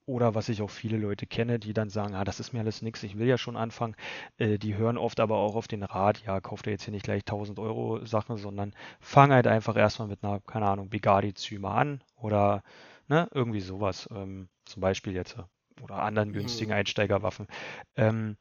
oder 0.09 0.33
was 0.33 0.49
ich 0.49 0.61
auch 0.61 0.71
viele 0.71 0.97
Leute 0.97 1.27
kenne, 1.27 1.59
die 1.59 1.73
dann 1.73 1.89
sagen, 1.89 2.15
ah, 2.15 2.23
das 2.23 2.39
ist 2.39 2.51
mir 2.51 2.59
alles 2.59 2.81
nichts, 2.81 3.03
ich 3.03 3.17
will 3.17 3.27
ja 3.27 3.37
schon 3.37 3.55
anfangen. 3.55 3.95
Äh, 4.37 4.57
die 4.57 4.75
hören 4.75 4.97
oft 4.97 5.19
aber 5.19 5.37
auch 5.37 5.55
auf 5.55 5.67
den 5.67 5.83
Rat, 5.83 6.23
ja, 6.25 6.41
kauf 6.41 6.63
dir 6.63 6.71
jetzt 6.71 6.83
hier 6.83 6.93
nicht 6.93 7.05
gleich 7.05 7.21
1000 7.21 7.59
Euro 7.59 8.03
Sachen, 8.05 8.37
sondern 8.37 8.73
fang 8.99 9.31
halt 9.31 9.45
einfach 9.47 9.77
erstmal 9.77 10.07
mit 10.07 10.23
einer, 10.23 10.39
keine 10.39 10.67
Ahnung, 10.67 10.89
Bigadi-Zyme 10.89 11.69
an 11.69 12.03
oder 12.15 12.63
ne, 13.07 13.27
irgendwie 13.33 13.61
sowas. 13.61 14.09
Ähm, 14.11 14.49
zum 14.65 14.81
Beispiel 14.81 15.13
jetzt 15.13 15.37
oder 15.81 16.01
anderen 16.01 16.33
günstigen 16.33 16.71
mhm. 16.71 16.77
Einsteigerwaffen. 16.77 17.47
Ähm, 17.95 18.37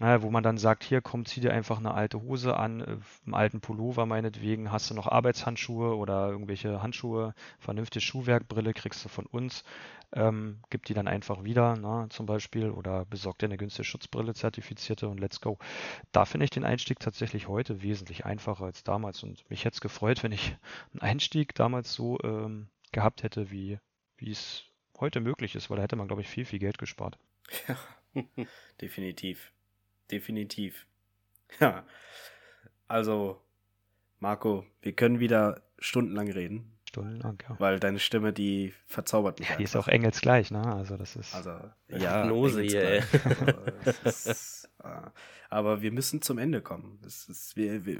ja, 0.00 0.22
wo 0.22 0.30
man 0.30 0.42
dann 0.42 0.56
sagt, 0.56 0.82
hier 0.82 1.02
komm, 1.02 1.26
zieh 1.26 1.40
dir 1.40 1.52
einfach 1.52 1.78
eine 1.78 1.92
alte 1.92 2.22
Hose 2.22 2.56
an, 2.56 2.80
äh, 2.80 2.84
einen 3.26 3.34
alten 3.34 3.60
Pullover 3.60 4.06
meinetwegen, 4.06 4.72
hast 4.72 4.90
du 4.90 4.94
noch 4.94 5.06
Arbeitshandschuhe 5.06 5.94
oder 5.94 6.30
irgendwelche 6.30 6.82
Handschuhe, 6.82 7.34
vernünftige 7.58 8.00
Schuhwerkbrille 8.00 8.72
kriegst 8.72 9.04
du 9.04 9.10
von 9.10 9.26
uns, 9.26 9.62
ähm, 10.12 10.60
gib 10.70 10.86
die 10.86 10.94
dann 10.94 11.06
einfach 11.06 11.44
wieder, 11.44 11.76
na, 11.76 12.08
zum 12.08 12.24
Beispiel, 12.24 12.70
oder 12.70 13.04
besorg 13.04 13.38
dir 13.38 13.46
eine 13.46 13.58
günstige 13.58 13.84
Schutzbrille, 13.84 14.32
zertifizierte 14.32 15.06
und 15.06 15.20
let's 15.20 15.42
go. 15.42 15.58
Da 16.12 16.24
finde 16.24 16.44
ich 16.44 16.50
den 16.50 16.64
Einstieg 16.64 16.98
tatsächlich 16.98 17.46
heute 17.46 17.82
wesentlich 17.82 18.24
einfacher 18.24 18.64
als 18.64 18.82
damals 18.82 19.22
und 19.22 19.48
mich 19.50 19.66
hätte 19.66 19.74
es 19.74 19.80
gefreut, 19.82 20.22
wenn 20.22 20.32
ich 20.32 20.56
einen 20.92 21.02
Einstieg 21.02 21.54
damals 21.54 21.92
so 21.92 22.18
ähm, 22.24 22.68
gehabt 22.92 23.22
hätte, 23.22 23.50
wie 23.50 23.78
es 24.20 24.64
heute 24.98 25.20
möglich 25.20 25.54
ist, 25.54 25.68
weil 25.68 25.76
da 25.76 25.82
hätte 25.82 25.96
man, 25.96 26.06
glaube 26.06 26.22
ich, 26.22 26.28
viel, 26.28 26.46
viel 26.46 26.58
Geld 26.58 26.78
gespart. 26.78 27.18
Ja, 27.68 27.76
definitiv 28.80 29.52
definitiv. 30.10 30.86
Ja. 31.58 31.84
Also, 32.86 33.42
Marco, 34.20 34.64
wir 34.82 34.92
können 34.92 35.18
wieder 35.18 35.62
stundenlang 35.80 36.30
reden. 36.30 36.78
Stundenlang, 36.88 37.42
ja. 37.48 37.56
Weil 37.58 37.80
deine 37.80 37.98
Stimme, 37.98 38.32
die 38.32 38.72
verzaubert 38.86 39.40
mich. 39.40 39.48
Ja, 39.48 39.56
die 39.56 39.64
ist 39.64 39.74
auch 39.74 39.88
engelsgleich, 39.88 40.52
ne? 40.52 40.64
Also, 40.64 40.96
das 40.96 41.16
ist. 41.16 41.34
Also, 41.34 41.50
ja. 41.88 42.22
Hypnose 42.22 42.62
hier, 42.62 42.82
ey. 42.82 43.02
Also, 44.04 44.30
ist, 44.30 44.70
äh, 44.84 45.10
aber 45.50 45.82
wir 45.82 45.90
müssen 45.90 46.22
zum 46.22 46.38
Ende 46.38 46.62
kommen. 46.62 47.00
Das 47.02 47.28
ist, 47.28 47.56
wir, 47.56 47.84
wir, 47.84 47.98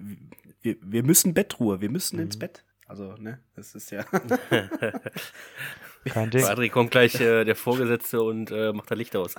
wir, 0.63 0.77
wir 0.81 1.03
müssen 1.03 1.35
Bettruhe, 1.35 1.81
wir 1.81 1.91
müssen 1.91 2.17
mhm. 2.17 2.23
ins 2.23 2.39
Bett. 2.39 2.65
Also, 2.87 3.17
ne, 3.17 3.41
das 3.55 3.75
ist 3.77 3.91
ja. 3.91 4.03
Kein 6.07 6.31
Ding. 6.31 6.45
Adri 6.45 6.71
kommt 6.71 6.91
gleich 6.91 7.21
äh, 7.21 7.45
der 7.45 7.55
Vorgesetzte 7.55 8.23
und 8.23 8.51
äh, 8.51 8.73
macht 8.73 8.91
da 8.91 8.97
Licht 8.97 9.15
aus. 9.15 9.37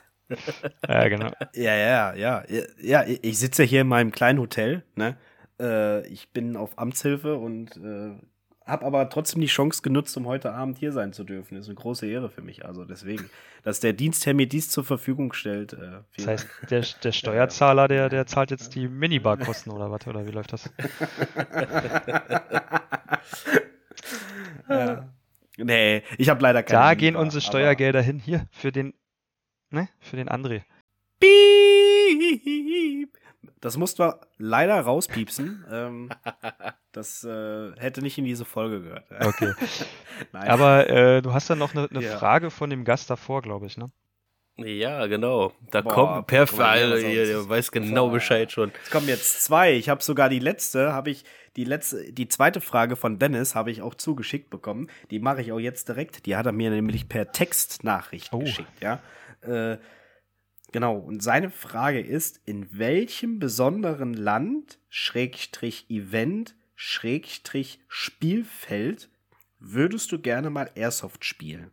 Ja, 0.88 1.08
genau. 1.08 1.32
Ja, 1.54 1.76
ja, 1.76 2.14
ja. 2.14 2.44
Ja, 2.82 3.04
ich 3.06 3.40
sitze 3.40 3.64
hier 3.64 3.82
in 3.82 3.88
meinem 3.88 4.12
kleinen 4.12 4.40
Hotel, 4.40 4.84
ne? 4.96 5.18
Äh, 5.60 6.08
ich 6.08 6.30
bin 6.30 6.56
auf 6.56 6.78
Amtshilfe 6.78 7.36
und 7.36 7.78
äh, 7.78 8.12
habe 8.66 8.86
aber 8.86 9.10
trotzdem 9.10 9.42
die 9.42 9.48
Chance 9.48 9.82
genutzt, 9.82 10.16
um 10.18 10.28
heute 10.28 10.54
Abend 10.54 10.78
hier 10.78 10.92
sein 10.92 11.14
zu 11.14 11.24
dürfen. 11.24 11.58
Ist 11.58 11.68
eine 11.68 11.76
große 11.76 12.08
Ehre 12.08 12.30
für 12.30 12.42
mich. 12.42 12.66
Also 12.66 12.86
deswegen, 12.86 13.30
dass 13.64 13.80
der 13.80 13.94
Dienstherr 13.94 14.34
mir 14.34 14.48
dies 14.48 14.70
zur 14.70 14.84
Verfügung 14.84 15.34
stellt. 15.34 15.74
Äh, 15.74 16.02
das 16.18 16.28
heißt, 16.28 16.48
der, 16.70 16.86
der, 17.04 17.12
Steuerzahler, 17.12 17.88
der, 17.88 18.10
der 18.10 18.28
zahlt 18.28 18.52
jetzt 18.52 18.76
die 18.76 18.88
Minibar-Kosten 18.88 19.72
oder 19.72 19.92
was? 19.92 20.06
Oder 20.08 20.28
wie 20.28 20.32
läuft 20.32 20.54
das? 20.54 20.70
ja. 24.70 25.10
Nee, 25.58 26.04
ich 26.18 26.30
habe 26.30 26.42
leider 26.42 26.64
keine. 26.64 26.80
Da 26.80 26.90
Minibar, 26.90 26.96
gehen 26.96 27.16
unsere 27.16 27.42
Steuergelder 27.42 28.02
hin. 28.02 28.20
Hier, 28.20 28.48
für 28.52 28.72
den, 28.72 28.94
ne, 29.72 29.90
für 30.00 30.16
den 30.18 30.30
André. 30.30 30.62
Piep. 31.20 33.18
Das 33.60 33.78
mussten 33.78 34.00
wir 34.04 34.22
leider 34.38 34.80
rauspiepsen. 34.80 35.66
ähm, 35.72 36.10
das 36.92 37.24
äh, 37.24 37.72
hätte 37.78 38.02
nicht 38.02 38.18
in 38.18 38.26
diese 38.26 38.46
Folge 38.46 38.82
gehört. 38.82 39.06
Okay. 39.22 39.54
Aber 40.34 40.90
äh, 40.90 41.22
du 41.22 41.34
hast 41.34 41.50
dann 41.50 41.60
noch 41.60 41.74
eine, 41.74 41.90
eine 41.90 42.04
ja. 42.04 42.18
Frage 42.18 42.52
von 42.52 42.70
dem 42.70 42.84
Gast 42.86 43.10
davor, 43.10 43.42
glaube 43.42 43.66
ich, 43.68 43.78
ne? 43.78 43.92
Ja, 44.58 45.08
genau. 45.08 45.54
Da 45.72 45.82
Boah, 45.82 45.94
kommt 45.94 46.28
perfekt. 46.28 46.60
was 46.60 47.02
ihr, 47.02 47.26
ihr 47.26 47.50
weiß 47.50 47.72
genau 47.72 48.08
Boah. 48.08 48.14
Bescheid 48.16 48.52
schon. 48.52 48.72
Es 48.84 48.92
kommen 48.92 49.08
jetzt 49.08 49.44
zwei. 49.44 49.74
Ich 49.74 49.90
habe 49.90 50.04
sogar 50.04 50.30
die 50.30 50.40
letzte, 50.40 50.94
habe 50.94 51.10
ich 51.10 51.24
die 51.56 51.64
letzte, 51.64 52.12
die 52.12 52.28
zweite 52.28 52.62
Frage 52.62 52.96
von 52.96 53.18
Dennis 53.18 53.56
habe 53.56 53.72
ich 53.72 53.82
auch 53.82 53.96
zugeschickt 53.96 54.50
bekommen. 54.50 54.88
Die 55.10 55.20
mache 55.20 55.42
ich 55.42 55.52
auch 55.52 55.60
jetzt 55.60 55.88
direkt. 55.88 56.26
Die 56.26 56.36
hat 56.36 56.46
er 56.46 56.52
mir 56.52 56.70
nämlich 56.70 57.10
per 57.10 57.32
Textnachricht 57.32 58.32
Oh. 58.34 58.40
geschickt, 58.40 58.82
ja. 58.82 59.00
Äh, 59.42 59.78
genau. 60.72 60.98
Und 60.98 61.22
seine 61.22 61.50
Frage 61.50 62.00
ist: 62.00 62.42
In 62.46 62.78
welchem 62.78 63.40
besonderen 63.40 64.14
Land, 64.14 64.80
Schrägstrich 64.90 65.86
Event, 65.90 66.56
Schrägstrich 66.76 67.80
Spielfeld 67.88 69.10
würdest 69.60 70.12
du 70.12 70.20
gerne 70.20 70.50
mal 70.50 70.72
Airsoft 70.76 71.24
spielen? 71.26 71.72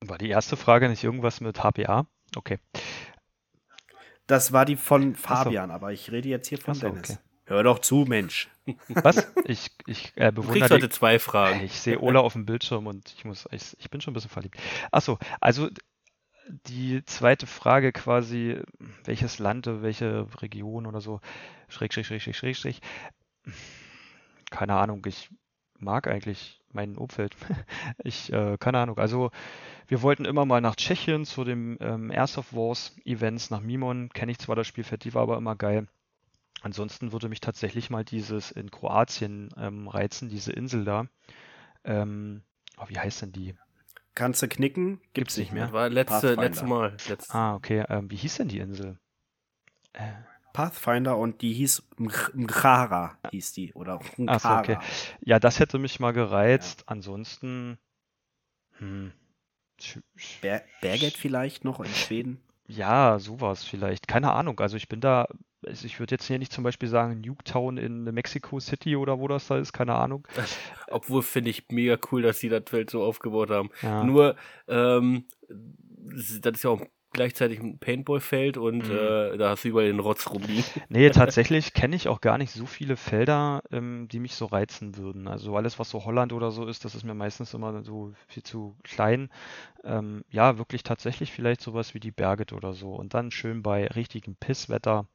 War 0.00 0.18
die 0.18 0.28
erste 0.28 0.56
Frage 0.56 0.88
nicht 0.88 1.04
irgendwas 1.04 1.40
mit 1.40 1.58
HPA? 1.58 2.06
Okay. 2.34 2.58
Das 4.26 4.52
war 4.52 4.64
die 4.64 4.76
von 4.76 5.14
Fabian, 5.14 5.70
aber 5.70 5.92
ich 5.92 6.10
rede 6.10 6.28
jetzt 6.28 6.48
hier 6.48 6.58
von 6.58 6.74
so, 6.74 6.88
Dennis. 6.88 7.10
okay. 7.10 7.18
Hör 7.44 7.62
doch 7.62 7.78
zu, 7.78 8.04
Mensch. 8.08 8.48
Was? 8.88 9.32
Ich, 9.44 9.70
ich 9.86 10.12
äh, 10.16 10.32
Du 10.32 10.42
bewundere 10.42 10.74
heute 10.74 10.88
die, 10.88 10.94
zwei 10.94 11.20
Fragen. 11.20 11.60
Ich 11.64 11.80
sehe 11.80 12.00
Ola 12.00 12.20
auf 12.20 12.32
dem 12.32 12.44
Bildschirm 12.44 12.88
und 12.88 13.14
ich 13.16 13.24
muss, 13.24 13.48
ich, 13.52 13.76
ich 13.78 13.88
bin 13.88 14.00
schon 14.00 14.12
ein 14.12 14.14
bisschen 14.14 14.30
verliebt. 14.30 14.56
Achso, 14.90 15.18
also 15.40 15.70
die 16.48 17.04
zweite 17.04 17.46
Frage 17.46 17.92
quasi, 17.92 18.60
welches 19.04 19.38
Land, 19.38 19.66
welche 19.66 20.26
Region 20.40 20.86
oder 20.86 21.00
so, 21.00 21.20
schräg, 21.68 21.92
schräg, 21.92 22.06
schräg, 22.06 22.22
schräg, 22.22 22.36
schräg, 22.36 22.56
schräg. 22.56 22.80
Keine 24.50 24.74
Ahnung, 24.74 25.04
ich 25.06 25.30
mag 25.78 26.06
eigentlich 26.06 26.60
mein 26.72 26.96
Umfeld. 26.96 27.36
Ich, 28.04 28.32
äh, 28.32 28.56
keine 28.58 28.78
Ahnung, 28.78 28.98
also 28.98 29.30
wir 29.88 30.02
wollten 30.02 30.24
immer 30.24 30.44
mal 30.44 30.60
nach 30.60 30.76
Tschechien 30.76 31.24
zu 31.24 31.44
dem 31.44 31.78
ähm, 31.80 32.10
Airsoft 32.10 32.54
Wars 32.54 32.96
Events 33.04 33.50
nach 33.50 33.60
Mimon, 33.60 34.10
kenne 34.10 34.32
ich 34.32 34.38
zwar 34.38 34.56
das 34.56 34.66
Spielfeld, 34.66 35.04
die 35.04 35.14
war 35.14 35.22
aber 35.22 35.36
immer 35.36 35.56
geil. 35.56 35.88
Ansonsten 36.62 37.12
würde 37.12 37.28
mich 37.28 37.40
tatsächlich 37.40 37.90
mal 37.90 38.04
dieses 38.04 38.50
in 38.50 38.70
Kroatien 38.70 39.50
ähm, 39.56 39.88
reizen, 39.88 40.28
diese 40.28 40.52
Insel 40.52 40.84
da. 40.84 41.06
Ähm, 41.84 42.42
oh, 42.78 42.84
wie 42.88 42.98
heißt 42.98 43.22
denn 43.22 43.32
die? 43.32 43.54
Kannst 44.16 44.42
du 44.42 44.48
knicken? 44.48 45.00
Gibt's 45.12 45.36
nicht 45.36 45.52
mehr. 45.52 45.72
War 45.72 45.88
letzte, 45.88 46.34
letzte 46.34 46.64
Mal. 46.64 46.96
Letzt, 47.08 47.32
Ah, 47.34 47.54
okay. 47.54 47.84
Ähm, 47.88 48.10
wie 48.10 48.16
hieß 48.16 48.38
denn 48.38 48.48
die 48.48 48.58
Insel? 48.58 48.98
Äh, 49.92 50.12
Pathfinder 50.54 51.18
und 51.18 51.42
die 51.42 51.52
hieß 51.52 51.82
Mch- 51.98 52.30
Mchara, 52.34 53.18
hieß 53.30 53.52
die. 53.52 53.74
Oder 53.74 54.00
Ach 54.00 54.08
so, 54.08 54.22
Mchara. 54.22 54.60
okay. 54.60 54.78
ja, 55.20 55.38
das 55.38 55.60
hätte 55.60 55.78
mich 55.78 56.00
mal 56.00 56.12
gereizt. 56.12 56.84
Ansonsten, 56.86 57.78
hm, 58.78 59.12
Ber 60.40 60.62
Berget 60.80 61.14
vielleicht 61.18 61.64
noch 61.66 61.80
in 61.80 61.86
Schweden? 61.94 62.40
ja, 62.68 63.18
sowas 63.18 63.64
vielleicht. 63.64 64.08
Keine 64.08 64.32
Ahnung. 64.32 64.58
Also 64.60 64.76
ich 64.78 64.88
bin 64.88 65.00
da, 65.02 65.28
also 65.64 65.86
ich 65.86 65.98
würde 66.00 66.14
jetzt 66.14 66.26
hier 66.26 66.38
nicht 66.38 66.52
zum 66.52 66.64
Beispiel 66.64 66.88
sagen 66.88 67.20
Nuketown 67.20 67.78
in 67.78 68.04
Mexico 68.04 68.58
City 68.60 68.96
oder 68.96 69.18
wo 69.18 69.28
das 69.28 69.46
da 69.46 69.58
ist, 69.58 69.72
keine 69.72 69.94
Ahnung. 69.94 70.26
obwohl 70.88 71.22
finde 71.22 71.50
ich 71.50 71.64
mega 71.70 71.98
cool, 72.10 72.22
dass 72.22 72.40
sie 72.40 72.48
das 72.48 72.64
Feld 72.66 72.90
so 72.90 73.02
aufgebaut 73.02 73.50
haben. 73.50 73.70
Ja. 73.82 74.04
Nur, 74.04 74.36
ähm, 74.68 75.24
das 75.48 76.30
ist 76.30 76.64
ja 76.64 76.70
auch 76.70 76.82
gleichzeitig 77.12 77.60
ein 77.60 77.78
Paintball-Feld 77.78 78.58
und 78.58 78.88
Mhm. 78.88 78.90
äh, 78.90 79.36
da 79.38 79.50
hast 79.50 79.64
du 79.64 79.68
überall 79.68 79.86
den 79.86 80.00
Rotz 80.00 80.28
rumliegen. 80.30 80.64
Nee, 80.90 81.08
tatsächlich 81.10 81.72
kenne 81.72 81.96
ich 81.96 82.08
auch 82.08 82.20
gar 82.20 82.36
nicht 82.36 82.50
so 82.50 82.66
viele 82.66 82.96
Felder, 82.96 83.62
ähm, 83.72 84.06
die 84.08 84.20
mich 84.20 84.34
so 84.34 84.44
reizen 84.46 84.96
würden. 84.98 85.26
Also 85.26 85.56
alles, 85.56 85.78
was 85.78 85.88
so 85.88 86.04
Holland 86.04 86.32
oder 86.34 86.50
so 86.50 86.66
ist, 86.66 86.84
das 86.84 86.94
ist 86.94 87.04
mir 87.04 87.14
meistens 87.14 87.54
immer 87.54 87.82
so 87.82 88.12
viel 88.26 88.42
zu 88.42 88.76
klein. 88.84 89.30
Ähm, 89.82 90.24
ja, 90.30 90.58
wirklich 90.58 90.82
tatsächlich 90.82 91.32
vielleicht 91.32 91.62
sowas 91.62 91.94
wie 91.94 92.00
die 92.00 92.10
Berget 92.10 92.52
oder 92.52 92.74
so. 92.74 92.94
Und 92.94 93.14
dann 93.14 93.30
schön 93.30 93.62
bei 93.62 93.86
richtigem 93.86 94.36
Pisswetter. 94.36 95.06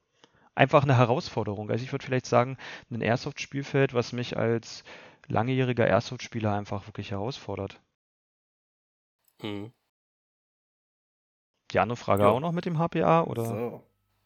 Einfach 0.55 0.83
eine 0.83 0.97
Herausforderung. 0.97 1.69
Also 1.71 1.83
ich 1.83 1.91
würde 1.91 2.05
vielleicht 2.05 2.25
sagen, 2.25 2.57
ein 2.89 3.01
Airsoft-Spielfeld, 3.01 3.93
was 3.93 4.11
mich 4.11 4.37
als 4.37 4.83
langjähriger 5.27 5.87
Airsoft-Spieler 5.87 6.53
einfach 6.53 6.87
wirklich 6.87 7.11
herausfordert. 7.11 7.79
Mhm. 9.41 9.71
Die 11.71 11.79
andere 11.79 11.95
Frage 11.97 12.23
Ja. 12.23 12.29
auch 12.29 12.39
noch 12.41 12.51
mit 12.51 12.65
dem 12.65 12.77
HPA 12.77 13.23
oder? 13.23 13.45
So. 13.45 13.83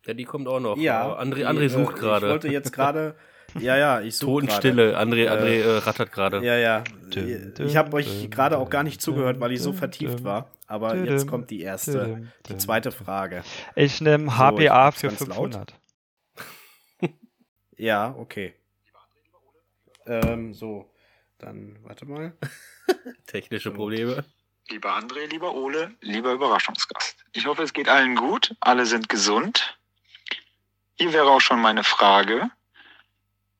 Ja, 0.08 0.14
die 0.14 0.24
kommt 0.24 0.48
auch 0.48 0.60
noch. 0.60 0.78
Ja. 0.78 1.18
André, 1.20 1.36
die, 1.36 1.46
André 1.46 1.70
sucht 1.70 1.98
äh, 1.98 2.00
gerade. 2.00 2.26
Ich 2.28 2.32
wollte 2.32 2.48
jetzt 2.50 2.74
gerade. 2.74 3.16
Ja, 3.60 3.78
ja, 3.78 4.02
ich 4.02 4.18
suche. 4.18 4.32
Totenstille. 4.48 4.98
André, 5.00 5.26
Äh, 5.26 5.30
André 5.30 5.62
äh, 5.64 5.78
rattert 5.78 6.12
gerade. 6.12 6.44
Ja, 6.44 6.58
ja. 6.58 6.84
Ich 7.60 7.78
habe 7.78 7.96
euch 7.96 8.30
gerade 8.30 8.58
auch 8.58 8.70
gar 8.70 8.84
nicht 8.84 9.02
zugehört, 9.02 9.40
weil 9.40 9.52
ich 9.52 9.62
so 9.62 9.72
vertieft 9.74 10.24
war. 10.24 10.50
Aber 10.68 10.96
jetzt 10.96 11.28
kommt 11.28 11.52
die 11.52 11.62
erste, 11.62 12.28
die 12.50 12.58
zweite. 12.58 12.92
Frage. 12.92 13.44
Ich 13.76 14.02
nehme 14.02 14.26
So, 14.26 14.32
ich 14.32 14.70
HPA 14.70 14.92
für 14.92 15.08
ganz 15.08 15.28
laut. 15.28 15.74
500. 17.76 17.80
Ja, 17.80 18.16
okay. 18.18 18.56
Ähm, 20.06 20.54
so. 20.54 20.92
Dann, 21.38 21.78
warte 21.84 22.06
mal. 22.06 22.34
Technische 23.28 23.72
Probleme. 23.72 24.24
Lieber 24.70 24.96
André, 24.96 25.26
lieber 25.28 25.54
Ole, 25.54 25.96
lieber 26.02 26.32
Überraschungsgast. 26.32 27.24
Ich 27.34 27.46
hoffe, 27.46 27.64
es 27.64 27.74
geht 27.74 27.88
allen 27.88 28.16
gut, 28.16 28.56
alle 28.62 28.86
sind 28.86 29.10
gesund. 29.10 29.78
Hier 30.96 31.14
wäre 31.14 31.30
auch 31.30 31.42
schon 31.42 31.62
meine 31.62 31.84
Frage. 31.84 32.50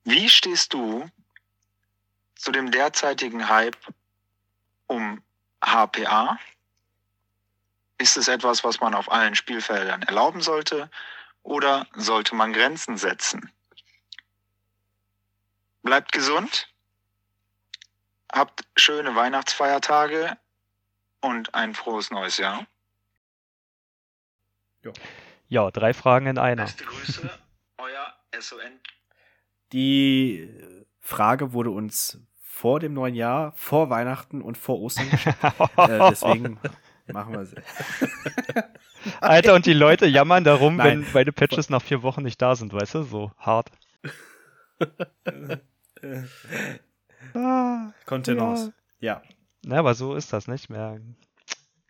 Wie 0.04 0.28
stehst 0.28 0.72
du 0.72 1.08
zu 2.34 2.50
dem 2.50 2.70
derzeitigen 2.70 3.48
Hype 3.48 3.76
um 4.86 5.22
HPA? 5.64 6.38
Ist 7.98 8.16
es 8.16 8.28
etwas, 8.28 8.64
was 8.64 8.80
man 8.80 8.94
auf 8.94 9.10
allen 9.10 9.34
Spielfeldern 9.34 10.02
erlauben 10.02 10.40
sollte 10.40 10.90
oder 11.42 11.86
sollte 11.94 12.34
man 12.34 12.52
Grenzen 12.52 12.96
setzen? 12.96 13.50
Bleibt 15.86 16.10
gesund, 16.10 16.66
habt 18.32 18.64
schöne 18.74 19.14
Weihnachtsfeiertage 19.14 20.36
und 21.20 21.54
ein 21.54 21.74
frohes 21.74 22.10
neues 22.10 22.38
Jahr. 22.38 22.66
Ja, 25.46 25.70
drei 25.70 25.94
Fragen 25.94 26.26
in 26.26 26.38
einer. 26.38 26.64
Beste 26.64 26.84
Grüße, 26.84 27.30
euer 27.78 28.12
SON. 28.36 28.80
Die 29.72 30.52
Frage 30.98 31.52
wurde 31.52 31.70
uns 31.70 32.18
vor 32.42 32.80
dem 32.80 32.92
neuen 32.92 33.14
Jahr, 33.14 33.52
vor 33.52 33.88
Weihnachten 33.88 34.42
und 34.42 34.58
vor 34.58 34.80
Ostern 34.80 35.08
geschickt. 35.08 35.38
äh, 35.76 36.10
deswegen 36.10 36.58
machen 37.06 37.32
wir 37.32 37.40
es. 37.42 37.54
Alter, 39.20 39.54
und 39.54 39.66
die 39.66 39.72
Leute 39.72 40.06
jammern 40.06 40.42
darum, 40.42 40.78
Nein. 40.78 41.04
wenn 41.04 41.12
meine 41.12 41.30
Patches 41.30 41.70
nach 41.70 41.82
vier 41.82 42.02
Wochen 42.02 42.24
nicht 42.24 42.42
da 42.42 42.56
sind, 42.56 42.72
weißt 42.72 42.96
du? 42.96 43.02
So 43.04 43.30
hart. 43.38 43.70
Ah, 47.34 47.92
Kontenance. 48.04 48.72
Ja. 49.00 49.22
Na, 49.64 49.78
aber 49.78 49.94
so 49.94 50.14
ist 50.14 50.32
das 50.32 50.48
nicht 50.48 50.70
mehr. 50.70 51.00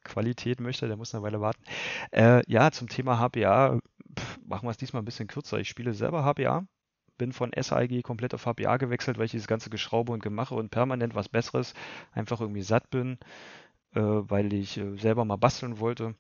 Qualität 0.05 0.61
möchte, 0.61 0.87
der 0.87 0.97
muss 0.97 1.15
eine 1.15 1.25
Weile 1.25 1.41
warten. 1.41 1.63
Äh, 2.13 2.43
ja, 2.47 2.71
zum 2.71 2.89
Thema 2.89 3.19
HPA, 3.19 3.81
pff, 4.17 4.39
machen 4.47 4.67
wir 4.67 4.71
es 4.71 4.77
diesmal 4.77 5.03
ein 5.03 5.05
bisschen 5.05 5.27
kürzer. 5.27 5.59
Ich 5.59 5.69
spiele 5.69 5.95
selber 5.95 6.23
HPA, 6.23 6.65
bin 7.19 7.33
von 7.33 7.51
SAIG 7.59 8.03
komplett 8.03 8.33
auf 8.35 8.45
HPA 8.45 8.77
gewechselt, 8.77 9.19
weil 9.19 9.27
ich 9.27 9.33
dieses 9.33 9.49
ganze 9.49 9.69
Geschraube 9.69 10.13
und 10.13 10.23
Gemache 10.23 10.55
und 10.55 10.71
permanent 10.71 11.15
was 11.15 11.29
Besseres 11.29 11.75
einfach 12.13 12.41
irgendwie 12.41 12.63
satt 12.63 12.89
bin, 12.91 13.19
äh, 13.95 14.01
weil 14.01 14.53
ich 14.53 14.79
äh, 14.79 14.97
selber 14.97 15.25
mal 15.25 15.37
basteln 15.37 15.81
wollte. 15.81 16.15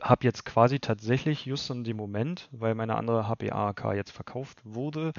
Hab 0.00 0.22
jetzt 0.22 0.44
quasi 0.44 0.78
tatsächlich 0.78 1.46
just 1.46 1.68
in 1.70 1.82
dem 1.82 1.96
Moment, 1.96 2.48
weil 2.52 2.76
meine 2.76 2.94
andere 2.94 3.24
HPA-AK 3.28 3.94
jetzt 3.94 4.12
verkauft 4.12 4.60
wurde, 4.62 5.12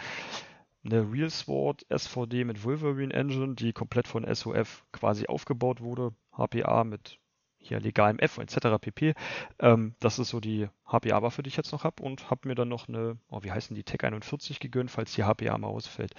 eine 0.86 1.12
Real 1.12 1.30
Sword 1.30 1.86
SVD 1.90 2.44
mit 2.44 2.64
Wolverine 2.64 3.14
Engine, 3.14 3.56
die 3.56 3.74
komplett 3.74 4.08
von 4.08 4.26
SOF 4.34 4.86
quasi 4.92 5.26
aufgebaut 5.28 5.82
wurde. 5.82 6.14
HPA 6.32 6.84
mit 6.84 7.20
hier 7.58 7.80
legalem 7.80 8.20
F 8.20 8.38
etc. 8.38 8.80
pp. 8.80 9.16
Ähm, 9.60 9.96
das 10.00 10.20
ist 10.20 10.30
so 10.30 10.40
die 10.40 10.68
HPA-Waffe, 10.86 11.42
die 11.42 11.48
ich 11.48 11.58
jetzt 11.58 11.72
noch 11.72 11.84
habe 11.84 12.04
und 12.04 12.30
habe 12.30 12.48
mir 12.48 12.56
dann 12.56 12.70
noch 12.70 12.88
eine, 12.88 13.18
oh, 13.30 13.40
wie 13.42 13.52
heißen 13.52 13.76
die, 13.76 13.84
Tech 13.84 14.04
41 14.04 14.60
gegönnt, 14.60 14.92
falls 14.92 15.14
die 15.14 15.24
HPA 15.24 15.58
mal 15.58 15.68
ausfällt. 15.68 16.14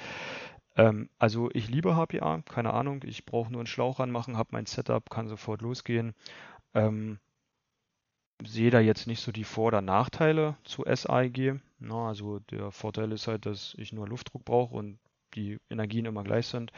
Ähm, 0.77 1.09
also 1.19 1.49
ich 1.53 1.69
liebe 1.69 1.95
HPA, 1.95 2.43
keine 2.43 2.75
Ahnung, 2.75 3.03
ich 3.05 3.25
brauche 3.25 3.51
nur 3.53 3.61
einen 3.61 3.67
Schlauch 3.67 4.01
ranmachen, 4.01 4.37
habe 4.37 4.51
mein 4.53 4.67
Setup, 4.67 5.09
kann 5.09 5.29
sofort 5.29 5.63
losgehen. 5.63 6.15
Ähm, 6.75 7.19
sehe 8.45 8.71
da 8.71 8.81
jetzt 8.81 9.07
nicht 9.07 9.21
so 9.21 9.33
die 9.33 9.45
Vor- 9.45 9.67
oder 9.69 9.83
Nachteile 9.83 10.57
zu 10.65 10.85
SAIG. 10.85 11.61
Na, 11.79 12.09
also 12.09 12.39
der 12.41 12.71
Vorteil 12.73 13.13
ist 13.13 13.29
halt, 13.29 13.47
dass 13.47 13.75
ich 13.79 13.93
nur 13.93 14.09
Luftdruck 14.09 14.45
brauche 14.45 14.75
und 14.75 14.99
die 15.35 15.59
Energien 15.71 16.07
immer 16.07 16.25
gleich 16.25 16.47
sind. 16.47 16.73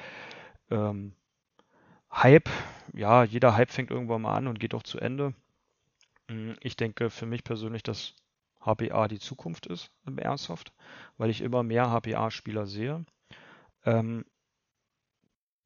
Ähm, 0.71 1.15
Hype, 2.13 2.49
ja, 2.95 3.25
jeder 3.25 3.57
Hype 3.57 3.71
fängt 3.71 3.91
irgendwann 3.91 4.23
mal 4.23 4.37
an 4.37 4.47
und 4.49 4.61
geht 4.61 4.75
auch 4.75 4.83
zu 4.83 4.99
Ende. 4.99 5.35
Mm, 6.31 6.53
Ich 6.63 6.77
denke 6.77 7.11
für 7.11 7.27
mich 7.27 7.45
persönlich, 7.45 7.83
dass 7.85 8.15
HPA 8.61 9.09
die 9.09 9.21
Zukunft 9.21 9.67
ist 9.67 9.91
im 10.07 10.19
Airsoft, 10.19 10.73
weil 11.19 11.31
ich 11.31 11.43
immer 11.43 11.63
mehr 11.65 11.91
HPA-Spieler 11.91 12.67
sehe. 12.67 13.05
Ähm, 13.87 14.25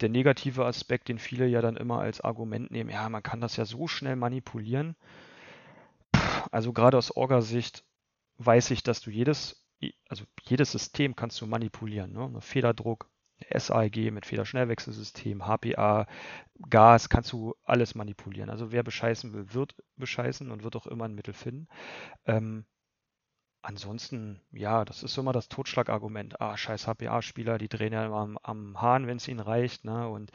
der 0.03 0.11
negative 0.11 0.67
Aspekt, 0.67 1.09
den 1.09 1.19
viele 1.19 1.47
ja 1.47 1.63
dann 1.63 1.77
immer 1.79 2.01
als 2.01 2.21
Argument 2.21 2.71
nehmen, 2.71 2.91
ja, 2.91 3.09
man 3.09 3.23
kann 3.23 3.41
das 3.41 3.57
ja 3.57 3.65
so 3.65 3.87
schnell 3.89 4.17
manipulieren. 4.17 4.97
Also 6.53 6.73
gerade 6.73 6.99
aus 6.99 7.11
Orga-Sicht 7.17 7.85
weiß 8.37 8.71
ich, 8.71 8.83
dass 8.83 9.01
du 9.01 9.11
jedes, 9.11 9.67
also 10.09 10.25
jedes 10.43 10.71
System 10.71 11.17
kannst 11.17 11.41
du 11.41 11.47
manipulieren. 11.47 12.13
Ne? 12.13 12.41
Federdruck, 12.41 13.11
SAEG 13.53 14.13
mit 14.13 14.27
Federschnellwechselsystem, 14.27 15.47
HPA, 15.47 16.07
Gas, 16.69 17.09
kannst 17.09 17.33
du 17.33 17.55
alles 17.65 17.95
manipulieren. 17.95 18.51
Also 18.51 18.71
wer 18.71 18.83
bescheißen 18.83 19.33
will, 19.33 19.53
wird 19.55 19.75
bescheißen 19.97 20.51
und 20.51 20.63
wird 20.63 20.77
auch 20.77 20.87
immer 20.87 21.07
ein 21.07 21.15
Mittel 21.15 21.35
finden. 21.35 21.69
Ähm, 22.27 22.67
ansonsten, 23.63 24.41
ja, 24.51 24.85
das 24.85 25.03
ist 25.03 25.17
immer 25.17 25.33
das 25.33 25.49
Totschlagargument. 25.49 26.41
Ah, 26.41 26.57
scheiß 26.57 26.87
HPA-Spieler, 26.87 27.59
die 27.59 27.69
drehen 27.69 27.95
ja 27.95 28.05
immer 28.05 28.19
am, 28.19 28.39
am 28.43 28.81
Hahn, 28.81 29.07
wenn 29.07 29.17
es 29.17 29.29
ihnen 29.29 29.41
reicht. 29.41 29.85
Ne? 29.85 30.07
Und 30.09 30.31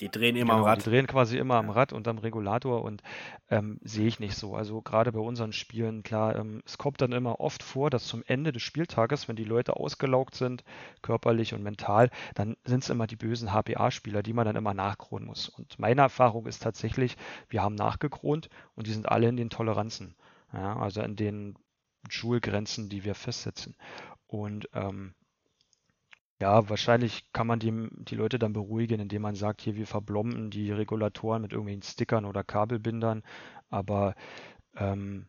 die 0.00 0.10
drehen 0.10 0.36
immer 0.36 0.54
genau, 0.54 0.64
am 0.64 0.70
Rad. 0.70 0.78
Die 0.84 0.90
drehen 0.90 1.06
quasi 1.06 1.38
immer 1.38 1.56
am 1.56 1.70
Rad 1.70 1.92
und 1.92 2.06
am 2.06 2.18
Regulator 2.18 2.82
und 2.82 3.02
ähm, 3.50 3.78
sehe 3.82 4.06
ich 4.06 4.20
nicht 4.20 4.36
so. 4.36 4.54
Also 4.54 4.80
gerade 4.80 5.12
bei 5.12 5.20
unseren 5.20 5.52
Spielen, 5.52 6.02
klar, 6.02 6.36
ähm, 6.36 6.62
es 6.64 6.78
kommt 6.78 7.00
dann 7.00 7.12
immer 7.12 7.40
oft 7.40 7.62
vor, 7.62 7.90
dass 7.90 8.06
zum 8.06 8.22
Ende 8.26 8.52
des 8.52 8.62
Spieltages, 8.62 9.28
wenn 9.28 9.36
die 9.36 9.44
Leute 9.44 9.76
ausgelaugt 9.76 10.34
sind, 10.34 10.64
körperlich 11.02 11.54
und 11.54 11.62
mental, 11.62 12.10
dann 12.34 12.56
sind 12.64 12.84
es 12.84 12.90
immer 12.90 13.06
die 13.06 13.16
bösen 13.16 13.52
HPA-Spieler, 13.52 14.22
die 14.22 14.32
man 14.32 14.46
dann 14.46 14.56
immer 14.56 14.74
nachkronen 14.74 15.26
muss. 15.26 15.48
Und 15.48 15.78
meine 15.78 16.02
Erfahrung 16.02 16.46
ist 16.46 16.62
tatsächlich, 16.62 17.16
wir 17.48 17.62
haben 17.62 17.74
nachgekront 17.74 18.48
und 18.74 18.86
die 18.86 18.92
sind 18.92 19.08
alle 19.08 19.28
in 19.28 19.36
den 19.36 19.50
Toleranzen. 19.50 20.14
Ja, 20.52 20.78
also 20.78 21.02
in 21.02 21.16
den 21.16 21.56
Schulgrenzen, 22.08 22.88
die 22.88 23.04
wir 23.04 23.14
festsetzen. 23.14 23.76
Und 24.26 24.68
ähm, 24.74 25.14
ja, 26.40 26.68
wahrscheinlich 26.68 27.32
kann 27.32 27.46
man 27.46 27.58
die, 27.58 27.88
die 28.04 28.14
Leute 28.14 28.38
dann 28.38 28.52
beruhigen, 28.52 29.00
indem 29.00 29.22
man 29.22 29.34
sagt, 29.34 29.60
hier, 29.60 29.74
wir 29.76 29.86
verblomben 29.86 30.50
die 30.50 30.70
Regulatoren 30.70 31.42
mit 31.42 31.52
irgendwelchen 31.52 31.82
Stickern 31.82 32.24
oder 32.24 32.44
Kabelbindern. 32.44 33.22
Aber 33.70 34.14
ähm, 34.76 35.26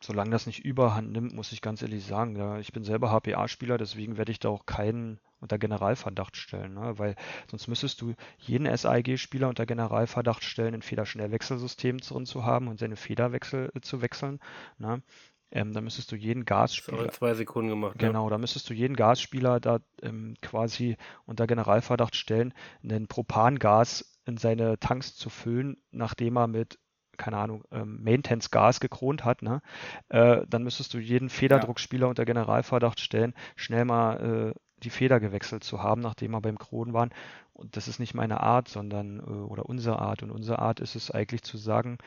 solange 0.00 0.30
das 0.30 0.46
nicht 0.46 0.64
überhand 0.64 1.12
nimmt, 1.12 1.34
muss 1.34 1.52
ich 1.52 1.62
ganz 1.62 1.82
ehrlich 1.82 2.04
sagen, 2.04 2.36
ja, 2.36 2.58
ich 2.58 2.72
bin 2.72 2.84
selber 2.84 3.10
HPA-Spieler, 3.10 3.78
deswegen 3.78 4.16
werde 4.16 4.32
ich 4.32 4.38
da 4.38 4.50
auch 4.50 4.66
keinen 4.66 5.18
unter 5.40 5.58
Generalverdacht 5.58 6.36
stellen, 6.36 6.74
ne? 6.74 6.98
weil 6.98 7.16
sonst 7.50 7.68
müsstest 7.68 8.00
du 8.00 8.14
jeden 8.38 8.66
SAIG-Spieler 8.74 9.48
unter 9.48 9.66
Generalverdacht 9.66 10.42
stellen, 10.42 10.74
ein 10.74 10.82
Federschnellwechselsystem 10.82 11.98
drin 11.98 12.24
zu 12.24 12.44
haben 12.44 12.68
und 12.68 12.78
seine 12.78 12.96
Federwechsel 12.96 13.70
äh, 13.74 13.80
zu 13.80 14.00
wechseln. 14.00 14.40
Ne? 14.78 15.02
Ähm, 15.50 15.72
da 15.72 15.80
müsstest 15.80 16.10
du 16.10 16.16
jeden 16.16 16.44
Gasspieler. 16.44 17.04
Das 17.04 17.16
zwei 17.16 17.34
Sekunden 17.34 17.70
gemacht. 17.70 17.98
Genau, 17.98 18.24
ja. 18.24 18.30
da 18.30 18.38
müsstest 18.38 18.68
du 18.68 18.74
jeden 18.74 18.96
Gasspieler 18.96 19.60
da 19.60 19.80
ähm, 20.02 20.34
quasi 20.42 20.96
unter 21.26 21.46
Generalverdacht 21.46 22.16
stellen, 22.16 22.52
ein 22.82 23.06
Propangas 23.06 24.18
in 24.26 24.36
seine 24.36 24.78
Tanks 24.78 25.14
zu 25.14 25.30
füllen, 25.30 25.76
nachdem 25.90 26.36
er 26.36 26.48
mit 26.48 26.78
keine 27.16 27.36
Ahnung, 27.36 27.64
ähm, 27.70 28.02
Maintenance 28.02 28.50
Gas 28.50 28.80
gekront 28.80 29.24
hat, 29.24 29.42
ne? 29.42 29.62
Äh, 30.08 30.44
dann 30.48 30.64
müsstest 30.64 30.94
du 30.94 30.98
jeden 30.98 31.28
Federdruckspieler 31.28 32.06
ja. 32.06 32.08
unter 32.08 32.24
Generalverdacht 32.24 33.00
stellen, 33.00 33.34
schnell 33.54 33.84
mal 33.84 34.52
äh, 34.52 34.60
die 34.82 34.90
Feder 34.90 35.20
gewechselt 35.20 35.64
zu 35.64 35.82
haben, 35.82 36.00
nachdem 36.00 36.32
wir 36.32 36.40
beim 36.40 36.58
Kronen 36.58 36.92
waren. 36.92 37.10
Und 37.52 37.76
das 37.76 37.88
ist 37.88 38.00
nicht 38.00 38.14
meine 38.14 38.40
Art, 38.40 38.68
sondern 38.68 39.20
äh, 39.20 39.22
oder 39.22 39.66
unsere 39.66 39.98
Art. 40.00 40.22
Und 40.22 40.30
unsere 40.30 40.58
Art 40.58 40.80
ist 40.80 40.96
es 40.96 41.10
eigentlich 41.10 41.42
zu 41.42 41.56
sagen, 41.56 41.98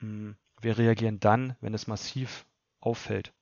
mh, 0.00 0.08
hm, 0.08 0.36
wir 0.60 0.76
reagieren 0.76 1.20
dann, 1.20 1.56
wenn 1.60 1.72
es 1.72 1.86
massiv 1.86 2.44
auffällt. 2.80 3.32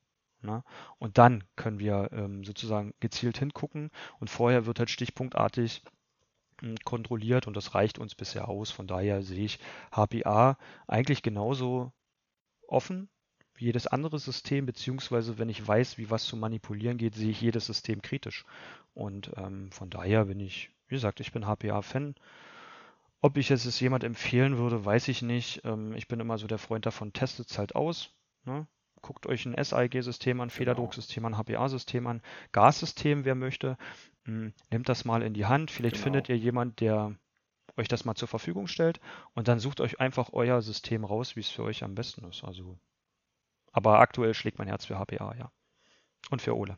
Ne? 0.42 0.62
Und 0.98 1.18
dann 1.18 1.44
können 1.56 1.78
wir 1.80 2.10
ähm, 2.12 2.44
sozusagen 2.44 2.94
gezielt 3.00 3.38
hingucken 3.38 3.90
und 4.20 4.30
vorher 4.30 4.66
wird 4.66 4.78
halt 4.78 4.90
stichpunktartig 4.90 5.82
hm, 6.60 6.76
kontrolliert 6.84 7.46
und 7.46 7.56
das 7.56 7.74
reicht 7.74 7.98
uns 7.98 8.14
bisher 8.14 8.48
aus. 8.48 8.70
Von 8.70 8.86
daher 8.86 9.22
sehe 9.22 9.44
ich 9.44 9.58
HPA 9.90 10.56
eigentlich 10.86 11.22
genauso 11.22 11.92
offen 12.68 13.08
wie 13.54 13.64
jedes 13.64 13.88
andere 13.88 14.18
System, 14.20 14.66
beziehungsweise 14.66 15.38
wenn 15.38 15.48
ich 15.48 15.66
weiß, 15.66 15.98
wie 15.98 16.10
was 16.10 16.24
zu 16.24 16.36
manipulieren 16.36 16.96
geht, 16.96 17.16
sehe 17.16 17.30
ich 17.30 17.40
jedes 17.40 17.66
System 17.66 18.02
kritisch. 18.02 18.44
Und 18.94 19.32
ähm, 19.36 19.72
von 19.72 19.90
daher 19.90 20.26
bin 20.26 20.38
ich, 20.38 20.70
wie 20.86 20.94
gesagt, 20.94 21.18
ich 21.18 21.32
bin 21.32 21.44
HPA-Fan. 21.44 22.14
Ob 23.20 23.36
ich 23.36 23.50
es 23.50 23.80
jemand 23.80 24.04
empfehlen 24.04 24.58
würde, 24.58 24.84
weiß 24.84 25.08
ich 25.08 25.22
nicht. 25.22 25.62
Ähm, 25.64 25.92
ich 25.94 26.06
bin 26.06 26.20
immer 26.20 26.38
so 26.38 26.46
der 26.46 26.58
Freund 26.58 26.86
davon, 26.86 27.12
testet 27.12 27.50
es 27.50 27.58
halt 27.58 27.74
aus. 27.74 28.10
Ne? 28.44 28.68
Guckt 29.02 29.26
euch 29.26 29.46
ein 29.46 29.62
SIG-System 29.62 30.40
an, 30.40 30.48
genau. 30.48 30.56
Federdrucksystem 30.56 31.24
an, 31.24 31.36
HPA-System 31.36 32.06
an, 32.06 32.22
Gassystem, 32.52 33.24
wer 33.24 33.34
möchte. 33.34 33.76
Hm, 34.24 34.52
nehmt 34.70 34.88
das 34.88 35.04
mal 35.04 35.22
in 35.22 35.34
die 35.34 35.46
Hand. 35.46 35.70
Vielleicht 35.70 35.96
genau. 35.96 36.04
findet 36.04 36.28
ihr 36.28 36.36
jemand, 36.36 36.80
der 36.80 37.14
euch 37.76 37.88
das 37.88 38.04
mal 38.04 38.14
zur 38.14 38.28
Verfügung 38.28 38.66
stellt 38.66 39.00
und 39.34 39.48
dann 39.48 39.60
sucht 39.60 39.80
euch 39.80 40.00
einfach 40.00 40.30
euer 40.32 40.60
System 40.62 41.04
raus, 41.04 41.36
wie 41.36 41.40
es 41.40 41.48
für 41.48 41.62
euch 41.62 41.84
am 41.84 41.94
besten 41.94 42.24
ist. 42.24 42.44
Also, 42.44 42.78
aber 43.72 44.00
aktuell 44.00 44.34
schlägt 44.34 44.58
mein 44.58 44.68
Herz 44.68 44.84
für 44.84 44.98
HPA, 44.98 45.34
ja. 45.38 45.52
Und 46.30 46.42
für 46.42 46.56
Ole. 46.56 46.76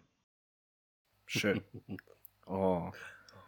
Schön. 1.26 1.62
Oh. 2.46 2.90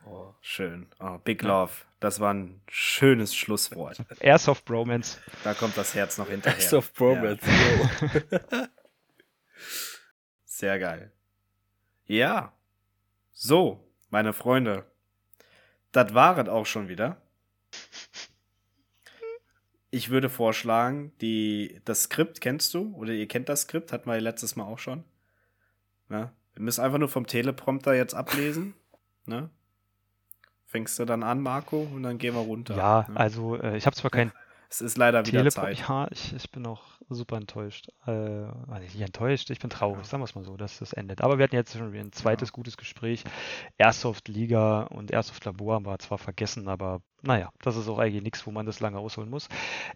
Oh, 0.07 0.35
schön. 0.41 0.87
Oh, 0.99 1.19
Big 1.19 1.43
Love. 1.43 1.73
Das 2.01 2.19
war 2.19 2.35
ein 2.35 2.61
schönes 2.69 3.35
Schlusswort. 3.35 3.99
Airsoft 4.21 4.65
Bromance. 4.65 5.19
Da 5.45 5.55
kommt 5.55 5.77
das 5.77 5.95
Herz 5.95 6.19
noch 6.19 6.29
hinterher. 6.29 6.59
Airsoft 6.59 6.95
Bromance. 6.95 7.47
Ja. 7.47 8.69
Sehr 10.45 10.79
geil. 10.79 11.13
Ja. 12.07 12.53
So, 13.33 13.89
meine 14.11 14.33
Freunde. 14.33 14.87
Das 15.93 16.15
war 16.15 16.37
es 16.39 16.49
auch 16.49 16.67
schon 16.67 16.89
wieder. 16.89 17.23
Ich 19.91 20.09
würde 20.09 20.31
vorschlagen, 20.31 21.13
die, 21.21 21.81
das 21.85 22.05
Skript 22.05 22.41
kennst 22.41 22.73
du? 22.75 22.95
Oder 22.95 23.13
ihr 23.13 23.29
kennt 23.29 23.49
das 23.49 23.63
Skript? 23.63 23.93
Hatten 23.93 24.11
wir 24.11 24.21
letztes 24.21 24.57
Mal 24.57 24.65
auch 24.65 24.79
schon. 24.79 25.05
Ne? 26.09 26.33
Wir 26.55 26.63
müssen 26.63 26.83
einfach 26.83 26.99
nur 26.99 27.09
vom 27.09 27.27
Teleprompter 27.27 27.95
jetzt 27.95 28.15
ablesen. 28.15 28.75
Ne? 29.27 29.51
Fängst 30.73 30.99
du 30.99 31.05
dann 31.05 31.23
an, 31.23 31.41
Marco, 31.41 31.87
und 31.95 32.03
dann 32.03 32.16
gehen 32.16 32.35
wir 32.35 32.41
runter. 32.41 32.75
Ja, 32.75 33.07
ne? 33.07 33.16
also 33.16 33.57
äh, 33.57 33.77
ich 33.77 33.85
habe 33.85 33.95
zwar 33.95 34.11
kein 34.11 34.33
es 34.70 34.81
ist 34.81 34.97
leider 34.97 35.27
wieder 35.27 35.41
Telepro 35.41 35.61
Zeit. 35.61 35.81
Ja, 35.87 36.09
ich, 36.11 36.35
ich 36.35 36.51
bin 36.51 36.64
auch 36.64 36.81
super 37.11 37.37
enttäuscht. 37.37 37.89
Äh, 38.07 38.11
also 38.11 38.81
nicht 38.81 38.99
enttäuscht, 38.99 39.51
ich 39.51 39.59
bin 39.59 39.68
traurig, 39.68 39.99
ja. 39.99 40.05
sagen 40.05 40.23
wir 40.23 40.25
es 40.25 40.35
mal 40.35 40.45
so, 40.45 40.57
dass 40.57 40.79
das 40.79 40.95
endet. 40.95 41.20
Aber 41.20 41.37
wir 41.37 41.45
hatten 41.45 41.57
jetzt 41.57 41.77
schon 41.77 41.93
wieder 41.93 42.03
ein 42.03 42.12
zweites 42.12 42.49
ja. 42.49 42.53
gutes 42.55 42.79
Gespräch. 42.79 43.23
Airsoft 43.77 44.29
Liga 44.29 44.85
und 44.85 45.11
Airsoft 45.11 45.45
Labor 45.45 45.75
haben 45.75 45.85
wir 45.85 45.99
zwar 45.99 46.16
vergessen, 46.16 46.68
aber 46.68 47.03
naja, 47.20 47.51
das 47.61 47.77
ist 47.77 47.87
auch 47.87 47.99
eigentlich 47.99 48.23
nichts, 48.23 48.47
wo 48.47 48.51
man 48.51 48.64
das 48.64 48.81
lange 48.81 48.99
ausholen 48.99 49.29
muss. 49.29 49.51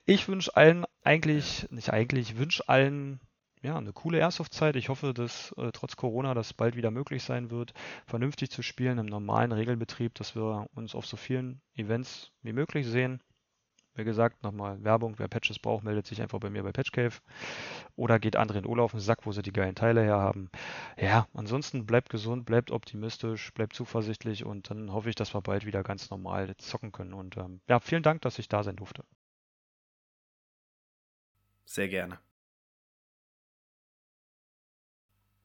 Ich 0.05 0.29
wünsche 0.29 0.55
allen 0.55 0.85
eigentlich, 1.05 1.66
nicht 1.70 1.91
eigentlich, 1.91 2.33
ich 2.33 2.39
wünsche 2.39 2.68
allen 2.68 3.20
ja, 3.63 3.77
eine 3.77 3.93
coole 3.93 4.19
Airsoft-Zeit. 4.19 4.77
Ich 4.77 4.89
hoffe, 4.89 5.15
dass 5.15 5.53
äh, 5.57 5.71
trotz 5.73 5.97
Corona 5.97 6.35
das 6.35 6.53
bald 6.53 6.77
wieder 6.77 6.91
möglich 6.91 7.23
sein 7.25 7.51
wird, 7.51 7.73
vernünftig 8.07 8.51
zu 8.51 8.63
spielen 8.63 8.99
im 8.99 9.07
normalen 9.07 9.53
Regelbetrieb, 9.53 10.15
dass 10.15 10.35
wir 10.35 10.67
uns 10.75 10.95
auf 10.95 11.07
so 11.07 11.17
vielen 11.17 11.61
Events 11.75 12.33
wie 12.43 12.53
möglich 12.53 12.87
sehen. 12.87 13.23
Wie 13.97 14.05
gesagt, 14.05 14.43
nochmal 14.43 14.85
Werbung, 14.85 15.19
wer 15.19 15.29
Patches 15.29 15.59
braucht, 15.59 15.83
meldet 15.83 16.07
sich 16.07 16.21
einfach 16.21 16.39
bei 16.39 16.51
mir 16.51 16.63
bei 16.63 16.71
Patchcave 16.71 17.19
oder 17.97 18.19
geht 18.19 18.37
andere 18.37 18.59
in 18.59 18.67
Urlaub 18.67 18.91
den 18.91 19.01
Sack, 19.01 19.25
wo 19.25 19.33
sie 19.33 19.41
die 19.41 19.55
geilen 19.55 19.75
Teile 19.75 20.03
her 20.03 20.19
haben. 20.19 20.51
Ja, 20.99 21.27
ansonsten 21.33 21.87
bleibt 21.87 22.11
gesund, 22.11 22.45
bleibt 22.45 22.71
optimistisch, 22.71 23.53
bleibt 23.55 23.75
zuversichtlich 23.75 24.45
und 24.45 24.71
dann 24.71 24.93
hoffe 24.93 25.09
ich, 25.09 25.15
dass 25.15 25.35
wir 25.35 25.41
bald 25.41 25.65
wieder 25.65 25.83
ganz 25.83 26.11
normal 26.11 26.55
zocken 26.59 26.93
können. 26.93 27.15
Und 27.15 27.39
ähm, 27.39 27.63
ja, 27.69 27.81
vielen 27.81 28.03
Dank, 28.03 28.21
dass 28.21 28.39
ich 28.39 28.49
da 28.49 28.63
sein 28.63 28.77
durfte. 28.77 29.03
Sehr 31.65 31.89
gerne. 31.89 32.19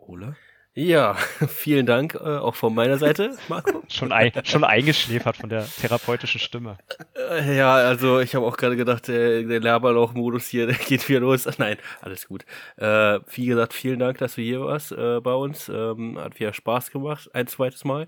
Ole? 0.02 0.36
Ja, 0.74 1.16
vielen 1.50 1.86
Dank 1.86 2.16
äh, 2.16 2.38
auch 2.38 2.56
von 2.56 2.74
meiner 2.74 2.98
Seite, 2.98 3.38
Marco. 3.50 3.84
schon, 3.90 4.14
ein, 4.14 4.32
schon 4.46 4.64
eingeschläfert 4.64 5.36
von 5.36 5.50
der 5.50 5.66
therapeutischen 5.66 6.40
Stimme. 6.40 6.78
Äh, 7.16 7.58
ja, 7.58 7.74
also 7.74 8.22
ich 8.22 8.36
habe 8.36 8.46
auch 8.46 8.56
gerade 8.56 8.78
gedacht, 8.78 9.10
der, 9.10 9.44
der 9.44 9.60
Laberlauch-Modus 9.60 10.48
hier, 10.48 10.68
der 10.68 10.78
geht 10.78 11.10
wieder 11.10 11.20
los. 11.20 11.46
Nein, 11.58 11.78
alles 12.00 12.28
gut. 12.28 12.46
Äh, 12.78 13.20
wie 13.34 13.48
gesagt, 13.48 13.74
vielen 13.74 14.00
Dank, 14.00 14.20
dass 14.20 14.36
du 14.36 14.42
hier 14.42 14.62
warst 14.62 14.94
äh, 14.94 15.20
bei 15.20 15.34
uns. 15.34 15.68
Ähm, 15.68 16.18
hat 16.18 16.40
wieder 16.40 16.54
Spaß 16.54 16.92
gemacht, 16.92 17.30
ein 17.34 17.48
zweites 17.48 17.84
Mal. 17.84 18.08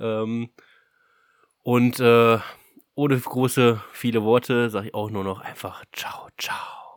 Ähm, 0.00 0.48
und 1.62 2.00
äh, 2.00 2.38
ohne 2.94 3.18
große, 3.18 3.82
viele 3.92 4.24
Worte 4.24 4.70
sage 4.70 4.88
ich 4.88 4.94
auch 4.94 5.10
nur 5.10 5.24
noch 5.24 5.40
einfach 5.40 5.84
Ciao, 5.92 6.28
ciao. 6.38 6.87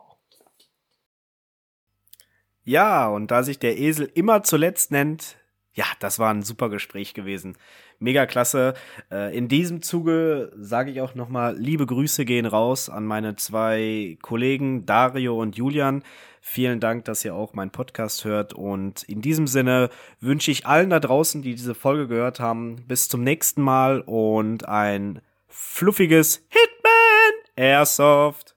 Ja, 2.64 3.08
und 3.08 3.30
da 3.30 3.42
sich 3.42 3.58
der 3.58 3.78
Esel 3.78 4.10
immer 4.14 4.42
zuletzt 4.42 4.90
nennt, 4.90 5.36
ja, 5.74 5.86
das 6.00 6.18
war 6.18 6.32
ein 6.32 6.42
super 6.42 6.68
Gespräch 6.68 7.14
gewesen. 7.14 7.56
Mega 7.98 8.26
klasse. 8.26 8.74
Äh, 9.10 9.36
in 9.36 9.48
diesem 9.48 9.80
Zuge 9.80 10.52
sage 10.56 10.90
ich 10.90 11.00
auch 11.00 11.14
nochmal, 11.14 11.56
liebe 11.56 11.86
Grüße 11.86 12.24
gehen 12.24 12.46
raus 12.46 12.90
an 12.90 13.06
meine 13.06 13.36
zwei 13.36 14.18
Kollegen 14.20 14.84
Dario 14.84 15.40
und 15.40 15.56
Julian. 15.56 16.02
Vielen 16.40 16.80
Dank, 16.80 17.04
dass 17.06 17.24
ihr 17.24 17.34
auch 17.34 17.54
meinen 17.54 17.70
Podcast 17.70 18.24
hört. 18.24 18.52
Und 18.52 19.04
in 19.04 19.22
diesem 19.22 19.46
Sinne 19.46 19.88
wünsche 20.20 20.50
ich 20.50 20.66
allen 20.66 20.90
da 20.90 21.00
draußen, 21.00 21.40
die 21.40 21.54
diese 21.54 21.74
Folge 21.74 22.08
gehört 22.08 22.40
haben, 22.40 22.84
bis 22.86 23.08
zum 23.08 23.22
nächsten 23.22 23.62
Mal 23.62 24.00
und 24.00 24.68
ein 24.68 25.22
fluffiges 25.48 26.44
Hitman 26.48 27.32
Airsoft. 27.56 28.56